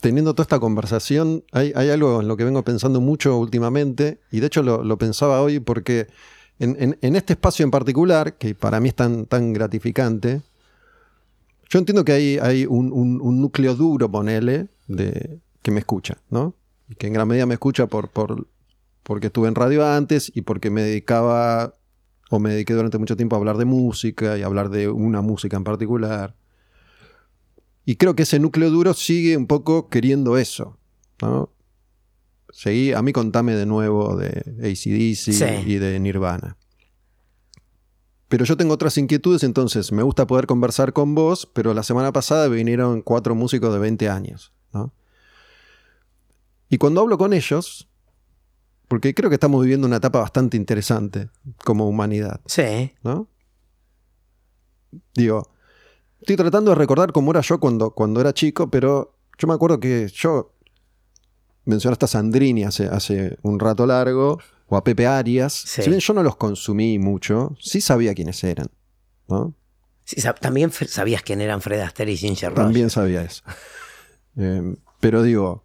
teniendo 0.00 0.34
toda 0.34 0.44
esta 0.44 0.60
conversación, 0.60 1.44
hay, 1.52 1.72
algo 1.72 2.20
en 2.20 2.28
lo 2.28 2.36
que 2.36 2.44
vengo 2.44 2.62
pensando 2.64 3.00
mucho 3.00 3.36
últimamente, 3.38 4.20
y 4.30 4.40
de 4.40 4.46
hecho 4.46 4.62
lo, 4.62 4.98
pensaba 4.98 5.40
hoy 5.42 5.60
porque 5.60 6.08
en, 6.58 6.96
este 7.00 7.34
espacio 7.34 7.64
en 7.64 7.70
particular, 7.70 8.36
que 8.36 8.54
para 8.54 8.80
mí 8.80 8.88
es 8.88 8.94
tan, 8.94 9.52
gratificante, 9.52 10.42
yo 11.68 11.78
entiendo 11.78 12.04
que 12.04 12.40
hay, 12.40 12.66
un- 12.66 12.92
un 12.92 13.40
núcleo 13.40 13.74
duro, 13.74 14.10
ponele, 14.10 14.68
de, 14.86 15.38
que 15.62 15.70
me 15.70 15.80
escucha, 15.80 16.18
¿no? 16.30 16.54
Y 16.88 16.94
que 16.94 17.06
en 17.06 17.12
gran 17.12 17.28
medida 17.28 17.46
me 17.46 17.54
escucha 17.54 17.86
por, 17.86 18.08
por, 18.08 18.46
porque 19.02 19.26
estuve 19.28 19.48
en 19.48 19.54
radio 19.54 19.86
antes 19.86 20.30
y 20.34 20.42
porque 20.42 20.70
me 20.70 20.82
dedicaba 20.82 21.74
o 22.30 22.38
me 22.38 22.50
dediqué 22.50 22.74
durante 22.74 22.98
mucho 22.98 23.16
tiempo 23.16 23.36
a 23.36 23.38
hablar 23.38 23.56
de 23.56 23.64
música 23.64 24.36
y 24.38 24.42
a 24.42 24.46
hablar 24.46 24.68
de 24.70 24.88
una 24.88 25.20
música 25.22 25.56
en 25.56 25.64
particular. 25.64 26.34
Y 27.84 27.96
creo 27.96 28.14
que 28.14 28.24
ese 28.24 28.38
núcleo 28.38 28.70
duro 28.70 28.92
sigue 28.92 29.36
un 29.36 29.46
poco 29.46 29.88
queriendo 29.88 30.36
eso. 30.36 30.78
¿no? 31.22 31.50
Seguí, 32.50 32.92
a 32.92 33.00
mí 33.02 33.12
contame 33.12 33.54
de 33.54 33.64
nuevo 33.66 34.16
de 34.16 34.28
ACDC 34.60 35.32
Sí. 35.32 35.44
y 35.66 35.76
de 35.76 35.98
Nirvana. 35.98 36.56
Pero 38.28 38.44
yo 38.44 38.58
tengo 38.58 38.74
otras 38.74 38.98
inquietudes, 38.98 39.42
entonces 39.42 39.90
me 39.90 40.02
gusta 40.02 40.26
poder 40.26 40.46
conversar 40.46 40.92
con 40.92 41.14
vos, 41.14 41.46
pero 41.54 41.72
la 41.72 41.82
semana 41.82 42.12
pasada 42.12 42.46
vinieron 42.48 43.00
cuatro 43.00 43.34
músicos 43.34 43.72
de 43.72 43.78
20 43.78 44.08
años. 44.10 44.52
¿no? 44.74 44.92
Y 46.68 46.78
cuando 46.78 47.00
hablo 47.00 47.16
con 47.18 47.32
ellos, 47.32 47.88
porque 48.88 49.14
creo 49.14 49.30
que 49.30 49.34
estamos 49.34 49.62
viviendo 49.62 49.86
una 49.86 49.96
etapa 49.96 50.20
bastante 50.20 50.56
interesante 50.56 51.28
como 51.64 51.88
humanidad, 51.88 52.40
Sí, 52.46 52.92
¿no? 53.02 53.28
Digo, 55.14 55.50
estoy 56.20 56.36
tratando 56.36 56.70
de 56.70 56.74
recordar 56.76 57.12
cómo 57.12 57.30
era 57.30 57.40
yo 57.42 57.60
cuando, 57.60 57.90
cuando 57.90 58.20
era 58.20 58.32
chico, 58.32 58.70
pero 58.70 59.14
yo 59.38 59.46
me 59.46 59.54
acuerdo 59.54 59.78
que 59.78 60.08
yo 60.08 60.54
mencionaste 61.66 62.06
a 62.06 62.08
Sandrini 62.08 62.64
hace, 62.64 62.86
hace 62.86 63.36
un 63.42 63.58
rato 63.58 63.86
largo, 63.86 64.38
o 64.68 64.76
a 64.76 64.84
Pepe 64.84 65.06
Arias. 65.06 65.52
Sí. 65.52 65.82
Si 65.82 65.90
bien 65.90 66.00
yo 66.00 66.14
no 66.14 66.22
los 66.22 66.36
consumí 66.36 66.98
mucho, 66.98 67.56
sí 67.60 67.80
sabía 67.80 68.14
quiénes 68.14 68.42
eran, 68.44 68.68
¿no? 69.28 69.54
Sí, 70.04 70.22
también 70.40 70.70
sabías 70.72 71.22
quién 71.22 71.42
eran 71.42 71.60
Fred 71.60 71.80
Astaire 71.80 72.12
y 72.12 72.16
Ginger 72.16 72.50
Rogers. 72.50 72.64
También 72.66 72.90
sabía 72.90 73.22
eso. 73.22 73.42
Eh, 74.36 74.76
pero 75.00 75.22
digo, 75.22 75.64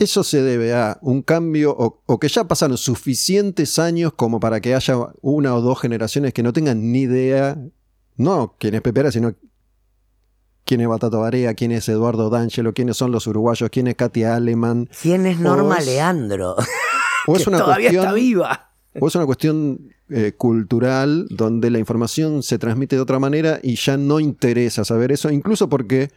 eso 0.00 0.24
se 0.24 0.42
debe 0.42 0.74
a 0.74 0.98
un 1.02 1.22
cambio 1.22 1.70
o, 1.78 2.02
o 2.06 2.18
que 2.18 2.28
ya 2.28 2.44
pasaron 2.48 2.76
suficientes 2.76 3.78
años 3.78 4.12
como 4.14 4.40
para 4.40 4.60
que 4.60 4.74
haya 4.74 4.96
una 5.20 5.54
o 5.54 5.60
dos 5.60 5.80
generaciones 5.80 6.32
que 6.34 6.42
no 6.42 6.52
tengan 6.52 6.90
ni 6.90 7.02
idea, 7.02 7.56
no 8.16 8.56
quién 8.58 8.74
es 8.74 8.80
Pepera, 8.82 9.12
sino 9.12 9.34
quién 10.64 10.80
es 10.80 10.88
Batato 10.88 11.20
Barea, 11.20 11.54
quién 11.54 11.72
es 11.72 11.88
Eduardo 11.88 12.30
D'Angelo, 12.30 12.72
quiénes 12.74 12.96
son 12.96 13.12
los 13.12 13.26
uruguayos, 13.26 13.70
quién 13.70 13.86
es 13.88 13.94
Katia 13.96 14.36
Aleman. 14.36 14.88
¿Quién 15.02 15.26
es 15.26 15.38
Norma 15.38 15.76
es- 15.78 15.86
Leandro? 15.86 16.56
O 17.26 17.36
es 17.36 17.44
que 17.44 17.50
una 17.50 17.58
todavía 17.58 17.90
cuestión- 17.90 18.04
está 18.04 18.14
viva. 18.14 18.70
O 18.98 19.06
es 19.06 19.14
una 19.14 19.26
cuestión 19.26 19.92
eh, 20.08 20.32
cultural 20.36 21.26
donde 21.30 21.70
la 21.70 21.78
información 21.78 22.42
se 22.42 22.58
transmite 22.58 22.96
de 22.96 23.02
otra 23.02 23.18
manera 23.18 23.60
y 23.62 23.76
ya 23.76 23.96
no 23.98 24.18
interesa 24.20 24.84
saber 24.84 25.12
eso, 25.12 25.30
incluso 25.30 25.68
porque 25.68 26.10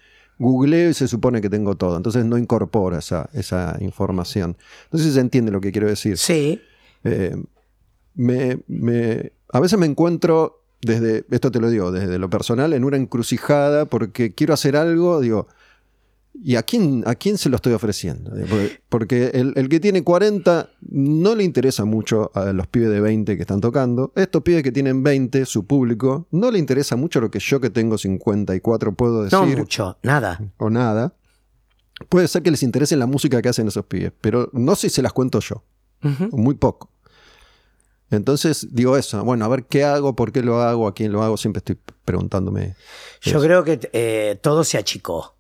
googleo 0.44 0.90
y 0.90 0.94
se 0.94 1.08
supone 1.08 1.42
que 1.42 1.50
tengo 1.50 1.76
todo, 1.76 1.98
entonces 1.98 2.26
no 2.26 2.38
incorpora 2.38 3.00
esa, 3.00 3.30
esa 3.34 3.76
información. 3.80 4.56
Entonces 4.86 5.14
se 5.14 5.20
entiende 5.20 5.52
lo 5.52 5.60
que 5.62 5.72
quiero 5.72 5.88
decir. 5.88 6.18
Sí. 6.20 6.62
Eh, 7.04 7.36
me, 8.16 8.60
me- 8.68 9.32
a 9.52 9.60
veces 9.60 9.80
me 9.80 9.86
encuentro 9.86 10.62
desde, 10.82 11.26
esto 11.32 11.50
te 11.52 11.60
lo 11.60 11.70
digo, 11.70 11.92
desde 11.92 12.20
lo 12.20 12.30
personal, 12.30 12.74
en 12.74 12.84
una 12.84 12.98
encrucijada 12.98 13.86
porque 13.86 14.34
quiero 14.34 14.54
hacer 14.54 14.76
algo, 14.76 15.20
digo, 15.22 15.48
¿y 16.34 16.56
a 16.56 16.64
quién, 16.64 17.04
a 17.06 17.16
quién 17.16 17.38
se 17.38 17.50
lo 17.50 17.56
estoy 17.58 17.74
ofreciendo? 17.74 18.36
Digo, 18.36 18.58
Porque, 18.90 19.32
el, 19.34 19.54
el 19.56 19.70
que 19.70 19.80
tiene 19.80 20.04
40 20.04 20.70
no 20.90 21.36
le 21.36 21.44
interesa 21.44 21.86
mucho 21.86 22.32
a 22.34 22.52
los 22.54 22.68
pibes 22.68 22.90
de 22.90 23.00
20 23.00 23.36
que 23.36 23.42
están 23.42 23.62
tocando. 23.62 24.12
Estos 24.16 24.42
pibes 24.44 24.64
que 24.64 24.72
tienen 24.72 25.04
20, 25.04 25.46
su 25.46 25.66
público, 25.66 26.28
no 26.32 26.52
le 26.52 26.60
interesa 26.60 26.96
mucho 26.96 27.22
lo 27.22 27.30
que 27.32 27.40
yo 27.40 27.60
que 27.62 27.70
tengo 27.70 27.98
54 27.98 28.94
puedo 28.96 29.24
decir 29.24 29.40
No 29.40 29.46
mucho, 29.46 29.98
nada. 30.04 30.40
o 30.58 30.70
nada. 30.70 31.14
Puede 32.10 32.28
ser 32.28 32.42
que 32.42 32.52
les 32.52 32.64
interese 32.64 32.96
la 32.98 33.06
música 33.06 33.42
que 33.42 33.50
hacen 33.50 33.68
esos 33.68 33.86
pibes, 33.86 34.12
pero 34.20 34.50
no 34.52 34.76
sé 34.76 34.90
si 34.90 34.96
se 34.96 35.02
las 35.02 35.14
cuento 35.14 35.40
yo 35.40 35.64
muy 36.32 36.56
poco. 36.56 36.90
Entonces 38.10 38.68
digo 38.72 38.96
eso, 38.98 39.24
bueno, 39.24 39.46
a 39.46 39.48
ver 39.48 39.66
qué 39.66 39.84
hago, 39.84 40.16
por 40.16 40.32
qué 40.32 40.44
lo 40.44 40.62
hago, 40.62 40.88
a 40.88 40.94
quién 40.94 41.12
lo 41.12 41.24
hago, 41.24 41.36
siempre 41.38 41.60
estoy 41.60 41.80
preguntándome. 42.06 42.76
Yo 43.22 43.32
eso. 43.38 43.42
creo 43.42 43.64
que 43.64 43.80
eh, 43.94 44.38
todo 44.42 44.64
se 44.64 44.78
achicó. 44.78 45.33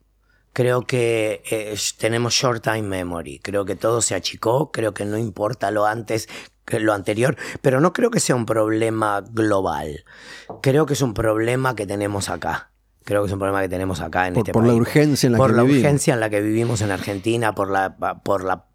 Creo 0.53 0.83
que 0.83 1.41
eh, 1.49 1.75
tenemos 1.97 2.33
short 2.33 2.63
time 2.63 2.83
memory. 2.83 3.39
Creo 3.39 3.65
que 3.65 3.75
todo 3.75 4.01
se 4.01 4.15
achicó. 4.15 4.71
Creo 4.71 4.93
que 4.93 5.03
no 5.05 5.17
importa 5.17 5.71
lo 5.71 5.85
antes 5.85 6.29
que 6.65 6.79
lo 6.79 6.93
anterior. 6.93 7.35
Pero 7.61 7.81
no 7.81 7.91
creo 7.91 8.11
que 8.11 8.19
sea 8.19 8.35
un 8.35 8.45
problema 8.45 9.21
global. 9.21 10.05
Creo 10.61 10.85
que 10.85 10.93
es 10.93 11.01
un 11.01 11.13
problema 11.13 11.75
que 11.75 11.85
tenemos 11.87 12.29
acá. 12.29 12.69
Creo 13.03 13.21
que 13.23 13.27
es 13.27 13.33
un 13.33 13.39
problema 13.39 13.61
que 13.61 13.67
tenemos 13.67 13.99
acá 13.99 14.27
en 14.27 14.33
Por, 14.35 14.41
este 14.41 14.53
por 14.53 14.61
país. 14.61 14.73
la 14.73 14.79
urgencia 14.79 15.27
en 15.27 15.33
la 15.33 15.37
por 15.37 15.49
que 15.49 15.55
la 15.57 15.63
vivimos. 15.63 15.83
urgencia 15.83 16.13
en 16.13 16.19
la 16.21 16.29
que 16.29 16.41
vivimos 16.41 16.81
en 16.81 16.91
Argentina, 16.91 17.53
por 17.53 17.69
la, 17.69 17.97
por 18.23 18.45
la 18.45 18.65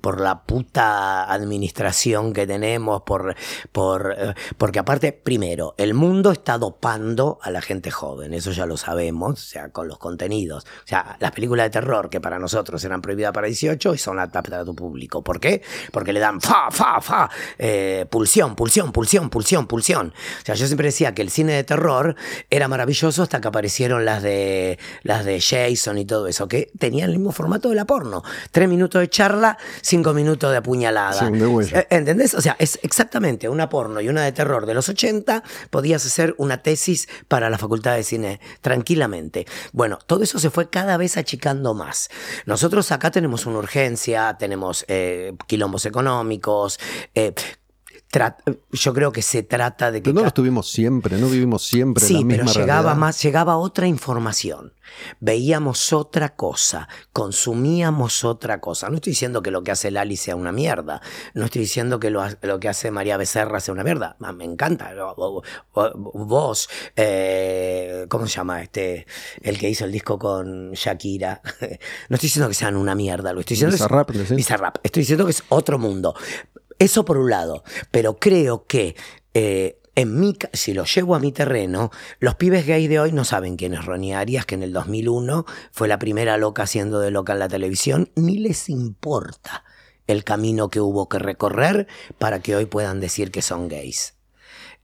por 0.00 0.20
la 0.20 0.42
puta 0.42 1.30
administración 1.32 2.32
que 2.32 2.46
tenemos, 2.46 3.02
por, 3.02 3.34
por, 3.72 4.14
eh, 4.16 4.34
porque 4.58 4.78
aparte, 4.78 5.12
primero, 5.12 5.74
el 5.78 5.94
mundo 5.94 6.32
está 6.32 6.58
dopando 6.58 7.38
a 7.42 7.50
la 7.50 7.62
gente 7.62 7.90
joven, 7.90 8.34
eso 8.34 8.52
ya 8.52 8.66
lo 8.66 8.76
sabemos, 8.76 9.32
o 9.32 9.46
sea, 9.46 9.70
con 9.70 9.88
los 9.88 9.98
contenidos. 9.98 10.64
O 10.64 10.86
sea, 10.86 11.16
las 11.20 11.32
películas 11.32 11.66
de 11.66 11.70
terror 11.70 12.10
que 12.10 12.20
para 12.20 12.38
nosotros 12.38 12.82
eran 12.84 13.02
prohibidas 13.02 13.32
para 13.32 13.46
18 13.46 13.94
y 13.94 13.98
son 13.98 14.18
aptas 14.18 14.42
para 14.42 14.64
tu 14.64 14.74
público. 14.74 15.22
¿Por 15.22 15.40
qué? 15.40 15.62
Porque 15.92 16.12
le 16.12 16.20
dan 16.20 16.40
fa, 16.40 16.70
fa, 16.70 17.00
fa, 17.00 17.30
eh, 17.58 18.06
pulsión, 18.10 18.56
pulsión, 18.56 18.92
pulsión, 18.92 19.30
pulsión, 19.30 19.66
pulsión. 19.66 20.14
O 20.42 20.44
sea, 20.44 20.54
yo 20.54 20.66
siempre 20.66 20.88
decía 20.88 21.14
que 21.14 21.22
el 21.22 21.30
cine 21.30 21.52
de 21.52 21.64
terror 21.64 22.16
era 22.50 22.68
maravilloso 22.68 23.22
hasta 23.22 23.40
que 23.40 23.48
aparecieron 23.48 24.04
las 24.04 24.22
de, 24.22 24.78
las 25.02 25.24
de 25.24 25.40
Jason 25.40 25.98
y 25.98 26.04
todo 26.04 26.26
eso, 26.26 26.48
que 26.48 26.70
tenían 26.78 27.10
el 27.10 27.18
mismo 27.18 27.32
formato 27.32 27.68
de 27.68 27.74
la 27.74 27.84
porno. 27.84 28.22
Tres 28.50 28.68
minutos 28.68 29.00
de 29.00 29.08
charla, 29.08 29.45
cinco 29.82 30.12
minutos 30.12 30.50
de 30.50 30.58
apuñalada. 30.58 31.28
Sí. 31.28 31.74
Eh, 31.74 31.86
¿Entendés? 31.90 32.34
O 32.34 32.40
sea, 32.40 32.56
es 32.58 32.78
exactamente 32.82 33.48
una 33.48 33.68
porno 33.68 34.00
y 34.00 34.08
una 34.08 34.24
de 34.24 34.32
terror 34.32 34.66
de 34.66 34.74
los 34.74 34.88
80, 34.88 35.42
podías 35.70 36.04
hacer 36.04 36.34
una 36.38 36.62
tesis 36.62 37.08
para 37.28 37.50
la 37.50 37.58
facultad 37.58 37.96
de 37.96 38.02
cine 38.02 38.40
tranquilamente. 38.60 39.46
Bueno, 39.72 39.98
todo 40.06 40.22
eso 40.24 40.38
se 40.38 40.50
fue 40.50 40.68
cada 40.70 40.96
vez 40.96 41.16
achicando 41.16 41.74
más. 41.74 42.08
Nosotros 42.46 42.90
acá 42.92 43.10
tenemos 43.10 43.46
una 43.46 43.58
urgencia, 43.58 44.36
tenemos 44.38 44.84
eh, 44.88 45.32
quilombos 45.46 45.86
económicos. 45.86 46.78
eh, 47.14 47.34
yo 48.72 48.94
creo 48.94 49.12
que 49.12 49.20
se 49.20 49.42
trata 49.42 49.90
de 49.90 50.00
que... 50.00 50.04
Pero 50.04 50.14
no 50.14 50.20
lo 50.22 50.28
estuvimos 50.28 50.70
siempre, 50.70 51.18
no 51.18 51.28
vivimos 51.28 51.66
siempre 51.66 52.02
Sí, 52.04 52.14
la 52.14 52.20
misma 52.20 52.44
pero 52.46 52.60
llegaba 52.60 52.80
realidad. 52.82 52.96
más, 52.96 53.22
llegaba 53.22 53.56
otra 53.58 53.86
información. 53.88 54.72
Veíamos 55.20 55.92
otra 55.92 56.34
cosa, 56.36 56.88
consumíamos 57.12 58.24
otra 58.24 58.60
cosa. 58.60 58.88
No 58.88 58.94
estoy 58.96 59.10
diciendo 59.10 59.42
que 59.42 59.50
lo 59.50 59.62
que 59.62 59.72
hace 59.72 59.90
Lali 59.90 60.16
sea 60.16 60.36
una 60.36 60.52
mierda. 60.52 61.02
No 61.34 61.44
estoy 61.44 61.62
diciendo 61.62 62.00
que 62.00 62.08
lo, 62.10 62.22
que 62.60 62.68
hace 62.68 62.90
María 62.90 63.16
Becerra 63.16 63.60
sea 63.60 63.74
una 63.74 63.84
mierda. 63.84 64.16
Ah, 64.22 64.32
Me 64.32 64.44
encanta. 64.44 64.92
Vos, 65.74 66.68
eh, 66.94 68.06
¿cómo 68.08 68.26
se 68.26 68.34
llama 68.36 68.62
este? 68.62 69.06
El 69.42 69.58
que 69.58 69.68
hizo 69.68 69.84
el 69.84 69.92
disco 69.92 70.18
con 70.18 70.72
Shakira. 70.72 71.42
No 72.08 72.14
estoy 72.14 72.28
diciendo 72.28 72.48
que 72.48 72.54
sean 72.54 72.76
una 72.76 72.94
mierda. 72.94 73.32
Lo 73.32 73.40
estoy 73.40 73.54
diciendo 73.56 73.74
es- 73.74 73.80
Bizarrap, 73.82 74.10
¿decís? 74.10 74.36
Bizarrap. 74.36 74.76
Estoy 74.82 75.02
diciendo 75.02 75.24
que 75.24 75.32
es 75.32 75.42
otro 75.48 75.78
mundo. 75.78 76.14
Eso 76.78 77.04
por 77.04 77.18
un 77.18 77.30
lado. 77.30 77.62
Pero 77.90 78.18
creo 78.18 78.66
que 78.66 78.96
eh, 79.34 79.78
en 79.94 80.20
mi, 80.20 80.36
si 80.52 80.74
lo 80.74 80.84
llevo 80.84 81.14
a 81.14 81.18
mi 81.18 81.32
terreno, 81.32 81.90
los 82.20 82.34
pibes 82.34 82.66
gays 82.66 82.88
de 82.88 83.00
hoy 83.00 83.12
no 83.12 83.24
saben 83.24 83.56
quién 83.56 83.72
es 83.72 83.84
Ronnie 83.84 84.14
Arias, 84.14 84.44
que 84.44 84.54
en 84.54 84.62
el 84.62 84.72
2001 84.72 85.46
fue 85.72 85.88
la 85.88 85.98
primera 85.98 86.36
loca 86.36 86.64
haciendo 86.64 87.00
de 87.00 87.10
loca 87.10 87.32
en 87.32 87.38
la 87.38 87.48
televisión, 87.48 88.10
ni 88.14 88.38
les 88.38 88.68
importa 88.68 89.64
el 90.06 90.22
camino 90.22 90.68
que 90.68 90.80
hubo 90.80 91.08
que 91.08 91.18
recorrer 91.18 91.88
para 92.18 92.40
que 92.40 92.54
hoy 92.54 92.66
puedan 92.66 93.00
decir 93.00 93.30
que 93.30 93.42
son 93.42 93.68
gays. 93.68 94.15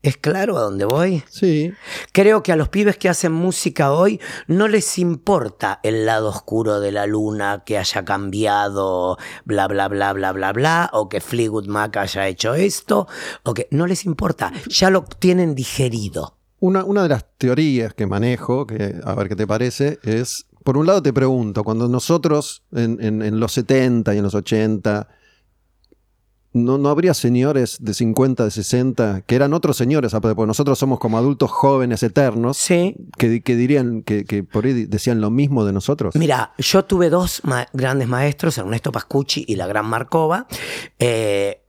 ¿Es 0.03 0.17
claro 0.17 0.57
a 0.57 0.61
dónde 0.61 0.83
voy? 0.83 1.23
Sí, 1.29 1.71
Creo 2.11 2.43
que 2.43 2.51
a 2.51 2.57
los 2.57 2.67
pibes 2.67 2.97
que 2.97 3.07
hacen 3.07 3.31
música 3.31 3.93
hoy 3.93 4.19
no 4.47 4.67
les 4.67 4.97
importa 4.99 5.79
el 5.81 6.05
lado 6.05 6.27
oscuro 6.27 6.81
de 6.81 6.91
la 6.91 7.07
luna 7.07 7.63
que 7.65 7.77
haya 7.77 8.03
cambiado, 8.03 9.17
bla, 9.45 9.67
bla, 9.69 9.87
bla, 9.87 10.11
bla, 10.11 10.33
bla, 10.33 10.51
bla, 10.51 10.89
o 10.91 11.07
que 11.07 11.21
Fleetwood 11.21 11.67
Mac 11.67 11.95
haya 11.97 12.27
hecho 12.27 12.53
esto, 12.53 13.07
o 13.43 13.53
que 13.53 13.69
no 13.71 13.87
les 13.87 14.03
importa, 14.03 14.51
ya 14.67 14.89
lo 14.89 15.03
tienen 15.03 15.55
digerido. 15.55 16.35
Una, 16.59 16.83
una 16.83 17.03
de 17.03 17.09
las 17.09 17.25
teorías 17.37 17.93
que 17.93 18.05
manejo, 18.05 18.67
que 18.67 18.95
a 19.05 19.15
ver 19.15 19.29
qué 19.29 19.35
te 19.37 19.47
parece, 19.47 19.99
es, 20.03 20.47
por 20.65 20.77
un 20.77 20.85
lado 20.85 21.01
te 21.01 21.13
pregunto, 21.13 21.63
cuando 21.63 21.87
nosotros 21.87 22.63
en, 22.73 22.97
en- 23.01 23.21
en 23.21 23.39
los 23.39 23.53
70 23.53 24.13
y 24.13 24.17
en 24.17 24.23
los 24.23 24.35
80, 24.35 25.07
no, 26.53 26.77
no 26.77 26.89
habría 26.89 27.13
señores 27.13 27.77
de 27.81 27.93
50, 27.93 28.45
de 28.45 28.51
60, 28.51 29.21
que 29.25 29.35
eran 29.35 29.53
otros 29.53 29.75
señores, 29.75 30.13
aparte, 30.13 30.35
porque 30.35 30.47
nosotros 30.47 30.77
somos 30.79 30.99
como 30.99 31.17
adultos 31.17 31.51
jóvenes 31.51 32.03
eternos, 32.03 32.57
Sí. 32.57 32.95
que, 33.17 33.41
que 33.41 33.55
dirían, 33.55 34.03
que, 34.03 34.23
que 34.25 34.43
por 34.43 34.65
ahí 34.65 34.85
decían 34.85 35.19
lo 35.21 35.29
mismo 35.31 35.65
de 35.65 35.73
nosotros. 35.73 36.15
Mira, 36.15 36.53
yo 36.57 36.85
tuve 36.85 37.09
dos 37.09 37.41
ma- 37.43 37.67
grandes 37.73 38.07
maestros, 38.07 38.57
Ernesto 38.57 38.91
Pascucci 38.91 39.43
y 39.47 39.55
la 39.55 39.67
gran 39.67 39.85
Marcova, 39.87 40.47
eh, 40.99 41.59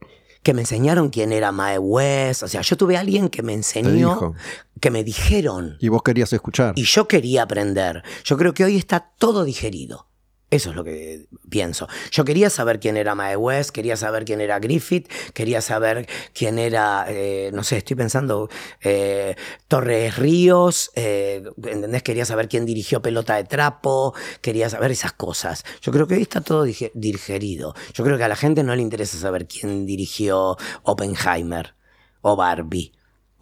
que 0.42 0.52
me 0.52 0.60
enseñaron 0.60 1.08
quién 1.08 1.32
era 1.32 1.52
Mae 1.52 1.78
West. 1.78 2.42
O 2.42 2.48
sea, 2.48 2.60
yo 2.60 2.76
tuve 2.76 2.98
alguien 2.98 3.30
que 3.30 3.42
me 3.42 3.54
enseñó, 3.54 4.34
que 4.78 4.90
me 4.90 5.02
dijeron, 5.02 5.76
Y 5.80 5.88
vos 5.88 6.02
querías 6.02 6.30
escuchar. 6.34 6.74
y 6.76 6.84
yo 6.84 7.08
quería 7.08 7.44
aprender. 7.44 8.02
Yo 8.24 8.36
creo 8.36 8.52
que 8.52 8.64
hoy 8.64 8.76
está 8.76 9.12
todo 9.18 9.44
digerido. 9.44 10.06
Eso 10.50 10.70
es 10.70 10.76
lo 10.76 10.84
que 10.84 11.26
pienso. 11.50 11.88
Yo 12.12 12.24
quería 12.24 12.48
saber 12.48 12.78
quién 12.78 12.96
era 12.96 13.14
Mae 13.16 13.36
West, 13.36 13.70
quería 13.70 13.96
saber 13.96 14.24
quién 14.24 14.40
era 14.40 14.60
Griffith, 14.60 15.08
quería 15.32 15.60
saber 15.60 16.06
quién 16.32 16.60
era, 16.60 17.06
eh, 17.08 17.50
no 17.52 17.64
sé, 17.64 17.78
estoy 17.78 17.96
pensando, 17.96 18.48
eh, 18.80 19.34
Torres 19.66 20.16
Ríos, 20.16 20.92
eh, 20.94 21.42
¿entendés? 21.56 22.02
Quería 22.04 22.24
saber 22.24 22.48
quién 22.48 22.66
dirigió 22.66 23.02
Pelota 23.02 23.34
de 23.36 23.44
Trapo, 23.44 24.14
quería 24.42 24.70
saber 24.70 24.92
esas 24.92 25.12
cosas. 25.14 25.64
Yo 25.80 25.90
creo 25.90 26.06
que 26.06 26.14
hoy 26.14 26.22
está 26.22 26.40
todo 26.40 26.64
dige- 26.66 26.92
digerido. 26.94 27.74
Yo 27.92 28.04
creo 28.04 28.16
que 28.16 28.24
a 28.24 28.28
la 28.28 28.36
gente 28.36 28.62
no 28.62 28.76
le 28.76 28.82
interesa 28.82 29.18
saber 29.18 29.48
quién 29.48 29.86
dirigió 29.86 30.56
Oppenheimer 30.84 31.74
o 32.20 32.36
Barbie. 32.36 32.92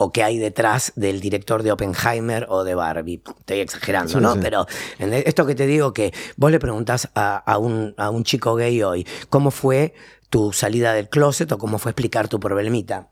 O 0.02 0.10
qué 0.12 0.22
hay 0.24 0.38
detrás 0.38 0.92
del 0.96 1.20
director 1.20 1.62
de 1.62 1.70
Oppenheimer 1.70 2.46
o 2.48 2.64
de 2.64 2.74
Barbie. 2.74 3.22
Estoy 3.38 3.60
exagerando, 3.60 4.12
Sí, 4.12 4.18
¿no? 4.18 4.34
sí. 4.34 4.40
Pero 4.42 4.66
¿entendés? 4.94 5.24
esto 5.26 5.46
que 5.46 5.54
te 5.54 5.66
digo 5.66 5.92
que 5.92 6.12
vos 6.36 6.50
le 6.50 6.58
preguntás 6.58 7.08
a, 7.14 7.36
a 7.36 7.58
un, 7.58 7.94
a 7.96 8.10
un 8.10 8.24
chico 8.24 8.56
gay 8.56 8.82
hoy, 8.82 9.06
¿cómo 9.28 9.50
fue 9.52 9.94
tu 10.28 10.52
salida 10.52 10.92
del 10.92 11.08
closet 11.08 11.52
o 11.52 11.58
cómo 11.58 11.78
fue 11.78 11.90
explicar 11.92 12.26
tu 12.28 12.40
problemita? 12.40 13.10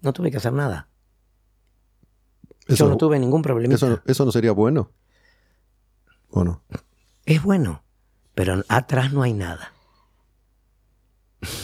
No 0.00 0.12
tuve 0.12 0.30
que 0.32 0.38
hacer 0.38 0.52
nada. 0.52 0.88
Yo 2.68 2.88
no 2.88 2.96
tuve 2.96 3.18
ningún 3.20 3.42
problemita. 3.42 3.76
eso, 3.76 4.00
eso 4.04 4.24
no 4.24 4.32
sería 4.32 4.50
bueno. 4.52 4.90
¿O 6.30 6.42
no? 6.42 6.62
Es 7.24 7.42
bueno, 7.42 7.84
pero 8.34 8.64
atrás 8.68 9.12
no 9.12 9.22
hay 9.22 9.32
nada. 9.32 9.72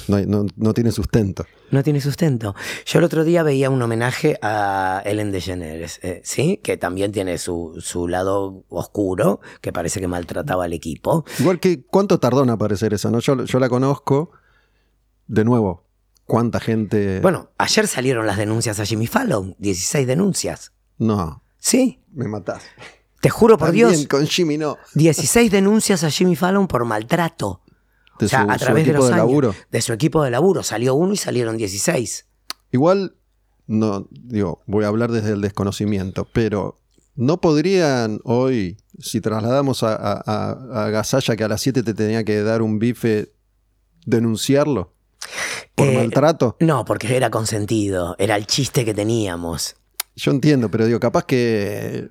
No, 0.08 0.20
no- 0.20 0.46
no 0.56 0.74
tiene 0.74 0.92
sustento. 0.92 1.46
No 1.70 1.82
tiene 1.82 2.00
sustento. 2.00 2.54
Yo 2.84 2.98
el 2.98 3.04
otro 3.04 3.24
día 3.24 3.42
veía 3.42 3.70
un 3.70 3.80
homenaje 3.80 4.38
a 4.42 5.02
Ellen 5.04 5.32
DeGeneres, 5.32 5.98
eh, 6.02 6.20
¿sí? 6.24 6.60
Que 6.62 6.76
también 6.76 7.10
tiene 7.12 7.38
su, 7.38 7.76
su 7.80 8.06
lado 8.08 8.64
oscuro, 8.68 9.40
que 9.60 9.72
parece 9.72 9.98
que 10.00 10.08
maltrataba 10.08 10.64
al 10.64 10.74
equipo. 10.74 11.24
Igual 11.38 11.58
que, 11.60 11.82
¿cuánto 11.84 12.20
tardó 12.20 12.42
en 12.42 12.50
aparecer 12.50 12.92
eso? 12.92 13.10
No? 13.10 13.20
Yo, 13.20 13.44
yo 13.44 13.58
la 13.58 13.68
conozco. 13.70 14.30
De 15.26 15.44
nuevo, 15.44 15.86
¿cuánta 16.26 16.60
gente? 16.60 17.20
Bueno, 17.20 17.50
ayer 17.56 17.86
salieron 17.88 18.26
las 18.26 18.36
denuncias 18.36 18.78
a 18.80 18.84
Jimmy 18.84 19.06
Fallon, 19.06 19.56
16 19.58 20.06
denuncias. 20.06 20.72
No, 20.98 21.42
Sí, 21.58 22.00
me 22.12 22.28
matás. 22.28 22.62
te 23.22 23.30
juro 23.30 23.56
por 23.56 23.68
También 23.68 23.88
Dios, 23.90 24.06
con 24.08 24.26
Jimmy 24.26 24.58
no. 24.58 24.76
16 24.94 25.50
denuncias 25.50 26.04
a 26.04 26.10
Jimmy 26.10 26.36
Fallon 26.36 26.66
por 26.68 26.84
maltrato. 26.84 27.61
De 28.22 28.26
o 28.26 28.28
sea, 28.28 28.44
su- 28.44 28.50
a 28.50 28.58
su 28.58 28.64
través 28.64 28.84
de 28.84 28.90
equipo 28.90 28.98
los 29.02 29.08
de 29.08 29.14
años. 29.14 29.26
laburo. 29.26 29.54
De 29.70 29.82
su 29.82 29.92
equipo 29.92 30.22
de 30.24 30.30
laburo. 30.30 30.62
Salió 30.62 30.94
uno 30.94 31.12
y 31.12 31.16
salieron 31.16 31.56
16. 31.56 32.26
Igual, 32.70 33.14
no, 33.66 34.08
digo, 34.10 34.62
voy 34.66 34.84
a 34.84 34.88
hablar 34.88 35.10
desde 35.12 35.32
el 35.32 35.40
desconocimiento, 35.40 36.26
pero 36.32 36.80
¿no 37.14 37.40
podrían 37.40 38.20
hoy, 38.24 38.78
si 38.98 39.20
trasladamos 39.20 39.82
a, 39.82 39.94
a, 39.94 40.22
a- 40.24 40.84
a 40.86 40.90
Gasalla 40.90 41.36
que 41.36 41.44
a 41.44 41.48
las 41.48 41.60
7 41.60 41.82
te 41.82 41.94
tenía 41.94 42.24
que 42.24 42.42
dar 42.42 42.62
un 42.62 42.78
bife, 42.78 43.32
denunciarlo? 44.06 44.92
¿Por 45.74 45.88
Eh, 45.88 45.94
maltrato? 45.96 46.56
No, 46.60 46.84
porque 46.84 47.16
era 47.16 47.30
consentido. 47.30 48.14
Era 48.18 48.36
el 48.36 48.46
chiste 48.46 48.84
que 48.84 48.94
teníamos. 48.94 49.76
Yo 50.16 50.30
entiendo, 50.30 50.70
pero 50.70 50.86
digo, 50.86 51.00
capaz 51.00 51.24
que... 51.24 52.08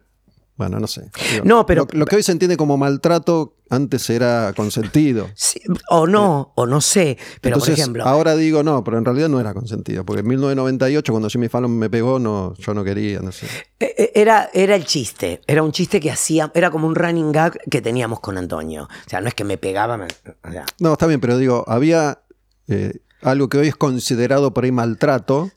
Bueno, 0.57 0.79
no 0.79 0.85
sé. 0.87 1.09
Digo, 1.31 1.43
No, 1.45 1.65
pero- 1.65 1.87
Lo, 1.91 1.99
lo 1.99 2.05
que 2.05 2.17
hoy 2.17 2.23
se 2.23 2.31
entiende 2.31 2.55
como 2.57 2.77
maltrato, 2.77 3.55
antes 3.69 4.07
era 4.09 4.53
consentido. 4.55 5.27
Sí, 5.35 5.59
o 5.89 6.05
no, 6.05 6.51
o 6.55 6.65
no 6.67 6.81
sé. 6.81 7.17
Pero 7.41 7.55
Entonces, 7.55 7.75
por 7.75 7.79
ejemplo, 7.79 8.03
ahora 8.05 8.35
digo 8.35 8.61
no, 8.61 8.83
pero 8.83 8.97
en 8.99 9.05
realidad 9.05 9.27
no 9.29 9.39
era 9.39 9.53
consentido. 9.53 10.05
Porque 10.05 10.19
en 10.21 10.27
1998, 10.27 11.11
cuando 11.11 11.29
Jimmy 11.29 11.47
Fallon 11.49 11.77
me 11.77 11.89
pegó, 11.89 12.19
no, 12.19 12.53
yo 12.55 12.73
no 12.73 12.83
quería, 12.83 13.19
no 13.21 13.31
sé. 13.31 13.47
eh, 13.79 13.95
eh, 13.97 14.11
era, 14.15 14.49
era 14.53 14.75
el 14.75 14.85
chiste. 14.85 15.41
Era 15.47 15.63
un 15.63 15.71
chiste 15.71 15.99
que 15.99 16.11
hacía. 16.11 16.51
Era 16.53 16.69
como 16.69 16.85
un 16.87 16.95
running 16.95 17.31
gag 17.31 17.57
que 17.69 17.81
teníamos 17.81 18.19
con 18.19 18.37
Antonio. 18.37 18.83
O 18.83 19.09
sea, 19.09 19.19
no 19.21 19.27
es 19.29 19.33
que 19.33 19.43
me 19.43 19.57
pegaba. 19.57 19.97
me- 19.97 20.05
o 20.05 20.51
sea, 20.51 20.65
No, 20.79 20.93
está 20.93 21.07
bien, 21.07 21.19
pero 21.21 21.37
digo, 21.37 21.63
había 21.67 22.21
eh, 22.67 22.99
algo 23.23 23.49
que 23.49 23.57
hoy 23.57 23.67
es 23.69 23.75
considerado 23.75 24.53
por 24.53 24.63
ahí 24.65 24.71
maltrato, 24.71 25.49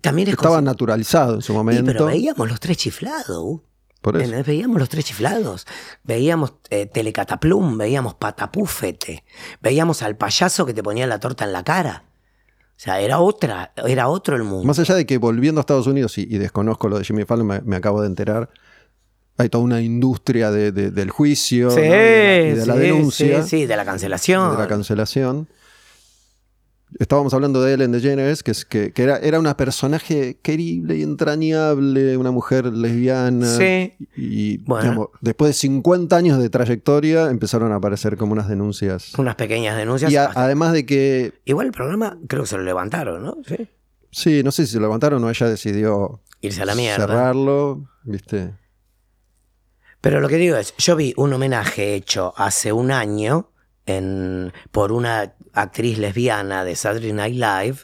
también 0.00 0.28
es 0.28 0.34
estaba 0.34 0.60
naturalizado 0.62 1.34
en 1.36 1.42
su 1.42 1.52
Sí, 1.52 1.56
momento. 1.56 1.84
pero 1.86 2.06
veíamos 2.06 2.48
los 2.48 2.58
tres 2.60 2.76
chiflados. 2.78 3.60
Por 4.00 4.16
eso. 4.16 4.24
¿Entendés? 4.24 4.46
Veíamos 4.46 4.78
los 4.78 4.88
tres 4.88 5.04
chiflados, 5.04 5.66
veíamos 6.04 6.54
eh, 6.70 6.86
Telecataplum, 6.86 7.76
veíamos 7.78 8.14
Patapúfete, 8.14 9.24
veíamos 9.60 10.02
al 10.02 10.16
payaso 10.16 10.64
que 10.66 10.74
te 10.74 10.82
ponía 10.82 11.06
la 11.06 11.18
torta 11.20 11.44
en 11.44 11.52
la 11.52 11.64
cara. 11.64 12.04
O 12.70 12.80
sea, 12.80 13.00
era 13.00 13.18
otra, 13.18 13.72
era 13.88 14.08
otro 14.08 14.36
el 14.36 14.44
mundo. 14.44 14.64
Más 14.64 14.78
allá 14.78 14.94
de 14.94 15.04
que 15.04 15.18
volviendo 15.18 15.58
a 15.60 15.62
Estados 15.62 15.88
Unidos, 15.88 16.16
y, 16.18 16.22
y 16.22 16.38
desconozco 16.38 16.88
lo 16.88 16.98
de 16.98 17.04
Jimmy 17.04 17.24
Fallon, 17.24 17.46
me, 17.46 17.60
me 17.62 17.74
acabo 17.76 18.00
de 18.02 18.06
enterar, 18.06 18.50
hay 19.36 19.48
toda 19.48 19.64
una 19.64 19.80
industria 19.80 20.50
de- 20.52 20.70
de- 20.70 20.90
del 20.92 21.10
juicio 21.10 21.68
¿no? 21.70 21.78
y 21.78 21.80
de 21.82 21.88
la, 21.88 21.94
y 21.96 22.52
de 22.54 22.66
la 22.66 22.74
sí, 22.74 22.78
denuncia, 22.80 23.42
sí, 23.42 23.48
sí, 23.48 23.66
de 23.66 23.76
la 23.76 23.84
cancelación. 23.84 24.52
de 24.52 24.58
la 24.62 24.68
cancelación. 24.68 25.48
Estábamos 26.98 27.34
hablando 27.34 27.60
de 27.62 27.74
Ellen 27.74 27.92
DeGeneres, 27.92 28.42
que, 28.42 28.50
es, 28.50 28.64
que, 28.64 28.92
que 28.92 29.02
era, 29.02 29.18
era 29.18 29.38
una 29.38 29.56
personaje 29.56 30.38
querible 30.42 30.96
y 30.96 31.02
entrañable, 31.02 32.16
una 32.16 32.30
mujer 32.30 32.66
lesbiana. 32.66 33.46
Sí. 33.46 33.94
Y 34.16 34.58
Bueno. 34.64 34.82
digamos, 34.84 35.08
después 35.20 35.50
de 35.50 35.52
50 35.54 36.16
años 36.16 36.38
de 36.38 36.48
trayectoria 36.48 37.28
empezaron 37.30 37.72
a 37.72 37.76
aparecer 37.76 38.16
como 38.16 38.32
unas 38.32 38.48
denuncias. 38.48 39.12
Unas 39.18 39.34
pequeñas 39.34 39.76
denuncias. 39.76 40.10
Y 40.10 40.16
a- 40.16 40.30
además 40.34 40.72
de 40.72 40.86
que, 40.86 41.34
Igual 41.44 41.66
el 41.66 41.72
programa 41.72 42.18
creo 42.26 42.42
que 42.44 42.48
se 42.48 42.56
lo 42.56 42.62
levantaron, 42.64 43.22
¿no? 43.22 43.36
Sí. 43.46 43.68
sí, 44.10 44.42
no 44.42 44.50
sé 44.50 44.64
si 44.66 44.72
se 44.72 44.78
lo 44.78 44.86
levantaron 44.86 45.22
o 45.22 45.28
ella 45.30 45.46
decidió 45.46 46.22
Irse 46.40 46.62
a 46.62 46.64
la 46.64 46.74
mierda. 46.74 47.06
cerrarlo, 47.06 47.86
¿viste? 48.04 48.54
Pero 50.00 50.20
lo 50.20 50.28
que 50.28 50.36
digo 50.36 50.56
es, 50.56 50.74
yo 50.78 50.96
vi 50.96 51.12
un 51.16 51.32
homenaje 51.32 51.94
hecho 51.94 52.32
hace 52.36 52.72
un 52.72 52.92
año 52.92 53.50
en, 53.84 54.52
por 54.70 54.92
una 54.92 55.34
actriz 55.60 55.98
lesbiana 55.98 56.64
de 56.64 56.76
Saturday 56.76 57.12
Night 57.12 57.34
Live, 57.34 57.78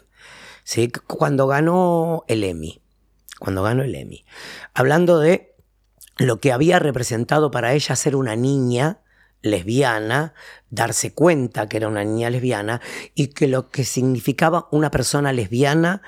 ¿sí? 0.63 0.91
cuando 1.07 1.47
ganó 1.47 2.23
el 2.27 2.43
Emmy. 2.43 2.81
Cuando 3.39 3.63
ganó 3.63 3.83
el 3.83 3.95
Emmy. 3.95 4.25
Hablando 4.73 5.19
de 5.19 5.55
lo 6.17 6.39
que 6.39 6.51
había 6.51 6.79
representado 6.79 7.51
para 7.51 7.73
ella 7.73 7.95
ser 7.95 8.15
una 8.15 8.35
niña 8.35 8.99
lesbiana, 9.41 10.33
darse 10.69 11.13
cuenta 11.13 11.67
que 11.67 11.77
era 11.77 11.87
una 11.87 12.03
niña 12.03 12.29
lesbiana 12.29 12.81
y 13.13 13.27
que 13.27 13.47
lo 13.47 13.69
que 13.69 13.83
significaba 13.83 14.67
una 14.71 14.89
persona 14.89 15.33
lesbiana 15.33 16.01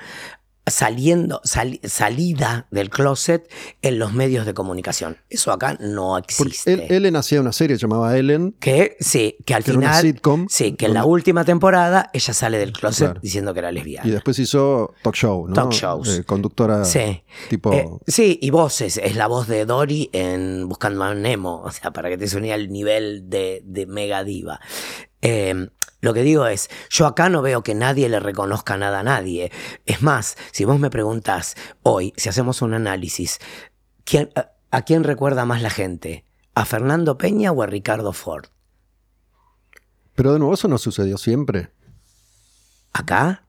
saliendo, 0.70 1.40
sali- 1.44 1.80
salida 1.84 2.66
del 2.70 2.90
closet 2.90 3.50
en 3.82 3.98
los 3.98 4.12
medios 4.12 4.46
de 4.46 4.54
comunicación. 4.54 5.18
Eso 5.30 5.52
acá 5.52 5.76
no 5.80 6.16
existe. 6.18 6.94
Ellen 6.94 7.16
hacía 7.16 7.40
una 7.40 7.52
serie 7.52 7.76
llamada 7.76 8.16
Ellen, 8.16 8.54
que 8.60 8.96
sí, 9.00 9.36
que 9.44 9.54
al 9.54 9.64
que 9.64 9.70
era 9.70 9.78
una 9.78 9.88
final, 9.88 10.02
sitcom, 10.02 10.46
sí, 10.48 10.72
que 10.72 10.86
en 10.86 10.94
la 10.94 11.04
última 11.04 11.44
temporada 11.44 12.10
ella 12.12 12.34
sale 12.34 12.58
del 12.58 12.72
closet 12.72 13.06
Claro. 13.08 13.20
diciendo 13.20 13.52
que 13.52 13.60
era 13.60 13.72
lesbiana. 13.72 14.06
y 14.08 14.10
después 14.12 14.38
hizo 14.38 14.94
talk 15.02 15.14
show, 15.14 15.46
¿no? 15.48 15.54
Talk 15.54 15.72
shows. 15.72 16.08
Eh, 16.18 16.24
conductora 16.24 16.84
Sí. 16.84 17.22
tipo... 17.48 17.72
Eh, 17.72 17.88
sí, 18.06 18.38
y 18.42 18.50
voces. 18.50 18.96
Es 18.98 19.16
la 19.16 19.26
voz 19.26 19.48
de 19.48 19.64
Dory 19.66 20.10
en 20.12 20.68
Buscando 20.68 21.04
a 21.04 21.14
Nemo. 21.14 21.62
O 21.68 21.70
sea, 21.70 21.90
para 21.92 22.08
que 22.08 22.16
te 22.18 22.26
suene 22.28 22.52
el 22.52 22.70
nivel 22.70 23.28
de, 23.28 23.62
de 23.64 23.86
mega 23.86 24.24
diva. 24.24 24.58
Eh, 25.22 25.68
lo 26.00 26.14
que 26.14 26.22
digo 26.22 26.46
es, 26.46 26.70
yo 26.90 27.06
acá 27.06 27.28
no 27.28 27.42
veo 27.42 27.62
que 27.62 27.74
nadie 27.74 28.08
le 28.08 28.20
reconozca 28.20 28.76
nada 28.76 29.00
a 29.00 29.02
nadie. 29.02 29.50
Es 29.84 30.00
más, 30.02 30.36
si 30.52 30.64
vos 30.64 30.78
me 30.78 30.90
preguntás 30.90 31.56
hoy, 31.82 32.12
si 32.16 32.28
hacemos 32.28 32.62
un 32.62 32.74
análisis, 32.74 33.38
¿quién, 34.04 34.30
a, 34.36 34.52
a 34.70 34.82
quién 34.82 35.02
recuerda 35.02 35.44
más 35.44 35.60
la 35.60 35.70
gente? 35.70 36.24
¿A 36.54 36.64
Fernando 36.64 37.18
Peña 37.18 37.50
o 37.52 37.62
a 37.62 37.66
Ricardo 37.66 38.12
Ford? 38.12 38.46
Pero 40.14 40.32
de 40.32 40.38
nuevo, 40.38 40.54
eso 40.54 40.68
no 40.68 40.78
sucedió 40.78 41.18
siempre. 41.18 41.70
¿Acá? 42.92 43.44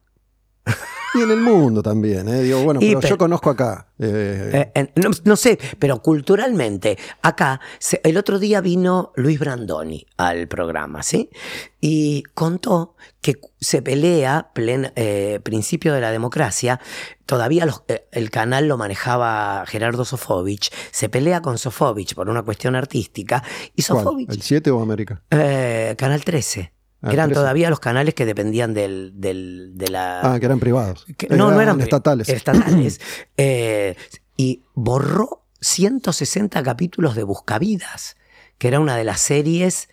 Y 1.12 1.22
en 1.22 1.30
el 1.32 1.40
mundo 1.40 1.82
también, 1.82 2.28
¿eh? 2.28 2.40
Digo, 2.42 2.62
bueno, 2.62 2.78
pero 2.80 3.00
pe- 3.00 3.08
yo 3.08 3.18
conozco 3.18 3.50
acá. 3.50 3.88
eh, 3.98 4.70
Eh, 4.74 4.92
no, 4.94 5.10
no 5.24 5.34
sé, 5.36 5.58
pero 5.78 6.00
culturalmente, 6.02 6.96
acá, 7.22 7.60
se- 7.80 8.00
el 8.04 8.16
otro 8.16 8.38
día 8.38 8.60
vino 8.60 9.12
Luis 9.16 9.40
Brandoni 9.40 10.06
al 10.16 10.46
programa, 10.46 11.02
¿sí? 11.02 11.28
Y 11.80 12.22
contó 12.34 12.94
que 13.20 13.40
se 13.60 13.82
pelea, 13.82 14.50
plena- 14.54 14.92
eh, 14.94 15.40
principio 15.42 15.92
de 15.94 16.00
la 16.00 16.12
democracia, 16.12 16.80
todavía 17.26 17.66
los- 17.66 17.82
el 18.12 18.30
canal 18.30 18.68
lo 18.68 18.76
manejaba 18.78 19.64
Gerardo 19.66 20.04
Sofovich, 20.04 20.70
se 20.92 21.08
pelea 21.08 21.42
con 21.42 21.58
Sofovich 21.58 22.14
por 22.14 22.28
una 22.28 22.42
cuestión 22.42 22.76
artística, 22.76 23.42
y. 23.74 23.82
Sofovich, 23.82 24.30
¿El 24.30 24.42
7 24.42 24.70
o 24.70 24.80
América? 24.80 25.22
Canal 25.96 26.24
13. 26.24 26.72
Ah, 27.02 27.12
Eran 27.12 27.28
13. 27.28 27.40
todavía 27.40 27.70
los 27.70 27.80
canales 27.80 28.14
que 28.14 28.26
dependían 28.26 28.74
del, 28.74 29.12
del- 29.14 29.72
de 29.74 29.88
la... 29.88 30.20
Ah, 30.34 30.38
que 30.38 30.46
eran 30.46 30.60
privados. 30.60 31.06
Que- 31.16 31.28
no, 31.28 31.50
no 31.50 31.60
eran 31.60 31.80
estatales. 31.80 32.28
Estatales. 32.28 33.00
Eh, 33.36 33.96
y 34.36 34.62
borró 34.74 35.44
160 35.60 36.62
capítulos 36.62 37.14
de 37.14 37.22
Buscavidas, 37.22 38.16
que 38.58 38.68
era 38.68 38.80
una 38.80 38.96
de 38.96 39.04
las 39.04 39.20
series, 39.20 39.88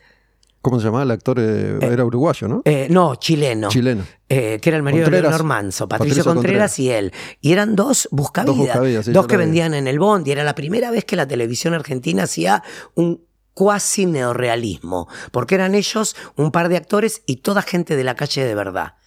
¿Cómo 0.59 0.79
se 0.79 0.85
llamaba 0.87 1.03
el 1.03 1.11
actor? 1.11 1.37
Eh, 1.39 1.77
era 1.81 2.03
uruguayo, 2.03 2.47
¿no? 2.49 2.61
eh, 2.65 2.87
no, 2.89 3.15
chileno, 3.15 3.69
Chileno. 3.69 4.03
eh, 4.27 4.59
que 4.61 4.69
era 4.69 4.75
el 4.75 4.83
marido 4.83 5.03
Contreras. 5.05 5.23
de 5.23 5.29
Leonor 5.29 5.45
Manso, 5.45 5.87
Patricio, 5.87 6.15
Patricio 6.25 6.33
Contreras, 6.33 6.71
Contreras. 6.75 6.79
y 6.79 6.89
él. 6.91 7.13
Y 7.39 7.53
eran 7.53 7.75
dos 7.77 8.09
Buscavidas, 8.11 8.57
Dos 8.57 8.65
Buscavidas, 8.65 9.05
sí, 9.05 9.13
que 9.29 9.37
vendían 9.37 9.73
en 9.75 9.87
el 9.87 9.97
Bond, 9.99 10.27
y 10.27 10.31
era 10.31 10.43
la 10.43 10.55
primera 10.55 10.91
vez 10.91 11.05
que 11.05 11.15
la 11.15 11.25
televisión 11.25 11.73
argentina 11.73 12.23
hacía 12.23 12.63
un 12.95 13.23
cuasi 13.57 14.05
neorrealismo, 14.05 15.07
porque 15.31 15.55
eran 15.55 15.73
ellos 15.73 16.15
un 16.35 16.51
par 16.51 16.69
de 16.69 16.77
actores 16.77 17.23
y 17.25 17.37
toda 17.37 17.63
gente 17.63 17.95
de 17.95 18.03
la 18.03 18.13
calle 18.13 18.45
de 18.45 18.53
verdad. 18.53 18.97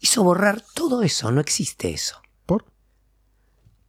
Hizo 0.00 0.24
borrar 0.24 0.62
todo 0.72 1.02
eso, 1.02 1.30
no 1.30 1.38
existe 1.42 1.90
eso. 1.90 2.22
¿Por? 2.46 2.64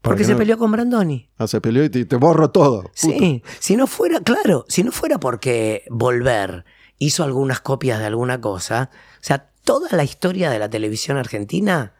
Porque 0.01 0.25
se 0.25 0.33
no? 0.33 0.37
peleó 0.39 0.57
con 0.57 0.69
Brandoni. 0.69 1.29
Ah, 1.37 1.47
se 1.47 1.61
peleó 1.61 1.85
y 1.85 1.89
te, 1.89 2.03
te 2.03 2.17
borro 2.17 2.51
todo. 2.51 2.81
puto. 2.81 2.93
Sí, 2.93 3.41
si 3.59 3.77
no 3.77 3.87
fuera, 3.87 4.19
claro, 4.19 4.65
si 4.67 4.83
no 4.83 4.91
fuera 4.91 5.17
porque 5.17 5.85
Volver 5.89 6.65
hizo 6.97 7.23
algunas 7.23 7.61
copias 7.61 7.99
de 7.99 8.07
alguna 8.07 8.41
cosa, 8.41 8.89
o 9.13 9.23
sea, 9.23 9.49
toda 9.63 9.95
la 9.95 10.03
historia 10.03 10.49
de 10.49 10.59
la 10.59 10.69
televisión 10.69 11.15
argentina 11.15 11.93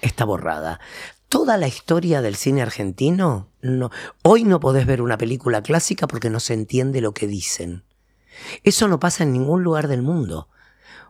está 0.00 0.24
borrada. 0.24 0.78
Toda 1.28 1.56
la 1.56 1.66
historia 1.66 2.22
del 2.22 2.36
cine 2.36 2.62
argentino, 2.62 3.47
no. 3.60 3.90
Hoy 4.22 4.44
no 4.44 4.60
podés 4.60 4.86
ver 4.86 5.02
una 5.02 5.18
película 5.18 5.62
clásica 5.62 6.06
porque 6.06 6.30
no 6.30 6.40
se 6.40 6.54
entiende 6.54 7.00
lo 7.00 7.12
que 7.12 7.26
dicen. 7.26 7.82
Eso 8.62 8.88
no 8.88 9.00
pasa 9.00 9.24
en 9.24 9.32
ningún 9.32 9.62
lugar 9.62 9.88
del 9.88 10.02
mundo. 10.02 10.48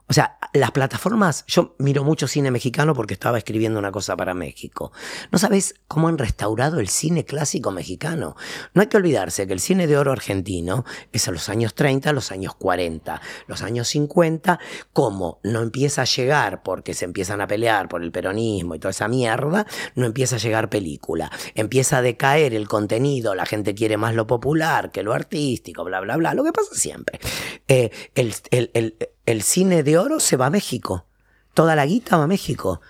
O 0.08 0.14
sea, 0.14 0.38
las 0.54 0.70
plataformas, 0.70 1.44
yo 1.46 1.74
miro 1.78 2.02
mucho 2.02 2.26
cine 2.26 2.50
mexicano 2.50 2.94
porque 2.94 3.12
estaba 3.12 3.36
escribiendo 3.36 3.78
una 3.78 3.92
cosa 3.92 4.16
para 4.16 4.32
México. 4.32 4.90
¿No 5.30 5.38
sabes 5.38 5.74
cómo 5.86 6.08
han 6.08 6.16
restaurado 6.16 6.80
el 6.80 6.88
cine 6.88 7.26
clásico 7.26 7.70
mexicano? 7.70 8.34
No 8.72 8.80
hay 8.80 8.88
que 8.88 8.96
olvidarse 8.96 9.46
que 9.46 9.52
el 9.52 9.60
cine 9.60 9.86
de 9.86 9.98
oro 9.98 10.12
argentino 10.12 10.86
es 11.12 11.28
a 11.28 11.30
los 11.30 11.50
años 11.50 11.74
30, 11.74 12.12
los 12.14 12.32
años 12.32 12.54
40, 12.54 13.20
los 13.46 13.62
años 13.62 13.88
50, 13.88 14.58
como 14.94 15.40
no 15.42 15.60
empieza 15.60 16.02
a 16.02 16.06
llegar 16.06 16.62
porque 16.62 16.94
se 16.94 17.04
empiezan 17.04 17.42
a 17.42 17.46
pelear 17.46 17.88
por 17.88 18.02
el 18.02 18.10
peronismo 18.10 18.74
y 18.74 18.78
toda 18.78 18.92
esa 18.92 19.08
mierda, 19.08 19.66
no 19.94 20.06
empieza 20.06 20.36
a 20.36 20.38
llegar 20.38 20.70
película. 20.70 21.30
Empieza 21.54 21.98
a 21.98 22.02
decaer 22.02 22.54
el 22.54 22.66
contenido, 22.66 23.34
la 23.34 23.44
gente 23.44 23.74
quiere 23.74 23.98
más 23.98 24.14
lo 24.14 24.26
popular 24.26 24.90
que 24.90 25.02
lo 25.02 25.12
artístico, 25.12 25.84
bla, 25.84 26.00
bla, 26.00 26.16
bla, 26.16 26.32
lo 26.32 26.44
que 26.44 26.52
pasa 26.52 26.74
siempre. 26.74 27.20
Eh, 27.66 27.90
el, 28.14 28.34
el, 28.50 28.70
el 28.72 28.96
el 29.28 29.42
cine 29.42 29.82
de 29.82 29.98
oro 29.98 30.20
se 30.20 30.38
va 30.38 30.46
a 30.46 30.50
México. 30.50 31.04
Toda 31.52 31.76
la 31.76 31.84
guita 31.84 32.16
va 32.16 32.24
a 32.24 32.28
México. 32.28 32.80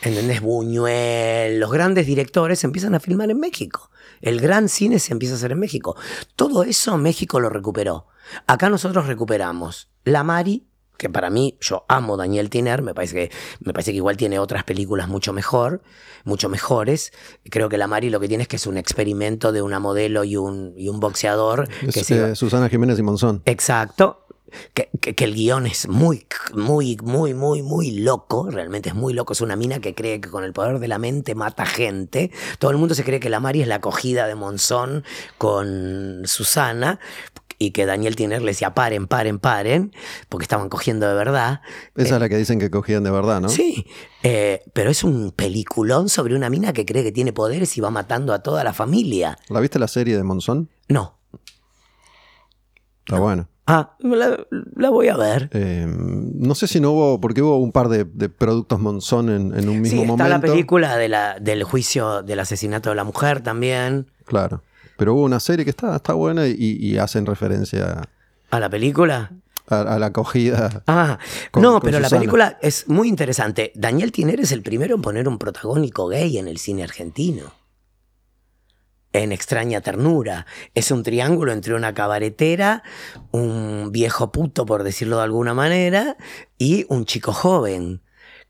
¿Entendés? 0.00 0.40
Buñuel, 0.40 1.60
los 1.60 1.70
grandes 1.70 2.06
directores 2.06 2.64
empiezan 2.64 2.94
a 2.94 3.00
filmar 3.00 3.30
en 3.30 3.38
México. 3.38 3.90
El 4.22 4.40
gran 4.40 4.70
cine 4.70 4.98
se 4.98 5.12
empieza 5.12 5.34
a 5.34 5.36
hacer 5.36 5.52
en 5.52 5.58
México. 5.58 5.96
Todo 6.34 6.62
eso 6.62 6.96
México 6.96 7.40
lo 7.40 7.50
recuperó. 7.50 8.06
Acá 8.46 8.70
nosotros 8.70 9.06
recuperamos 9.06 9.90
La 10.02 10.24
Mari, 10.24 10.66
que 10.96 11.10
para 11.10 11.28
mí, 11.28 11.58
yo 11.60 11.84
amo 11.88 12.16
Daniel 12.16 12.48
Tiner, 12.48 12.80
me 12.80 12.94
parece 12.94 13.28
que, 13.28 13.36
me 13.60 13.74
parece 13.74 13.90
que 13.90 13.98
igual 13.98 14.16
tiene 14.16 14.38
otras 14.38 14.64
películas 14.64 15.08
mucho 15.08 15.34
mejor, 15.34 15.82
mucho 16.24 16.48
mejores. 16.48 17.12
Creo 17.50 17.68
que 17.68 17.76
La 17.76 17.86
Mari 17.86 18.08
lo 18.08 18.18
que 18.18 18.28
tiene 18.28 18.44
es 18.44 18.48
que 18.48 18.56
es 18.56 18.66
un 18.66 18.78
experimento 18.78 19.52
de 19.52 19.60
una 19.60 19.78
modelo 19.78 20.24
y 20.24 20.36
un, 20.36 20.72
y 20.74 20.88
un 20.88 21.00
boxeador. 21.00 21.68
que 21.92 22.00
eh, 22.08 22.34
Susana 22.34 22.70
Jiménez 22.70 22.98
y 22.98 23.02
Monzón. 23.02 23.42
Exacto 23.44 24.19
que, 24.74 24.90
el 25.24 25.34
guion 25.34 25.66
es 25.66 25.88
muy, 25.88 26.26
muy, 26.54 26.96
muy, 27.02 27.34
muy, 27.34 27.62
muy 27.62 27.90
loco, 27.92 28.48
realmente 28.50 28.90
es 28.90 28.94
muy 28.94 29.12
loco, 29.12 29.32
es 29.32 29.40
una 29.40 29.56
mina 29.56 29.80
que 29.80 29.94
cree 29.94 30.20
que 30.20 30.30
con 30.30 30.44
el 30.44 30.52
poder 30.52 30.78
de 30.78 30.88
la 30.88 30.98
mente 30.98 31.34
mata 31.34 31.66
gente, 31.66 32.30
todo 32.58 32.70
el 32.70 32.76
mundo 32.76 32.94
se 32.94 33.04
cree 33.04 33.20
que 33.20 33.30
la 33.30 33.40
Mari 33.40 33.62
es 33.62 33.68
la 33.68 33.76
acogida 33.76 34.26
de 34.26 34.34
Monzón 34.34 35.04
con 35.38 36.22
Susana, 36.24 37.00
y 37.60 37.72
que 37.72 37.84
Daniel 37.84 38.16
Tiner 38.16 38.40
le 38.40 38.52
decía 38.52 38.74
paren, 38.74 39.06
paren, 39.06 39.38
paren, 39.38 39.92
porque 40.30 40.44
estaban 40.44 40.70
cogiendo 40.70 41.06
de 41.06 41.14
verdad. 41.14 41.60
Esa 41.94 42.14
es 42.14 42.20
la 42.20 42.28
que 42.30 42.38
dicen 42.38 42.58
que 42.58 42.70
cogían 42.70 43.04
de 43.04 43.10
verdad, 43.10 43.42
¿no? 43.42 43.50
Sí, 43.50 43.86
eh, 44.22 44.62
pero 44.72 44.90
es 44.90 45.04
un 45.04 45.30
peliculón 45.30 46.08
sobre 46.08 46.34
una 46.34 46.48
mina 46.48 46.72
que 46.72 46.86
cree 46.86 47.02
que 47.02 47.12
tiene 47.12 47.34
poderes 47.34 47.76
y 47.76 47.82
va 47.82 47.90
matando 47.90 48.32
a 48.32 48.42
toda 48.42 48.64
la 48.64 48.72
familia. 48.72 49.36
¿La 49.50 49.60
viste 49.60 49.78
la 49.78 49.88
serie 49.88 50.16
de 50.16 50.22
Monzón? 50.22 50.70
No. 50.88 51.18
Está 53.04 53.20
bueno. 53.20 53.46
Ah, 53.72 53.94
la, 54.00 54.90
voy 54.90 55.06
a 55.06 55.16
ver. 55.16 55.48
Eh, 55.52 55.86
no 55.86 56.56
sé 56.56 56.66
si 56.66 56.80
no 56.80 56.90
hubo, 56.90 57.20
porque 57.20 57.40
hubo 57.40 57.56
un 57.58 57.70
par 57.70 57.88
de, 57.88 58.04
productos 58.28 58.80
Monzón 58.80 59.28
en, 59.28 59.56
en 59.56 59.68
un 59.68 59.80
mismo 59.80 60.02
sí, 60.02 60.10
está 60.10 60.28
la 60.28 60.40
película 60.40 60.96
de 60.96 61.08
la, 61.08 61.38
del 61.38 61.62
juicio 61.62 62.24
del 62.24 62.40
asesinato 62.40 62.90
de 62.90 62.96
la 62.96 63.04
mujer 63.04 63.42
también. 63.42 64.08
Claro. 64.24 64.64
Pero 64.96 65.14
hubo 65.14 65.22
una 65.22 65.38
serie 65.38 65.64
que 65.64 65.70
está, 65.70 65.94
está 65.94 66.14
buena 66.14 66.48
y, 66.48 66.98
hacen 66.98 67.26
referencia 67.26 68.08
a 68.50 68.58
la 68.58 68.68
película. 68.68 69.30
A, 69.68 70.00
la 70.00 70.06
acogida. 70.06 70.82
Ah, 70.88 71.20
no, 71.54 71.78
pero 71.78 72.00
la 72.00 72.10
película 72.10 72.58
es 72.60 72.88
muy 72.88 73.08
interesante. 73.08 73.70
Daniel 73.76 74.10
Tiner 74.10 74.40
es 74.40 74.50
el 74.50 74.62
primero 74.62 74.96
en 74.96 75.02
poner 75.02 75.28
un 75.28 75.38
protagónico 75.38 76.08
gay 76.08 76.38
en 76.38 76.48
el 76.48 76.58
cine 76.58 76.82
argentino 76.82 77.59
en 79.12 79.32
extraña 79.32 79.80
ternura. 79.80 80.46
Es 80.74 80.90
un 80.90 81.02
triángulo 81.02 81.52
entre 81.52 81.74
una 81.74 81.94
cabaretera, 81.94 82.82
un 83.30 83.90
viejo 83.92 84.32
puto, 84.32 84.66
por 84.66 84.82
decirlo 84.82 85.16
de 85.18 85.24
alguna 85.24 85.54
manera, 85.54 86.16
y 86.58 86.86
un 86.88 87.04
chico 87.04 87.32
joven 87.32 88.02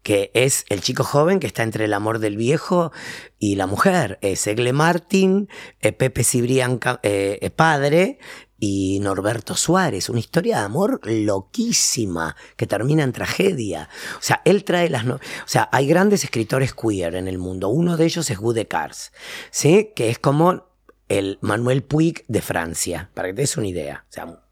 que 0.02 0.30
es 0.32 0.64
el 0.70 0.80
chico 0.80 1.04
joven 1.04 1.40
que 1.40 1.46
está 1.46 1.62
entre 1.62 1.84
el 1.84 1.92
amor 1.92 2.20
del 2.20 2.38
viejo 2.38 2.90
y 3.38 3.56
la 3.56 3.66
mujer. 3.66 4.18
Es 4.22 4.46
Egle 4.46 4.72
Martin, 4.72 5.48
Pepe 5.78 6.24
Cibrián 6.24 6.80
eh, 7.02 7.50
padre 7.54 8.18
y 8.60 9.00
Norberto 9.00 9.56
Suárez, 9.56 10.10
una 10.10 10.20
historia 10.20 10.58
de 10.58 10.64
amor 10.64 11.00
loquísima 11.04 12.36
que 12.56 12.66
termina 12.66 13.02
en 13.02 13.12
tragedia. 13.12 13.88
O 14.18 14.22
sea, 14.22 14.42
él 14.44 14.64
trae 14.64 14.90
las... 14.90 15.06
No 15.06 15.14
o 15.14 15.20
sea, 15.46 15.68
hay 15.72 15.86
grandes 15.86 16.22
escritores 16.22 16.74
queer 16.74 17.14
en 17.14 17.26
el 17.26 17.38
mundo. 17.38 17.70
Uno 17.70 17.96
de 17.96 18.04
ellos 18.04 18.30
es 18.30 18.38
Gude 18.38 18.68
Cars, 18.68 19.12
¿sí? 19.50 19.92
Que 19.96 20.10
es 20.10 20.18
como 20.18 20.66
el 21.08 21.38
Manuel 21.40 21.82
Puig 21.82 22.24
de 22.28 22.42
Francia, 22.42 23.10
para 23.14 23.28
que 23.28 23.34
te 23.34 23.42
des 23.42 23.56
una 23.56 23.66
idea. 23.66 24.04
O 24.08 24.12
sea, 24.12 24.44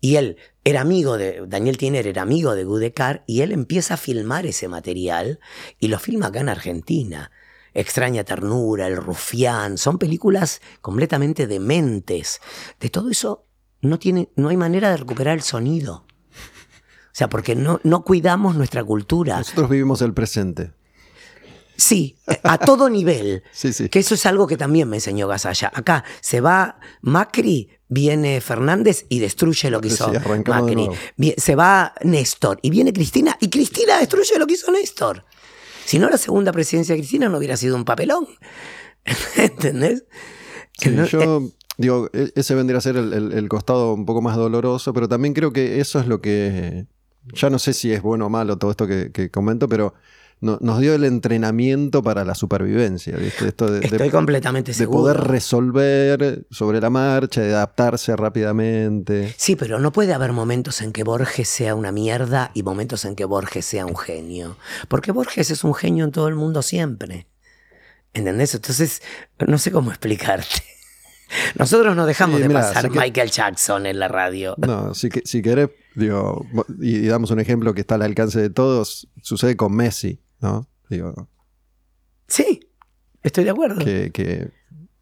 y 0.00 0.16
él 0.16 0.36
era 0.64 0.82
amigo 0.82 1.16
de, 1.16 1.44
Daniel 1.46 1.78
Tiner 1.78 2.06
era 2.06 2.22
amigo 2.22 2.54
de 2.54 2.64
Gudecar 2.64 3.24
y 3.26 3.40
él 3.40 3.52
empieza 3.52 3.94
a 3.94 3.96
filmar 3.96 4.44
ese 4.44 4.68
material 4.68 5.40
y 5.78 5.88
lo 5.88 5.98
filma 5.98 6.26
acá 6.26 6.40
en 6.40 6.50
Argentina. 6.50 7.30
Extraña 7.74 8.24
Ternura, 8.24 8.86
El 8.86 8.96
Rufián, 8.96 9.76
son 9.78 9.98
películas 9.98 10.62
completamente 10.80 11.46
dementes. 11.46 12.40
De 12.80 12.88
todo 12.88 13.10
eso 13.10 13.46
no, 13.80 13.98
tiene, 13.98 14.30
no 14.36 14.48
hay 14.48 14.56
manera 14.56 14.90
de 14.90 14.96
recuperar 14.96 15.34
el 15.34 15.42
sonido. 15.42 16.06
O 17.14 17.16
sea, 17.16 17.28
porque 17.28 17.54
no, 17.54 17.80
no 17.84 18.02
cuidamos 18.02 18.56
nuestra 18.56 18.82
cultura. 18.82 19.38
Nosotros 19.38 19.70
vivimos 19.70 20.02
el 20.02 20.14
presente. 20.14 20.72
Sí, 21.76 22.18
a 22.42 22.58
todo 22.58 22.88
nivel. 22.88 23.42
sí, 23.52 23.72
sí. 23.72 23.88
Que 23.88 23.98
eso 23.98 24.14
es 24.14 24.26
algo 24.26 24.46
que 24.46 24.56
también 24.56 24.88
me 24.88 24.96
enseñó 24.96 25.28
Gasalla. 25.28 25.70
Acá 25.74 26.04
se 26.20 26.40
va 26.40 26.78
Macri, 27.02 27.68
viene 27.88 28.40
Fernández 28.40 29.06
y 29.08 29.18
destruye 29.18 29.70
lo 29.70 29.80
que 29.80 29.88
hizo 29.88 30.12
Macri. 30.46 30.88
Se 31.36 31.54
va 31.54 31.94
Néstor 32.02 32.58
y 32.62 32.70
viene 32.70 32.92
Cristina 32.92 33.36
y 33.40 33.48
Cristina 33.48 33.98
destruye 33.98 34.38
lo 34.38 34.46
que 34.46 34.54
hizo 34.54 34.70
Néstor. 34.70 35.24
Si 35.84 35.98
no, 35.98 36.08
la 36.08 36.18
segunda 36.18 36.52
presidencia 36.52 36.94
de 36.94 37.00
Cristina 37.00 37.28
no 37.28 37.38
hubiera 37.38 37.56
sido 37.56 37.76
un 37.76 37.84
papelón. 37.84 38.26
¿Entendés? 39.36 40.04
yo 40.80 41.40
eh, 41.40 41.52
digo, 41.76 42.08
e-, 42.12 42.32
ese 42.34 42.54
vendría 42.54 42.78
a 42.78 42.82
ser 42.82 42.96
el, 42.96 43.48
costado 43.48 43.94
un 43.94 44.06
poco 44.06 44.22
más 44.22 44.36
doloroso, 44.36 44.92
pero 44.92 45.08
también 45.08 45.34
creo 45.34 45.52
que 45.52 45.80
eso 45.80 46.00
es 46.00 46.06
lo 46.06 46.20
que. 46.20 46.86
Ya 47.32 47.48
no 47.48 47.58
sé 47.58 47.72
si 47.72 47.90
es 47.90 48.02
bueno 48.02 48.26
o 48.26 48.30
malo 48.30 48.58
todo 48.58 48.70
esto 48.70 48.86
que, 48.86 49.30
comento, 49.30 49.66
pero 49.66 49.94
nos 50.44 50.80
dio 50.80 50.94
el 50.94 51.04
entrenamiento 51.04 52.02
para 52.02 52.24
la 52.24 52.34
supervivencia. 52.34 53.16
Esto 53.16 53.70
de, 53.70 53.86
Estoy 53.86 54.10
completamente 54.10 54.72
de 54.72 54.86
poder 54.86 55.16
resolver 55.16 56.46
sobre 56.50 56.80
la 56.80 56.90
marcha, 56.90 57.40
de 57.40 57.54
adaptarse 57.54 58.14
rápidamente. 58.16 59.34
Sí, 59.36 59.56
pero 59.56 59.78
no 59.78 59.92
puede 59.92 60.12
haber 60.12 60.32
momentos 60.32 60.82
en 60.82 60.92
que 60.92 61.02
Borges 61.02 61.48
sea 61.48 61.74
una 61.74 61.92
mierda 61.92 62.50
y 62.54 62.62
momentos 62.62 63.04
en 63.04 63.16
que 63.16 63.24
Borges 63.24 63.64
sea 63.64 63.86
un 63.86 63.96
genio. 63.96 64.56
Porque 64.88 65.12
Borges 65.12 65.50
es 65.50 65.64
un 65.64 65.74
genio 65.74 66.04
en 66.04 66.12
todo 66.12 66.28
el 66.28 66.34
mundo 66.34 66.62
siempre. 66.62 67.26
¿Entendés? 68.12 68.54
Entonces, 68.54 69.02
no 69.46 69.58
sé 69.58 69.72
cómo 69.72 69.90
explicarte. 69.90 70.62
Nosotros 71.58 71.96
no 71.96 72.06
dejamos 72.06 72.40
de 72.40 72.50
pasar 72.50 72.90
Michael 72.90 73.30
Jackson 73.30 73.86
en 73.86 73.98
la 73.98 74.08
radio. 74.08 74.54
No, 74.58 74.94
si, 74.94 75.08
si 75.24 75.42
querés, 75.42 75.70
digo, 75.94 76.46
y, 76.80 77.06
damos 77.06 77.30
un 77.30 77.40
ejemplo 77.40 77.74
que 77.74 77.80
está 77.80 77.96
al 77.96 78.02
alcance 78.02 78.40
de 78.40 78.50
todos, 78.50 79.08
sucede 79.22 79.56
con 79.56 79.74
Messi, 79.74 80.20
¿no? 80.44 80.68
Digo, 80.90 81.28
sí, 82.28 82.60
estoy 83.22 83.44
de 83.44 83.50
acuerdo. 83.50 83.82
Que, 83.82 84.50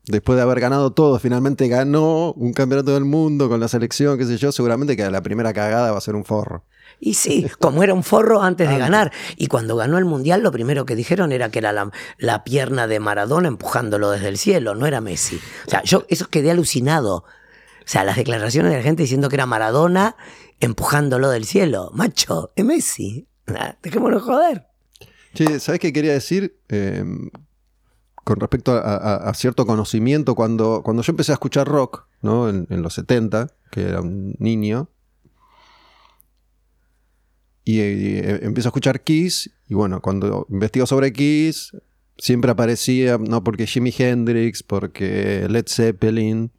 después 0.07 0.37
de 0.37 0.43
haber 0.43 0.61
ganado 0.61 0.93
todo, 0.93 1.19
finalmente 1.19 1.67
ganó 1.67 2.33
un 2.33 2.53
campeonato 2.53 2.95
del 2.95 3.05
mundo 3.05 3.49
con 3.49 3.59
la 3.59 3.67
selección, 3.67 4.19
qué 4.19 4.25
sé 4.25 4.37
yo, 4.37 4.53
seguramente 4.53 4.97
que 4.97 5.11
la 5.11 5.21
primera 5.21 5.53
cagada 5.53 5.91
va 5.91 5.99
a 5.99 6.01
ser 6.01 6.15
un 6.15 6.25
forro. 6.25 6.65
Y 7.01 7.15
sí, 7.15 7.49
como 7.59 7.83
era 7.83 7.93
un 7.93 8.05
forro 8.05 8.43
antes 8.43 8.69
de 8.69 8.79
ganar. 8.79 9.13
Y 9.37 9.49
cuando 9.49 9.75
ganó 9.75 9.99
el 9.99 10.05
Mundial, 10.05 10.43
lo 10.43 10.53
primero 10.53 10.87
que 10.87 10.95
dijeron 10.95 11.33
era 11.33 11.51
que 11.51 11.59
era 11.59 11.73
la, 12.19 12.45
pierna 12.45 12.87
de 12.87 13.01
Maradona 13.01 13.49
empujándolo 13.49 14.11
desde 14.11 14.29
el 14.29 14.39
cielo, 14.39 14.77
no 14.77 14.87
era 14.87 15.01
Messi. 15.01 15.41
O 15.67 15.71
sea, 15.71 15.83
yo 15.83 16.05
eso 16.09 16.29
quedé 16.29 16.53
alucinado. 16.53 17.17
O 17.17 17.87
sea, 17.87 18.05
las 18.05 18.17
declaraciones 18.17 18.71
de 18.71 18.79
la 18.79 18.85
gente 18.85 19.03
diciendo 19.03 19.29
que 19.29 19.35
era 19.35 19.47
Maradona 19.47 20.15
empujándolo 20.61 21.29
del 21.31 21.45
cielo. 21.45 21.91
Macho, 21.93 22.53
es 22.55 22.65
Messi. 22.65 23.27
Dejémonos 23.83 24.23
joder. 24.23 24.72
Sí, 25.35 25.47
¿sabes 25.61 25.81
qué 25.81 25.93
quería 25.93 26.13
decir? 26.13 26.57
Em, 26.69 27.31
con 28.25 28.39
respecto 28.39 28.73
a, 28.73 29.33
cierto 29.35 29.67
conocimiento, 29.67 30.35
cuando, 30.35 30.83
cuando 30.85 31.03
yo 31.03 31.11
empecé 31.11 31.33
a 31.33 31.35
escuchar 31.35 31.67
rock, 31.67 32.07
¿no? 32.21 32.49
En, 32.49 32.67
en 32.71 32.83
los 32.83 32.95
70, 32.95 33.49
que 33.71 33.83
era 33.83 34.01
un 34.01 34.37
niño, 34.39 34.89
y, 37.65 37.81
eh, 37.81 38.41
empiezo 38.43 38.69
a 38.69 38.71
escuchar 38.71 39.03
Kiss, 39.03 39.51
y 39.69 39.75
bueno, 39.75 40.01
cuando 40.01 40.47
investigo 40.51 40.87
sobre 40.87 41.13
Kiss, 41.13 41.77
siempre 42.19 42.51
aparecía, 42.51 43.19
no 43.19 43.45
porque 43.45 43.67
Jimi 43.67 43.95
Hendrix, 43.97 44.63
porque 44.63 45.47
Led 45.49 45.67
Zeppelin, 45.69 46.51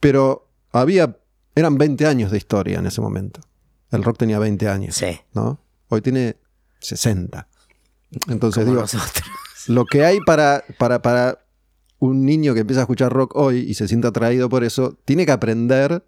pero 0.00 0.48
había, 0.72 1.18
eran 1.54 1.78
20 1.78 2.06
años 2.06 2.30
de 2.30 2.38
historia 2.38 2.78
en 2.78 2.86
ese 2.86 3.00
momento. 3.00 3.40
El 3.90 4.02
rock 4.02 4.18
tenía 4.18 4.38
20 4.38 4.68
años, 4.68 4.94
sí. 4.96 5.20
¿no? 5.34 5.60
Hoy 5.88 6.00
tiene 6.00 6.36
60. 6.80 7.48
Entonces 8.28 8.66
digo, 8.66 8.84
lo 9.68 9.84
que 9.86 10.04
hay 10.04 10.18
para, 10.20 10.64
para, 10.78 11.00
para 11.02 11.44
un 11.98 12.24
niño 12.24 12.54
que 12.54 12.60
empieza 12.60 12.80
a 12.80 12.84
escuchar 12.84 13.12
rock 13.12 13.36
hoy 13.36 13.58
y 13.58 13.74
se 13.74 13.86
siente 13.86 14.08
atraído 14.08 14.48
por 14.48 14.64
eso, 14.64 14.96
tiene 15.04 15.26
que 15.26 15.32
aprender, 15.32 16.04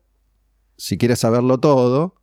si 0.77 0.99
quiere 0.99 1.16
saberlo 1.16 1.59
todo, 1.59 2.16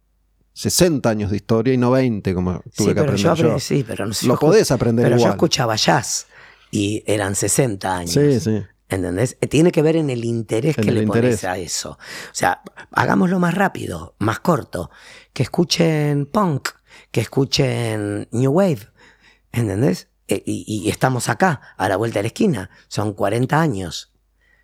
60 0.53 1.09
años 1.09 1.29
de 1.31 1.37
historia 1.37 1.73
y 1.73 1.77
no 1.77 1.91
20 1.91 2.33
como 2.33 2.59
tuve 2.59 2.71
Sí, 2.71 2.85
que 2.87 2.95
yo, 2.95 3.01
aprender 3.01 3.17
yo. 3.17 3.31
aprendí- 3.33 3.59
sí, 3.59 3.85
pero 3.87 4.05
no 4.05 4.13
Lo 4.23 4.33
yo- 4.33 4.39
podés 4.39 4.71
aprender 4.71 5.05
Pero 5.05 5.17
yo 5.17 5.29
escuchaba 5.29 5.75
jazz 5.75 6.27
y 6.71 7.03
eran 7.05 7.35
60 7.35 7.95
años. 7.97 8.11
Sí, 8.11 8.39
sí. 8.39 8.61
¿Entendés? 8.89 9.37
Eh, 9.39 9.47
Tiene 9.47 9.71
que 9.71 9.83
ver 9.83 9.95
en 9.95 10.09
el 10.09 10.25
interés 10.25 10.75
En 10.79 10.83
que 10.83 10.89
el 10.89 10.95
le 10.95 11.03
interés. 11.03 11.41
pones 11.41 11.43
a 11.45 11.57
eso. 11.59 11.91
O 11.91 11.97
sea, 12.33 12.61
hagámoslo 12.91 13.39
más 13.39 13.53
rápido, 13.53 14.15
más 14.17 14.39
corto. 14.39 14.89
Que 15.31 15.43
escuchen 15.43 16.25
punk, 16.25 16.69
que 17.11 17.21
escuchen 17.21 18.27
New 18.31 18.51
Wave. 18.51 18.87
¿Entendés? 19.51 20.07
Eh, 20.27 20.43
Y, 20.45 20.65
y 20.67 20.89
estamos 20.89 21.29
acá, 21.29 21.61
a 21.77 21.89
la 21.89 21.95
vuelta 21.97 22.19
de 22.19 22.23
la 22.23 22.27
esquina. 22.27 22.69
Son 22.87 23.13
40 23.13 23.59
años. 23.59 24.11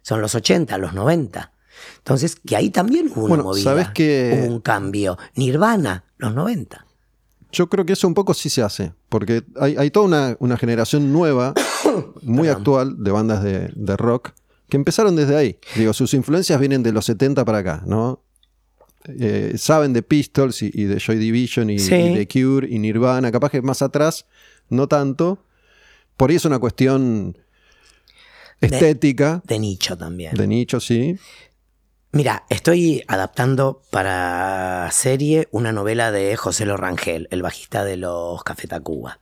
Son 0.02 0.22
los 0.22 0.36
80, 0.36 0.78
los 0.78 0.94
90. 0.94 1.52
Entonces, 1.98 2.36
que 2.36 2.56
ahí 2.56 2.70
también 2.70 3.08
hubo 3.08 3.22
una 3.26 3.30
Bueno, 3.30 3.44
movida. 3.46 3.64
¿sabés 3.64 3.90
que- 3.90 4.40
Hubo 4.46 4.54
un 4.54 4.62
cambio. 4.62 5.18
Nirvana, 5.36 6.04
los 6.18 6.34
90. 6.34 6.86
Yo 7.52 7.70
creo 7.70 7.86
que 7.86 7.94
eso 7.94 8.08
un 8.08 8.14
poco 8.14 8.34
sí 8.34 8.50
se 8.50 8.62
hace, 8.62 8.94
porque 9.10 9.44
hay, 9.60 9.76
hay 9.78 9.90
toda 9.90 10.06
una, 10.06 10.36
una 10.40 10.58
generación 10.58 11.14
nueva, 11.14 11.54
muy 12.22 12.48
Perdón. 12.48 12.58
actual, 12.58 13.04
de 13.04 13.12
bandas 13.12 13.44
de, 13.44 13.72
de 13.74 13.98
rock, 13.98 14.32
que 14.68 14.76
empezaron 14.78 15.16
desde 15.16 15.38
ahí. 15.38 15.60
Digo, 15.76 15.94
sus 15.94 16.14
influencias 16.14 16.60
vienen 16.60 16.84
de 16.84 16.92
los 16.92 17.06
70 17.06 17.46
para 17.46 17.60
acá, 17.60 17.82
¿no? 17.86 18.25
Eh, 19.20 19.54
saben 19.58 19.94
de 19.94 20.02
Pistols 20.04 20.62
y, 20.64 20.72
y 20.74 20.84
de 20.86 21.00
Joy 21.00 21.18
Division 21.18 21.70
y, 21.70 21.80
Sí. 21.80 21.96
y 21.96 22.16
de 22.16 22.28
Cure 22.28 22.68
y 22.70 22.80
Nirvana, 22.80 23.32
capaz 23.32 23.50
que 23.52 23.62
más 23.62 23.82
atrás, 23.82 24.26
no 24.70 24.88
tanto. 24.88 25.46
Por 26.18 26.30
ahí 26.30 26.38
es 26.38 26.46
una 26.46 26.60
cuestión 26.60 27.38
estética, 28.62 29.42
De 29.46 29.60
nicho 29.60 29.98
también. 29.98 30.34
de 30.36 30.48
nicho, 30.48 30.80
sí. 30.80 31.18
Mira, 32.12 32.46
estoy 32.50 33.04
adaptando 33.08 33.82
para 33.92 34.90
serie 34.92 35.50
una 35.52 35.74
novela 35.74 36.12
de 36.12 36.36
José 36.38 36.66
Lorangel, 36.66 37.28
el 37.32 37.42
bajista 37.42 37.84
de 37.84 37.98
los 37.98 38.42
Café 38.44 38.68
Tacuba, 38.68 39.20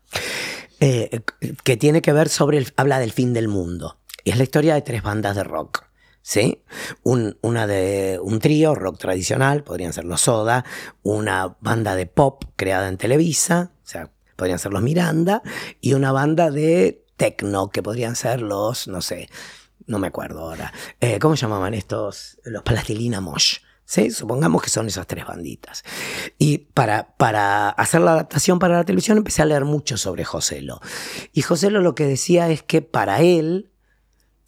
eh, 0.80 1.22
que 1.64 1.76
tiene 1.76 2.04
que 2.04 2.14
ver 2.14 2.30
sobre, 2.30 2.60
el, 2.60 2.68
habla 2.78 3.00
del 3.00 3.12
fin 3.12 3.34
del 3.34 3.48
mundo. 3.48 3.98
Y 4.24 4.30
es 4.30 4.38
la 4.38 4.44
historia 4.44 4.76
de 4.76 4.84
tres 4.84 5.02
bandas 5.02 5.36
de 5.36 5.44
rock. 5.44 5.86
¿Sí? 6.24 6.64
Un, 7.04 7.38
una 7.42 7.68
de 7.68 8.18
un 8.24 8.40
trío 8.40 8.76
rock 8.76 8.98
tradicional, 8.98 9.64
podrían 9.64 9.92
ser 9.92 10.06
los 10.06 10.22
Soda, 10.22 10.64
una 11.04 11.58
banda 11.60 11.96
de 11.96 12.08
pop 12.08 12.46
creada 12.56 12.88
en 12.88 12.98
Televisa, 12.98 13.74
o 13.84 13.88
sea, 13.88 14.10
podrían 14.38 14.58
ser 14.58 14.72
los 14.72 14.82
Miranda, 14.82 15.44
y 15.82 15.94
una 15.94 16.14
banda 16.14 16.50
de 16.50 17.06
techno, 17.18 17.70
que 17.70 17.84
podrían 17.84 18.16
ser 18.16 18.42
los, 18.42 18.88
no 18.88 19.02
sé, 19.02 19.30
no 19.86 20.00
me 20.00 20.08
acuerdo 20.08 20.40
ahora. 20.40 20.74
Eh, 21.02 21.20
¿Cómo 21.20 21.36
llamaban 21.36 21.74
estos? 21.74 22.40
Los 22.46 22.64
Plastilina 22.64 23.22
Mosh. 23.22 23.58
¿Sí? 23.86 24.12
Supongamos 24.12 24.64
que 24.64 24.70
son 24.70 24.88
esas 24.88 25.06
tres 25.06 25.26
banditas. 25.26 25.84
Y 26.38 26.60
para, 26.60 27.16
para 27.18 27.70
hacer 27.70 28.00
la 28.00 28.14
adaptación 28.14 28.58
para 28.58 28.78
la 28.78 28.86
televisión 28.86 29.18
empecé 29.18 29.42
a 29.42 29.46
leer 29.46 29.66
mucho 29.66 29.98
sobre 29.98 30.24
Joselo. 30.24 30.80
Y 31.34 31.42
Joselo 31.42 31.82
lo 31.82 31.94
que 31.94 32.06
decía 32.06 32.50
es 32.50 32.64
que 32.64 32.82
para 32.82 33.20
él 33.20 33.73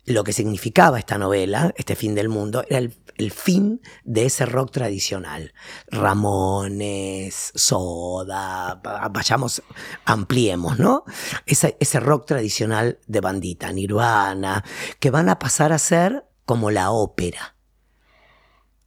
lo 0.06 0.24
que 0.24 0.34
significaba 0.34 1.00
esta 1.00 1.18
novela, 1.18 1.74
este 1.78 1.96
fin 1.96 2.14
del 2.16 2.30
mundo, 2.30 2.64
era 2.70 2.78
el, 2.78 2.96
el 3.18 3.32
fin 3.32 3.82
de 4.04 4.26
ese 4.26 4.46
rock 4.46 4.72
tradicional. 4.72 5.54
Ramones, 5.88 7.52
Soda, 7.56 8.76
va- 8.86 9.08
vayamos, 9.10 9.64
ampliemos, 10.06 10.78
¿no? 10.80 11.04
Ese, 11.46 11.78
ese 11.80 12.00
rock 12.00 12.26
tradicional 12.28 13.00
de 13.08 13.22
bandita, 13.22 13.72
Nirvana, 13.72 14.64
que 15.00 15.10
van 15.10 15.30
a 15.30 15.40
pasar 15.40 15.72
a 15.74 15.80
ser 15.80 16.26
como 16.46 16.72
la 16.72 16.92
ópera. 16.92 17.56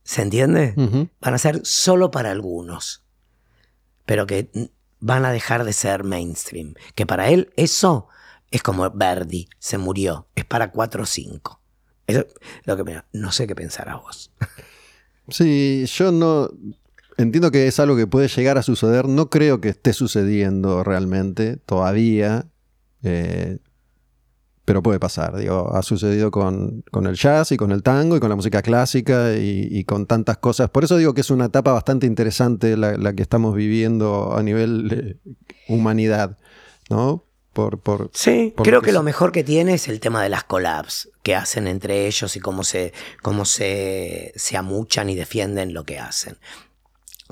¿Se 0.04 0.22
entiende? 0.22 0.72
Van 1.20 1.34
a 1.34 1.38
ser 1.38 1.60
solo 1.64 2.10
para 2.10 2.30
algunos, 2.30 3.04
pero 4.06 4.26
que 4.26 4.50
van 5.00 5.24
a 5.24 5.32
dejar 5.32 5.64
de 5.64 5.72
ser 5.74 6.02
mainstream. 6.04 6.74
Que 6.94 7.04
para 7.04 7.28
él 7.28 7.52
eso 7.56 8.08
es 8.50 8.62
como 8.62 8.90
Verdi, 8.90 9.48
se 9.58 9.78
murió, 9.78 10.28
es 10.34 10.44
para 10.44 10.70
4 10.70 11.02
o 11.02 11.06
5. 11.06 11.60
Eso 12.06 12.20
es 12.20 12.26
lo 12.64 12.76
que 12.76 12.84
me, 12.84 13.02
no 13.12 13.32
sé 13.32 13.46
qué 13.46 13.54
pensar 13.54 13.88
a 13.88 13.96
vos. 13.96 14.30
Sí, 15.30 15.84
yo 15.84 16.10
no 16.10 16.48
entiendo 17.18 17.50
que 17.50 17.66
es 17.66 17.78
algo 17.78 17.96
que 17.96 18.06
puede 18.06 18.28
llegar 18.28 18.56
a 18.56 18.62
suceder. 18.62 19.08
No 19.08 19.28
creo 19.28 19.60
que 19.60 19.68
esté 19.68 19.92
sucediendo 19.92 20.82
realmente 20.84 21.58
todavía. 21.58 22.46
eh, 23.02 23.58
pero 24.68 24.82
puede 24.82 25.00
pasar. 25.00 25.34
Digo, 25.38 25.74
ha 25.74 25.82
sucedido 25.82 26.30
con, 26.30 26.84
con 26.90 27.06
el 27.06 27.14
jazz 27.14 27.52
y 27.52 27.56
con 27.56 27.72
el 27.72 27.82
tango 27.82 28.18
y 28.18 28.20
con 28.20 28.28
la 28.28 28.36
música 28.36 28.60
clásica 28.60 29.34
y, 29.34 29.82
con 29.84 30.04
tantas 30.04 30.36
cosas. 30.36 30.68
Por 30.68 30.84
eso 30.84 30.98
digo 30.98 31.14
que 31.14 31.22
es 31.22 31.30
una 31.30 31.46
etapa 31.46 31.72
bastante 31.72 32.06
interesante 32.06 32.76
la, 32.76 33.14
que 33.14 33.22
estamos 33.22 33.54
viviendo 33.54 34.36
a 34.36 34.42
nivel 34.42 35.18
humanidad, 35.68 36.36
¿no? 36.90 37.24
Por, 37.58 37.80
por, 37.80 38.08
Sí, 38.14 38.54
por 38.56 38.64
creo 38.64 38.78
lo 38.78 38.82
que 38.82 38.92
lo 38.92 39.02
mejor 39.02 39.32
que 39.32 39.42
tiene 39.42 39.74
es 39.74 39.88
el 39.88 39.98
tema 39.98 40.22
de 40.22 40.28
las 40.28 40.44
collabs 40.44 41.10
que 41.24 41.34
hacen 41.34 41.66
entre 41.66 42.06
ellos 42.06 42.36
y 42.36 42.38
cómo 42.38 42.62
se, 42.62 42.92
cómo 43.20 43.44
se, 43.44 44.32
se 44.36 44.56
amuchan 44.56 45.10
y 45.10 45.16
defienden 45.16 45.74
lo 45.74 45.82
que 45.82 45.98
hacen. 45.98 46.38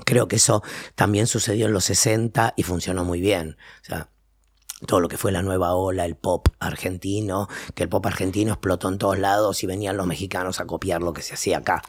Creo 0.03 0.27
que 0.27 0.35
eso 0.35 0.63
también 0.95 1.27
sucedió 1.27 1.67
en 1.67 1.71
los 1.71 1.85
60 1.85 2.55
y 2.57 2.63
funcionó 2.63 3.05
muy 3.05 3.21
bien. 3.21 3.55
O 3.83 3.85
sea, 3.85 4.09
todo 4.85 4.99
lo 4.99 5.07
que 5.07 5.15
fue 5.15 5.31
la 5.31 5.43
nueva 5.43 5.75
ola, 5.75 6.03
el 6.03 6.17
pop 6.17 6.49
argentino, 6.59 7.47
que 7.73 7.83
el 7.83 7.89
pop 7.89 8.05
argentino 8.05 8.51
explotó 8.51 8.89
en 8.89 8.97
todos 8.97 9.17
lados 9.17 9.63
y 9.63 9.67
venían 9.67 9.95
los 9.95 10.07
mexicanos 10.07 10.59
a 10.59 10.65
copiar 10.65 11.01
lo 11.03 11.13
que 11.13 11.21
se 11.21 11.35
hacía 11.35 11.59
acá. 11.59 11.81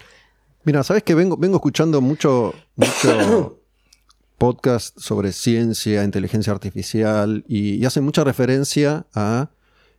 Mira, 0.63 0.85
sabes 0.85 1.03
que 1.03 1.17
vengo, 1.17 1.37
vengo 1.37 1.57
escuchando 1.57 2.01
mucho, 2.01 2.55
mucho 2.77 3.58
podcast 4.39 4.99
sobre 4.99 5.33
ciencia, 5.33 6.05
inteligencia 6.05 6.53
artificial 6.53 7.45
y, 7.49 7.75
y 7.75 7.85
hacen 7.85 8.05
mucha 8.05 8.25
referencia 8.25 9.07
a 9.15 9.51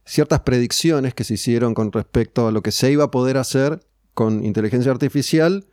ciertas 0.06 0.40
predicciones 0.40 1.14
que 1.14 1.24
se 1.24 1.36
hicieron 1.36 1.76
con 1.76 1.92
respecto 1.92 2.48
a 2.48 2.52
lo 2.52 2.64
que 2.64 2.72
se 2.72 2.92
iba 2.92 3.04
a 3.04 3.12
poder 3.12 3.38
hacer 3.38 3.86
con 4.14 4.44
inteligencia 4.44 4.92
artificial 4.92 5.68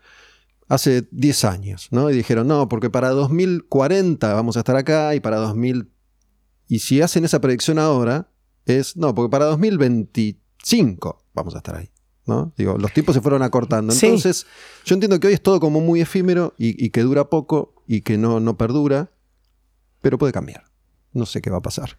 hace 0.69 1.09
10 1.11 1.45
años, 1.45 1.89
¿no? 1.91 2.11
Y 2.11 2.15
dijeron, 2.15 2.49
no, 2.49 2.69
porque 2.69 2.91
para 2.91 3.11
2040 3.11 4.35
vamos 4.35 4.57
a 4.57 4.61
estar 4.61 4.77
acá 4.77 5.15
y 5.15 5.21
para 5.21 5.37
2000... 5.39 5.91
Y 6.69 6.81
si 6.81 7.01
hacen 7.01 7.25
esa 7.25 7.41
predicción 7.41 7.79
ahora, 7.79 8.29
es, 8.67 8.97
no, 8.97 9.15
porque 9.15 9.31
para 9.31 9.45
2025 9.47 11.25
vamos 11.33 11.55
a 11.55 11.59
estar 11.59 11.77
ahí. 11.77 11.91
¿no? 12.27 12.53
Digo, 12.57 12.77
los 12.77 12.93
tiempos 12.93 13.15
se 13.15 13.21
fueron 13.21 13.43
acortando. 13.43 13.93
Sí. 13.93 14.07
Entonces, 14.07 14.47
yo 14.85 14.95
entiendo 14.95 15.21
que 15.21 15.29
hoy 15.29 15.35
es 15.35 15.43
todo 15.43 15.61
como 15.61 15.81
muy 15.81 16.01
efímero 16.01 16.55
y, 16.59 16.85
y 16.85 16.91
que 16.91 17.03
dura 17.03 17.31
poco 17.31 17.76
y 17.87 18.03
que 18.03 18.19
no, 18.19 18.41
no 18.41 18.57
perdura, 18.57 19.11
pero 20.01 20.19
puede 20.19 20.33
cambiar. 20.33 20.65
No 21.13 21.27
sé 21.27 21.41
qué 21.41 21.51
va 21.51 21.59
a 21.59 21.63
pasar. 21.63 21.99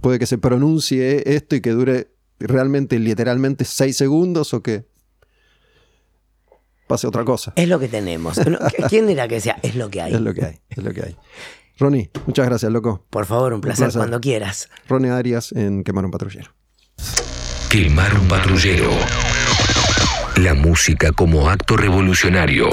Puede 0.00 0.18
que 0.18 0.26
se 0.26 0.38
pronuncie 0.38 1.34
esto 1.34 1.56
y 1.56 1.60
que 1.60 1.70
dure 1.70 2.12
realmente, 2.38 2.98
literalmente, 2.98 3.64
seis 3.64 3.96
segundos 3.96 4.54
o 4.54 4.62
que 4.62 4.86
pase 6.86 7.06
otra 7.06 7.24
cosa. 7.24 7.52
Es 7.56 7.68
lo 7.68 7.78
que 7.78 7.88
tenemos. 7.88 8.38
No, 8.46 8.58
¿Quién 8.88 9.08
era 9.08 9.28
que 9.28 9.36
decía? 9.36 9.58
Es 9.62 9.74
lo 9.74 9.90
que 9.90 10.00
hay. 10.02 10.14
Es 10.14 10.20
lo 10.20 10.34
que 10.34 10.44
hay, 10.44 10.60
es 10.70 10.82
lo 10.82 10.92
que 10.92 11.02
hay. 11.02 11.16
Ronnie, 11.78 12.10
muchas 12.26 12.46
gracias, 12.46 12.70
loco. 12.70 13.06
Por 13.10 13.26
favor, 13.26 13.54
un 13.54 13.60
placer, 13.60 13.86
placer. 13.86 14.00
cuando 14.00 14.20
quieras. 14.20 14.68
Ronnie 14.88 15.10
Arias 15.10 15.52
en 15.52 15.82
Quemar 15.82 16.04
un 16.04 16.10
Patrullero. 16.10 16.52
Quemar 17.70 18.18
un 18.18 18.26
patrullero. 18.26 18.90
La 20.36 20.54
música 20.54 21.12
como 21.12 21.48
acto 21.48 21.76
revolucionario. 21.76 22.68